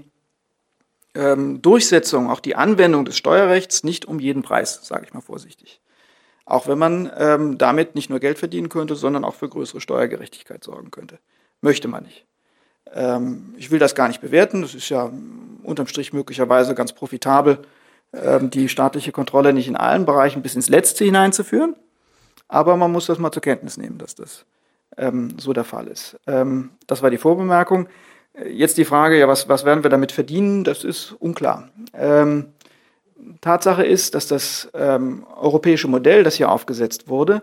ähm, 1.14 1.60
Durchsetzung, 1.62 2.30
auch 2.30 2.40
die 2.40 2.56
Anwendung 2.56 3.04
des 3.04 3.16
Steuerrechts 3.16 3.84
nicht 3.84 4.06
um 4.06 4.20
jeden 4.20 4.42
Preis, 4.42 4.80
sage 4.82 5.04
ich 5.06 5.14
mal 5.14 5.20
vorsichtig. 5.20 5.80
Auch 6.48 6.66
wenn 6.66 6.78
man 6.78 7.12
ähm, 7.18 7.58
damit 7.58 7.94
nicht 7.94 8.08
nur 8.08 8.20
Geld 8.20 8.38
verdienen 8.38 8.70
könnte, 8.70 8.96
sondern 8.96 9.22
auch 9.22 9.34
für 9.34 9.50
größere 9.50 9.82
Steuergerechtigkeit 9.82 10.64
sorgen 10.64 10.90
könnte. 10.90 11.18
Möchte 11.60 11.88
man 11.88 12.04
nicht. 12.04 12.24
Ähm, 12.94 13.52
ich 13.58 13.70
will 13.70 13.78
das 13.78 13.94
gar 13.94 14.08
nicht 14.08 14.22
bewerten. 14.22 14.62
Das 14.62 14.74
ist 14.74 14.88
ja 14.88 15.12
unterm 15.62 15.88
Strich 15.88 16.14
möglicherweise 16.14 16.74
ganz 16.74 16.94
profitabel, 16.94 17.58
ähm, 18.14 18.48
die 18.48 18.70
staatliche 18.70 19.12
Kontrolle 19.12 19.52
nicht 19.52 19.68
in 19.68 19.76
allen 19.76 20.06
Bereichen 20.06 20.40
bis 20.40 20.54
ins 20.54 20.70
Letzte 20.70 21.04
hineinzuführen. 21.04 21.76
Aber 22.48 22.78
man 22.78 22.92
muss 22.92 23.04
das 23.04 23.18
mal 23.18 23.30
zur 23.30 23.42
Kenntnis 23.42 23.76
nehmen, 23.76 23.98
dass 23.98 24.14
das 24.14 24.46
ähm, 24.96 25.38
so 25.38 25.52
der 25.52 25.64
Fall 25.64 25.86
ist. 25.86 26.18
Ähm, 26.26 26.70
das 26.86 27.02
war 27.02 27.10
die 27.10 27.18
Vorbemerkung. 27.18 27.88
Jetzt 28.50 28.78
die 28.78 28.86
Frage, 28.86 29.18
ja, 29.18 29.28
was, 29.28 29.50
was 29.50 29.66
werden 29.66 29.82
wir 29.82 29.90
damit 29.90 30.12
verdienen? 30.12 30.64
Das 30.64 30.82
ist 30.82 31.12
unklar. 31.12 31.68
Ähm, 31.92 32.54
Tatsache 33.40 33.84
ist, 33.84 34.14
dass 34.14 34.26
das 34.26 34.68
ähm, 34.74 35.26
europäische 35.36 35.88
Modell, 35.88 36.22
das 36.22 36.36
hier 36.36 36.50
aufgesetzt 36.50 37.08
wurde, 37.08 37.42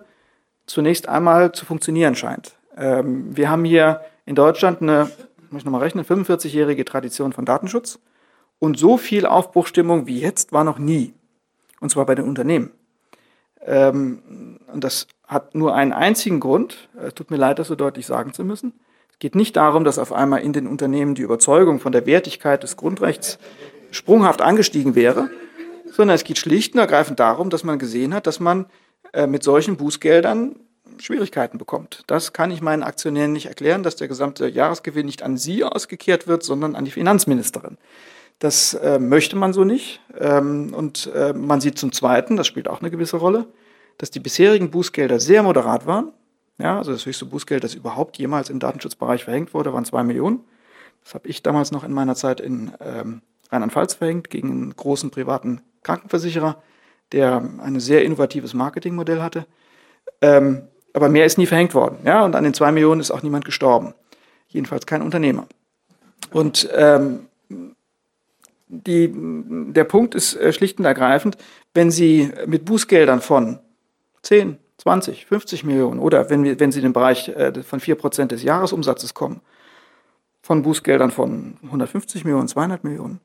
zunächst 0.66 1.08
einmal 1.08 1.52
zu 1.52 1.66
funktionieren 1.66 2.16
scheint. 2.16 2.54
Ähm, 2.78 3.36
wir 3.36 3.50
haben 3.50 3.66
hier 3.66 4.02
in 4.26 4.36
Deutschland 4.36 4.82
eine, 4.82 5.10
muss 5.50 5.62
ich 5.62 5.66
nochmal 5.66 5.82
rechnen, 5.82 6.06
45-jährige 6.06 6.86
Tradition 6.86 7.34
von 7.34 7.46
Datenschutz. 7.46 8.00
Und 8.60 8.80
so 8.80 8.98
viel 8.98 9.26
Aufbruchstimmung 9.26 10.08
wie 10.08 10.20
jetzt 10.20 10.54
war 10.54 10.64
noch 10.64 10.80
nie. 10.80 11.14
Und 11.82 11.90
zwar 11.90 12.06
bei 12.06 12.16
den 12.16 12.26
Unternehmen. 12.26 12.72
Ähm, 13.62 14.60
und 14.72 14.84
das 14.84 15.08
hat 15.28 15.56
nur 15.56 15.76
einen 15.76 15.94
einzigen 15.94 16.40
Grund. 16.40 16.90
Es 16.96 17.14
tut 17.14 17.32
mir 17.32 17.38
leid, 17.38 17.60
das 17.60 17.68
so 17.68 17.76
deutlich 17.76 18.06
sagen 18.06 18.34
zu 18.34 18.44
müssen. 18.44 18.74
Es 19.12 19.20
geht 19.20 19.36
nicht 19.36 19.56
darum, 19.56 19.84
dass 19.84 20.00
auf 20.00 20.12
einmal 20.12 20.42
in 20.42 20.54
den 20.54 20.68
Unternehmen 20.68 21.16
die 21.16 21.22
Überzeugung 21.22 21.80
von 21.80 21.92
der 21.92 22.06
Wertigkeit 22.06 22.64
des 22.64 22.76
Grundrechts 22.76 23.40
sprunghaft 23.92 24.42
angestiegen 24.42 24.96
wäre, 24.96 25.30
sondern 25.96 26.16
es 26.16 26.24
geht 26.26 26.38
schlicht 26.38 26.74
und 26.74 26.80
ergreifend 26.80 27.20
darum, 27.20 27.50
dass 27.50 27.64
man 27.64 27.80
gesehen 27.80 28.14
hat, 28.14 28.28
dass 28.28 28.40
man 28.40 28.66
äh, 29.14 29.28
mit 29.28 29.44
solchen 29.44 29.78
Bußgeldern 29.78 30.58
Schwierigkeiten 31.00 31.58
bekommt. 31.58 32.04
Das 32.08 32.34
kann 32.34 32.52
ich 32.52 32.62
meinen 32.62 32.84
Aktionären 32.84 33.34
nicht 33.34 33.48
erklären, 33.48 33.84
dass 33.84 33.96
der 33.96 34.08
gesamte 34.08 34.48
Jahresgewinn 34.48 35.06
nicht 35.06 35.24
an 35.24 35.38
sie 35.38 35.64
ausgekehrt 35.64 36.28
wird, 36.28 36.44
sondern 36.44 36.76
an 36.76 36.86
die 36.86 36.92
Finanzministerin. 36.92 37.78
Das 38.40 38.74
äh, 38.74 39.00
möchte 39.00 39.36
man 39.36 39.54
so 39.54 39.64
nicht. 39.64 40.02
Ähm, 40.18 40.74
und 40.74 41.10
äh, 41.16 41.34
man 41.34 41.62
sieht 41.62 41.80
zum 41.80 41.92
Zweiten, 41.92 42.36
das 42.36 42.48
spielt 42.48 42.68
auch 42.68 42.82
eine 42.82 42.92
gewisse 42.92 43.18
Rolle, 43.18 43.48
dass 43.98 44.12
die 44.12 44.20
bisherigen 44.20 44.72
Bußgelder 44.72 45.20
sehr 45.20 45.44
moderat 45.44 45.86
waren. 45.86 46.12
Ja, 46.58 46.78
also 46.78 46.92
das 46.92 47.06
höchste 47.06 47.26
Bußgeld, 47.26 47.64
das 47.64 47.74
überhaupt 47.74 48.18
jemals 48.18 48.50
im 48.50 48.60
Datenschutzbereich 48.60 49.24
verhängt 49.24 49.54
wurde, 49.54 49.74
waren 49.74 49.86
zwei 49.86 50.04
Millionen. 50.04 50.44
Das 51.04 51.14
habe 51.14 51.28
ich 51.28 51.44
damals 51.44 51.72
noch 51.72 51.84
in 51.84 51.94
meiner 51.94 52.16
Zeit 52.16 52.40
in 52.40 52.74
ähm, 52.82 53.22
Rheinland-Pfalz 53.52 53.94
verhängt 53.96 54.30
gegen 54.30 54.52
einen 54.52 54.76
großen 54.76 55.12
privaten 55.12 55.62
Krankenversicherer, 55.86 56.62
der 57.12 57.48
ein 57.60 57.80
sehr 57.80 58.04
innovatives 58.04 58.54
Marketingmodell 58.54 59.22
hatte. 59.22 59.46
Ähm, 60.22 60.64
aber 60.94 61.10
mehr 61.10 61.26
ist 61.26 61.38
nie 61.38 61.46
verhängt 61.46 61.74
worden. 61.74 62.00
Ja, 62.04 62.26
und 62.26 62.36
an 62.36 62.44
den 62.44 62.54
zwei 62.54 62.72
Millionen 62.72 63.02
ist 63.02 63.12
auch 63.12 63.22
niemand 63.22 63.46
gestorben. 63.46 63.94
Jedenfalls 64.48 64.86
kein 64.86 65.02
Unternehmer. 65.02 65.48
Und 66.32 66.68
ähm, 66.74 67.28
die, 68.68 69.14
der 69.14 69.84
Punkt 69.84 70.16
ist 70.16 70.36
äh, 70.36 70.52
schlicht 70.52 70.80
und 70.80 70.86
ergreifend, 70.86 71.38
wenn 71.74 71.92
Sie 71.92 72.32
mit 72.48 72.66
Bußgeldern 72.66 73.22
von 73.22 73.60
10, 74.24 74.58
20, 74.78 75.26
50 75.28 75.64
Millionen 75.66 76.00
oder 76.00 76.30
wenn, 76.30 76.60
wenn 76.60 76.72
Sie 76.72 76.80
in 76.80 76.86
den 76.86 76.94
Bereich 76.94 77.30
äh, 77.30 77.62
von 77.62 77.80
4% 77.80 78.28
des 78.28 78.42
Jahresumsatzes 78.42 79.14
kommen, 79.14 79.42
von 80.42 80.64
Bußgeldern 80.64 81.12
von 81.12 81.58
150 81.64 82.24
Millionen, 82.24 82.48
200 82.48 82.84
Millionen, 82.84 83.20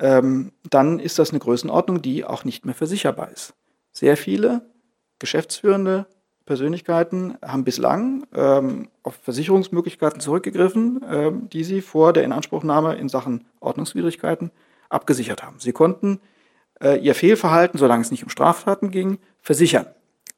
ähm, 0.00 0.52
dann 0.68 0.98
ist 0.98 1.18
das 1.18 1.30
eine 1.30 1.38
Größenordnung, 1.38 2.02
die 2.02 2.24
auch 2.24 2.44
nicht 2.44 2.64
mehr 2.64 2.74
versicherbar 2.74 3.30
ist. 3.30 3.54
Sehr 3.92 4.16
viele 4.16 4.62
geschäftsführende 5.18 6.06
Persönlichkeiten 6.46 7.36
haben 7.42 7.64
bislang 7.64 8.26
ähm, 8.34 8.88
auf 9.02 9.14
Versicherungsmöglichkeiten 9.22 10.20
zurückgegriffen, 10.20 11.04
ähm, 11.08 11.48
die 11.50 11.62
sie 11.62 11.80
vor 11.80 12.12
der 12.12 12.24
Inanspruchnahme 12.24 12.96
in 12.96 13.08
Sachen 13.08 13.44
Ordnungswidrigkeiten 13.60 14.50
abgesichert 14.88 15.42
haben. 15.44 15.60
Sie 15.60 15.72
konnten 15.72 16.20
äh, 16.82 16.98
ihr 16.98 17.14
Fehlverhalten, 17.14 17.78
solange 17.78 18.02
es 18.02 18.10
nicht 18.10 18.24
um 18.24 18.30
Straftaten 18.30 18.90
ging, 18.90 19.18
versichern 19.40 19.86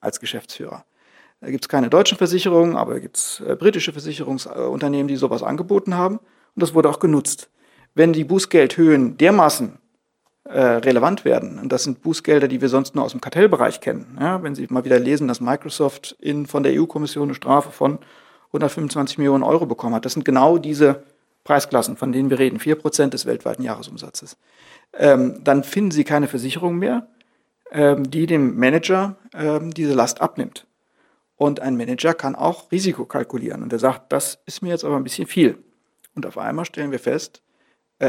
als 0.01 0.21
Geschäftsführer. 0.21 0.85
Da 1.41 1.51
gibt 1.51 1.65
es 1.65 1.69
keine 1.69 1.89
deutschen 1.89 2.19
Versicherungen, 2.19 2.77
aber 2.77 3.01
gibt 3.01 3.17
es 3.17 3.41
äh, 3.41 3.57
britische 3.57 3.93
Versicherungsunternehmen, 3.93 5.09
die 5.09 5.17
sowas 5.17 5.43
angeboten 5.43 5.95
haben. 5.95 6.17
Und 6.17 6.63
das 6.63 6.75
wurde 6.75 6.91
auch 6.91 6.99
genutzt. 6.99 7.49
Wenn 7.95 8.13
die 8.13 8.25
Bußgeldhöhen 8.25 9.17
dermaßen 9.19 9.79
äh, 10.45 10.61
relevant 10.61 11.25
werden, 11.25 11.59
und 11.59 11.71
das 11.71 11.85
sind 11.85 12.03
Bußgelder, 12.03 12.49
die 12.49 12.61
wir 12.61 12.69
sonst 12.69 12.95
nur 12.95 13.05
aus 13.05 13.13
dem 13.13 13.21
Kartellbereich 13.21 13.81
kennen, 13.81 14.19
ja, 14.21 14.43
wenn 14.43 14.55
Sie 14.55 14.67
mal 14.71 14.85
wieder 14.85 14.99
lesen, 14.99 15.29
dass 15.29 15.41
Microsoft 15.41 16.17
in, 16.21 16.47
von 16.47 16.63
der 16.63 16.81
EU-Kommission 16.81 17.25
eine 17.25 17.35
Strafe 17.35 17.71
von 17.71 17.99
125 18.49 19.19
Millionen 19.19 19.43
Euro 19.43 19.67
bekommen 19.67 19.95
hat, 19.95 20.05
das 20.05 20.15
sind 20.15 20.25
genau 20.25 20.59
diese 20.59 21.03
Preisklassen, 21.45 21.97
von 21.97 22.13
denen 22.13 22.31
wir 22.31 22.39
reden, 22.39 22.59
4% 22.59 23.09
des 23.09 23.27
weltweiten 23.27 23.63
Jahresumsatzes. 23.63 24.37
Ähm, 24.95 25.43
dann 25.43 25.65
finden 25.65 25.91
Sie 25.91 26.05
keine 26.05 26.29
Versicherung 26.29 26.79
mehr, 26.79 27.07
ähm, 27.71 28.11
die 28.11 28.27
dem 28.27 28.59
Manager 28.59 29.17
ähm, 29.35 29.73
diese 29.73 29.95
Last 29.95 30.21
abnimmt. 30.21 30.67
Und 31.37 31.61
ein 31.61 31.77
Manager 31.77 32.15
kann 32.15 32.37
auch 32.37 32.71
Risiko 32.71 33.05
kalkulieren. 33.05 33.63
Und 33.63 33.73
er 33.73 33.79
sagt, 33.79 34.13
das 34.13 34.39
ist 34.47 34.63
mir 34.63 34.69
jetzt 34.69 34.85
aber 34.85 34.97
ein 34.97 35.05
bisschen 35.05 35.27
viel. 35.27 35.59
Und 36.15 36.27
auf 36.27 36.39
einmal 36.39 36.65
stellen 36.65 36.93
wir 36.93 37.01
fest, 37.01 37.43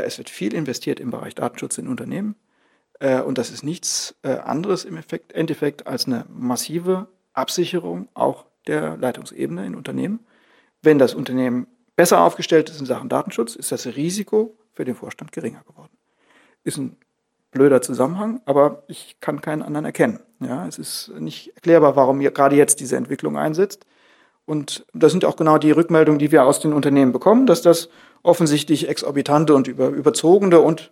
es 0.02 0.18
wird 0.18 0.30
viel 0.30 0.54
investiert 0.54 1.00
im 1.00 1.12
Bereich 1.12 1.36
Datenschutz 1.36 1.78
in 1.78 1.88
Unternehmen. 1.88 2.36
Äh, 3.00 3.22
und 3.22 3.38
das 3.38 3.52
ist 3.52 3.64
nichts 3.64 4.16
äh, 4.24 4.30
anderes 4.30 4.86
im 4.86 4.98
Effekt, 4.98 5.34
Endeffekt 5.34 5.88
als 5.88 6.06
eine 6.06 6.26
massive 6.30 7.08
Absicherung 7.34 8.08
auch 8.14 8.46
der 8.68 8.98
Leitungsebene 8.98 9.66
in 9.66 9.76
Unternehmen. 9.76 10.20
Wenn 10.82 11.00
das 11.00 11.14
Unternehmen 11.14 11.68
besser 11.96 12.22
aufgestellt 12.22 12.70
ist 12.70 12.80
in 12.80 12.86
Sachen 12.86 13.10
Datenschutz, 13.10 13.56
ist 13.56 13.72
das 13.72 13.86
Risiko 13.86 14.58
für 14.74 14.86
den 14.86 14.96
Vorstand 14.96 15.32
geringer 15.32 15.64
geworden. 15.68 15.92
Ist 16.64 16.78
ein 16.78 16.98
blöder 17.52 17.82
Zusammenhang, 17.82 18.42
aber 18.46 18.84
ich 18.88 19.18
kann 19.20 19.42
keinen 19.42 19.62
anderen 19.62 19.86
erkennen. 19.86 20.20
Ja, 20.40 20.68
es 20.68 20.80
ist 20.80 21.12
nicht 21.20 21.56
erklärbar, 21.56 21.96
warum 21.96 22.20
gerade 22.20 22.56
jetzt 22.56 22.80
diese 22.80 22.98
Entwicklung 22.98 23.38
einsetzt. 23.38 23.86
Und 24.46 24.86
das 24.94 25.12
sind 25.12 25.26
auch 25.26 25.36
genau 25.36 25.58
die 25.58 25.72
Rückmeldungen, 25.72 26.20
die 26.20 26.32
wir 26.32 26.44
aus 26.44 26.60
den 26.60 26.74
Unternehmen 26.74 27.12
bekommen, 27.12 27.46
dass 27.46 27.62
das 27.62 27.90
offensichtlich 28.24 28.90
exorbitante 28.90 29.54
und 29.56 29.68
über, 29.68 29.90
überzogene 29.90 30.60
und, 30.60 30.92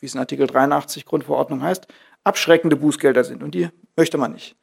wie 0.00 0.06
es 0.06 0.14
in 0.14 0.20
Artikel 0.20 0.46
83 0.46 1.04
Grundverordnung 1.04 1.62
heißt, 1.62 1.86
abschreckende 2.24 2.76
Bußgelder 2.76 3.24
sind. 3.24 3.42
Und 3.42 3.54
die 3.54 3.68
möchte 3.96 4.18
man 4.18 4.32
nicht. 4.32 4.56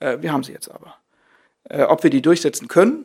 Äh, 0.00 0.18
wir 0.20 0.32
haben 0.32 0.42
sie 0.42 0.52
jetzt 0.52 0.70
aber. 0.70 0.96
Äh, 1.64 1.82
ob 1.82 2.02
wir 2.02 2.10
die 2.10 2.22
durchsetzen 2.22 2.68
können, 2.68 3.04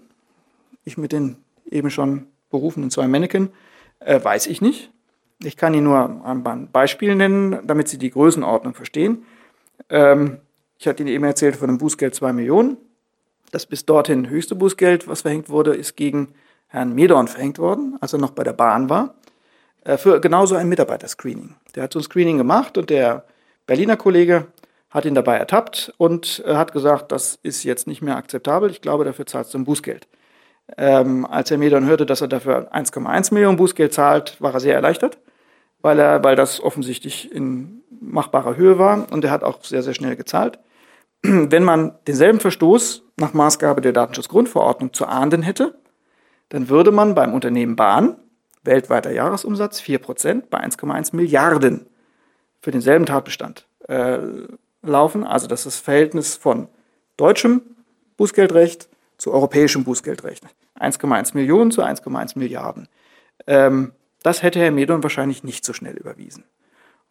ich 0.84 0.98
mit 0.98 1.12
den 1.12 1.38
eben 1.70 1.90
schon 1.90 2.28
berufenen 2.50 2.92
zwei 2.92 3.08
Männchen, 3.08 3.50
äh, 4.00 4.24
weiß 4.24 4.48
ich 4.48 4.62
nicht. 4.62 4.92
Ich 5.44 5.58
kann 5.58 5.74
Ihnen 5.74 5.86
nur 5.86 6.24
ein 6.24 6.72
Beispiel 6.72 7.16
nennen, 7.16 7.66
damit 7.66 7.88
Sie 7.88 7.98
die 7.98 8.12
Größenordnung 8.12 8.76
verstehen. 8.76 9.26
Ähm, 9.90 10.38
ich 10.78 10.88
hatte 10.88 11.02
Ihnen 11.02 11.12
eben 11.12 11.24
erzählt 11.24 11.56
von 11.56 11.70
einem 11.70 11.80
Bußgeld 11.80 12.14
2 12.14 12.34
Millionen. 12.34 12.78
Das 13.52 13.66
bis 13.66 13.86
dorthin 13.86 14.30
höchste 14.30 14.56
Bußgeld, 14.56 15.08
was 15.08 15.22
verhängt 15.22 15.50
wurde, 15.50 15.76
ist 15.76 15.96
gegen 15.96 16.34
Herrn 16.68 16.94
Medorn 16.94 17.28
verhängt 17.28 17.60
worden, 17.60 17.98
als 18.00 18.14
er 18.14 18.20
noch 18.20 18.32
bei 18.32 18.44
der 18.44 18.54
Bahn 18.54 18.90
war, 18.90 19.16
äh, 19.84 19.98
für 19.98 20.20
genauso 20.22 20.56
ein 20.56 20.70
Mitarbeiterscreening. 20.70 21.56
Der 21.76 21.84
hat 21.84 21.94
so 21.94 22.00
ein 22.00 22.04
Screening 22.04 22.38
gemacht 22.38 22.78
und 22.78 22.90
der 22.90 23.26
Berliner 23.68 23.98
Kollege 23.98 24.48
hat 24.90 25.06
ihn 25.06 25.16
dabei 25.16 25.38
ertappt 25.38 25.94
und 25.98 26.44
äh, 26.46 26.56
hat 26.56 26.72
gesagt, 26.74 27.12
das 27.12 27.40
ist 27.44 27.64
jetzt 27.64 27.88
nicht 27.88 28.02
mehr 28.02 28.18
akzeptabel, 28.18 28.70
ich 28.70 28.82
glaube, 28.82 29.06
dafür 29.06 29.26
zahlst 29.26 29.54
du 29.54 29.58
ein 29.58 29.66
Bußgeld. 29.66 30.08
Ähm, 30.78 31.26
als 31.26 31.52
Herr 31.52 31.58
Medorn 31.58 31.86
hörte, 31.86 32.06
dass 32.06 32.22
er 32.22 32.30
dafür 32.30 32.74
1,1 32.74 33.34
Millionen 33.34 33.58
Bußgeld 33.58 33.94
zahlt, 33.94 34.40
war 34.40 34.54
er 34.54 34.60
sehr 34.62 34.76
erleichtert 34.76 35.18
weil, 35.82 36.00
er, 36.00 36.24
weil 36.24 36.36
das 36.36 36.62
offensichtlich 36.62 37.32
in 37.32 37.84
machbarer 38.00 38.56
Höhe 38.56 38.78
war 38.78 39.12
und 39.12 39.24
er 39.24 39.32
hat 39.32 39.44
auch 39.44 39.64
sehr, 39.64 39.84
sehr 39.84 39.94
schnell 39.94 40.16
gezahlt. 40.16 40.60
Wenn 41.24 41.64
man 41.64 41.94
denselben 42.08 42.40
Verstoß 42.40 43.04
nach 43.18 43.34
Maßgabe 43.34 43.82
der 43.82 43.94
Datenschutzgrundverordnung 43.94 44.94
zu 44.94 45.06
ahnden 45.06 45.44
hätte, 45.44 45.80
dann 46.50 46.70
würde 46.70 46.92
man 46.92 47.16
beim 47.16 47.34
Unternehmen 47.34 47.76
Bahn, 47.76 48.18
weltweiter 48.64 49.12
Jahresumsatz 49.12 49.80
4% 49.82 50.44
bei 50.50 50.60
1,1 50.60 51.16
Milliarden 51.16 51.88
für 52.62 52.72
denselben 52.72 53.06
Tatbestand, 53.06 53.68
äh, 53.88 54.20
laufen, 54.82 55.24
also 55.24 55.48
das 55.48 55.62
ist 55.62 55.66
das 55.66 55.78
Verhältnis 55.78 56.36
von 56.36 56.68
deutschem 57.18 57.62
Bußgeldrecht 58.18 58.90
zu 59.18 59.32
europäischem 59.32 59.84
Bußgeldrecht. 59.84 60.44
1,1 60.80 61.36
Millionen 61.36 61.72
zu 61.72 61.84
1,1 61.84 62.38
Milliarden. 62.38 62.88
Ähm, 63.48 63.94
das 64.24 64.42
hätte 64.44 64.60
Herr 64.60 64.72
Medon 64.72 65.04
wahrscheinlich 65.04 65.44
nicht 65.44 65.66
so 65.66 65.74
schnell 65.74 65.96
überwiesen. 65.96 66.44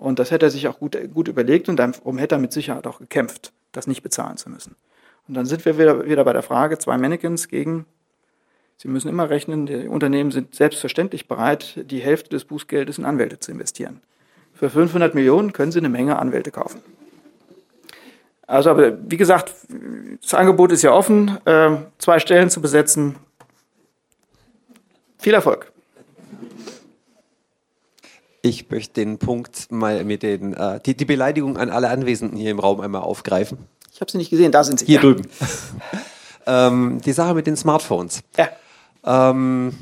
Und 0.01 0.18
das 0.18 0.31
hätte 0.31 0.47
er 0.47 0.51
sich 0.51 0.66
auch 0.66 0.78
gut, 0.78 0.97
gut 1.12 1.28
überlegt 1.28 1.68
und 1.68 1.77
darum 1.77 2.16
hätte 2.16 2.36
er 2.36 2.39
mit 2.39 2.52
Sicherheit 2.52 2.86
auch 2.86 2.98
gekämpft, 2.98 3.52
das 3.70 3.86
nicht 3.86 4.02
bezahlen 4.02 4.39
zu 4.39 4.48
müssen. 4.48 4.74
Und 5.28 5.35
dann 5.35 5.44
sind 5.44 5.64
wir 5.66 5.78
wieder, 5.78 6.06
wieder 6.06 6.24
bei 6.24 6.32
der 6.32 6.43
Frage, 6.43 6.78
zwei 6.78 6.97
Mannequins 6.97 7.48
gegen, 7.48 7.85
Sie 8.78 8.89
müssen 8.89 9.09
immer 9.09 9.28
rechnen, 9.28 9.66
die 9.66 9.89
Unternehmen 9.89 10.31
sind 10.31 10.55
selbstverständlich 10.55 11.28
bereit, 11.28 11.85
die 11.90 11.98
Hälfte 11.98 12.31
des 12.31 12.47
Bußgeldes 12.47 12.97
in 12.97 13.05
Anwälte 13.05 13.39
zu 13.39 13.52
investieren. 13.52 14.01
Für 14.55 14.70
500 14.70 15.14
Millionen 15.14 15.52
können 15.52 15.70
Sie 15.70 15.81
eine 15.81 15.90
Menge 15.90 16.18
Anwälte 16.18 16.51
kaufen. 16.51 16.81
Also, 18.47 18.70
aber 18.70 18.97
wie 19.10 19.18
gesagt, 19.18 19.55
das 20.22 20.32
Angebot 20.32 20.72
ist 20.72 20.81
ja 20.81 20.94
offen, 20.94 21.36
äh, 21.44 21.77
zwei 21.98 22.20
Stellen 22.20 22.48
zu 22.48 22.62
besetzen. 22.62 23.16
Viel 25.18 25.35
Erfolg. 25.35 25.69
Ich 28.42 28.70
möchte 28.70 28.94
den 28.94 29.18
Punkt 29.18 29.70
mal 29.70 30.02
mit 30.04 30.22
den, 30.22 30.54
äh, 30.54 30.80
die, 30.80 30.96
die, 30.96 31.04
Beleidigung 31.04 31.58
an 31.58 31.70
alle 31.70 31.90
Anwesenden 31.90 32.38
hier 32.38 32.50
im 32.50 32.58
Raum 32.58 32.80
einmal 32.80 33.02
aufgreifen. 33.02 33.58
Ich 33.92 34.00
habe 34.00 34.10
sie 34.10 34.18
nicht 34.18 34.30
gesehen, 34.30 34.50
da 34.50 34.64
sind 34.64 34.78
sie. 34.78 34.86
Hier 34.86 34.96
ja. 34.96 35.00
drüben. 35.02 35.28
ähm, 36.46 37.00
die 37.04 37.12
Sache 37.12 37.34
mit 37.34 37.46
den 37.46 37.56
Smartphones. 37.56 38.22
Ja. 38.36 38.48
Ähm, 39.04 39.74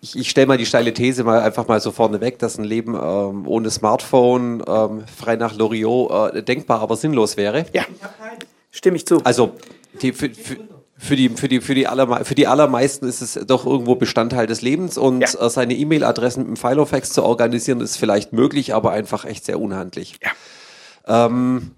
ich, 0.00 0.16
ich 0.16 0.30
stelle 0.30 0.46
mal 0.46 0.58
die 0.58 0.66
steile 0.66 0.92
These 0.92 1.24
mal 1.24 1.40
einfach 1.40 1.66
mal 1.66 1.80
so 1.80 1.90
vorne 1.90 2.20
weg, 2.20 2.38
dass 2.38 2.58
ein 2.58 2.64
Leben 2.64 2.94
ähm, 2.94 3.46
ohne 3.46 3.70
Smartphone, 3.70 4.62
ähm, 4.66 5.04
frei 5.06 5.36
nach 5.36 5.56
Loriot, 5.56 6.34
äh, 6.34 6.42
denkbar, 6.42 6.80
aber 6.80 6.96
sinnlos 6.96 7.36
wäre. 7.36 7.64
Ja, 7.72 7.84
stimme 8.70 8.96
ich 8.96 9.06
zu. 9.06 9.18
Also 9.24 9.54
die, 10.02 10.12
für, 10.12 10.30
für, 10.30 10.56
für 11.00 11.14
die, 11.14 11.28
für, 11.28 11.48
die, 11.48 11.60
für, 11.60 11.74
die 11.74 11.86
allerme 11.86 12.24
für 12.24 12.34
die 12.34 12.48
allermeisten 12.48 13.06
ist 13.06 13.22
es 13.22 13.38
doch 13.46 13.64
irgendwo 13.64 13.94
Bestandteil 13.94 14.48
des 14.48 14.62
Lebens 14.62 14.98
und 14.98 15.20
ja. 15.20 15.46
Äh, 15.46 15.48
seine 15.48 15.74
E-Mail-Adressen 15.74 16.40
mit 16.40 16.48
dem 16.48 16.56
Filofax 16.56 17.12
zu 17.12 17.22
organisieren 17.22 17.80
ist 17.80 17.96
vielleicht 17.96 18.32
möglich, 18.32 18.74
aber 18.74 18.90
einfach 18.90 19.24
echt 19.24 19.44
sehr 19.44 19.60
unhandlich. 19.60 20.18
Ja. 20.22 21.24
Ähm, 21.26 21.70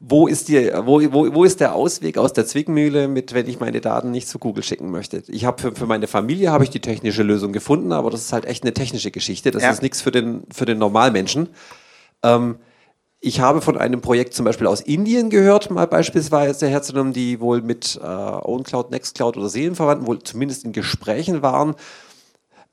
wo 0.00 0.28
ist, 0.28 0.48
die, 0.48 0.70
wo, 0.84 1.00
wo, 1.12 1.34
wo 1.34 1.44
ist 1.44 1.60
der 1.60 1.74
Ausweg 1.74 2.18
aus 2.18 2.32
der 2.32 2.46
Zwickmühle 2.46 3.08
mit, 3.08 3.34
wenn 3.34 3.48
ich 3.48 3.58
meine 3.58 3.80
Daten 3.80 4.12
nicht 4.12 4.28
zu 4.28 4.38
Google 4.38 4.62
schicken 4.62 4.90
möchte? 4.90 5.24
Ich 5.26 5.44
habe 5.44 5.60
für, 5.60 5.74
für 5.74 5.86
meine 5.86 6.06
Familie 6.06 6.52
habe 6.52 6.62
ich 6.62 6.70
die 6.70 6.80
technische 6.80 7.24
Lösung 7.24 7.52
gefunden, 7.52 7.90
aber 7.92 8.10
das 8.10 8.20
ist 8.20 8.32
halt 8.32 8.44
echt 8.44 8.62
eine 8.62 8.74
technische 8.74 9.10
Geschichte. 9.10 9.50
Das 9.50 9.62
ja. 9.62 9.70
ist 9.70 9.82
nichts 9.82 10.00
für 10.00 10.12
den, 10.12 10.44
für 10.52 10.66
den 10.66 10.78
Normalmenschen. 10.78 11.48
Ähm, 12.22 12.56
ich 13.20 13.40
habe 13.40 13.60
von 13.60 13.76
einem 13.76 14.00
Projekt 14.00 14.34
zum 14.34 14.44
Beispiel 14.44 14.66
aus 14.66 14.80
Indien 14.80 15.28
gehört, 15.28 15.70
mal 15.70 15.86
beispielsweise 15.86 16.68
herzunehmen, 16.68 17.12
die 17.12 17.40
wohl 17.40 17.62
mit 17.62 17.98
äh, 18.00 18.06
OwnCloud, 18.06 18.90
Nextcloud 18.90 19.36
oder 19.36 19.48
Seelenverwandten 19.48 20.06
wohl 20.06 20.22
zumindest 20.22 20.64
in 20.64 20.72
Gesprächen 20.72 21.42
waren, 21.42 21.74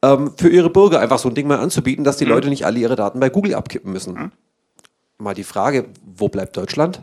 ähm, 0.03 0.33
für 0.37 0.49
ihre 0.49 0.69
Bürger 0.69 0.99
einfach 0.99 1.17
so 1.17 1.29
ein 1.29 1.35
Ding 1.35 1.47
mal 1.47 1.59
anzubieten, 1.59 2.03
dass 2.03 2.17
die 2.17 2.25
mhm. 2.25 2.31
Leute 2.31 2.49
nicht 2.49 2.65
alle 2.65 2.79
ihre 2.79 2.95
Daten 2.95 3.19
bei 3.19 3.29
Google 3.29 3.55
abkippen 3.55 3.91
müssen. 3.91 4.13
Mhm. 4.13 4.31
Mal 5.17 5.33
die 5.33 5.43
Frage, 5.43 5.85
wo 6.03 6.27
bleibt 6.27 6.57
Deutschland? 6.57 7.01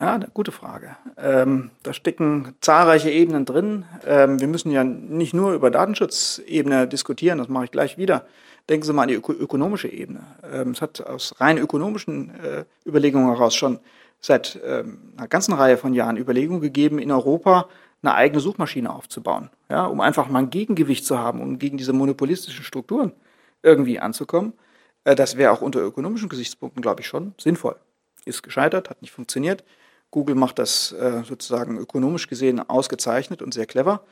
Ja, 0.00 0.14
eine 0.14 0.28
gute 0.32 0.52
Frage. 0.52 0.96
Ähm, 1.16 1.70
da 1.82 1.92
stecken 1.92 2.54
zahlreiche 2.60 3.10
Ebenen 3.10 3.44
drin. 3.44 3.84
Ähm, 4.06 4.40
wir 4.40 4.46
müssen 4.46 4.70
ja 4.70 4.84
nicht 4.84 5.34
nur 5.34 5.52
über 5.52 5.70
Datenschutzebene 5.70 6.86
diskutieren, 6.86 7.38
das 7.38 7.48
mache 7.48 7.64
ich 7.64 7.70
gleich 7.70 7.98
wieder. 7.98 8.26
Denken 8.68 8.84
Sie 8.84 8.92
mal 8.92 9.02
an 9.02 9.08
die 9.08 9.14
öko 9.14 9.32
ökonomische 9.32 9.88
Ebene. 9.88 10.22
Ähm, 10.52 10.70
es 10.70 10.82
hat 10.82 11.00
aus 11.06 11.40
rein 11.40 11.58
ökonomischen 11.58 12.30
äh, 12.30 12.64
Überlegungen 12.84 13.28
heraus 13.28 13.54
schon 13.54 13.78
seit 14.20 14.58
ähm, 14.64 15.12
einer 15.16 15.28
ganzen 15.28 15.52
Reihe 15.52 15.76
von 15.76 15.94
Jahren 15.94 16.16
Überlegungen 16.16 16.60
gegeben, 16.60 16.98
in 16.98 17.12
Europa 17.12 17.68
eine 18.02 18.14
eigene 18.14 18.40
Suchmaschine 18.40 18.92
aufzubauen, 18.94 19.50
ja, 19.68 19.86
um 19.86 20.00
einfach 20.00 20.28
mal 20.28 20.40
ein 20.40 20.50
Gegengewicht 20.50 21.04
zu 21.06 21.18
haben, 21.18 21.40
um 21.40 21.58
gegen 21.58 21.76
diese 21.76 21.92
monopolistischen 21.92 22.64
Strukturen 22.64 23.12
irgendwie 23.62 24.00
anzukommen. 24.00 24.52
Äh, 25.04 25.14
das 25.14 25.36
wäre 25.36 25.52
auch 25.52 25.60
unter 25.60 25.80
ökonomischen 25.80 26.28
Gesichtspunkten, 26.28 26.82
glaube 26.82 27.02
ich, 27.02 27.06
schon 27.06 27.34
sinnvoll. 27.38 27.76
Ist 28.24 28.42
gescheitert, 28.42 28.90
hat 28.90 29.00
nicht 29.02 29.12
funktioniert. 29.12 29.64
Google 30.10 30.34
macht 30.34 30.58
das 30.58 30.92
äh, 30.92 31.22
sozusagen 31.24 31.78
ökonomisch 31.78 32.26
gesehen 32.26 32.60
ausgezeichnet 32.60 33.42
und 33.42 33.54
sehr 33.54 33.66
clever. 33.66 34.02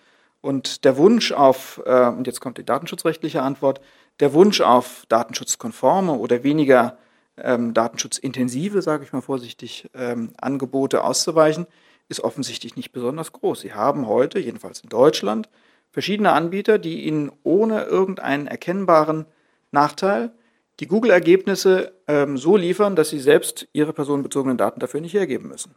Und 0.41 0.85
der 0.85 0.97
Wunsch 0.97 1.33
auf, 1.33 1.81
äh, 1.87 2.09
und 2.09 2.27
jetzt 2.27 2.41
kommt 2.41 2.59
die 2.59 2.65
datenschutzrechtliche 2.65 3.43
Antwort, 3.43 3.81
der 4.21 4.33
Wunsch 4.33 4.61
auf 4.61 5.05
datenschutzkonforme 5.09 6.13
oder 6.13 6.43
weniger 6.43 6.99
ähm, 7.37 7.75
datenschutzintensive, 7.75 8.83
sage 8.83 9.05
ich 9.05 9.13
mal 9.13 9.21
vorsichtig, 9.21 9.91
ähm, 9.95 10.33
Angebote 10.37 11.03
auszuweichen, 11.05 11.67
ist 12.09 12.21
offensichtlich 12.21 12.77
nicht 12.77 12.93
besonders 12.93 13.33
groß. 13.33 13.61
Sie 13.61 13.73
haben 13.73 14.07
heute, 14.07 14.39
jedenfalls 14.39 14.81
in 14.81 14.89
Deutschland, 14.89 15.49
verschiedene 15.91 16.33
Anbieter, 16.33 16.79
die 16.79 17.05
Ihnen 17.05 17.33
ohne 17.43 17.85
irgendeinen 17.85 18.47
erkennbaren 18.47 19.27
Nachteil 19.71 20.33
die 20.81 20.89
Google-Ergebnisse 20.89 21.93
ähm, 22.09 22.37
so 22.37 22.57
liefern, 22.57 22.97
dass 22.97 23.11
Sie 23.11 23.21
selbst 23.21 23.69
Ihre 23.73 23.93
personenbezogenen 23.93 24.57
Daten 24.57 24.81
dafür 24.81 25.01
nicht 25.01 25.15
hergeben 25.15 25.49
müssen. 25.49 25.75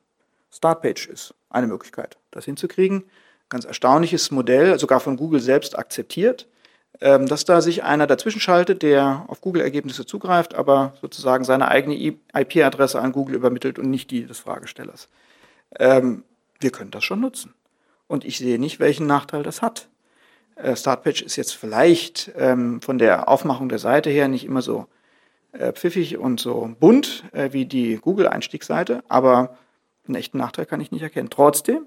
Startpage 0.52 1.08
ist 1.08 1.36
eine 1.50 1.68
Möglichkeit, 1.68 2.18
das 2.32 2.46
hinzukriegen. 2.46 3.04
Ganz 3.50 3.66
erstaunliches 3.66 4.32
Modell, 4.32 4.78
sogar 4.80 5.00
von 5.00 5.16
Google 5.16 5.40
selbst 5.40 5.78
akzeptiert. 5.78 6.48
Ähm, 7.00 7.28
dass 7.28 7.46
da 7.46 7.62
sich 7.62 7.84
einer 7.84 8.08
dazwischen 8.08 8.42
schaltet, 8.42 8.82
der 8.82 9.26
auf 9.28 9.42
Google-Ergebnisse 9.42 10.08
zugreift, 10.08 10.56
aber 10.56 10.94
sozusagen 11.00 11.44
seine 11.44 11.68
eigene 11.68 11.96
IP-Adresse 11.96 13.00
an 13.00 13.12
Google 13.12 13.36
übermittelt 13.36 13.78
und 13.78 13.92
nicht 13.92 14.10
die 14.10 14.26
des 14.26 14.40
Fragestellers. 14.40 15.08
Ähm, 15.78 16.24
wir 16.60 16.72
können 16.72 16.90
das 16.90 17.04
schon 17.04 17.20
nutzen. 17.20 17.54
Und 18.08 18.26
ich 18.26 18.40
sehe 18.40 18.58
nicht, 18.58 18.80
welchen 18.80 19.06
Nachteil 19.06 19.44
das 19.44 19.62
hat. 19.62 19.90
Äh, 20.56 20.76
Startpage 20.76 21.22
ist 21.22 21.36
jetzt 21.36 21.56
vielleicht 21.56 22.32
ähm, 22.36 22.82
von 22.82 22.98
der 22.98 23.28
Aufmachung 23.28 23.70
der 23.70 23.80
Seite 23.80 24.10
her 24.10 24.28
nicht 24.28 24.46
immer 24.46 24.64
so 24.64 24.88
äh, 25.52 25.74
pfiffig 25.74 26.18
und 26.18 26.40
so 26.40 26.74
bunt 26.80 27.26
äh, 27.32 27.54
wie 27.54 27.66
die 27.66 27.98
Google-Einstiegsseite, 27.98 29.04
aber 29.08 29.58
einen 30.08 30.16
echten 30.16 30.40
Nachteil 30.40 30.66
kann 30.66 30.82
ich 30.82 30.92
nicht 30.92 31.04
erkennen. 31.04 31.30
Trotzdem 31.30 31.86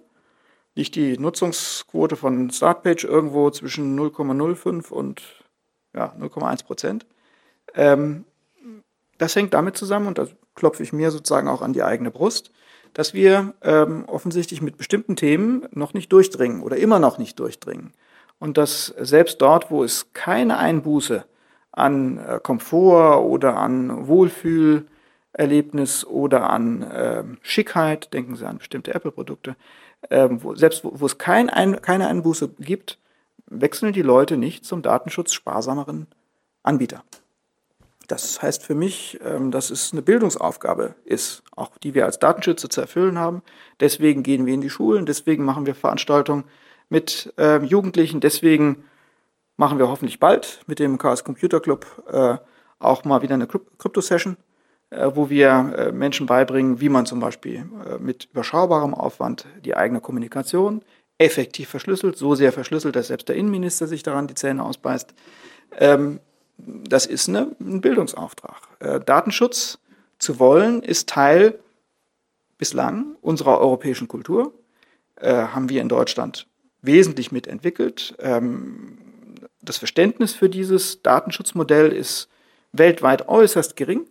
liegt 0.74 0.94
die 0.94 1.18
Nutzungsquote 1.18 2.16
von 2.16 2.50
Startpage 2.50 3.04
irgendwo 3.04 3.50
zwischen 3.50 3.98
0,05 3.98 4.90
und 4.90 5.22
ja, 5.94 6.14
0,1 6.18 6.64
Prozent. 6.64 7.06
Ähm, 7.74 8.24
das 9.18 9.36
hängt 9.36 9.54
damit 9.54 9.76
zusammen, 9.76 10.06
und 10.06 10.18
da 10.18 10.26
klopfe 10.54 10.82
ich 10.82 10.92
mir 10.92 11.10
sozusagen 11.10 11.48
auch 11.48 11.62
an 11.62 11.72
die 11.72 11.82
eigene 11.82 12.10
Brust, 12.10 12.50
dass 12.94 13.14
wir 13.14 13.54
ähm, 13.62 14.04
offensichtlich 14.06 14.62
mit 14.62 14.76
bestimmten 14.76 15.16
Themen 15.16 15.66
noch 15.72 15.94
nicht 15.94 16.12
durchdringen 16.12 16.62
oder 16.62 16.76
immer 16.76 16.98
noch 16.98 17.18
nicht 17.18 17.38
durchdringen. 17.38 17.92
Und 18.38 18.56
dass 18.56 18.86
selbst 18.98 19.40
dort, 19.42 19.70
wo 19.70 19.84
es 19.84 20.12
keine 20.12 20.56
Einbuße 20.58 21.24
an 21.72 22.18
äh, 22.18 22.40
Komfort 22.42 23.22
oder 23.24 23.56
an 23.56 24.08
Wohlfühlerlebnis 24.08 26.04
oder 26.06 26.50
an 26.50 26.82
äh, 26.82 27.24
Schickheit, 27.42 28.12
denken 28.12 28.34
Sie 28.34 28.46
an 28.46 28.58
bestimmte 28.58 28.94
Apple-Produkte, 28.94 29.56
ähm, 30.08 30.42
wo, 30.42 30.54
selbst 30.54 30.84
wo, 30.84 30.92
wo 31.00 31.06
es 31.06 31.18
kein 31.18 31.50
ein, 31.50 31.82
keine 31.82 32.08
Einbuße 32.08 32.48
gibt, 32.58 32.98
wechseln 33.46 33.92
die 33.92 34.02
Leute 34.02 34.36
nicht 34.36 34.64
zum 34.64 34.82
Datenschutz 34.82 35.32
sparsameren 35.32 36.06
Anbieter. 36.62 37.04
Das 38.10 38.42
heißt 38.42 38.64
für 38.64 38.74
mich, 38.74 39.20
ähm, 39.24 39.50
dass 39.50 39.70
es 39.70 39.92
eine 39.92 40.02
Bildungsaufgabe 40.02 40.94
ist, 41.04 41.42
auch 41.54 41.70
die 41.78 41.94
wir 41.94 42.06
als 42.06 42.18
Datenschützer 42.18 42.68
zu 42.68 42.80
erfüllen 42.80 43.18
haben. 43.18 43.42
Deswegen 43.78 44.22
gehen 44.22 44.46
wir 44.46 44.54
in 44.54 44.60
die 44.60 44.70
Schulen, 44.70 45.06
deswegen 45.06 45.44
machen 45.44 45.66
wir 45.66 45.76
Veranstaltungen 45.76 46.44
mit 46.88 47.32
äh, 47.38 47.62
Jugendlichen, 47.62 48.20
deswegen 48.20 48.84
machen 49.56 49.78
wir 49.78 49.88
hoffentlich 49.88 50.18
bald 50.18 50.60
mit 50.66 50.80
dem 50.80 50.98
Chaos 50.98 51.22
Computer 51.22 51.60
Club 51.60 51.86
äh, 52.10 52.38
auch 52.80 53.04
mal 53.04 53.22
wieder 53.22 53.34
eine 53.34 53.46
Krypto-Session, 53.46 54.36
wo 55.14 55.30
wir 55.30 55.74
äh, 55.76 55.92
Menschen 55.92 56.26
beibringen, 56.26 56.80
wie 56.80 56.88
man 56.88 57.06
zum 57.06 57.20
Beispiel 57.20 57.64
äh, 57.86 57.98
mit 57.98 58.28
überschaubarem 58.32 58.94
Aufwand 58.94 59.46
die 59.64 59.76
eigene 59.76 60.00
Kommunikation 60.00 60.82
effektiv 61.18 61.68
verschlüsselt, 61.68 62.16
so 62.16 62.34
sehr 62.34 62.52
verschlüsselt, 62.52 62.96
dass 62.96 63.08
selbst 63.08 63.28
der 63.28 63.36
Innenminister 63.36 63.86
sich 63.86 64.02
daran 64.02 64.26
die 64.26 64.34
Zähne 64.34 64.64
ausbeißt. 64.64 65.14
Ähm, 65.78 66.20
das 66.56 67.06
ist 67.06 67.28
eine, 67.28 67.54
ein 67.60 67.80
Bildungsauftrag. 67.80 68.68
Datenschutz 69.06 69.78
zu 70.18 70.38
wollen 70.38 70.82
ist 70.82 71.08
Teil 71.08 71.58
bislang 72.58 73.16
unserer 73.22 73.58
europäischen 73.58 74.08
Kultur. 74.08 74.52
haben 75.22 75.70
wir 75.70 75.80
in 75.80 75.88
Deutschland 75.88 76.46
wesentlich 76.82 77.32
mitentwickelt. 77.32 78.14
Ähm, 78.18 78.98
das 79.62 79.78
Verständnis 79.78 80.32
für 80.32 80.48
dieses 80.48 81.02
Datenschutzmodell 81.02 81.92
ist 81.92 82.28
weltweit 82.72 83.28
äußerst 83.28 83.76
gering. 83.76 84.06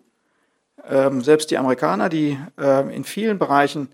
Ähm, 0.90 1.22
selbst 1.22 1.52
die 1.52 1.58
Amerikaner, 1.58 2.10
die 2.10 2.38
äh, 2.60 2.96
in 2.96 3.04
vielen 3.04 3.38
Bereichen 3.38 3.90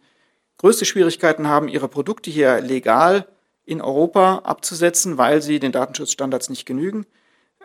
größte 0.58 0.86
Schwierigkeiten 0.86 1.48
haben, 1.48 1.68
ihre 1.68 1.90
Produkte 1.90 2.32
hier 2.32 2.62
legal 2.62 3.28
in 3.66 3.82
Europa 3.82 4.40
abzusetzen, 4.46 5.18
weil 5.18 5.42
sie 5.42 5.60
den 5.60 5.74
Datenschutzstandards 5.74 6.50
nicht 6.50 6.66
genügen, 6.66 7.06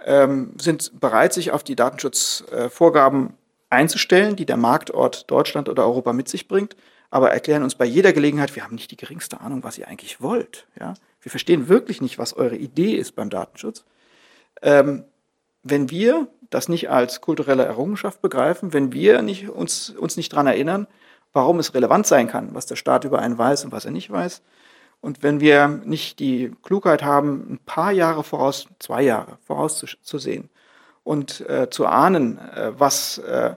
ähm, 0.05 0.55
sind 0.61 0.98
bereit, 0.98 1.32
sich 1.32 1.52
auf 1.52 1.62
die 1.62 1.77
Datenschutzvorgaben 1.77 3.35
einzustellen, 3.69 4.35
die 4.35 4.47
der 4.47 4.57
Marktort 4.57 5.31
Deutschland 5.31 5.69
oder 5.69 5.85
Europa 5.85 6.12
mit 6.12 6.28
sich 6.28 6.48
bringt, 6.48 6.74
aber 7.11 7.31
erklären 7.31 7.62
uns 7.62 7.77
bei 7.77 7.85
jeder 7.85 8.12
Gelegenheit, 8.12 8.57
wir 8.57 8.65
haben 8.65 8.74
nicht 8.74 8.90
die 8.90 8.97
geringste 8.97 9.40
Ahnung, 9.40 9.62
was 9.62 9.78
ihr 9.78 9.86
eigentlich 9.86 10.20
wollt. 10.20 10.66
Ja? 10.78 10.94
Wir 11.20 11.31
verstehen 11.31 11.69
wirklich 11.69 12.01
nicht, 12.01 12.19
was 12.19 12.35
eure 12.35 12.57
Idee 12.57 12.94
ist 12.94 13.15
beim 13.15 13.31
Datenschutz. 13.31 13.85
Ähm, 14.62 15.05
wenn 15.62 15.90
wir 15.90 16.28
das 16.51 16.68
nicht 16.68 16.90
als 16.90 17.20
kulturelle 17.20 17.64
Errungenschaft 17.64 18.20
begreifen, 18.20 18.72
wenn 18.72 18.93
wir 18.93 19.22
nicht, 19.22 19.48
uns, 19.48 19.90
uns 19.90 20.16
nicht 20.16 20.32
daran 20.32 20.47
erinnern, 20.47 20.86
warum 21.32 21.59
es 21.59 21.74
relevant 21.74 22.06
sein 22.06 22.28
kann, 22.28 22.55
was 22.55 22.66
der 22.66 22.77
Staat 22.77 23.05
über 23.05 23.20
einen 23.20 23.39
weiß 23.39 23.64
und 23.64 23.72
was 23.72 23.85
er 23.85 23.93
nicht 23.93 24.10
weiß, 24.10 24.43
und 25.01 25.22
wenn 25.22 25.40
wir 25.40 25.68
nicht 25.68 26.18
die 26.18 26.52
Klugheit 26.62 27.02
haben, 27.02 27.55
ein 27.55 27.59
paar 27.64 27.93
Jahre 27.93 28.22
voraus, 28.22 28.68
zwei 28.78 29.02
Jahre 29.02 29.39
vorauszusehen 29.47 30.51
und 31.05 31.40
äh, 31.48 31.70
zu 31.70 31.86
ahnen, 31.86 32.39
äh, 32.39 32.72
was 32.78 33.18
äh, 33.18 33.55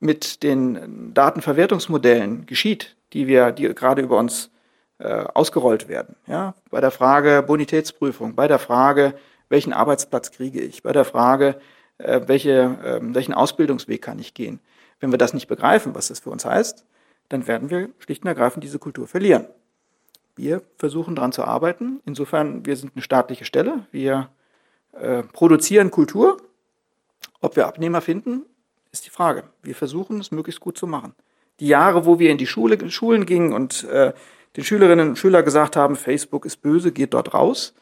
mit 0.00 0.42
den 0.42 1.14
Datenverwertungsmodellen 1.14 2.44
geschieht, 2.44 2.96
die 3.14 3.26
wir, 3.26 3.52
die 3.52 3.74
gerade 3.74 4.02
über 4.02 4.18
uns 4.18 4.50
äh, 4.98 5.24
ausgerollt 5.34 5.88
werden. 5.88 6.16
Ja? 6.26 6.54
Bei 6.70 6.82
der 6.82 6.90
Frage 6.90 7.42
Bonitätsprüfung, 7.46 8.34
bei 8.34 8.46
der 8.46 8.58
Frage, 8.58 9.14
welchen 9.48 9.72
Arbeitsplatz 9.72 10.30
kriege 10.30 10.60
ich, 10.60 10.82
bei 10.82 10.92
der 10.92 11.06
Frage, 11.06 11.58
äh, 11.98 12.20
welche, 12.26 12.50
äh, 12.84 13.00
welchen 13.02 13.34
Ausbildungsweg 13.34 14.02
kann 14.02 14.18
ich 14.18 14.34
gehen. 14.34 14.60
Wenn 15.00 15.10
wir 15.10 15.18
das 15.18 15.34
nicht 15.34 15.48
begreifen, 15.48 15.94
was 15.94 16.08
das 16.08 16.20
für 16.20 16.30
uns 16.30 16.44
heißt, 16.44 16.84
dann 17.28 17.46
werden 17.46 17.70
wir 17.70 17.90
schlicht 17.98 18.22
und 18.22 18.28
ergreifend 18.28 18.64
diese 18.64 18.78
Kultur 18.78 19.06
verlieren. 19.06 19.46
Wir 20.36 20.62
versuchen 20.76 21.16
daran 21.16 21.32
zu 21.32 21.44
arbeiten. 21.44 22.00
Insofern, 22.04 22.66
wir 22.66 22.76
sind 22.76 22.92
eine 22.94 23.02
staatliche 23.02 23.44
Stelle. 23.44 23.86
Wir 23.90 24.28
äh, 24.92 25.22
produzieren 25.22 25.90
Kultur. 25.90 26.36
Ob 27.40 27.56
wir 27.56 27.66
Abnehmer 27.66 28.00
finden, 28.00 28.44
ist 28.92 29.06
die 29.06 29.10
Frage. 29.10 29.44
Wir 29.62 29.74
versuchen 29.74 30.20
es 30.20 30.30
möglichst 30.30 30.60
gut 30.60 30.76
zu 30.76 30.86
machen. 30.86 31.14
Die 31.60 31.68
Jahre, 31.68 32.04
wo 32.04 32.18
wir 32.18 32.30
in 32.30 32.38
die 32.38 32.46
Schule, 32.46 32.90
Schulen 32.90 33.24
gingen 33.24 33.52
und 33.52 33.84
äh, 33.84 34.12
den 34.56 34.64
Schülerinnen 34.64 35.10
und 35.10 35.18
Schülern 35.18 35.44
gesagt 35.44 35.76
haben, 35.76 35.96
Facebook 35.96 36.44
ist 36.44 36.62
böse, 36.62 36.92
geht 36.92 37.14
dort 37.14 37.34
raus, 37.34 37.74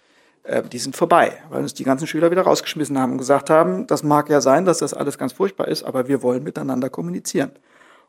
die 0.70 0.78
sind 0.78 0.94
vorbei, 0.94 1.32
weil 1.48 1.62
uns 1.62 1.72
die 1.72 1.84
ganzen 1.84 2.06
Schüler 2.06 2.30
wieder 2.30 2.42
rausgeschmissen 2.42 2.98
haben 2.98 3.12
und 3.12 3.18
gesagt 3.18 3.48
haben, 3.48 3.86
das 3.86 4.02
mag 4.02 4.28
ja 4.28 4.42
sein, 4.42 4.66
dass 4.66 4.78
das 4.78 4.92
alles 4.92 5.16
ganz 5.16 5.32
furchtbar 5.32 5.68
ist, 5.68 5.84
aber 5.84 6.06
wir 6.06 6.22
wollen 6.22 6.42
miteinander 6.42 6.90
kommunizieren. 6.90 7.52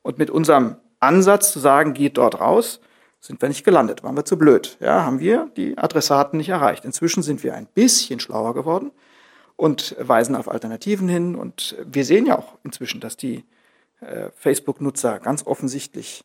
Und 0.01 0.17
mit 0.17 0.29
unserem 0.29 0.75
Ansatz 0.99 1.53
zu 1.53 1.59
sagen, 1.59 1.93
geht 1.93 2.17
dort 2.17 2.41
raus, 2.41 2.81
sind 3.21 3.41
wir 3.41 3.49
nicht 3.49 3.63
gelandet, 3.63 4.03
waren 4.03 4.15
wir 4.15 4.25
zu 4.25 4.37
blöd. 4.37 4.77
Ja, 4.79 5.03
haben 5.03 5.19
wir 5.19 5.49
die 5.55 5.77
Adressaten 5.77 6.37
nicht 6.37 6.49
erreicht. 6.49 6.85
Inzwischen 6.85 7.23
sind 7.23 7.43
wir 7.43 7.55
ein 7.55 7.67
bisschen 7.73 8.19
schlauer 8.19 8.53
geworden 8.53 8.91
und 9.55 9.95
weisen 9.99 10.35
auf 10.35 10.49
Alternativen 10.49 11.07
hin. 11.07 11.35
Und 11.35 11.75
wir 11.85 12.05
sehen 12.05 12.25
ja 12.25 12.37
auch 12.37 12.53
inzwischen, 12.63 12.99
dass 12.99 13.17
die 13.17 13.45
äh, 14.01 14.29
Facebook-Nutzer 14.35 15.19
ganz 15.19 15.45
offensichtlich 15.47 16.23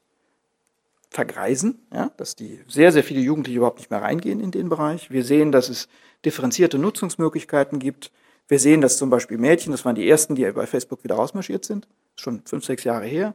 vergreisen, 1.11 1.87
ja, 1.93 2.11
dass 2.17 2.37
die 2.37 2.61
sehr, 2.69 2.93
sehr 2.93 3.03
viele 3.03 3.21
Jugendliche 3.21 3.59
überhaupt 3.59 3.79
nicht 3.79 3.91
mehr 3.91 4.01
reingehen 4.01 4.41
in 4.41 4.53
den 4.53 4.69
Bereich. 4.69 5.11
Wir 5.11 5.25
sehen, 5.25 5.51
dass 5.51 5.69
es 5.69 5.89
differenzierte 6.25 6.79
Nutzungsmöglichkeiten 6.79 7.81
gibt. 7.81 8.13
Wir 8.47 8.61
sehen, 8.61 8.81
dass 8.81 8.97
zum 8.97 9.11
Beispiel 9.11 9.37
Mädchen, 9.37 9.73
das 9.73 9.85
waren 9.85 9.97
die 9.97 10.09
ersten, 10.09 10.37
die 10.37 10.49
bei 10.53 10.67
Facebook 10.67 11.03
wieder 11.03 11.17
rausmarschiert 11.17 11.65
sind, 11.65 11.89
schon 12.17 12.43
fünf, 12.45 12.65
sechs 12.65 12.85
Jahre 12.85 13.07
her, 13.07 13.35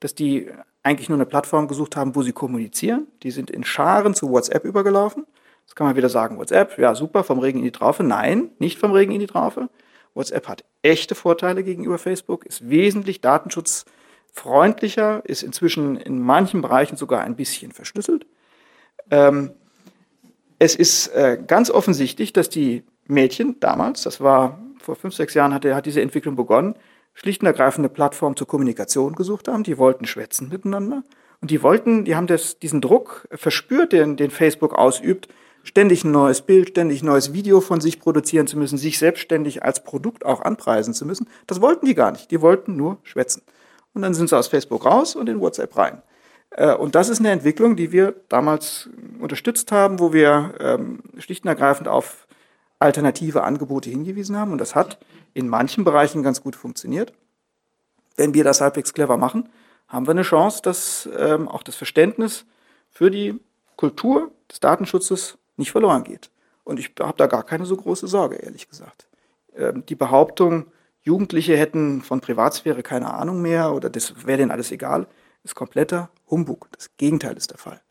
dass 0.00 0.14
die 0.14 0.50
eigentlich 0.82 1.08
nur 1.08 1.16
eine 1.16 1.26
Plattform 1.26 1.66
gesucht 1.66 1.96
haben, 1.96 2.14
wo 2.14 2.22
sie 2.22 2.32
kommunizieren. 2.32 3.06
Die 3.22 3.30
sind 3.30 3.50
in 3.50 3.64
Scharen 3.64 4.14
zu 4.14 4.30
WhatsApp 4.30 4.64
übergelaufen. 4.64 5.26
Das 5.64 5.74
kann 5.74 5.86
man 5.86 5.96
wieder 5.96 6.10
sagen, 6.10 6.38
WhatsApp, 6.38 6.78
ja 6.78 6.94
super, 6.94 7.24
vom 7.24 7.38
Regen 7.38 7.58
in 7.60 7.64
die 7.64 7.72
Traufe. 7.72 8.04
Nein, 8.04 8.50
nicht 8.58 8.78
vom 8.78 8.92
Regen 8.92 9.12
in 9.12 9.20
die 9.20 9.26
Traufe. 9.26 9.70
WhatsApp 10.12 10.46
hat 10.46 10.64
echte 10.82 11.14
Vorteile 11.14 11.64
gegenüber 11.64 11.96
Facebook, 11.96 12.44
ist 12.44 12.68
wesentlich 12.68 13.22
datenschutzfreundlicher, 14.34 15.22
ist 15.24 15.42
inzwischen 15.42 15.96
in 15.96 16.20
manchen 16.20 16.62
Bereichen 16.62 16.96
sogar 16.96 17.22
ein 17.22 17.36
bisschen 17.36 17.72
verschlüsselt. 17.72 18.26
Ähm, 19.10 19.52
es 20.58 20.74
ist 20.74 21.08
äh, 21.08 21.38
ganz 21.46 21.70
offensichtlich, 21.70 22.32
dass 22.32 22.48
die 22.48 22.84
Mädchen 23.06 23.60
damals, 23.60 24.02
das 24.02 24.20
war 24.20 24.58
vor 24.78 24.96
fünf, 24.96 25.14
sechs 25.14 25.34
Jahren, 25.34 25.52
hat, 25.52 25.64
hat 25.64 25.86
diese 25.86 26.00
Entwicklung 26.00 26.36
begonnen, 26.36 26.74
schlicht 27.14 27.42
und 27.42 27.46
ergreifend 27.46 27.84
eine 27.84 27.92
Plattform 27.92 28.36
zur 28.36 28.46
Kommunikation 28.46 29.14
gesucht 29.14 29.48
haben. 29.48 29.62
Die 29.62 29.78
wollten 29.78 30.06
schwätzen 30.06 30.48
miteinander. 30.48 31.02
Und 31.40 31.50
die 31.50 31.62
wollten, 31.62 32.04
die 32.04 32.16
haben 32.16 32.26
das, 32.26 32.58
diesen 32.58 32.80
Druck 32.80 33.28
verspürt, 33.30 33.92
den, 33.92 34.16
den 34.16 34.30
Facebook 34.30 34.74
ausübt, 34.74 35.28
ständig 35.62 36.04
ein 36.04 36.10
neues 36.10 36.42
Bild, 36.42 36.70
ständig 36.70 37.02
ein 37.02 37.06
neues 37.06 37.32
Video 37.32 37.60
von 37.60 37.80
sich 37.80 38.00
produzieren 38.00 38.46
zu 38.46 38.58
müssen, 38.58 38.78
sich 38.78 38.98
selbstständig 38.98 39.62
als 39.62 39.84
Produkt 39.84 40.24
auch 40.24 40.40
anpreisen 40.42 40.94
zu 40.94 41.04
müssen. 41.04 41.28
Das 41.46 41.60
wollten 41.60 41.86
die 41.86 41.94
gar 41.94 42.12
nicht. 42.12 42.30
Die 42.30 42.40
wollten 42.40 42.76
nur 42.76 42.98
schwätzen. 43.02 43.42
Und 43.94 44.02
dann 44.02 44.14
sind 44.14 44.28
sie 44.28 44.36
aus 44.36 44.48
Facebook 44.48 44.84
raus 44.84 45.16
und 45.16 45.28
in 45.28 45.40
WhatsApp 45.40 45.76
rein. 45.76 46.02
Äh, 46.50 46.74
und 46.74 46.94
das 46.94 47.08
ist 47.08 47.20
eine 47.20 47.30
Entwicklung, 47.30 47.76
die 47.76 47.92
wir 47.92 48.14
damals 48.28 48.88
unterstützt 49.20 49.72
haben, 49.72 49.98
wo 50.00 50.12
wir 50.12 50.54
ähm, 50.60 51.02
schlicht 51.18 51.44
und 51.44 51.48
ergreifend 51.48 51.88
auf 51.88 52.26
alternative 52.78 53.42
Angebote 53.42 53.90
hingewiesen 53.90 54.36
haben. 54.36 54.52
Und 54.52 54.58
das 54.58 54.74
hat 54.74 54.98
in 55.32 55.48
manchen 55.48 55.84
Bereichen 55.84 56.22
ganz 56.22 56.42
gut 56.42 56.56
funktioniert. 56.56 57.12
Wenn 58.16 58.34
wir 58.34 58.44
das 58.44 58.60
halbwegs 58.60 58.92
clever 58.92 59.16
machen, 59.16 59.48
haben 59.88 60.06
wir 60.06 60.12
eine 60.12 60.22
Chance, 60.22 60.60
dass 60.62 61.08
ähm, 61.16 61.48
auch 61.48 61.62
das 61.62 61.76
Verständnis 61.76 62.46
für 62.90 63.10
die 63.10 63.40
Kultur 63.76 64.30
des 64.50 64.60
Datenschutzes 64.60 65.38
nicht 65.56 65.72
verloren 65.72 66.04
geht. 66.04 66.30
Und 66.62 66.78
ich 66.78 66.92
habe 67.00 67.16
da 67.16 67.26
gar 67.26 67.42
keine 67.42 67.66
so 67.66 67.76
große 67.76 68.06
Sorge, 68.06 68.36
ehrlich 68.36 68.68
gesagt. 68.68 69.08
Ähm, 69.56 69.84
die 69.86 69.94
Behauptung, 69.94 70.66
Jugendliche 71.04 71.56
hätten 71.56 72.00
von 72.00 72.20
Privatsphäre 72.20 72.82
keine 72.82 73.12
Ahnung 73.12 73.42
mehr 73.42 73.74
oder 73.74 73.90
das 73.90 74.26
wäre 74.26 74.38
denen 74.38 74.50
alles 74.50 74.72
egal, 74.72 75.06
ist 75.42 75.54
kompletter 75.54 76.08
Humbug. 76.30 76.68
Das 76.72 76.90
Gegenteil 76.96 77.36
ist 77.36 77.50
der 77.50 77.58
Fall. 77.58 77.82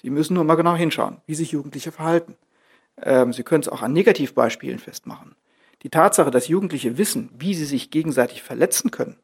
Sie 0.00 0.08
müssen 0.08 0.34
nur 0.34 0.44
mal 0.44 0.54
genau 0.54 0.76
hinschauen, 0.76 1.18
wie 1.26 1.34
sich 1.34 1.50
Jugendliche 1.50 1.90
verhalten. 1.90 2.36
Ähm, 3.02 3.32
Sie 3.32 3.42
können 3.42 3.62
es 3.62 3.68
auch 3.68 3.82
an 3.82 3.92
Negativbeispielen 3.92 4.78
festmachen. 4.78 5.34
Die 5.82 5.90
Tatsache, 5.90 6.30
dass 6.30 6.46
Jugendliche 6.46 6.96
wissen, 6.96 7.30
wie 7.36 7.54
sie 7.54 7.64
sich 7.64 7.90
gegenseitig 7.90 8.42
verletzen 8.42 8.92
können, 8.92 9.16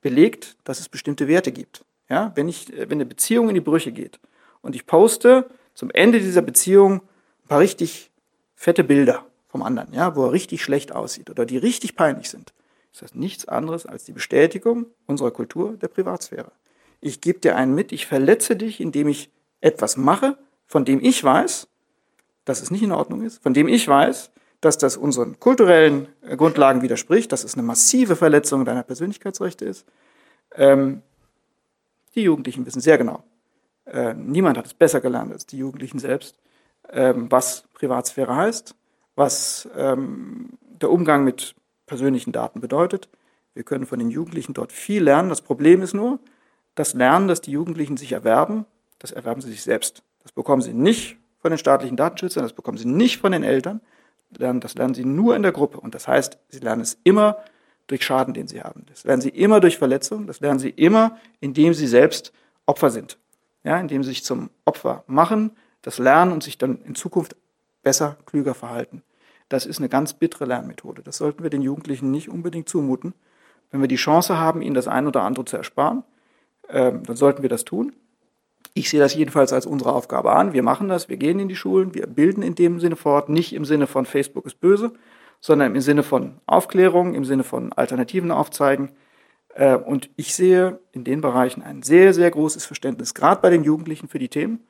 belegt, 0.00 0.56
dass 0.64 0.80
es 0.80 0.88
bestimmte 0.88 1.28
Werte 1.28 1.52
gibt. 1.52 1.84
Ja, 2.08 2.32
wenn, 2.34 2.48
ich, 2.48 2.72
wenn 2.72 2.92
eine 2.92 3.06
Beziehung 3.06 3.48
in 3.48 3.56
die 3.56 3.60
Brüche 3.60 3.92
geht 3.92 4.20
und 4.62 4.74
ich 4.74 4.86
poste 4.86 5.50
zum 5.74 5.90
Ende 5.90 6.20
dieser 6.20 6.42
Beziehung 6.42 7.02
ein 7.42 7.48
paar 7.48 7.58
richtig 7.58 8.10
fette 8.54 8.84
Bilder 8.84 9.26
vom 9.48 9.62
anderen, 9.62 9.92
ja, 9.92 10.16
wo 10.16 10.24
er 10.24 10.32
richtig 10.32 10.62
schlecht 10.62 10.92
aussieht 10.92 11.28
oder 11.28 11.44
die 11.44 11.58
richtig 11.58 11.96
peinlich 11.96 12.30
sind, 12.30 12.54
das 13.02 13.14
nichts 13.14 13.46
anderes 13.46 13.86
als 13.86 14.04
die 14.04 14.12
Bestätigung 14.12 14.86
unserer 15.06 15.30
Kultur 15.30 15.76
der 15.76 15.88
Privatsphäre. 15.88 16.52
Ich 17.00 17.20
gebe 17.20 17.40
dir 17.40 17.56
einen 17.56 17.74
mit, 17.74 17.92
ich 17.92 18.06
verletze 18.06 18.56
dich, 18.56 18.80
indem 18.80 19.08
ich 19.08 19.30
etwas 19.60 19.96
mache, 19.96 20.38
von 20.66 20.84
dem 20.84 21.02
ich 21.02 21.22
weiß, 21.22 21.68
dass 22.44 22.62
es 22.62 22.70
nicht 22.70 22.82
in 22.82 22.92
Ordnung 22.92 23.22
ist, 23.22 23.42
von 23.42 23.54
dem 23.54 23.68
ich 23.68 23.86
weiß, 23.86 24.30
dass 24.60 24.78
das 24.78 24.96
unseren 24.96 25.38
kulturellen 25.38 26.08
äh, 26.22 26.36
Grundlagen 26.36 26.82
widerspricht, 26.82 27.30
dass 27.32 27.44
es 27.44 27.54
eine 27.54 27.62
massive 27.62 28.16
Verletzung 28.16 28.64
deiner 28.64 28.82
Persönlichkeitsrechte 28.82 29.64
ist. 29.64 29.86
Ähm, 30.54 31.02
die 32.14 32.22
Jugendlichen 32.22 32.64
wissen 32.64 32.80
sehr 32.80 32.98
genau, 32.98 33.22
äh, 33.84 34.14
niemand 34.14 34.58
hat 34.58 34.66
es 34.66 34.74
besser 34.74 35.00
gelernt 35.00 35.32
als 35.32 35.46
die 35.46 35.58
Jugendlichen 35.58 35.98
selbst, 35.98 36.38
ähm, 36.90 37.30
was 37.30 37.64
Privatsphäre 37.74 38.34
heißt, 38.34 38.74
was 39.14 39.68
ähm, 39.76 40.50
der 40.60 40.90
Umgang 40.90 41.24
mit 41.24 41.54
persönlichen 41.86 42.32
Daten 42.32 42.60
bedeutet. 42.60 43.08
Wir 43.54 43.62
können 43.62 43.86
von 43.86 43.98
den 43.98 44.10
Jugendlichen 44.10 44.52
dort 44.52 44.72
viel 44.72 45.02
lernen. 45.02 45.28
Das 45.28 45.40
Problem 45.40 45.80
ist 45.82 45.94
nur, 45.94 46.18
das 46.74 46.94
Lernen, 46.94 47.28
das 47.28 47.40
die 47.40 47.52
Jugendlichen 47.52 47.96
sich 47.96 48.12
erwerben, 48.12 48.66
das 48.98 49.12
erwerben 49.12 49.40
sie 49.40 49.50
sich 49.50 49.62
selbst. 49.62 50.02
Das 50.22 50.32
bekommen 50.32 50.62
sie 50.62 50.74
nicht 50.74 51.16
von 51.38 51.50
den 51.50 51.58
staatlichen 51.58 51.96
Datenschützern, 51.96 52.42
das 52.42 52.52
bekommen 52.52 52.76
sie 52.76 52.88
nicht 52.88 53.18
von 53.18 53.32
den 53.32 53.42
Eltern. 53.42 53.80
Das 54.30 54.74
lernen 54.74 54.94
sie 54.94 55.04
nur 55.04 55.36
in 55.36 55.42
der 55.42 55.52
Gruppe. 55.52 55.78
Und 55.78 55.94
das 55.94 56.08
heißt, 56.08 56.38
sie 56.48 56.58
lernen 56.58 56.82
es 56.82 56.98
immer 57.04 57.38
durch 57.86 58.04
Schaden, 58.04 58.34
den 58.34 58.48
sie 58.48 58.62
haben. 58.62 58.84
Das 58.86 59.04
lernen 59.04 59.22
sie 59.22 59.28
immer 59.28 59.60
durch 59.60 59.78
Verletzung. 59.78 60.26
Das 60.26 60.40
lernen 60.40 60.58
sie 60.58 60.70
immer, 60.70 61.16
indem 61.40 61.72
sie 61.72 61.86
selbst 61.86 62.32
Opfer 62.66 62.90
sind. 62.90 63.18
Ja, 63.62 63.78
indem 63.78 64.02
sie 64.02 64.10
sich 64.10 64.24
zum 64.24 64.50
Opfer 64.64 65.04
machen, 65.06 65.52
das 65.82 65.98
lernen 65.98 66.32
und 66.32 66.42
sich 66.42 66.58
dann 66.58 66.82
in 66.82 66.94
Zukunft 66.94 67.36
besser, 67.82 68.16
klüger 68.26 68.54
verhalten. 68.54 69.02
Das 69.48 69.66
ist 69.66 69.78
eine 69.78 69.88
ganz 69.88 70.14
bittere 70.14 70.44
Lernmethode. 70.44 71.02
Das 71.02 71.18
sollten 71.18 71.42
wir 71.42 71.50
den 71.50 71.62
Jugendlichen 71.62 72.10
nicht 72.10 72.28
unbedingt 72.28 72.68
zumuten. 72.68 73.14
Wenn 73.70 73.80
wir 73.80 73.88
die 73.88 73.96
Chance 73.96 74.38
haben, 74.38 74.62
ihnen 74.62 74.74
das 74.74 74.88
ein 74.88 75.06
oder 75.06 75.22
andere 75.22 75.44
zu 75.44 75.56
ersparen, 75.56 76.04
ähm, 76.68 77.02
dann 77.04 77.16
sollten 77.16 77.42
wir 77.42 77.48
das 77.48 77.64
tun. 77.64 77.92
Ich 78.74 78.90
sehe 78.90 79.00
das 79.00 79.14
jedenfalls 79.14 79.52
als 79.52 79.66
unsere 79.66 79.92
Aufgabe 79.92 80.32
an. 80.32 80.52
Wir 80.52 80.62
machen 80.62 80.88
das, 80.88 81.08
wir 81.08 81.16
gehen 81.16 81.38
in 81.38 81.48
die 81.48 81.56
Schulen, 81.56 81.94
wir 81.94 82.06
bilden 82.06 82.42
in 82.42 82.54
dem 82.54 82.80
Sinne 82.80 82.96
fort, 82.96 83.28
nicht 83.28 83.54
im 83.54 83.64
Sinne 83.64 83.86
von 83.86 84.04
Facebook 84.04 84.44
ist 84.46 84.60
böse, 84.60 84.92
sondern 85.40 85.74
im 85.74 85.80
Sinne 85.80 86.02
von 86.02 86.40
Aufklärung, 86.46 87.14
im 87.14 87.24
Sinne 87.24 87.44
von 87.44 87.72
Alternativen 87.72 88.30
aufzeigen. 88.30 88.90
Äh, 89.54 89.76
und 89.76 90.10
ich 90.16 90.34
sehe 90.34 90.80
in 90.92 91.04
den 91.04 91.20
Bereichen 91.20 91.62
ein 91.62 91.82
sehr, 91.82 92.12
sehr 92.12 92.30
großes 92.30 92.66
Verständnis, 92.66 93.14
gerade 93.14 93.40
bei 93.40 93.50
den 93.50 93.64
Jugendlichen 93.64 94.08
für 94.08 94.18
die 94.18 94.28
Themen. 94.28 94.66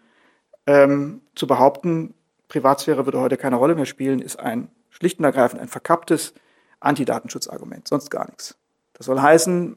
Ähm, 0.68 1.22
zu 1.34 1.46
behaupten, 1.46 2.14
Privatsphäre 2.48 3.06
würde 3.06 3.20
heute 3.20 3.36
keine 3.36 3.56
Rolle 3.56 3.74
mehr 3.74 3.86
spielen, 3.86 4.20
ist 4.20 4.38
ein 4.38 4.68
schlicht 4.90 5.18
und 5.18 5.24
ergreifend 5.24 5.60
ein 5.60 5.68
verkapptes 5.68 6.34
Antidatenschutzargument, 6.80 7.88
sonst 7.88 8.10
gar 8.10 8.26
nichts. 8.26 8.56
Das 8.92 9.06
soll 9.06 9.20
heißen, 9.20 9.76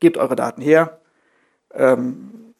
gebt 0.00 0.16
eure 0.16 0.36
Daten 0.36 0.62
her. 0.62 1.00
Ähm, 1.72 2.54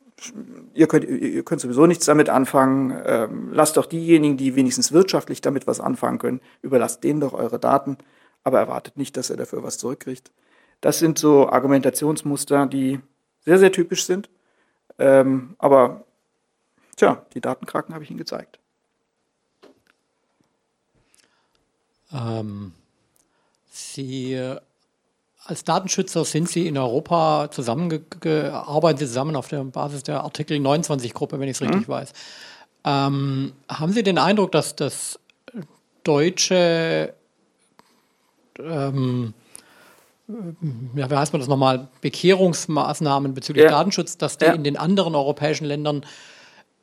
ihr, 0.75 0.87
könnt, 0.87 1.05
ihr 1.05 1.45
könnt 1.45 1.61
sowieso 1.61 1.87
nichts 1.87 2.07
damit 2.07 2.29
anfangen. 2.29 2.97
Ähm, 3.05 3.51
lasst 3.53 3.77
doch 3.77 3.87
diejenigen, 3.87 4.37
die 4.37 4.57
wenigstens 4.57 4.93
wirtschaftlich 4.93 5.41
damit 5.41 5.67
was 5.67 5.81
anfangen 5.81 6.19
können, 6.19 6.41
überlasst 6.63 7.05
denen 7.05 7.21
doch 7.21 7.33
eure 7.33 7.59
Daten, 7.59 7.99
aber 8.45 8.59
erwartet 8.59 8.97
nicht, 8.97 9.17
dass 9.17 9.31
er 9.31 9.37
dafür 9.37 9.63
was 9.63 9.79
zurückkriegt. 9.79 10.33
Das 10.81 10.99
sind 10.99 11.19
so 11.19 11.49
Argumentationsmuster, 11.49 12.67
die 12.67 13.01
sehr, 13.41 13.59
sehr 13.59 13.73
typisch 13.73 14.05
sind. 14.05 14.31
Ähm, 14.99 15.55
aber 15.59 16.05
tja, 16.97 17.25
die 17.35 17.41
Datenkraken 17.41 17.95
habe 17.95 18.05
ich 18.05 18.11
Ihnen 18.11 18.19
gezeigt. 18.19 18.59
Ähm, 22.13 22.73
Sie 23.71 24.39
als 25.45 25.65
Datenschützer 25.65 26.25
sind 26.25 26.49
Sie 26.49 26.67
in 26.69 26.79
Europa 26.79 27.51
zusammengearbeitet, 27.51 29.09
zusammen 29.09 29.35
auf 29.35 29.49
der 29.49 29.65
Basis 29.65 30.05
der 30.05 30.23
Artikel 30.23 30.59
29-Gruppe, 30.59 31.41
wenn 31.41 31.49
ich 31.49 31.57
es 31.57 31.63
richtig 31.63 31.89
mhm. 31.89 31.93
weiß. 31.93 32.13
Ähm, 32.85 33.53
haben 33.69 33.93
Sie 33.93 34.03
den 34.03 34.19
Eindruck, 34.19 34.53
dass 34.53 34.77
das 34.77 35.19
deutsche, 36.05 37.15
ähm, 38.59 39.35
ja, 40.95 41.11
wie 41.11 41.15
heißt 41.15 41.33
man 41.33 41.41
das 41.41 41.49
nochmal, 41.49 41.89
Bekehrungsmaßnahmen 42.01 43.35
bezüglich 43.35 43.65
ja. 43.65 43.71
Datenschutz, 43.71 44.19
dass 44.19 44.39
die 44.39 44.47
ja. 44.47 44.53
in 44.53 44.65
den 44.65 44.77
anderen 44.77 45.15
europäischen 45.15 45.65
Ländern 45.65 46.05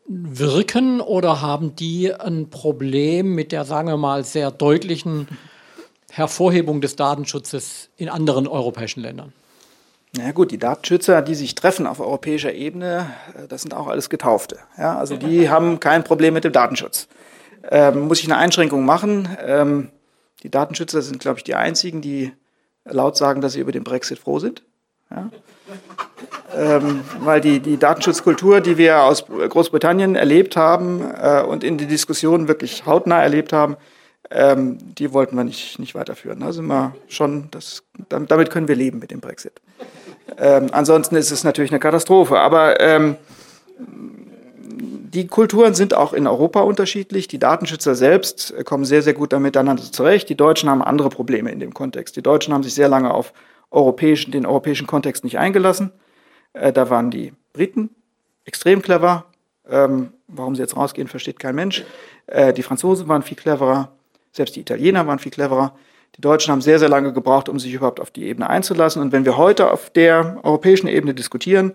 wirken 0.10 1.02
oder 1.02 1.40
haben 1.40 1.76
die 1.76 2.14
ein 2.14 2.50
Problem 2.50 3.36
mit 3.36 3.52
der, 3.52 3.64
sagen 3.64 3.88
wir 3.88 3.98
mal, 3.98 4.24
sehr 4.24 4.50
deutlichen 4.50 5.28
Hervorhebung 6.10 6.82
des 6.82 6.96
Datenschutzes 6.96 7.90
in 7.96 8.10
anderen 8.10 8.48
europäischen 8.48 9.02
Ländern? 9.02 9.34
Na 10.18 10.32
gut, 10.32 10.50
die 10.50 10.58
Datenschützer, 10.58 11.22
die 11.22 11.36
sich 11.36 11.54
treffen 11.54 11.86
auf 11.86 12.00
europäischer 12.00 12.52
Ebene, 12.52 13.12
äh, 13.38 13.48
das 13.48 13.62
sind 13.62 13.76
auch 13.76 13.88
alles 13.88 14.10
Getaufte. 14.10 14.58
Ja, 14.76 14.98
also 14.98 15.16
die 15.16 15.50
haben 15.50 15.80
kein 15.80 16.04
Problem 16.04 16.34
mit 16.34 16.44
dem 16.44 16.52
Datenschutz. 16.52 17.08
Ähm, 17.70 18.08
muss 18.08 18.20
ich 18.20 18.26
eine 18.26 18.38
Einschränkung 18.38 18.86
machen? 18.86 19.30
Ähm, 19.46 19.90
die 20.42 20.50
Datenschützer 20.50 21.04
sind, 21.04 21.20
glaube 21.20 21.38
ich, 21.38 21.44
die 21.44 21.54
einzigen, 21.54 22.02
die 22.02 22.32
laut 22.86 23.18
sagen, 23.18 23.42
dass 23.42 23.54
sie 23.54 23.60
über 23.60 23.72
den 23.72 23.84
Brexit 23.84 24.18
froh 24.18 24.40
sind. 24.40 24.64
Ja? 25.12 25.30
Ähm, 26.56 27.02
weil 27.20 27.42
die, 27.42 27.60
die 27.60 27.78
Datenschutzkultur, 27.78 28.62
die 28.62 28.78
wir 28.78 29.04
aus 29.04 29.26
Großbritannien 29.26 30.16
erlebt 30.16 30.56
haben 30.56 31.02
äh, 31.02 31.44
und 31.44 31.64
in 31.64 31.78
den 31.78 31.88
Diskussionen 31.88 32.48
wirklich 32.48 32.86
hautnah 32.86 33.22
erlebt 33.22 33.54
haben, 33.54 33.78
ähm, 34.32 34.78
die 34.96 35.14
wollten 35.14 35.36
wir 35.36 35.44
nicht, 35.44 35.80
nicht 35.80 35.96
weiterführen. 35.96 36.40
Da 36.40 36.52
sind 36.52 36.68
wir 36.68 36.96
schon, 37.08 37.50
das, 37.52 37.84
damit 38.10 38.50
können 38.52 38.68
wir 38.68 38.76
leben 38.76 39.00
mit 39.00 39.12
dem 39.12 39.22
Brexit. 39.22 39.62
Ähm, 40.38 40.68
ansonsten 40.72 41.16
ist 41.16 41.32
es 41.32 41.44
natürlich 41.44 41.72
eine 41.72 41.80
Katastrophe. 41.80 42.40
Aber 42.40 42.80
ähm, 42.80 43.16
die 43.78 45.28
Kulturen 45.28 45.74
sind 45.74 45.96
auch 45.96 46.14
in 46.14 46.28
Europa 46.28 46.62
unterschiedlich. 46.62 47.28
Die 47.28 47.40
Datenschützer 47.40 47.96
selbst 47.96 48.54
kommen 48.66 48.86
sehr, 48.86 49.02
sehr 49.02 49.14
gut 49.14 49.32
miteinander 49.40 49.84
zurecht. 49.84 50.30
Die 50.30 50.36
Deutschen 50.36 50.70
haben 50.70 50.84
andere 50.84 51.10
Probleme 51.10 51.52
in 51.52 51.60
dem 51.60 51.74
Kontext. 51.74 52.16
Die 52.16 52.22
Deutschen 52.22 52.54
haben 52.54 52.64
sich 52.64 52.76
sehr 52.76 52.90
lange 52.90 53.12
auf 53.12 53.34
europäischen, 53.72 54.32
den 54.32 54.46
europäischen 54.46 54.88
Kontext 54.88 55.24
nicht 55.24 55.38
eingelassen. 55.38 55.92
Äh, 56.54 56.74
da 56.74 56.90
waren 56.90 57.12
die 57.12 57.34
Briten 57.54 57.90
extrem 58.46 58.82
clever. 58.82 59.26
Ähm, 59.70 60.14
warum 60.28 60.56
sie 60.56 60.62
jetzt 60.62 60.76
rausgehen, 60.76 61.08
versteht 61.08 61.40
kein 61.40 61.56
Mensch. 61.56 61.84
Äh, 62.28 62.54
die 62.54 62.64
Franzosen 62.64 63.08
waren 63.08 63.22
viel 63.22 63.38
cleverer. 63.38 63.92
Selbst 64.32 64.56
die 64.56 64.62
Italiener 64.62 65.06
waren 65.08 65.20
viel 65.20 65.32
cleverer. 65.32 65.76
Die 66.16 66.22
Deutschen 66.22 66.52
haben 66.52 66.62
sehr, 66.62 66.80
sehr 66.80 66.90
lange 66.90 67.14
gebraucht, 67.14 67.50
um 67.50 67.60
sich 67.60 67.74
überhaupt 67.74 68.00
auf 68.00 68.12
die 68.12 68.26
Ebene 68.26 68.50
einzulassen. 68.50 69.02
Und 69.02 69.12
wenn 69.12 69.26
wir 69.26 69.38
heute 69.38 69.72
auf 69.72 69.90
der 69.90 70.40
europäischen 70.44 70.88
Ebene 70.88 71.14
diskutieren, 71.14 71.74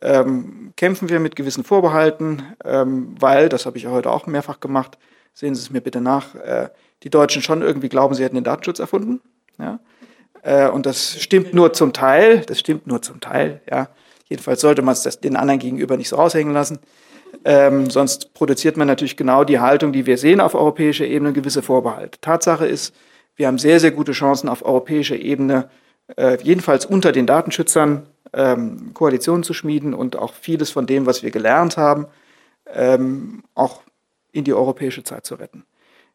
ähm, 0.00 0.72
kämpfen 0.76 1.08
wir 1.08 1.20
mit 1.20 1.36
gewissen 1.36 1.64
Vorbehalten, 1.64 2.42
ähm, 2.64 3.14
weil, 3.18 3.48
das 3.48 3.66
habe 3.66 3.76
ich 3.76 3.84
ja 3.84 3.90
heute 3.90 4.10
auch 4.10 4.26
mehrfach 4.26 4.60
gemacht, 4.60 4.98
sehen 5.32 5.54
Sie 5.54 5.60
es 5.60 5.70
mir 5.70 5.80
bitte 5.80 6.00
nach, 6.00 6.34
äh, 6.34 6.68
die 7.02 7.10
Deutschen 7.10 7.42
schon 7.42 7.62
irgendwie 7.62 7.88
glauben, 7.88 8.14
sie 8.14 8.24
hätten 8.24 8.34
den 8.34 8.44
Datenschutz 8.44 8.78
erfunden. 8.78 9.20
Ja? 9.58 9.78
Äh, 10.46 10.68
und 10.68 10.86
das 10.86 11.20
stimmt 11.20 11.54
nur 11.54 11.72
zum 11.72 11.92
Teil, 11.92 12.42
das 12.46 12.60
stimmt 12.60 12.86
nur 12.86 13.02
zum 13.02 13.20
Teil, 13.20 13.60
ja. 13.68 13.88
Jedenfalls 14.28 14.60
sollte 14.60 14.82
man 14.82 14.92
es 14.92 15.20
den 15.20 15.36
anderen 15.36 15.60
gegenüber 15.60 15.96
nicht 15.96 16.08
so 16.08 16.16
raushängen 16.16 16.52
lassen. 16.52 16.80
Ähm, 17.44 17.90
sonst 17.90 18.34
produziert 18.34 18.76
man 18.76 18.88
natürlich 18.88 19.16
genau 19.16 19.44
die 19.44 19.60
Haltung, 19.60 19.92
die 19.92 20.04
wir 20.04 20.18
sehen 20.18 20.40
auf 20.40 20.56
europäischer 20.56 21.04
Ebene, 21.04 21.32
gewisse 21.32 21.62
Vorbehalte. 21.62 22.20
Tatsache 22.20 22.66
ist, 22.66 22.92
wir 23.36 23.46
haben 23.46 23.58
sehr, 23.58 23.78
sehr 23.78 23.92
gute 23.92 24.12
Chancen 24.12 24.48
auf 24.48 24.64
europäischer 24.64 25.16
Ebene, 25.16 25.68
äh, 26.16 26.38
jedenfalls 26.42 26.86
unter 26.86 27.12
den 27.12 27.26
Datenschützern, 27.26 28.06
ähm, 28.32 28.90
Koalitionen 28.94 29.44
zu 29.44 29.54
schmieden 29.54 29.94
und 29.94 30.16
auch 30.16 30.34
vieles 30.34 30.70
von 30.70 30.86
dem, 30.86 31.06
was 31.06 31.22
wir 31.22 31.30
gelernt 31.30 31.76
haben, 31.76 32.06
ähm, 32.72 33.44
auch 33.54 33.82
in 34.32 34.42
die 34.42 34.54
europäische 34.54 35.04
Zeit 35.04 35.24
zu 35.24 35.36
retten. 35.36 35.64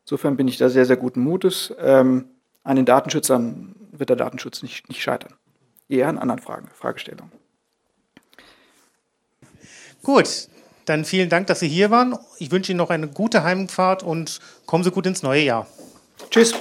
Insofern 0.03 0.35
bin 0.35 0.49
ich 0.49 0.57
da 0.57 0.67
sehr, 0.67 0.85
sehr 0.85 0.97
guten 0.97 1.21
Mutes. 1.21 1.73
Ähm, 1.79 2.25
an 2.63 2.75
den 2.75 2.85
Datenschützern 2.85 3.75
wird 3.91 4.09
der 4.09 4.17
Datenschutz 4.17 4.61
nicht, 4.61 4.87
nicht 4.89 5.01
scheitern. 5.01 5.33
Eher 5.89 6.07
an 6.07 6.17
anderen 6.17 6.41
Fragen, 6.41 6.69
Fragestellungen. 6.73 7.31
Gut, 10.03 10.47
dann 10.85 11.05
vielen 11.05 11.29
Dank, 11.29 11.47
dass 11.47 11.59
Sie 11.59 11.67
hier 11.67 11.91
waren. 11.91 12.17
Ich 12.39 12.51
wünsche 12.51 12.71
Ihnen 12.71 12.77
noch 12.77 12.89
eine 12.89 13.07
gute 13.07 13.43
Heimfahrt 13.43 14.03
und 14.03 14.39
kommen 14.65 14.83
Sie 14.83 14.91
gut 14.91 15.05
ins 15.05 15.21
neue 15.21 15.43
Jahr. 15.43 15.67
Tschüss. 16.29 16.53